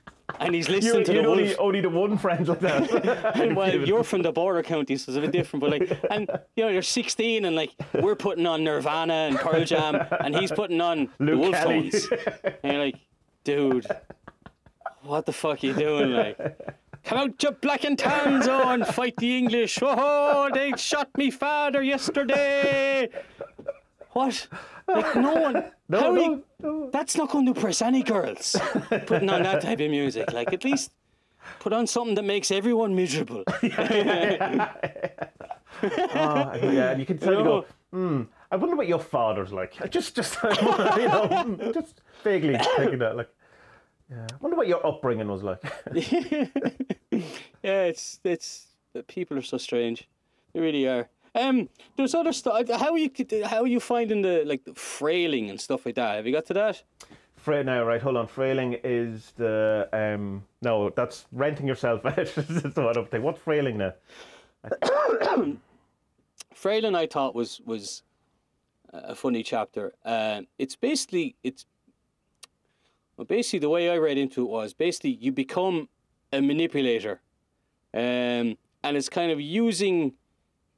and 0.44 0.54
he's 0.54 0.68
listening 0.68 1.04
to 1.04 1.12
the 1.12 1.24
only 1.26 1.44
Wolfe. 1.44 1.56
only 1.58 1.80
the 1.80 1.90
one 1.90 2.18
friend 2.18 2.46
like 2.46 2.60
that. 2.60 3.36
And 3.42 3.56
well, 3.56 3.74
you're 3.74 4.04
from 4.04 4.22
the 4.22 4.32
border 4.32 4.62
county, 4.62 4.96
so 4.96 5.10
it's 5.10 5.18
a 5.18 5.20
bit 5.20 5.32
different. 5.32 5.60
But 5.62 5.70
like, 5.70 6.04
and 6.10 6.28
you 6.56 6.64
know, 6.64 6.70
you're 6.70 6.82
16, 6.82 7.44
and 7.44 7.56
like 7.56 7.70
we're 7.94 8.16
putting 8.16 8.46
on 8.46 8.64
Nirvana 8.64 9.12
and 9.14 9.36
Pearl 9.38 9.64
Jam, 9.64 9.96
and 10.20 10.36
he's 10.36 10.52
putting 10.52 10.80
on 10.80 11.08
the 11.18 11.24
Luke 11.24 11.40
Wolfe 11.40 11.54
Kelly. 11.54 11.90
Tones, 11.90 12.08
and 12.62 12.72
you're 12.72 12.84
like, 12.84 12.96
dude, 13.44 13.86
what 15.02 15.26
the 15.26 15.32
fuck 15.32 15.62
are 15.62 15.66
you 15.66 15.74
doing? 15.74 16.12
Like, 16.12 16.38
come 17.04 17.18
out, 17.18 17.42
your 17.42 17.52
black 17.52 17.84
and 17.84 17.98
tans, 17.98 18.46
and 18.48 18.86
fight 18.86 19.16
the 19.16 19.36
English. 19.38 19.78
Oh, 19.82 20.50
they 20.52 20.72
shot 20.76 21.08
me 21.16 21.30
father 21.30 21.82
yesterday. 21.82 23.08
What? 24.12 24.46
Like, 24.86 25.16
no 25.16 25.34
one. 25.34 25.64
No, 25.88 26.00
how 26.00 26.12
no, 26.12 26.22
you, 26.22 26.44
no. 26.62 26.90
That's 26.90 27.18
not 27.18 27.28
going 27.28 27.44
to 27.44 27.52
impress 27.52 27.82
any 27.82 28.02
girls. 28.02 28.56
Putting 29.04 29.28
on 29.28 29.42
that 29.42 29.60
type 29.66 29.78
of 29.78 29.90
music, 29.90 30.32
like 30.32 30.50
at 30.50 30.64
least 30.64 30.90
put 31.60 31.74
on 31.74 31.86
something 31.86 32.14
that 32.14 32.24
makes 32.24 32.50
everyone 32.50 32.94
miserable. 32.94 33.44
Oh, 35.84 35.88
yeah, 36.62 36.92
and 36.92 37.00
you 37.00 37.04
can 37.04 37.18
tell 37.18 37.34
you 37.34 37.42
go. 37.42 37.64
Hmm, 37.92 38.22
I 38.50 38.56
wonder 38.56 38.76
what 38.76 38.86
your 38.86 39.00
father's 39.00 39.52
like. 39.52 39.74
Just, 39.90 40.14
just 40.14 40.38
you 40.42 41.08
know, 41.08 41.72
just 41.74 42.00
vaguely 42.22 42.56
thinking 42.76 43.00
that. 43.00 43.16
Like, 43.16 43.28
yeah, 44.08 44.26
I 44.30 44.36
wonder 44.40 44.56
what 44.56 44.68
your 44.68 44.86
upbringing 44.86 45.28
was 45.28 45.42
like. 45.42 45.60
yeah, 45.92 47.82
it's 47.82 48.20
it's 48.22 48.66
people 49.08 49.36
are 49.36 49.42
so 49.42 49.58
strange. 49.58 50.08
They 50.52 50.60
really 50.60 50.86
are. 50.86 51.08
Um, 51.34 51.68
there's 51.96 52.14
other 52.14 52.32
stuff. 52.32 52.68
How 52.68 52.92
are 52.92 52.98
you 52.98 53.10
how 53.44 53.62
are 53.62 53.66
you 53.66 53.80
finding 53.80 54.22
the 54.22 54.44
like 54.44 54.64
the 54.64 54.74
frailing 54.74 55.50
and 55.50 55.60
stuff 55.60 55.86
like 55.86 55.94
that? 55.94 56.16
Have 56.16 56.26
you 56.26 56.32
got 56.32 56.46
to 56.46 56.54
that? 56.54 56.82
Fra- 57.36 57.64
now, 57.64 57.84
right, 57.84 58.00
hold 58.00 58.16
on. 58.16 58.26
Frailing 58.28 58.78
is 58.84 59.32
the 59.36 59.88
um. 59.92 60.44
No, 60.60 60.90
that's 60.90 61.26
renting 61.32 61.66
yourself 61.66 62.04
out. 62.06 62.16
That's 62.16 62.74
the 62.74 62.82
one 62.82 62.98
up 62.98 63.10
there. 63.10 63.20
What's 63.20 63.40
frailing 63.40 63.78
now? 63.78 63.94
Frailing, 66.54 66.94
I 66.94 67.06
thought 67.06 67.34
was 67.34 67.60
was 67.64 68.02
a 68.92 69.14
funny 69.14 69.42
chapter. 69.42 69.94
Uh, 70.04 70.42
it's 70.58 70.76
basically 70.76 71.34
it's 71.42 71.66
well, 73.16 73.24
basically 73.24 73.58
the 73.60 73.70
way 73.70 73.90
I 73.90 73.96
read 73.96 74.18
into 74.18 74.42
it 74.42 74.50
was 74.50 74.72
basically 74.74 75.10
you 75.10 75.32
become 75.32 75.88
a 76.32 76.40
manipulator, 76.40 77.20
um, 77.94 78.56
and 78.84 78.96
it's 78.96 79.08
kind 79.08 79.32
of 79.32 79.40
using 79.40 80.12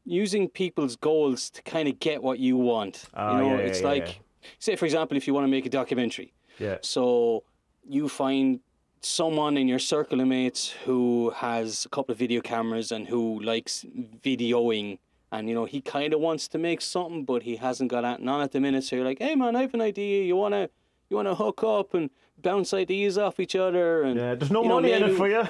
using 0.04 0.48
people's 0.48 0.96
goals 0.96 1.50
to 1.50 1.62
kind 1.62 1.88
of 1.88 1.98
get 1.98 2.22
what 2.22 2.38
you 2.38 2.56
want. 2.56 3.04
Ah, 3.14 3.36
you 3.36 3.42
know, 3.42 3.56
yeah, 3.56 3.62
it's 3.62 3.80
yeah, 3.80 3.86
like 3.86 4.06
yeah. 4.06 4.48
say 4.58 4.76
for 4.76 4.84
example, 4.84 5.16
if 5.16 5.26
you 5.26 5.34
want 5.34 5.44
to 5.44 5.50
make 5.50 5.66
a 5.66 5.70
documentary, 5.70 6.32
Yeah. 6.58 6.78
so 6.82 7.42
you 7.88 8.08
find 8.08 8.60
someone 9.00 9.56
in 9.58 9.68
your 9.68 9.78
circle 9.78 10.20
of 10.20 10.26
mates 10.26 10.70
who 10.86 11.30
has 11.36 11.84
a 11.84 11.88
couple 11.90 12.12
of 12.12 12.18
video 12.18 12.40
cameras 12.40 12.90
and 12.90 13.06
who 13.08 13.38
likes 13.40 13.84
videoing 14.24 14.98
and 15.30 15.46
you 15.48 15.54
know 15.54 15.66
he 15.66 15.80
kind 15.82 16.14
of 16.14 16.20
wants 16.20 16.48
to 16.48 16.56
make 16.56 16.80
something 16.80 17.22
but 17.22 17.42
he 17.42 17.56
hasn't 17.56 17.90
got 17.90 18.00
that 18.00 18.22
none 18.22 18.40
at 18.40 18.52
the 18.52 18.60
minute 18.60 18.82
so 18.82 18.96
you're 18.96 19.04
like 19.04 19.18
hey 19.18 19.34
man 19.34 19.56
I 19.56 19.60
have 19.60 19.74
an 19.74 19.82
idea 19.82 20.24
you 20.24 20.36
want 20.36 20.54
to 20.54 20.70
you 21.10 21.16
want 21.16 21.28
to 21.28 21.34
hook 21.34 21.62
up 21.62 21.92
and 21.92 22.08
bounce 22.40 22.72
ideas 22.72 23.18
off 23.18 23.38
each 23.40 23.54
other 23.54 24.04
and 24.04 24.18
Yeah, 24.18 24.34
there's 24.36 24.50
no 24.50 24.62
you 24.62 24.68
know, 24.68 24.74
money 24.76 24.92
in 24.92 25.02
it 25.02 25.16
for 25.16 25.28
you. 25.28 25.46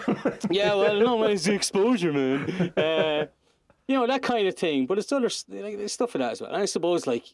yeah, 0.51 0.75
well, 0.75 0.99
no, 0.99 1.17
man, 1.19 1.31
it's 1.31 1.45
the 1.45 1.55
exposure, 1.55 2.13
man. 2.13 2.73
Uh, 2.77 3.27
you 3.89 3.95
know 3.97 4.07
that 4.07 4.23
kind 4.23 4.47
of 4.49 4.55
thing, 4.57 4.87
but 4.87 4.99
it's 4.99 5.13
other 5.13 5.29
like, 5.49 5.77
there's 5.77 5.93
stuff 5.93 6.11
for 6.11 6.19
that 6.19 6.33
as 6.33 6.41
well. 6.41 6.51
And 6.53 6.63
I 6.63 6.65
suppose, 6.67 7.07
like, 7.07 7.25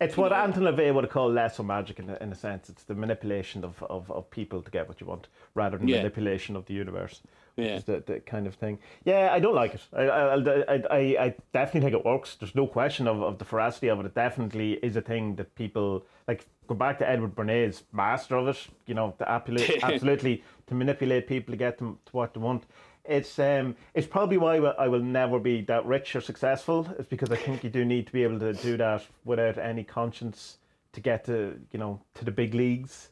It's 0.00 0.16
what 0.16 0.32
Anton 0.32 0.62
LaVey 0.64 0.94
would 0.94 1.08
call 1.10 1.30
lesser 1.30 1.62
magic 1.62 1.98
in 1.98 2.10
a, 2.10 2.16
in 2.20 2.30
a 2.32 2.34
sense. 2.34 2.68
It's 2.68 2.84
the 2.84 2.94
manipulation 2.94 3.64
of, 3.64 3.82
of, 3.84 4.10
of 4.10 4.30
people 4.30 4.62
to 4.62 4.70
get 4.70 4.88
what 4.88 5.00
you 5.00 5.06
want 5.06 5.28
rather 5.54 5.78
than 5.78 5.88
Yeah. 5.88 5.96
manipulation 5.98 6.54
of 6.56 6.66
the 6.66 6.74
universe. 6.74 7.22
Which 7.56 7.66
Yeah. 7.66 7.76
is 7.76 7.84
the, 7.84 8.02
the 8.06 8.20
kind 8.20 8.46
of 8.46 8.54
thing. 8.54 8.78
Yeah, 9.04 9.30
I 9.32 9.40
don't 9.40 9.54
like 9.54 9.74
it. 9.74 9.80
I, 9.94 10.02
I, 10.02 10.34
I, 10.34 10.82
I, 10.90 10.98
I 11.26 11.34
definitely 11.54 11.80
think 11.90 11.94
it 12.00 12.04
works. 12.04 12.36
There's 12.36 12.54
no 12.54 12.66
question 12.66 13.08
of, 13.08 13.22
of 13.22 13.38
the 13.38 13.46
veracity 13.46 13.88
of 13.88 13.98
it. 14.00 14.06
It 14.06 14.14
definitely 14.14 14.74
is 14.74 14.94
a 14.96 15.00
thing 15.00 15.36
that 15.36 15.54
people, 15.54 16.04
like, 16.28 16.46
go 16.66 16.74
back 16.74 16.98
to 16.98 17.08
Edward 17.08 17.34
Bernays, 17.34 17.82
master 17.92 18.36
of 18.36 18.48
it, 18.48 18.58
you 18.86 18.94
know, 18.94 19.14
to 19.18 19.28
absolutely, 19.28 19.82
absolutely 19.82 20.44
to 20.66 20.74
manipulate 20.74 21.26
people 21.26 21.52
to 21.52 21.56
get 21.56 21.78
them 21.78 21.98
to 22.04 22.12
what 22.12 22.34
they 22.34 22.40
want. 22.40 22.64
It's 23.08 23.38
um, 23.38 23.76
it's 23.94 24.06
probably 24.06 24.36
why 24.38 24.56
I 24.56 24.88
will 24.88 25.02
never 25.02 25.38
be 25.38 25.60
that 25.62 25.84
rich 25.86 26.14
or 26.16 26.20
successful. 26.20 26.88
It's 26.98 27.08
because 27.08 27.30
I 27.30 27.36
think 27.36 27.62
you 27.64 27.70
do 27.70 27.84
need 27.84 28.06
to 28.06 28.12
be 28.12 28.22
able 28.22 28.38
to 28.40 28.52
do 28.54 28.76
that 28.78 29.04
without 29.24 29.58
any 29.58 29.84
conscience 29.84 30.58
to 30.92 31.00
get 31.00 31.24
to 31.26 31.58
you 31.72 31.78
know 31.78 32.00
to 32.14 32.24
the 32.24 32.30
big 32.30 32.54
leagues. 32.54 33.10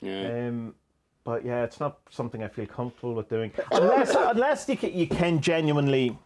yeah, 0.00 0.46
Um, 0.48 0.74
but 1.24 1.44
yeah, 1.44 1.64
it's 1.64 1.80
not 1.80 1.98
something 2.10 2.42
I 2.42 2.48
feel 2.48 2.66
comfortable 2.66 3.14
with 3.14 3.28
doing 3.28 3.50
unless 3.72 4.14
unless 4.14 4.68
you 4.68 4.76
can, 4.76 4.92
you 4.92 5.06
can 5.06 5.40
genuinely 5.40 6.16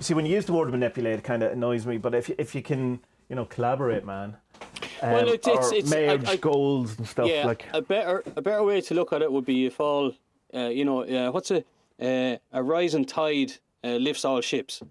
see 0.00 0.14
when 0.14 0.24
you 0.26 0.34
use 0.34 0.46
the 0.46 0.52
word 0.52 0.70
manipulate, 0.70 1.18
it 1.18 1.24
kind 1.24 1.42
of 1.42 1.52
annoys 1.52 1.86
me. 1.86 1.98
But 1.98 2.14
if 2.14 2.28
you, 2.28 2.34
if 2.38 2.54
you 2.54 2.62
can 2.62 3.00
you 3.28 3.36
know 3.36 3.44
collaborate, 3.44 4.04
man. 4.04 4.36
Um, 5.02 5.12
Well, 5.12 5.28
it's- 5.28 5.46
it's- 5.46 5.72
or 5.72 5.74
it's- 5.74 5.92
I- 5.92 6.06
merge 6.06 6.28
I- 6.28 6.36
goals 6.36 6.96
and 6.98 7.06
stuff 7.06 7.28
yeah. 7.28 7.44
like 7.46 7.64
a 7.72 7.82
better 7.82 8.22
a 8.36 8.40
better 8.42 8.62
way 8.62 8.80
to 8.80 8.94
look 8.94 9.12
at 9.12 9.20
it 9.22 9.30
would 9.30 9.44
be 9.44 9.66
if 9.66 9.78
all, 9.80 10.12
uh, 10.54 10.68
you 10.68 10.84
know, 10.84 11.02
uh, 11.02 11.30
what's 11.32 11.50
a 11.50 11.64
uh, 12.00 12.36
a 12.52 12.62
rising 12.62 13.04
tide 13.04 13.52
uh, 13.84 13.96
lifts 13.96 14.24
all 14.24 14.40
ships. 14.40 14.82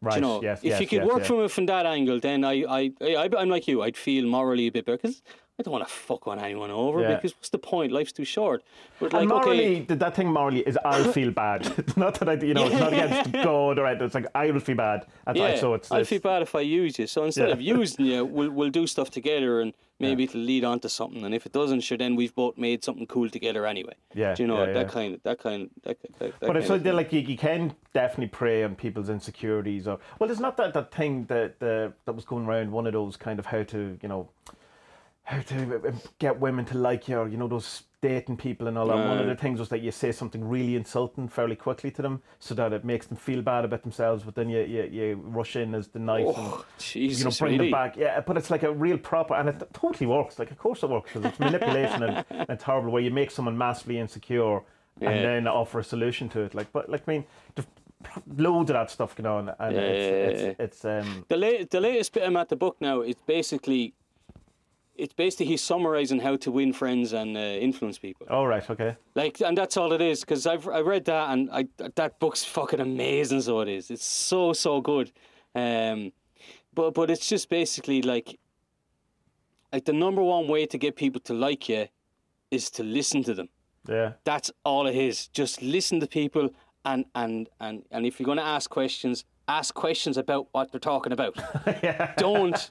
right. 0.00 0.16
you 0.16 0.20
know, 0.20 0.42
yes, 0.42 0.58
if 0.60 0.64
yes, 0.64 0.80
you 0.80 0.86
could 0.86 1.02
yes, 1.04 1.06
work 1.06 1.24
from 1.24 1.40
it 1.40 1.50
from 1.50 1.66
that 1.66 1.86
angle, 1.86 2.20
then 2.20 2.44
I, 2.44 2.64
I, 2.68 2.92
I, 3.00 3.28
I'm 3.36 3.48
like 3.48 3.66
you. 3.68 3.82
I'd 3.82 3.96
feel 3.96 4.26
morally 4.26 4.66
a 4.66 4.72
bit 4.72 4.86
better 4.86 4.98
because 4.98 5.22
I 5.58 5.62
don't 5.62 5.70
want 5.72 5.86
to 5.86 5.92
fuck 5.94 6.26
on 6.26 6.40
anyone 6.40 6.72
over 6.72 7.00
Yeah. 7.00 7.14
because 7.14 7.34
what's 7.36 7.50
the 7.50 7.58
point? 7.58 7.92
Life's 7.92 8.10
too 8.10 8.24
short. 8.24 8.64
But 8.98 9.12
like, 9.12 9.20
and 9.22 9.28
morally, 9.28 9.82
okay, 9.82 9.94
that 9.94 10.16
thing 10.16 10.26
morally 10.32 10.60
is 10.60 10.76
I'll 10.84 11.12
feel 11.12 11.30
bad. 11.30 11.72
It's 11.78 11.96
not 12.04 12.14
that 12.18 12.28
I, 12.28 12.32
you 12.34 12.54
know, 12.54 12.66
it's 12.66 12.74
not 12.74 12.92
against 12.92 13.30
God 13.32 13.78
or 13.78 13.86
anything. 13.86 14.06
It's 14.06 14.14
like 14.16 14.26
I 14.34 14.50
will 14.50 14.58
feel 14.60 14.74
bad. 14.76 15.06
That's 15.26 15.38
yeah, 15.38 15.44
like, 15.44 15.58
so 15.58 15.74
it's, 15.74 15.92
I'll 15.92 16.00
it's 16.00 16.10
feel 16.10 16.18
bad 16.18 16.42
if 16.42 16.56
I 16.56 16.60
use 16.60 16.98
you. 16.98 17.06
So 17.06 17.24
instead 17.24 17.48
Yeah. 17.48 17.54
of 17.54 17.60
using 17.78 18.04
you, 18.06 18.24
we'll 18.24 18.50
we'll 18.50 18.70
do 18.70 18.86
stuff 18.88 19.10
together 19.10 19.60
and 19.60 19.72
maybe 20.00 20.24
it'll 20.24 20.40
lead 20.40 20.64
on 20.64 20.80
to 20.80 20.88
something. 20.88 21.24
And 21.24 21.32
if 21.32 21.46
it 21.46 21.52
doesn't, 21.52 21.82
sure, 21.82 21.96
then 21.96 22.16
we've 22.16 22.34
both 22.34 22.58
made 22.58 22.82
something 22.82 23.06
cool 23.06 23.30
together 23.30 23.64
anyway. 23.64 23.94
Yeah, 24.12 24.34
Do 24.34 24.42
you 24.42 24.48
know 24.48 24.58
yeah, 24.66 24.72
that 24.72 24.86
yeah. 24.86 24.92
kind 24.92 25.14
of 25.14 25.22
that 25.22 25.38
kind 25.38 25.70
that, 25.84 25.98
that, 26.02 26.18
that 26.18 26.40
But 26.40 26.46
kind 26.48 26.58
it's 26.58 26.68
like, 26.68 26.84
like 26.84 27.12
you, 27.12 27.20
you 27.20 27.36
can 27.38 27.74
definitely 27.92 28.26
prey 28.26 28.64
on 28.64 28.74
people's 28.74 29.08
insecurities. 29.08 29.86
Or 29.86 30.00
well, 30.18 30.28
it's 30.32 30.40
not 30.40 30.56
that 30.56 30.74
that 30.74 30.92
thing 30.92 31.26
that 31.26 31.60
the, 31.60 31.92
that 32.06 32.12
was 32.12 32.24
going 32.24 32.44
around. 32.46 32.72
One 32.72 32.88
of 32.88 32.92
those 32.92 33.16
kind 33.16 33.38
of 33.38 33.46
how 33.46 33.62
to 33.62 33.96
you 34.02 34.08
know 34.08 34.28
how 35.24 35.40
to 35.40 35.76
uh, 35.88 35.92
get 36.18 36.38
women 36.38 36.64
to 36.66 36.78
like 36.78 37.08
you, 37.08 37.18
or 37.18 37.28
you 37.28 37.36
know 37.36 37.48
those 37.48 37.82
dating 38.02 38.36
people 38.36 38.66
and 38.66 38.76
all 38.76 38.86
that. 38.86 38.96
One 39.08 39.18
of 39.18 39.26
the 39.26 39.34
things 39.34 39.58
was 39.58 39.70
that 39.70 39.80
you 39.80 39.90
say 39.90 40.12
something 40.12 40.46
really 40.46 40.76
insulting 40.76 41.28
fairly 41.28 41.56
quickly 41.56 41.90
to 41.92 42.02
them, 42.02 42.22
so 42.38 42.54
that 42.54 42.72
it 42.74 42.84
makes 42.84 43.06
them 43.06 43.16
feel 43.16 43.40
bad 43.40 43.64
about 43.64 43.82
themselves. 43.82 44.22
But 44.22 44.34
then 44.34 44.50
you 44.50 44.60
you, 44.60 44.82
you 44.84 45.14
rush 45.24 45.56
in 45.56 45.74
as 45.74 45.88
the 45.88 45.98
nice 45.98 46.26
and 46.26 46.34
Oh, 46.36 46.64
Jesus, 46.78 47.18
you 47.20 47.24
know 47.24 47.30
bring 47.38 47.52
really? 47.58 47.70
them 47.70 47.72
back. 47.72 47.96
Yeah, 47.96 48.20
but 48.20 48.36
it's 48.36 48.50
like 48.50 48.62
a 48.64 48.72
real 48.72 48.98
proper, 48.98 49.34
and 49.34 49.48
it 49.48 49.62
totally 49.72 50.06
works. 50.06 50.38
Like 50.38 50.50
of 50.50 50.58
course 50.58 50.82
it 50.82 50.90
works 50.90 51.10
because 51.12 51.30
it's 51.30 51.40
manipulation 51.40 52.02
and, 52.02 52.24
and 52.30 52.50
it's 52.50 52.64
horrible 52.64 52.90
where 52.92 53.02
you 53.02 53.10
make 53.10 53.30
someone 53.30 53.56
massively 53.56 53.98
insecure 53.98 54.60
Yeah. 55.00 55.10
and 55.10 55.24
then 55.24 55.48
offer 55.48 55.78
a 55.78 55.84
solution 55.84 56.28
to 56.30 56.40
it. 56.40 56.54
Like, 56.54 56.70
but 56.72 56.90
like 56.90 57.02
I 57.08 57.12
mean, 57.12 57.24
there's 57.54 57.66
loads 58.36 58.68
of 58.68 58.74
that 58.74 58.90
stuff 58.90 59.16
going 59.16 59.26
on, 59.26 59.54
and 59.58 59.74
Yeah, 59.74 59.80
it's, 59.82 60.42
yeah, 60.42 60.48
it's, 60.48 60.60
it's 60.60 60.84
um 60.84 61.24
The 61.28 61.36
late, 61.38 61.70
the 61.70 61.80
latest 61.80 62.12
bit 62.12 62.24
I'm 62.24 62.36
at 62.36 62.50
the 62.50 62.56
book 62.56 62.76
now. 62.80 63.00
It's 63.00 63.22
basically, 63.26 63.94
it's 64.96 65.14
basically 65.14 65.46
he's 65.46 65.62
summarizing 65.62 66.20
how 66.20 66.36
to 66.36 66.50
win 66.50 66.72
friends 66.72 67.12
and 67.12 67.36
uh, 67.36 67.40
influence 67.40 67.98
people. 67.98 68.26
all 68.30 68.46
right, 68.46 68.68
okay. 68.70 68.96
Like, 69.14 69.40
and 69.40 69.56
that's 69.58 69.76
all 69.76 69.92
it 69.92 70.00
is. 70.00 70.20
Because 70.20 70.46
I've 70.46 70.68
I 70.68 70.80
read 70.80 71.04
that 71.06 71.30
and 71.30 71.50
I 71.52 71.66
that 71.96 72.18
book's 72.20 72.44
fucking 72.44 72.80
amazing. 72.80 73.40
So 73.42 73.60
it 73.60 73.68
is. 73.68 73.90
It's 73.90 74.04
so 74.04 74.52
so 74.52 74.80
good. 74.80 75.12
Um, 75.54 76.12
but 76.74 76.94
but 76.94 77.10
it's 77.10 77.28
just 77.28 77.48
basically 77.48 78.02
like, 78.02 78.38
like 79.72 79.84
the 79.84 79.92
number 79.92 80.22
one 80.22 80.48
way 80.48 80.66
to 80.66 80.78
get 80.78 80.96
people 80.96 81.20
to 81.22 81.34
like 81.34 81.68
you, 81.68 81.88
is 82.50 82.70
to 82.70 82.82
listen 82.82 83.22
to 83.24 83.34
them. 83.34 83.48
Yeah, 83.88 84.12
That's 84.24 84.50
all 84.64 84.86
it 84.86 84.96
is. 84.96 85.28
Just 85.28 85.60
listen 85.60 86.00
to 86.00 86.06
people 86.06 86.50
and 86.84 87.04
and 87.14 87.48
and 87.60 87.82
and 87.90 88.06
if 88.06 88.18
you're 88.18 88.24
going 88.24 88.38
to 88.38 88.44
ask 88.44 88.70
questions, 88.70 89.24
ask 89.48 89.74
questions 89.74 90.16
about 90.16 90.48
what 90.52 90.70
they're 90.72 90.80
talking 90.80 91.12
about. 91.12 91.36
Don't 92.16 92.70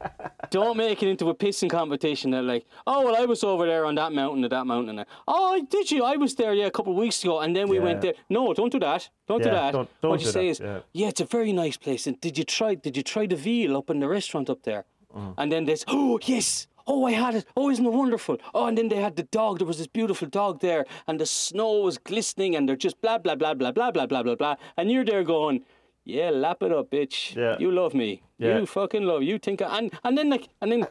don't 0.50 0.78
make 0.78 1.02
it 1.02 1.10
into 1.10 1.30
a 1.30 1.36
pissing 1.36 1.70
competition. 1.70 2.32
They're 2.32 2.42
like, 2.42 2.66
oh 2.86 3.06
well, 3.06 3.16
I 3.16 3.26
was 3.26 3.44
over 3.44 3.66
there 3.66 3.86
on 3.86 3.96
that 3.96 4.12
mountain 4.12 4.46
or 4.46 4.50
that 4.50 4.66
mountain. 4.66 5.04
Oh, 5.28 5.66
did 5.70 5.90
you? 5.92 6.04
I 6.04 6.16
was 6.18 6.36
there 6.36 6.54
yeah 6.54 6.68
a 6.68 6.72
couple 6.72 6.94
of 6.94 7.00
weeks 7.00 7.24
ago, 7.24 7.40
and 7.40 7.56
then 7.56 7.68
we 7.68 7.80
went 7.80 8.02
there. 8.02 8.14
No, 8.30 8.54
don't 8.54 8.72
do 8.72 8.80
that. 8.80 9.10
Don't 9.28 9.42
do 9.44 9.50
that. 9.50 9.72
don't- 9.72 9.90
don't 10.02 10.12
what 10.12 10.22
you 10.22 10.28
say 10.28 10.46
that, 10.46 10.50
is, 10.52 10.60
yeah. 10.60 10.80
yeah, 10.94 11.08
it's 11.08 11.22
a 11.22 11.26
very 11.26 11.54
nice 11.54 11.78
place. 11.78 12.06
And 12.08 12.20
did 12.22 12.38
you 12.38 12.44
try? 12.44 12.76
Did 12.76 12.96
you 12.98 13.04
try 13.04 13.26
the 13.26 13.36
veal 13.36 13.78
up 13.78 13.90
in 13.90 14.00
the 14.00 14.08
restaurant 14.08 14.50
up 14.50 14.64
there? 14.64 14.86
Mm. 15.16 15.34
And 15.38 15.52
then 15.52 15.66
there's, 15.66 15.86
oh 15.88 16.20
yes. 16.24 16.68
Oh, 16.86 17.06
I 17.06 17.12
had 17.12 17.36
it. 17.36 17.46
Oh, 17.56 17.70
isn't 17.70 17.86
it 17.86 17.94
wonderful? 17.94 18.38
Oh, 18.54 18.66
and 18.66 18.78
then 18.78 18.90
they 18.90 18.98
had 18.98 19.16
the 19.16 19.24
dog. 19.24 19.60
There 19.60 19.68
was 19.68 19.78
this 19.78 19.88
beautiful 19.88 20.28
dog 20.28 20.60
there, 20.60 20.86
and 21.08 21.18
the 21.18 21.26
snow 21.26 21.80
was 21.80 21.98
glistening, 21.98 22.58
and 22.58 22.68
they're 22.68 22.76
just 22.76 23.00
blah 23.02 23.18
blah 23.18 23.36
blah 23.36 23.54
blah 23.54 23.72
blah 23.72 23.92
blah 23.92 24.06
blah 24.06 24.22
blah 24.24 24.36
blah. 24.36 24.56
And 24.76 24.92
you're 24.92 25.06
there 25.06 25.24
going, 25.24 25.64
yeah, 26.06 26.30
lap 26.30 26.62
it 26.64 26.72
up, 26.72 26.90
bitch. 26.90 27.36
Yeah. 27.36 27.58
You 27.60 27.72
love 27.72 27.94
me. 27.94 28.22
Yeah. 28.38 28.60
You 28.60 28.66
fucking 28.66 29.04
love. 29.04 29.24
You 29.24 29.38
think, 29.40 29.62
I, 29.62 29.78
and 29.78 29.92
and 30.04 30.18
then 30.18 30.30
like, 30.30 30.50
and 30.62 30.72
then, 30.72 30.88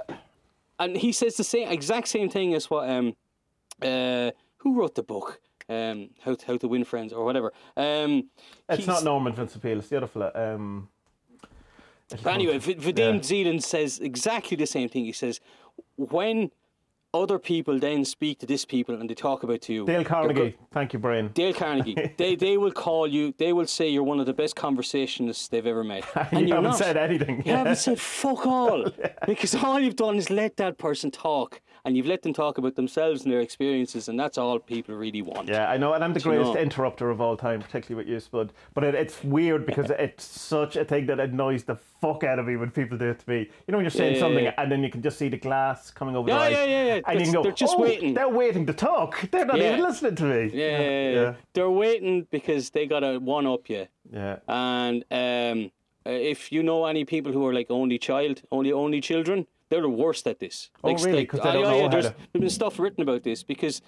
and 0.79 0.97
he 0.97 1.13
says 1.13 1.37
the 1.37 1.45
same 1.45 1.69
exact 1.69 2.09
same 2.09 2.29
thing 2.29 2.55
as 2.55 2.71
what 2.71 2.89
um, 2.89 3.15
uh, 3.83 4.31
who 4.59 4.79
wrote 4.79 4.95
the 4.95 5.03
book? 5.03 5.41
Um, 5.69 6.11
how 6.21 6.35
to, 6.35 6.47
how 6.47 6.57
to 6.59 6.69
win 6.69 6.85
friends 6.85 7.13
or 7.13 7.25
whatever. 7.25 7.53
Um, 7.77 8.29
it's 8.69 8.87
not 8.87 9.05
Norman 9.05 9.33
Vincent 9.33 9.63
Peale. 9.63 9.79
It's 9.79 9.89
the 9.89 9.97
other 9.99 10.07
fella. 10.07 10.33
Um, 10.35 10.89
But 12.23 12.35
anyway, 12.35 12.59
V- 12.59 12.75
Vadim 12.75 13.25
Zeland 13.25 13.65
says 13.65 13.99
exactly 13.99 14.57
the 14.57 14.67
same 14.67 14.89
thing. 14.89 15.05
He 15.07 15.13
says, 15.13 15.41
when 15.97 16.51
other 17.15 17.39
people 17.39 17.79
then 17.79 18.05
speak 18.05 18.39
to 18.39 18.47
this 18.47 18.65
people 18.65 18.95
and 18.95 19.09
they 19.09 19.15
talk 19.15 19.43
about 19.43 19.61
to 19.63 19.73
you, 19.73 19.85
Dale 19.85 20.05
Carnegie. 20.05 20.57
Thank 20.73 20.93
you, 20.95 20.99
Brian. 20.99 21.29
Dale 21.35 21.53
Carnegie, 21.53 22.13
they 22.17 22.37
they 22.37 22.57
will 22.57 22.73
call 22.73 23.07
you. 23.07 23.35
They 23.37 23.53
will 23.53 23.67
say 23.67 23.89
you're 23.89 24.03
one 24.03 24.19
of 24.21 24.27
the 24.27 24.33
best 24.33 24.57
conversationalists 24.57 25.49
they've 25.49 25.67
ever 25.67 25.85
met, 25.85 26.05
and 26.33 26.41
you 26.41 26.47
you're 26.49 26.57
haven't 26.57 26.71
not. 26.71 26.79
said 26.79 26.97
anything. 26.97 27.43
You 27.45 27.53
haven't 27.53 27.77
said 27.77 28.01
fuck 28.01 28.47
all 28.47 28.87
because 29.27 29.55
all 29.55 29.79
you've 29.79 29.97
done 29.97 30.17
is 30.17 30.31
let 30.31 30.57
that 30.57 30.79
person 30.79 31.11
talk, 31.11 31.61
and 31.85 31.97
you've 31.97 32.07
let 32.07 32.23
them 32.23 32.33
talk 32.33 32.59
about 32.59 32.77
themselves 32.77 33.23
and 33.25 33.33
their 33.33 33.41
experiences, 33.41 34.09
and 34.09 34.19
that's 34.19 34.39
all 34.39 34.59
people 34.59 34.95
really 34.95 35.23
want. 35.23 35.49
Yeah, 35.49 35.69
I 35.71 35.77
know, 35.77 35.95
and 35.95 36.05
I'm 36.05 36.13
the 36.13 36.21
you 36.21 36.25
greatest 36.25 36.55
know? 36.55 36.61
interrupter 36.61 37.11
of 37.11 37.21
all 37.21 37.37
time, 37.37 37.61
particularly 37.61 38.05
with 38.05 38.11
you, 38.13 38.21
Spud. 38.21 38.53
But 38.75 38.85
it, 38.85 38.95
it's 38.95 39.23
weird 39.25 39.67
because 39.67 39.91
it's 39.99 40.25
such 40.25 40.77
a 40.77 40.85
thing 40.85 41.07
that 41.07 41.19
annoys 41.21 41.65
the 41.65 41.77
fuck 41.77 42.23
out 42.25 42.39
of 42.39 42.47
me 42.47 42.57
when 42.57 42.71
people 42.71 42.97
do 42.99 43.11
it 43.11 43.19
to 43.21 43.29
me. 43.31 43.39
You 43.67 43.73
know, 43.73 43.79
when 43.79 43.85
you're 43.85 43.91
saying 43.91 44.15
Yeah, 44.15 44.21
something 44.21 44.45
yeah. 44.45 44.55
and 44.59 44.71
then 44.71 44.83
you 44.85 44.91
can 44.91 45.03
just 45.03 45.19
see 45.19 45.29
the 45.29 45.37
glass 45.37 45.91
coming 45.91 46.15
over 46.17 46.29
Yeah, 46.29 46.39
the 46.39 46.43
eyes. 46.45 46.53
yeah, 46.53 46.65
yeah, 46.65 46.85
yeah. 46.95 47.01
And 47.07 47.19
you 47.19 47.25
can 47.27 47.35
go, 47.35 47.43
they're 47.43 47.53
just 47.53 47.75
"Oh, 47.77 47.83
waiting." 47.83 48.15
They're 48.15 48.29
waiting 48.29 48.67
to 48.67 48.73
talk. 48.73 49.31
They're 49.31 49.47
not 49.47 49.59
even 49.59 49.81
listening 49.83 50.15
to 50.17 50.25
me. 50.25 50.51
Yeah, 50.55 51.11
yeah. 51.11 51.35
They're 51.53 51.71
waiting 51.71 52.27
because 52.31 52.71
they 52.71 52.87
got 52.87 53.01
to 53.01 53.19
one 53.19 53.47
up 53.47 53.69
you. 53.69 53.87
yeah. 54.13 54.37
And 54.49 55.05
um, 55.11 55.71
uh, 56.07 56.11
if 56.11 56.51
you 56.53 56.63
know 56.63 56.87
any 56.87 57.05
people 57.05 57.33
who 57.33 57.47
are 57.47 57.53
like 57.55 57.71
only 57.71 57.99
child, 57.99 58.43
only 58.51 58.73
only 58.73 59.01
children, 59.01 59.47
they're 59.73 59.81
the 59.81 59.89
worst 59.89 60.27
at 60.27 60.39
this. 60.39 60.69
Oh, 60.85 60.89
Like, 60.89 60.99
really? 61.03 61.21
like, 61.21 61.29
'Cause 61.31 61.41
they 61.41 61.51
don't 61.53 61.63
yeah, 61.65 61.71
know 61.71 61.77
yeah, 61.77 61.83
how 61.85 61.89
there's, 61.89 62.07
to- 62.09 62.15
there's 62.33 62.41
been 62.43 62.51
stuff 62.51 62.79
written 62.79 63.03
about 63.03 63.23
this 63.23 63.43
because 63.43 63.81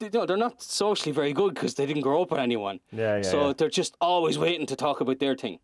they, 0.00 0.10
no, 0.12 0.26
they're 0.26 0.36
not 0.36 0.60
socially 0.60 1.12
very 1.12 1.32
good 1.32 1.54
because 1.54 1.74
they 1.76 1.86
didn't 1.86 2.02
grow 2.02 2.22
up 2.22 2.32
with 2.32 2.40
anyone. 2.40 2.80
Yeah, 2.90 3.18
yeah, 3.18 3.22
So 3.22 3.46
yeah. 3.46 3.52
they're 3.56 3.70
just 3.70 3.96
always 4.00 4.38
waiting 4.38 4.66
to 4.66 4.74
talk 4.74 5.00
about 5.00 5.20
their 5.20 5.36
thing. 5.36 5.60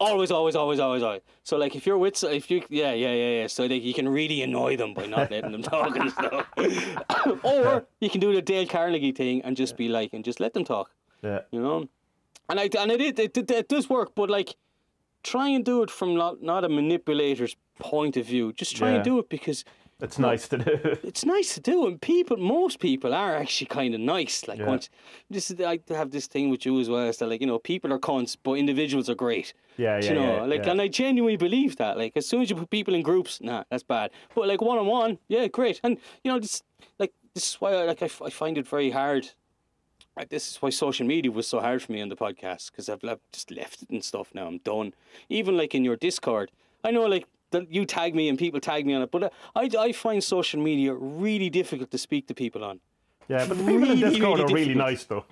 Always, 0.00 0.30
always, 0.30 0.56
always, 0.56 0.80
always, 0.80 1.02
always. 1.02 1.20
So 1.42 1.58
like, 1.58 1.76
if 1.76 1.86
you're 1.86 1.98
with, 1.98 2.24
if 2.24 2.50
you, 2.50 2.62
yeah, 2.70 2.94
yeah, 2.94 3.12
yeah, 3.12 3.40
yeah. 3.42 3.46
So 3.46 3.66
like, 3.66 3.82
you 3.82 3.92
can 3.92 4.08
really 4.08 4.40
annoy 4.40 4.76
them 4.78 4.94
by 4.94 5.04
not 5.04 5.30
letting 5.30 5.52
them 5.52 5.62
talk 5.74 5.94
and 5.96 6.10
stuff. 6.10 6.46
or 7.44 7.84
you 8.00 8.08
can 8.08 8.20
do 8.20 8.34
the 8.34 8.40
Dale 8.42 8.66
Carnegie 8.66 9.12
thing 9.12 9.42
and 9.42 9.54
just 9.54 9.76
be 9.76 9.88
like, 9.88 10.14
and 10.14 10.24
just 10.24 10.40
let 10.40 10.54
them 10.54 10.64
talk 10.64 10.90
yeah. 11.22 11.40
you 11.50 11.60
know. 11.60 11.88
And 12.48 12.58
I 12.58 12.68
and 12.78 12.90
it 12.90 13.00
it, 13.00 13.18
it, 13.36 13.50
it 13.50 13.68
does 13.68 13.88
work, 13.90 14.14
but 14.14 14.30
like 14.30 14.56
try 15.22 15.48
and 15.48 15.64
do 15.64 15.82
it 15.82 15.90
from 15.90 16.14
not 16.14 16.42
not 16.42 16.64
a 16.64 16.68
manipulator's 16.68 17.56
point 17.78 18.16
of 18.16 18.26
view. 18.26 18.52
Just 18.52 18.76
try 18.76 18.90
Yeah. 18.90 18.94
and 18.96 19.04
do 19.04 19.18
it 19.18 19.28
because 19.28 19.64
It's 20.00 20.18
nice 20.18 20.48
to 20.48 20.58
do. 20.58 20.72
it's 21.04 21.24
nice 21.24 21.54
to 21.54 21.60
do, 21.60 21.86
and 21.86 22.00
people, 22.00 22.36
most 22.36 22.80
people 22.80 23.14
are 23.14 23.36
actually 23.36 23.68
kind 23.68 23.94
of 23.94 24.00
nice. 24.00 24.46
Like 24.48 24.58
Yeah. 24.58 24.66
once 24.66 24.90
this, 25.30 25.50
is, 25.50 25.60
I 25.60 25.78
have 25.88 26.10
this 26.10 26.26
thing 26.26 26.50
with 26.50 26.66
you 26.66 26.80
as 26.80 26.88
well. 26.90 27.06
Is 27.08 27.18
that 27.18 27.28
like 27.28 27.40
you 27.40 27.46
know, 27.46 27.58
people 27.60 27.92
are 27.92 27.98
cunts, 27.98 28.36
but 28.42 28.54
individuals 28.54 29.08
are 29.08 29.14
great. 29.14 29.54
Yeah, 29.76 29.98
yeah, 30.00 30.08
you 30.08 30.14
know, 30.14 30.36
yeah, 30.36 30.42
like, 30.44 30.64
yeah. 30.64 30.70
and 30.72 30.80
I 30.80 30.88
genuinely 30.88 31.36
believe 31.36 31.76
that. 31.76 31.96
Like, 31.96 32.12
as 32.16 32.26
soon 32.28 32.42
as 32.42 32.50
you 32.50 32.56
put 32.56 32.70
people 32.70 32.94
in 32.94 33.02
groups, 33.02 33.40
nah, 33.40 33.64
that's 33.70 33.82
bad. 33.84 34.10
But 34.34 34.46
like 34.48 34.60
one 34.60 34.78
on 34.78 34.86
one, 34.86 35.18
yeah, 35.28 35.46
great. 35.48 35.80
And 35.84 35.96
you 36.22 36.30
know, 36.32 36.38
this, 36.40 36.62
like, 36.98 37.12
this 37.34 37.48
is 37.50 37.54
why 37.60 37.72
I 37.74 37.84
like 37.84 38.02
I, 38.02 38.10
I 38.24 38.30
find 38.30 38.58
it 38.58 38.66
very 38.68 38.90
hard. 38.90 39.30
Like, 40.16 40.28
this 40.28 40.48
is 40.50 40.56
why 40.62 40.70
social 40.70 41.06
media 41.06 41.30
was 41.32 41.46
so 41.48 41.58
hard 41.60 41.82
for 41.82 41.90
me 41.92 42.00
on 42.00 42.08
the 42.08 42.16
podcast 42.16 42.70
because 42.70 42.88
I've, 42.88 43.02
I've 43.04 43.20
just 43.32 43.50
left 43.50 43.82
it 43.82 43.90
and 43.90 44.04
stuff 44.04 44.28
now. 44.32 44.46
I'm 44.46 44.58
done. 44.58 44.94
Even 45.28 45.56
like 45.56 45.74
in 45.74 45.84
your 45.84 45.96
Discord, 45.96 46.50
I 46.84 46.90
know 46.92 47.06
like 47.06 47.26
that 47.54 47.72
you 47.72 47.84
tag 47.86 48.14
me 48.14 48.28
and 48.28 48.38
people 48.38 48.60
tag 48.60 48.84
me 48.86 48.92
on 48.94 49.02
it, 49.02 49.10
but 49.10 49.22
uh, 49.24 49.30
I, 49.56 49.70
I 49.78 49.92
find 49.92 50.22
social 50.22 50.60
media 50.60 50.92
really 50.94 51.48
difficult 51.50 51.90
to 51.92 51.98
speak 51.98 52.26
to 52.28 52.34
people 52.34 52.62
on. 52.64 52.80
Yeah, 53.26 53.46
but 53.48 53.56
the 53.56 53.64
people 53.64 53.90
in 53.90 54.00
Discord 54.00 54.38
really 54.38 54.42
are 54.42 54.54
really 54.54 54.74
difficult. 54.74 54.86
nice, 54.90 55.04
though. 55.04 55.24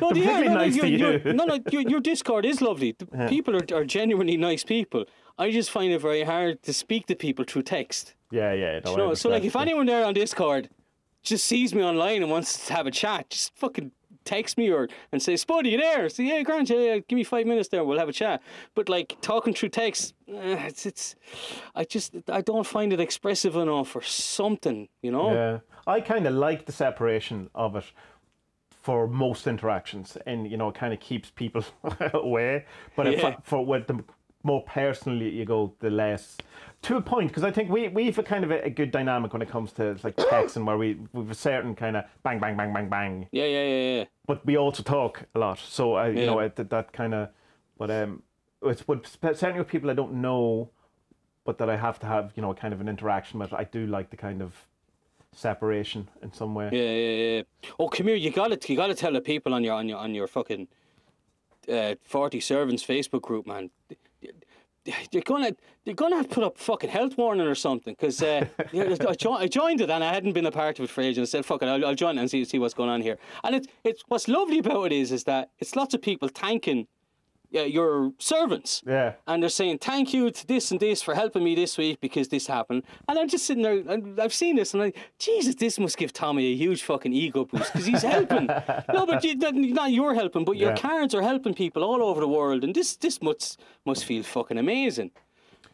No, 0.00 0.10
they 0.12 0.20
No, 0.26 0.40
no, 0.42 0.54
nice 0.54 0.76
to 0.78 0.88
your- 0.88 1.12
you. 1.12 1.20
your- 1.24 1.34
no, 1.34 1.44
no, 1.44 1.58
your, 1.70 1.82
your 1.82 2.00
Discord 2.00 2.44
is 2.44 2.60
lovely. 2.60 2.96
The 2.98 3.06
People 3.28 3.54
are, 3.56 3.64
are 3.78 3.84
genuinely 3.84 4.36
nice 4.36 4.64
people. 4.64 5.04
I 5.38 5.52
just 5.52 5.70
find 5.70 5.92
it 5.92 6.00
very 6.00 6.24
hard 6.24 6.62
to 6.64 6.72
speak 6.72 7.06
to 7.06 7.14
people 7.14 7.44
through 7.44 7.62
text. 7.62 8.14
Yeah, 8.32 8.52
yeah. 8.52 8.80
No, 8.84 8.90
You 8.90 8.96
know, 8.96 9.14
so 9.14 9.28
like 9.28 9.44
if 9.44 9.54
anyone 9.54 9.86
there 9.86 10.04
on 10.04 10.14
Discord 10.14 10.70
just 11.22 11.44
sees 11.44 11.72
me 11.74 11.82
online 11.84 12.22
and 12.22 12.30
wants 12.32 12.66
to 12.66 12.72
have 12.74 12.86
a 12.88 12.90
chat, 12.90 13.30
just 13.30 13.54
fucking 13.54 13.92
text 14.26 14.58
me 14.58 14.70
or 14.70 14.88
and 15.12 15.22
say, 15.22 15.36
Spud, 15.36 15.64
are 15.64 15.68
you 15.68 15.78
there? 15.78 16.08
Say, 16.08 16.24
yeah, 16.24 16.42
Grant, 16.42 16.68
yeah, 16.68 16.76
yeah, 16.78 16.98
give 16.98 17.16
me 17.16 17.24
five 17.24 17.46
minutes 17.46 17.68
there, 17.68 17.84
we'll 17.84 17.98
have 17.98 18.08
a 18.08 18.12
chat. 18.12 18.42
But 18.74 18.88
like 18.88 19.16
talking 19.22 19.54
through 19.54 19.70
text, 19.70 20.14
eh, 20.28 20.66
it's 20.66 20.84
it's 20.84 21.14
I 21.74 21.84
just 21.84 22.14
I 22.28 22.40
don't 22.42 22.66
find 22.66 22.92
it 22.92 23.00
expressive 23.00 23.56
enough 23.56 23.96
or 23.96 24.02
something, 24.02 24.88
you 25.02 25.10
know? 25.12 25.32
Yeah, 25.32 25.58
I 25.86 26.00
kind 26.00 26.26
of 26.26 26.34
like 26.34 26.66
the 26.66 26.72
separation 26.72 27.48
of 27.54 27.76
it 27.76 27.84
for 28.82 29.08
most 29.08 29.46
interactions, 29.46 30.16
and 30.26 30.48
you 30.50 30.56
know, 30.56 30.68
it 30.68 30.74
kind 30.74 30.92
of 30.92 31.00
keeps 31.00 31.30
people 31.30 31.64
away. 32.12 32.64
But 32.94 33.06
if 33.08 33.22
Yeah. 33.22 33.36
for 33.42 33.64
with 33.64 33.86
the 33.86 34.04
more 34.42 34.62
personally 34.62 35.28
you 35.30 35.44
go, 35.44 35.74
the 35.80 35.90
less. 35.90 36.36
To 36.86 36.96
a 36.96 37.00
point, 37.00 37.28
because 37.30 37.42
I 37.42 37.50
think 37.50 37.68
we 37.68 37.88
we've 37.88 38.16
a 38.16 38.22
kind 38.22 38.44
of 38.44 38.50
a, 38.52 38.64
a 38.66 38.70
good 38.70 38.92
dynamic 38.92 39.32
when 39.32 39.42
it 39.42 39.48
comes 39.50 39.72
to 39.72 39.96
like 40.04 40.14
text 40.16 40.56
and 40.56 40.64
where 40.64 40.78
we 40.78 40.96
we've 41.12 41.30
a 41.30 41.34
certain 41.34 41.74
kind 41.74 41.96
of 41.96 42.04
bang 42.22 42.38
bang 42.38 42.56
bang 42.56 42.72
bang 42.72 42.88
bang, 42.88 43.28
Yeah, 43.32 43.44
yeah, 43.46 43.64
yeah, 43.66 43.96
yeah. 43.98 44.04
but 44.26 44.46
we 44.46 44.56
also 44.56 44.84
talk 44.84 45.24
a 45.34 45.38
lot. 45.40 45.58
So 45.58 45.94
I, 45.94 46.08
you 46.10 46.20
Yeah. 46.20 46.26
know, 46.26 46.38
I, 46.38 46.48
that, 46.48 46.70
that 46.70 46.92
kind 46.92 47.12
of, 47.12 47.30
but 47.76 47.90
um, 47.90 48.22
it's 48.62 48.82
but 48.82 49.04
certainly 49.18 49.58
with 49.58 49.66
people 49.68 49.90
I 49.90 49.94
don't 49.94 50.20
know, 50.20 50.70
but 51.44 51.58
that 51.58 51.68
I 51.68 51.76
have 51.76 51.98
to 52.00 52.06
have, 52.06 52.32
you 52.36 52.42
know, 52.42 52.54
kind 52.54 52.72
of 52.72 52.80
an 52.80 52.88
interaction 52.88 53.40
with. 53.40 53.52
I 53.52 53.64
do 53.64 53.86
like 53.88 54.10
the 54.10 54.16
kind 54.16 54.40
of 54.40 54.52
separation 55.32 56.08
in 56.22 56.32
some 56.32 56.54
way. 56.54 56.68
Yeah, 56.72 56.92
yeah, 56.92 57.36
yeah. 57.36 57.42
Oh, 57.80 57.88
come 57.88 58.06
here! 58.06 58.16
You 58.16 58.30
got 58.30 58.48
to 58.60 58.72
you 58.72 58.76
got 58.76 58.88
to 58.88 58.94
tell 58.94 59.12
the 59.12 59.20
people 59.20 59.54
on 59.54 59.64
your 59.64 59.74
on 59.74 59.88
your 59.88 59.98
on 59.98 60.14
your 60.14 60.28
fucking 60.28 60.68
uh, 61.68 61.96
forty 62.04 62.38
servants 62.38 62.84
Facebook 62.84 63.22
group, 63.22 63.44
man. 63.44 63.70
You're 65.10 65.22
gonna 65.22 65.52
you're 65.84 65.94
gonna 65.94 66.16
have 66.16 66.28
to 66.28 66.34
put 66.34 66.44
up 66.44 66.58
fucking 66.58 66.90
health 66.90 67.16
warning 67.16 67.46
or 67.46 67.54
something 67.54 67.94
because 67.98 68.22
uh, 68.22 68.46
I, 68.74 69.14
jo- 69.14 69.34
I 69.34 69.46
joined 69.46 69.80
it 69.80 69.90
and 69.90 70.02
I 70.02 70.12
hadn't 70.12 70.32
been 70.32 70.46
a 70.46 70.50
part 70.50 70.78
of 70.78 70.84
it 70.84 70.90
for 70.90 71.00
ages. 71.00 71.18
And 71.18 71.22
I 71.24 71.26
said, 71.26 71.46
"Fuck 71.46 71.62
it, 71.62 71.66
I'll, 71.66 71.84
I'll 71.86 71.94
join 71.94 72.18
it 72.18 72.20
and 72.20 72.30
see 72.30 72.44
see 72.44 72.58
what's 72.58 72.74
going 72.74 72.90
on 72.90 73.00
here." 73.00 73.18
And 73.44 73.54
it's 73.54 73.66
it's 73.84 74.02
what's 74.08 74.28
lovely 74.28 74.58
about 74.58 74.86
it 74.86 74.92
is 74.92 75.12
is 75.12 75.24
that 75.24 75.50
it's 75.58 75.76
lots 75.76 75.94
of 75.94 76.02
people 76.02 76.28
thanking 76.28 76.86
Uh, 77.56 77.62
your 77.62 78.12
servants. 78.18 78.82
Yeah. 78.86 79.14
And 79.26 79.42
they're 79.42 79.48
saying 79.50 79.78
thank 79.78 80.12
you 80.12 80.30
to 80.30 80.46
this 80.46 80.70
and 80.70 80.80
this 80.80 81.02
for 81.02 81.14
helping 81.14 81.42
me 81.44 81.54
this 81.54 81.78
week 81.78 82.00
because 82.00 82.28
this 82.28 82.46
happened. 82.46 82.82
And 83.08 83.18
I'm 83.18 83.28
just 83.28 83.46
sitting 83.46 83.62
there, 83.62 83.78
and 83.88 84.20
I've 84.20 84.34
seen 84.34 84.56
this, 84.56 84.74
and 84.74 84.82
I'm 84.82 84.88
like, 84.88 84.96
Jesus, 85.18 85.54
this 85.54 85.78
must 85.78 85.96
give 85.96 86.12
Tommy 86.12 86.52
a 86.52 86.56
huge 86.56 86.82
fucking 86.82 87.12
ego 87.12 87.44
boost 87.44 87.72
because 87.72 87.86
he's 87.86 88.02
helping. 88.02 88.46
no, 88.92 89.06
but 89.06 89.24
you, 89.24 89.34
not 89.36 89.90
you're 89.92 90.14
helping, 90.14 90.44
but 90.44 90.56
your 90.56 90.70
Yeah. 90.70 90.76
cards 90.76 91.14
are 91.14 91.22
helping 91.22 91.54
people 91.54 91.82
all 91.84 92.02
over 92.02 92.20
the 92.20 92.28
world, 92.28 92.64
and 92.64 92.74
this 92.74 92.96
this 92.96 93.20
must 93.22 93.60
must 93.84 94.04
feel 94.04 94.22
fucking 94.22 94.58
amazing. 94.58 95.10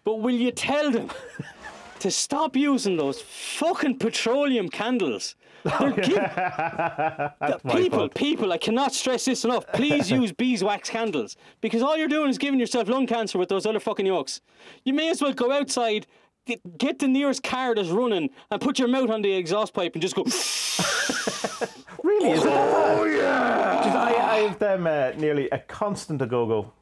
But 0.05 0.17
will 0.21 0.35
you 0.35 0.51
tell 0.53 0.91
them 0.91 1.09
to 2.01 2.11
stop 2.11 2.57
using 2.57 2.97
those 2.97 3.21
fucking 3.23 3.99
petroleum 3.99 4.69
candles? 4.69 5.37
They're 5.65 5.91
giv- 5.93 7.63
people, 7.77 7.99
fault. 7.99 8.15
people, 8.15 8.53
I 8.53 8.59
cannot 8.59 8.93
stress 8.93 9.25
this 9.25 9.45
enough. 9.45 9.67
Please 9.73 10.11
use 10.21 10.33
beeswax 10.33 10.91
candles 10.91 11.37
because 11.61 11.83
all 11.83 11.97
you're 11.97 12.09
doing 12.09 12.31
is 12.31 12.39
giving 12.39 12.59
yourself 12.61 12.89
lung 12.89 13.07
cancer 13.07 13.39
with 13.39 13.49
those 13.49 13.67
other 13.67 13.81
fucking 13.81 14.07
yolks. 14.07 14.41
You 14.85 14.95
may 14.95 15.11
as 15.11 15.23
well 15.23 15.33
go 15.33 15.53
outside, 15.53 16.07
get, 16.47 16.79
get 16.79 16.99
the 16.99 17.09
nearest 17.09 17.43
car 17.43 17.75
that's 17.75 17.89
running, 17.89 18.31
and 18.51 18.61
put 18.61 18.79
your 18.79 18.89
mouth 18.89 19.11
on 19.11 19.23
the 19.23 19.33
exhaust 19.33 19.75
pipe 19.75 19.95
and 19.95 20.03
just 20.03 20.15
go. 20.15 20.25
Really? 22.03 22.31
Is 22.31 22.43
oh 22.45 23.05
yeah. 23.05 23.81
I, 23.95 24.15
I 24.15 24.39
have 24.41 24.59
them 24.59 24.87
uh, 24.89 25.13
nearly 25.17 25.49
a 25.51 25.59
constant 25.59 26.21
a 26.21 26.27
go 26.27 26.47
go. 26.47 26.73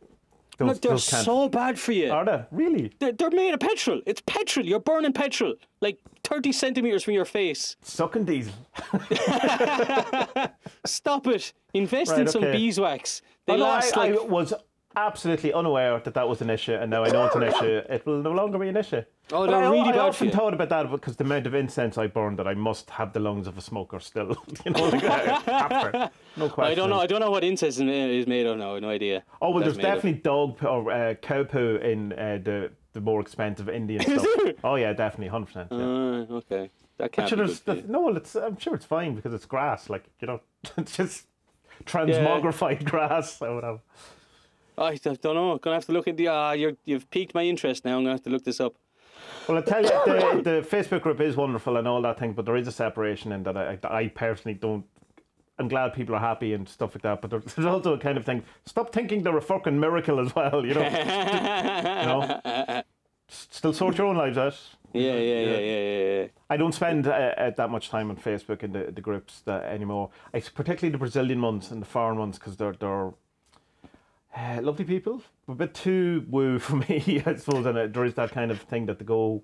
Those, 0.61 0.69
Look, 0.69 0.81
they're 0.83 0.99
so 0.99 1.49
bad 1.49 1.79
for 1.79 1.93
you. 1.93 2.13
Are 2.13 2.23
they? 2.23 2.45
Really? 2.51 2.93
They're, 2.99 3.13
they're 3.13 3.31
made 3.31 3.55
of 3.55 3.61
petrol. 3.61 4.03
It's 4.05 4.21
petrol. 4.27 4.67
You're 4.67 4.79
burning 4.79 5.15
petrol 5.15 5.55
like 5.81 5.99
30 6.25 6.53
centimeters 6.53 7.03
from 7.03 7.15
your 7.15 7.25
face. 7.25 7.77
Sucking 7.81 8.27
diesel. 8.27 8.53
Stop 10.85 11.27
it. 11.29 11.53
Invest 11.73 12.11
Right, 12.13 12.21
in 12.21 12.29
some 12.29 12.45
okay. 12.45 12.53
beeswax. 12.53 13.23
They 13.47 13.55
Oh, 13.55 13.57
last 13.57 13.97
I, 13.97 14.11
like. 14.11 14.21
I 14.21 14.25
was 14.25 14.53
absolutely 14.97 15.53
unaware 15.53 15.99
that 16.01 16.15
that 16.15 16.29
was 16.29 16.41
an 16.41 16.51
issue, 16.51 16.73
and 16.75 16.91
now 16.91 17.05
I 17.05 17.11
know 17.11 17.27
it's 17.27 17.37
an 17.37 17.43
issue. 17.45 17.81
It 17.89 18.05
will 18.07 18.23
no 18.23 18.33
longer 18.33 18.59
be 18.59 18.69
an 18.69 18.77
issue. 18.77 19.03
Oh, 19.33 19.47
But 19.47 19.53
they're 19.53 19.65
I, 19.65 19.71
really 19.71 19.81
I 19.89 19.93
bad 19.93 19.99
often 20.01 20.27
you. 20.29 20.33
thought 20.33 20.55
about 20.55 20.69
that 20.71 20.91
because 20.91 21.17
the 21.17 21.25
amount 21.25 21.47
of 21.47 21.55
incense 21.55 21.97
I 21.97 22.09
burn 22.09 22.37
that 22.37 22.49
I 22.49 22.55
must 22.55 22.91
have 22.91 23.13
the 23.13 23.21
lungs 23.21 23.47
of 23.47 23.57
a 23.57 23.61
smoker 23.61 24.01
still. 24.01 24.37
you 24.65 24.73
know, 24.73 24.89
like, 24.89 25.05
I 25.05 26.11
no 26.37 26.49
question. 26.49 26.73
I 26.73 26.75
don't 26.75 26.91
know. 26.91 26.99
I 27.01 27.07
don't 27.07 27.21
know 27.21 27.31
what 27.31 27.45
incense 27.45 27.79
is 27.79 28.27
made 28.27 28.47
of 28.47 28.59
No, 28.59 28.79
No 28.79 28.89
idea. 28.89 29.23
Oh 29.41 29.51
well, 29.51 29.63
there's 29.63 29.77
made 29.77 29.85
of. 29.87 29.95
definitely 29.95 30.21
dog 30.21 30.57
poo 30.59 30.67
or 30.67 30.91
uh, 30.93 31.15
cow 31.15 31.45
poo 31.45 31.77
in 31.77 32.13
uh, 32.15 32.39
the 32.43 32.71
the 32.93 33.01
more 33.01 33.21
expensive 33.21 33.69
Indian 33.69 34.03
stuff. 34.19 34.27
Oh 34.65 34.75
yeah, 34.75 34.93
definitely, 34.93 35.29
hundred 35.29 35.47
percent. 35.47 35.69
Yeah. 35.71 35.79
Uh, 35.79 36.39
okay. 36.39 36.71
That 36.99 37.13
can't 37.13 37.29
Sure, 37.29 37.39
be 37.39 37.47
good 37.47 37.59
for 37.59 37.75
no, 37.89 38.09
it's, 38.09 38.35
I'm 38.35 38.59
sure 38.59 38.75
it's 38.75 38.85
fine 38.85 39.15
because 39.15 39.33
it's 39.33 39.47
grass. 39.47 39.89
Like 39.89 40.05
you 40.21 40.27
know, 40.27 40.41
it's 40.77 40.97
just 40.97 41.27
transmogrified 41.87 42.85
grass 42.85 43.41
or 43.41 43.55
whatever. 43.55 43.79
I 44.79 44.95
don't 44.97 45.23
know. 45.23 45.53
I'm 45.53 45.59
Gonna 45.59 45.77
have 45.77 45.87
to 45.87 45.93
look 45.93 46.09
at 46.09 46.17
the. 46.17 46.29
Uh, 46.29 46.53
you're, 46.53 46.73
you've 46.85 47.11
piqued 47.11 47.35
my 47.35 47.43
interest 47.43 47.85
now. 47.85 47.97
I'm 47.97 48.05
gonna 48.05 48.15
have 48.15 48.23
to 48.25 48.31
look 48.31 48.45
this 48.45 48.61
up. 48.61 48.75
Well, 49.49 49.59
I 49.59 49.63
tell 49.63 49.83
you, 49.83 49.89
the, 49.89 50.41
the 50.43 50.67
Facebook 50.67 51.03
group 51.03 51.21
is 51.21 51.37
wonderful 51.37 51.77
and 51.77 51.87
all 51.87 52.01
that 52.03 52.19
thing, 52.19 52.33
but 52.33 52.45
there 52.45 52.57
is 52.57 52.69
a 52.69 52.73
separation 52.73 53.33
in 53.33 53.43
that 53.45 53.57
I, 53.57 53.79
I 53.85 54.09
personally 54.09 54.55
don't. 54.55 54.85
I'm 55.59 55.69
glad 55.69 55.93
people 55.93 56.15
are 56.15 56.21
happy 56.21 56.55
and 56.55 56.67
stuff 56.69 56.95
like 56.95 57.03
that, 57.03 57.21
but 57.21 57.31
there's 57.31 57.45
there's 57.55 57.67
also 57.67 57.95
a 57.95 57.99
kind 57.99 58.17
of 58.17 58.25
thing. 58.25 58.43
Stop 58.65 58.93
thinking 58.93 59.23
they're 59.23 59.37
a 59.37 59.43
fucking 59.43 59.79
miracle 59.79 60.21
as 60.21 60.35
well, 60.35 60.65
you 60.65 60.75
know. 60.75 60.83
you 62.41 62.47
know, 62.49 62.83
still 63.29 63.73
sort 63.73 63.99
your 63.99 64.07
own 64.07 64.17
lives 64.17 64.39
out. 64.39 64.59
Yeah, 64.93 65.13
yeah, 65.15 65.41
yeah, 65.41 65.59
yeah, 65.59 66.21
yeah. 66.21 66.27
I 66.49 66.57
don't 66.57 66.75
spend 66.75 67.07
uh, 67.07 67.11
uh, 67.11 67.51
that 67.51 67.71
much 67.71 67.91
time 67.91 68.11
on 68.11 68.17
Facebook 68.17 68.63
in 68.65 68.73
the, 68.73 68.91
the 68.91 69.01
groups 69.01 69.41
that 69.43 69.65
anymore. 69.65 70.11
I, 70.35 70.41
particularly 70.41 70.91
the 70.91 70.99
Brazilian 70.99 71.41
ones 71.41 71.71
and 71.71 71.81
the 71.81 71.87
foreign 71.87 72.19
ones 72.19 72.39
because 72.39 72.57
they're 72.57 72.73
they're 72.73 73.13
uh, 74.37 74.61
lovely 74.63 74.85
people. 74.85 75.23
A 75.49 75.55
bit 75.55 75.75
too 75.75 76.25
woo 76.29 76.59
for 76.59 76.77
me, 76.89 77.23
I 77.27 77.35
suppose. 77.37 77.67
And 77.67 77.93
there 77.95 78.05
is 78.05 78.15
that 78.15 78.31
kind 78.31 78.51
of 78.51 78.61
thing 78.63 78.87
that 78.87 78.99
they 78.99 79.05
go. 79.05 79.43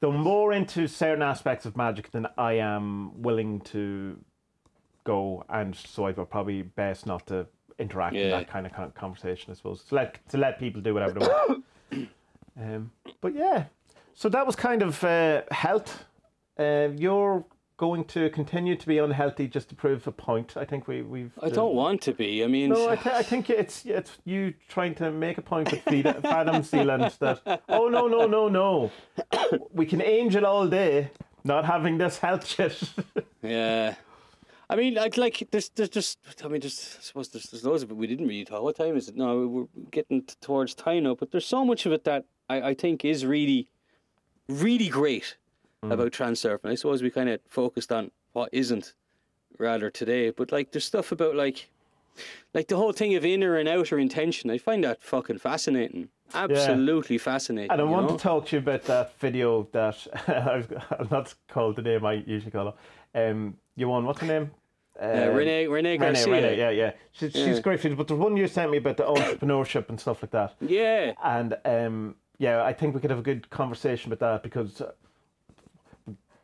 They're 0.00 0.10
more 0.10 0.52
into 0.52 0.86
certain 0.86 1.22
aspects 1.22 1.66
of 1.66 1.76
magic 1.76 2.10
than 2.10 2.26
I 2.38 2.54
am 2.54 3.20
willing 3.20 3.60
to 3.60 4.18
go, 5.04 5.44
and 5.48 5.76
so 5.76 6.06
I 6.06 6.12
would 6.12 6.30
probably 6.30 6.62
best 6.62 7.06
not 7.06 7.26
to 7.26 7.46
interact 7.78 8.16
in 8.16 8.30
that 8.30 8.48
kind 8.48 8.66
of 8.66 8.94
conversation. 8.94 9.50
I 9.50 9.54
suppose 9.54 9.84
to 9.84 9.94
let 9.94 10.28
to 10.30 10.38
let 10.38 10.58
people 10.58 10.80
do 10.80 10.94
whatever 10.94 11.18
they 11.18 11.26
want. 11.26 11.64
um, 12.60 12.90
but 13.20 13.34
yeah, 13.34 13.64
so 14.14 14.28
that 14.30 14.46
was 14.46 14.56
kind 14.56 14.82
of 14.82 15.02
uh, 15.04 15.42
health. 15.50 16.04
Uh, 16.58 16.88
you're 16.96 17.44
going 17.80 18.04
to 18.04 18.28
continue 18.28 18.76
to 18.76 18.86
be 18.86 18.98
unhealthy 18.98 19.48
just 19.48 19.70
to 19.70 19.74
prove 19.74 20.06
a 20.06 20.12
point. 20.12 20.54
I 20.54 20.66
think 20.66 20.86
we 20.86 21.00
we've. 21.00 21.32
I 21.42 21.48
don't 21.48 21.70
um, 21.70 21.76
want 21.76 22.02
to 22.02 22.12
be. 22.12 22.44
I 22.44 22.46
mean, 22.46 22.68
No, 22.68 22.90
I, 22.90 22.96
th- 23.04 23.14
I 23.14 23.22
think 23.22 23.48
it's 23.48 23.86
it's 23.86 24.18
you 24.26 24.52
trying 24.68 24.94
to 24.96 25.10
make 25.10 25.38
a 25.38 25.42
point 25.42 25.72
with 25.72 25.82
Vadim 25.86 26.62
Zeland 26.62 27.16
that 27.20 27.62
oh 27.70 27.88
no 27.88 28.06
no 28.06 28.26
no 28.26 28.48
no, 28.48 28.90
we 29.72 29.86
can 29.86 30.02
angel 30.02 30.44
all 30.44 30.68
day 30.68 31.10
not 31.42 31.64
having 31.64 31.96
this 31.96 32.18
health 32.18 32.46
shit. 32.46 32.76
yeah. 33.42 33.94
I 34.68 34.76
mean, 34.76 34.94
like, 34.94 35.16
like 35.16 35.48
there's, 35.50 35.70
there's 35.70 35.88
just. 35.88 36.18
I 36.44 36.48
mean, 36.48 36.60
just 36.60 36.98
I 36.98 37.00
suppose 37.00 37.28
there's, 37.30 37.44
there's 37.44 37.64
loads 37.64 37.82
of 37.82 37.90
it 37.90 37.96
we 37.96 38.06
didn't 38.06 38.28
really 38.28 38.44
talk. 38.44 38.62
What 38.62 38.76
time 38.76 38.94
is 38.94 39.08
it? 39.08 39.16
No, 39.16 39.46
we're 39.46 39.86
getting 39.90 40.20
t- 40.22 40.34
towards 40.42 40.74
time 40.74 41.04
now. 41.04 41.14
But 41.14 41.30
there's 41.32 41.46
so 41.46 41.64
much 41.64 41.86
of 41.86 41.92
it 41.92 42.04
that 42.04 42.26
I, 42.50 42.60
I 42.60 42.74
think 42.74 43.06
is 43.06 43.24
really, 43.24 43.68
really 44.48 44.88
great 44.88 45.38
about 45.82 46.12
transurfing. 46.12 46.66
I 46.70 46.74
suppose 46.74 47.02
we 47.02 47.10
kind 47.10 47.28
of 47.28 47.40
focused 47.48 47.92
on 47.92 48.10
what 48.32 48.50
isn't, 48.52 48.94
rather 49.58 49.90
today. 49.90 50.30
But 50.30 50.52
like, 50.52 50.72
there's 50.72 50.84
stuff 50.84 51.12
about 51.12 51.34
like, 51.34 51.70
like 52.52 52.68
the 52.68 52.76
whole 52.76 52.92
thing 52.92 53.14
of 53.14 53.24
inner 53.24 53.56
and 53.56 53.68
outer 53.68 53.98
intention. 53.98 54.50
I 54.50 54.58
find 54.58 54.84
that 54.84 55.02
fucking 55.02 55.38
fascinating. 55.38 56.08
Absolutely 56.34 57.18
fascinating. 57.18 57.70
And 57.70 57.80
I 57.80 57.84
want 57.84 58.08
know? 58.08 58.16
to 58.16 58.22
talk 58.22 58.46
to 58.46 58.56
you 58.56 58.60
about 58.60 58.84
that 58.84 59.18
video 59.18 59.68
that 59.72 60.06
I've, 60.28 60.72
I'll 60.98 61.08
not 61.10 61.34
call 61.48 61.72
the 61.72 61.82
name 61.82 62.04
I 62.04 62.14
usually 62.26 62.52
call 62.52 62.74
her. 63.12 63.30
Um, 63.30 63.56
you 63.74 63.88
won 63.88 64.04
what's 64.04 64.20
her 64.20 64.26
name? 64.26 64.50
Uh, 65.00 65.30
Renee, 65.32 65.66
Renee 65.66 65.96
Garcia. 65.96 66.26
Renee, 66.26 66.50
Renee, 66.50 66.58
yeah, 66.58 66.70
yeah. 66.70 66.92
She's, 67.12 67.32
she's 67.32 67.56
Yeah. 67.56 67.60
great. 67.60 67.96
But 67.96 68.06
the 68.06 68.14
one 68.14 68.36
you 68.36 68.46
sent 68.46 68.70
me 68.70 68.76
about 68.76 68.98
the 68.98 69.04
entrepreneurship 69.04 69.88
and 69.88 69.98
stuff 69.98 70.22
like 70.22 70.30
that. 70.32 70.54
Yeah. 70.60 71.14
And 71.24 71.56
um, 71.64 72.16
yeah, 72.38 72.62
I 72.62 72.74
think 72.74 72.94
we 72.94 73.00
could 73.00 73.10
have 73.10 73.18
a 73.18 73.22
good 73.22 73.48
conversation 73.50 74.12
about 74.12 74.34
that 74.34 74.42
because 74.42 74.82
uh, 74.82 74.92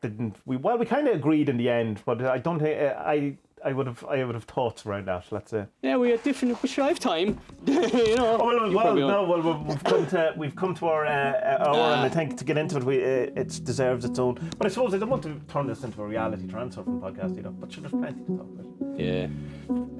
didn't 0.02 0.36
we? 0.44 0.56
Well, 0.56 0.78
we 0.78 0.86
kind 0.86 1.06
of 1.08 1.14
agreed 1.14 1.48
in 1.48 1.56
the 1.56 1.68
end, 1.70 2.02
but 2.06 2.22
I 2.24 2.38
don't 2.38 2.58
think 2.60 2.80
uh, 2.80 2.94
I. 2.98 3.36
I 3.64 3.72
would 3.72 3.86
have. 3.86 4.04
I 4.04 4.22
would 4.22 4.34
have 4.34 4.44
thoughts 4.44 4.84
around 4.86 5.06
that. 5.08 5.24
Let's 5.32 5.50
say. 5.50 5.64
Yeah, 5.82 5.96
we 5.96 6.10
had 6.10 6.22
different. 6.22 6.62
We 6.62 6.68
should 6.68 6.84
have 6.84 7.00
time. 7.00 7.40
you 7.66 8.14
know. 8.14 8.38
Oh, 8.40 8.46
well, 8.46 8.68
You 8.68 8.76
well, 8.76 8.94
no, 8.94 9.24
well, 9.24 9.42
we've- 9.42 9.64
we've 9.70 9.82
come 9.82 10.06
to 10.08 10.34
we've 10.36 10.54
come 10.54 10.74
to 10.76 10.86
our 10.86 11.06
uh, 11.06 11.64
hour, 11.66 11.94
and 11.94 12.00
I 12.02 12.08
think 12.10 12.36
to 12.36 12.44
get 12.44 12.58
into 12.58 12.76
it, 12.76 12.84
we 12.84 13.02
uh, 13.02 13.30
it 13.34 13.60
deserves 13.64 14.04
its 14.04 14.18
own. 14.18 14.34
But 14.58 14.66
I 14.66 14.68
suppose 14.70 14.92
I 14.94 14.98
don't 14.98 15.08
want 15.08 15.22
to 15.24 15.40
turn 15.48 15.66
this 15.66 15.82
into 15.84 16.00
a 16.02 16.06
reality 16.06 16.44
transurfing 16.46 17.00
podcast 17.00 17.38
either. 17.38 17.50
But 17.50 17.72
sure, 17.72 17.80
there's 17.80 17.92
plenty 17.92 18.20
to 18.26 18.36
talk 18.36 18.46
about. 18.46 19.00
Yeah. 19.00 19.28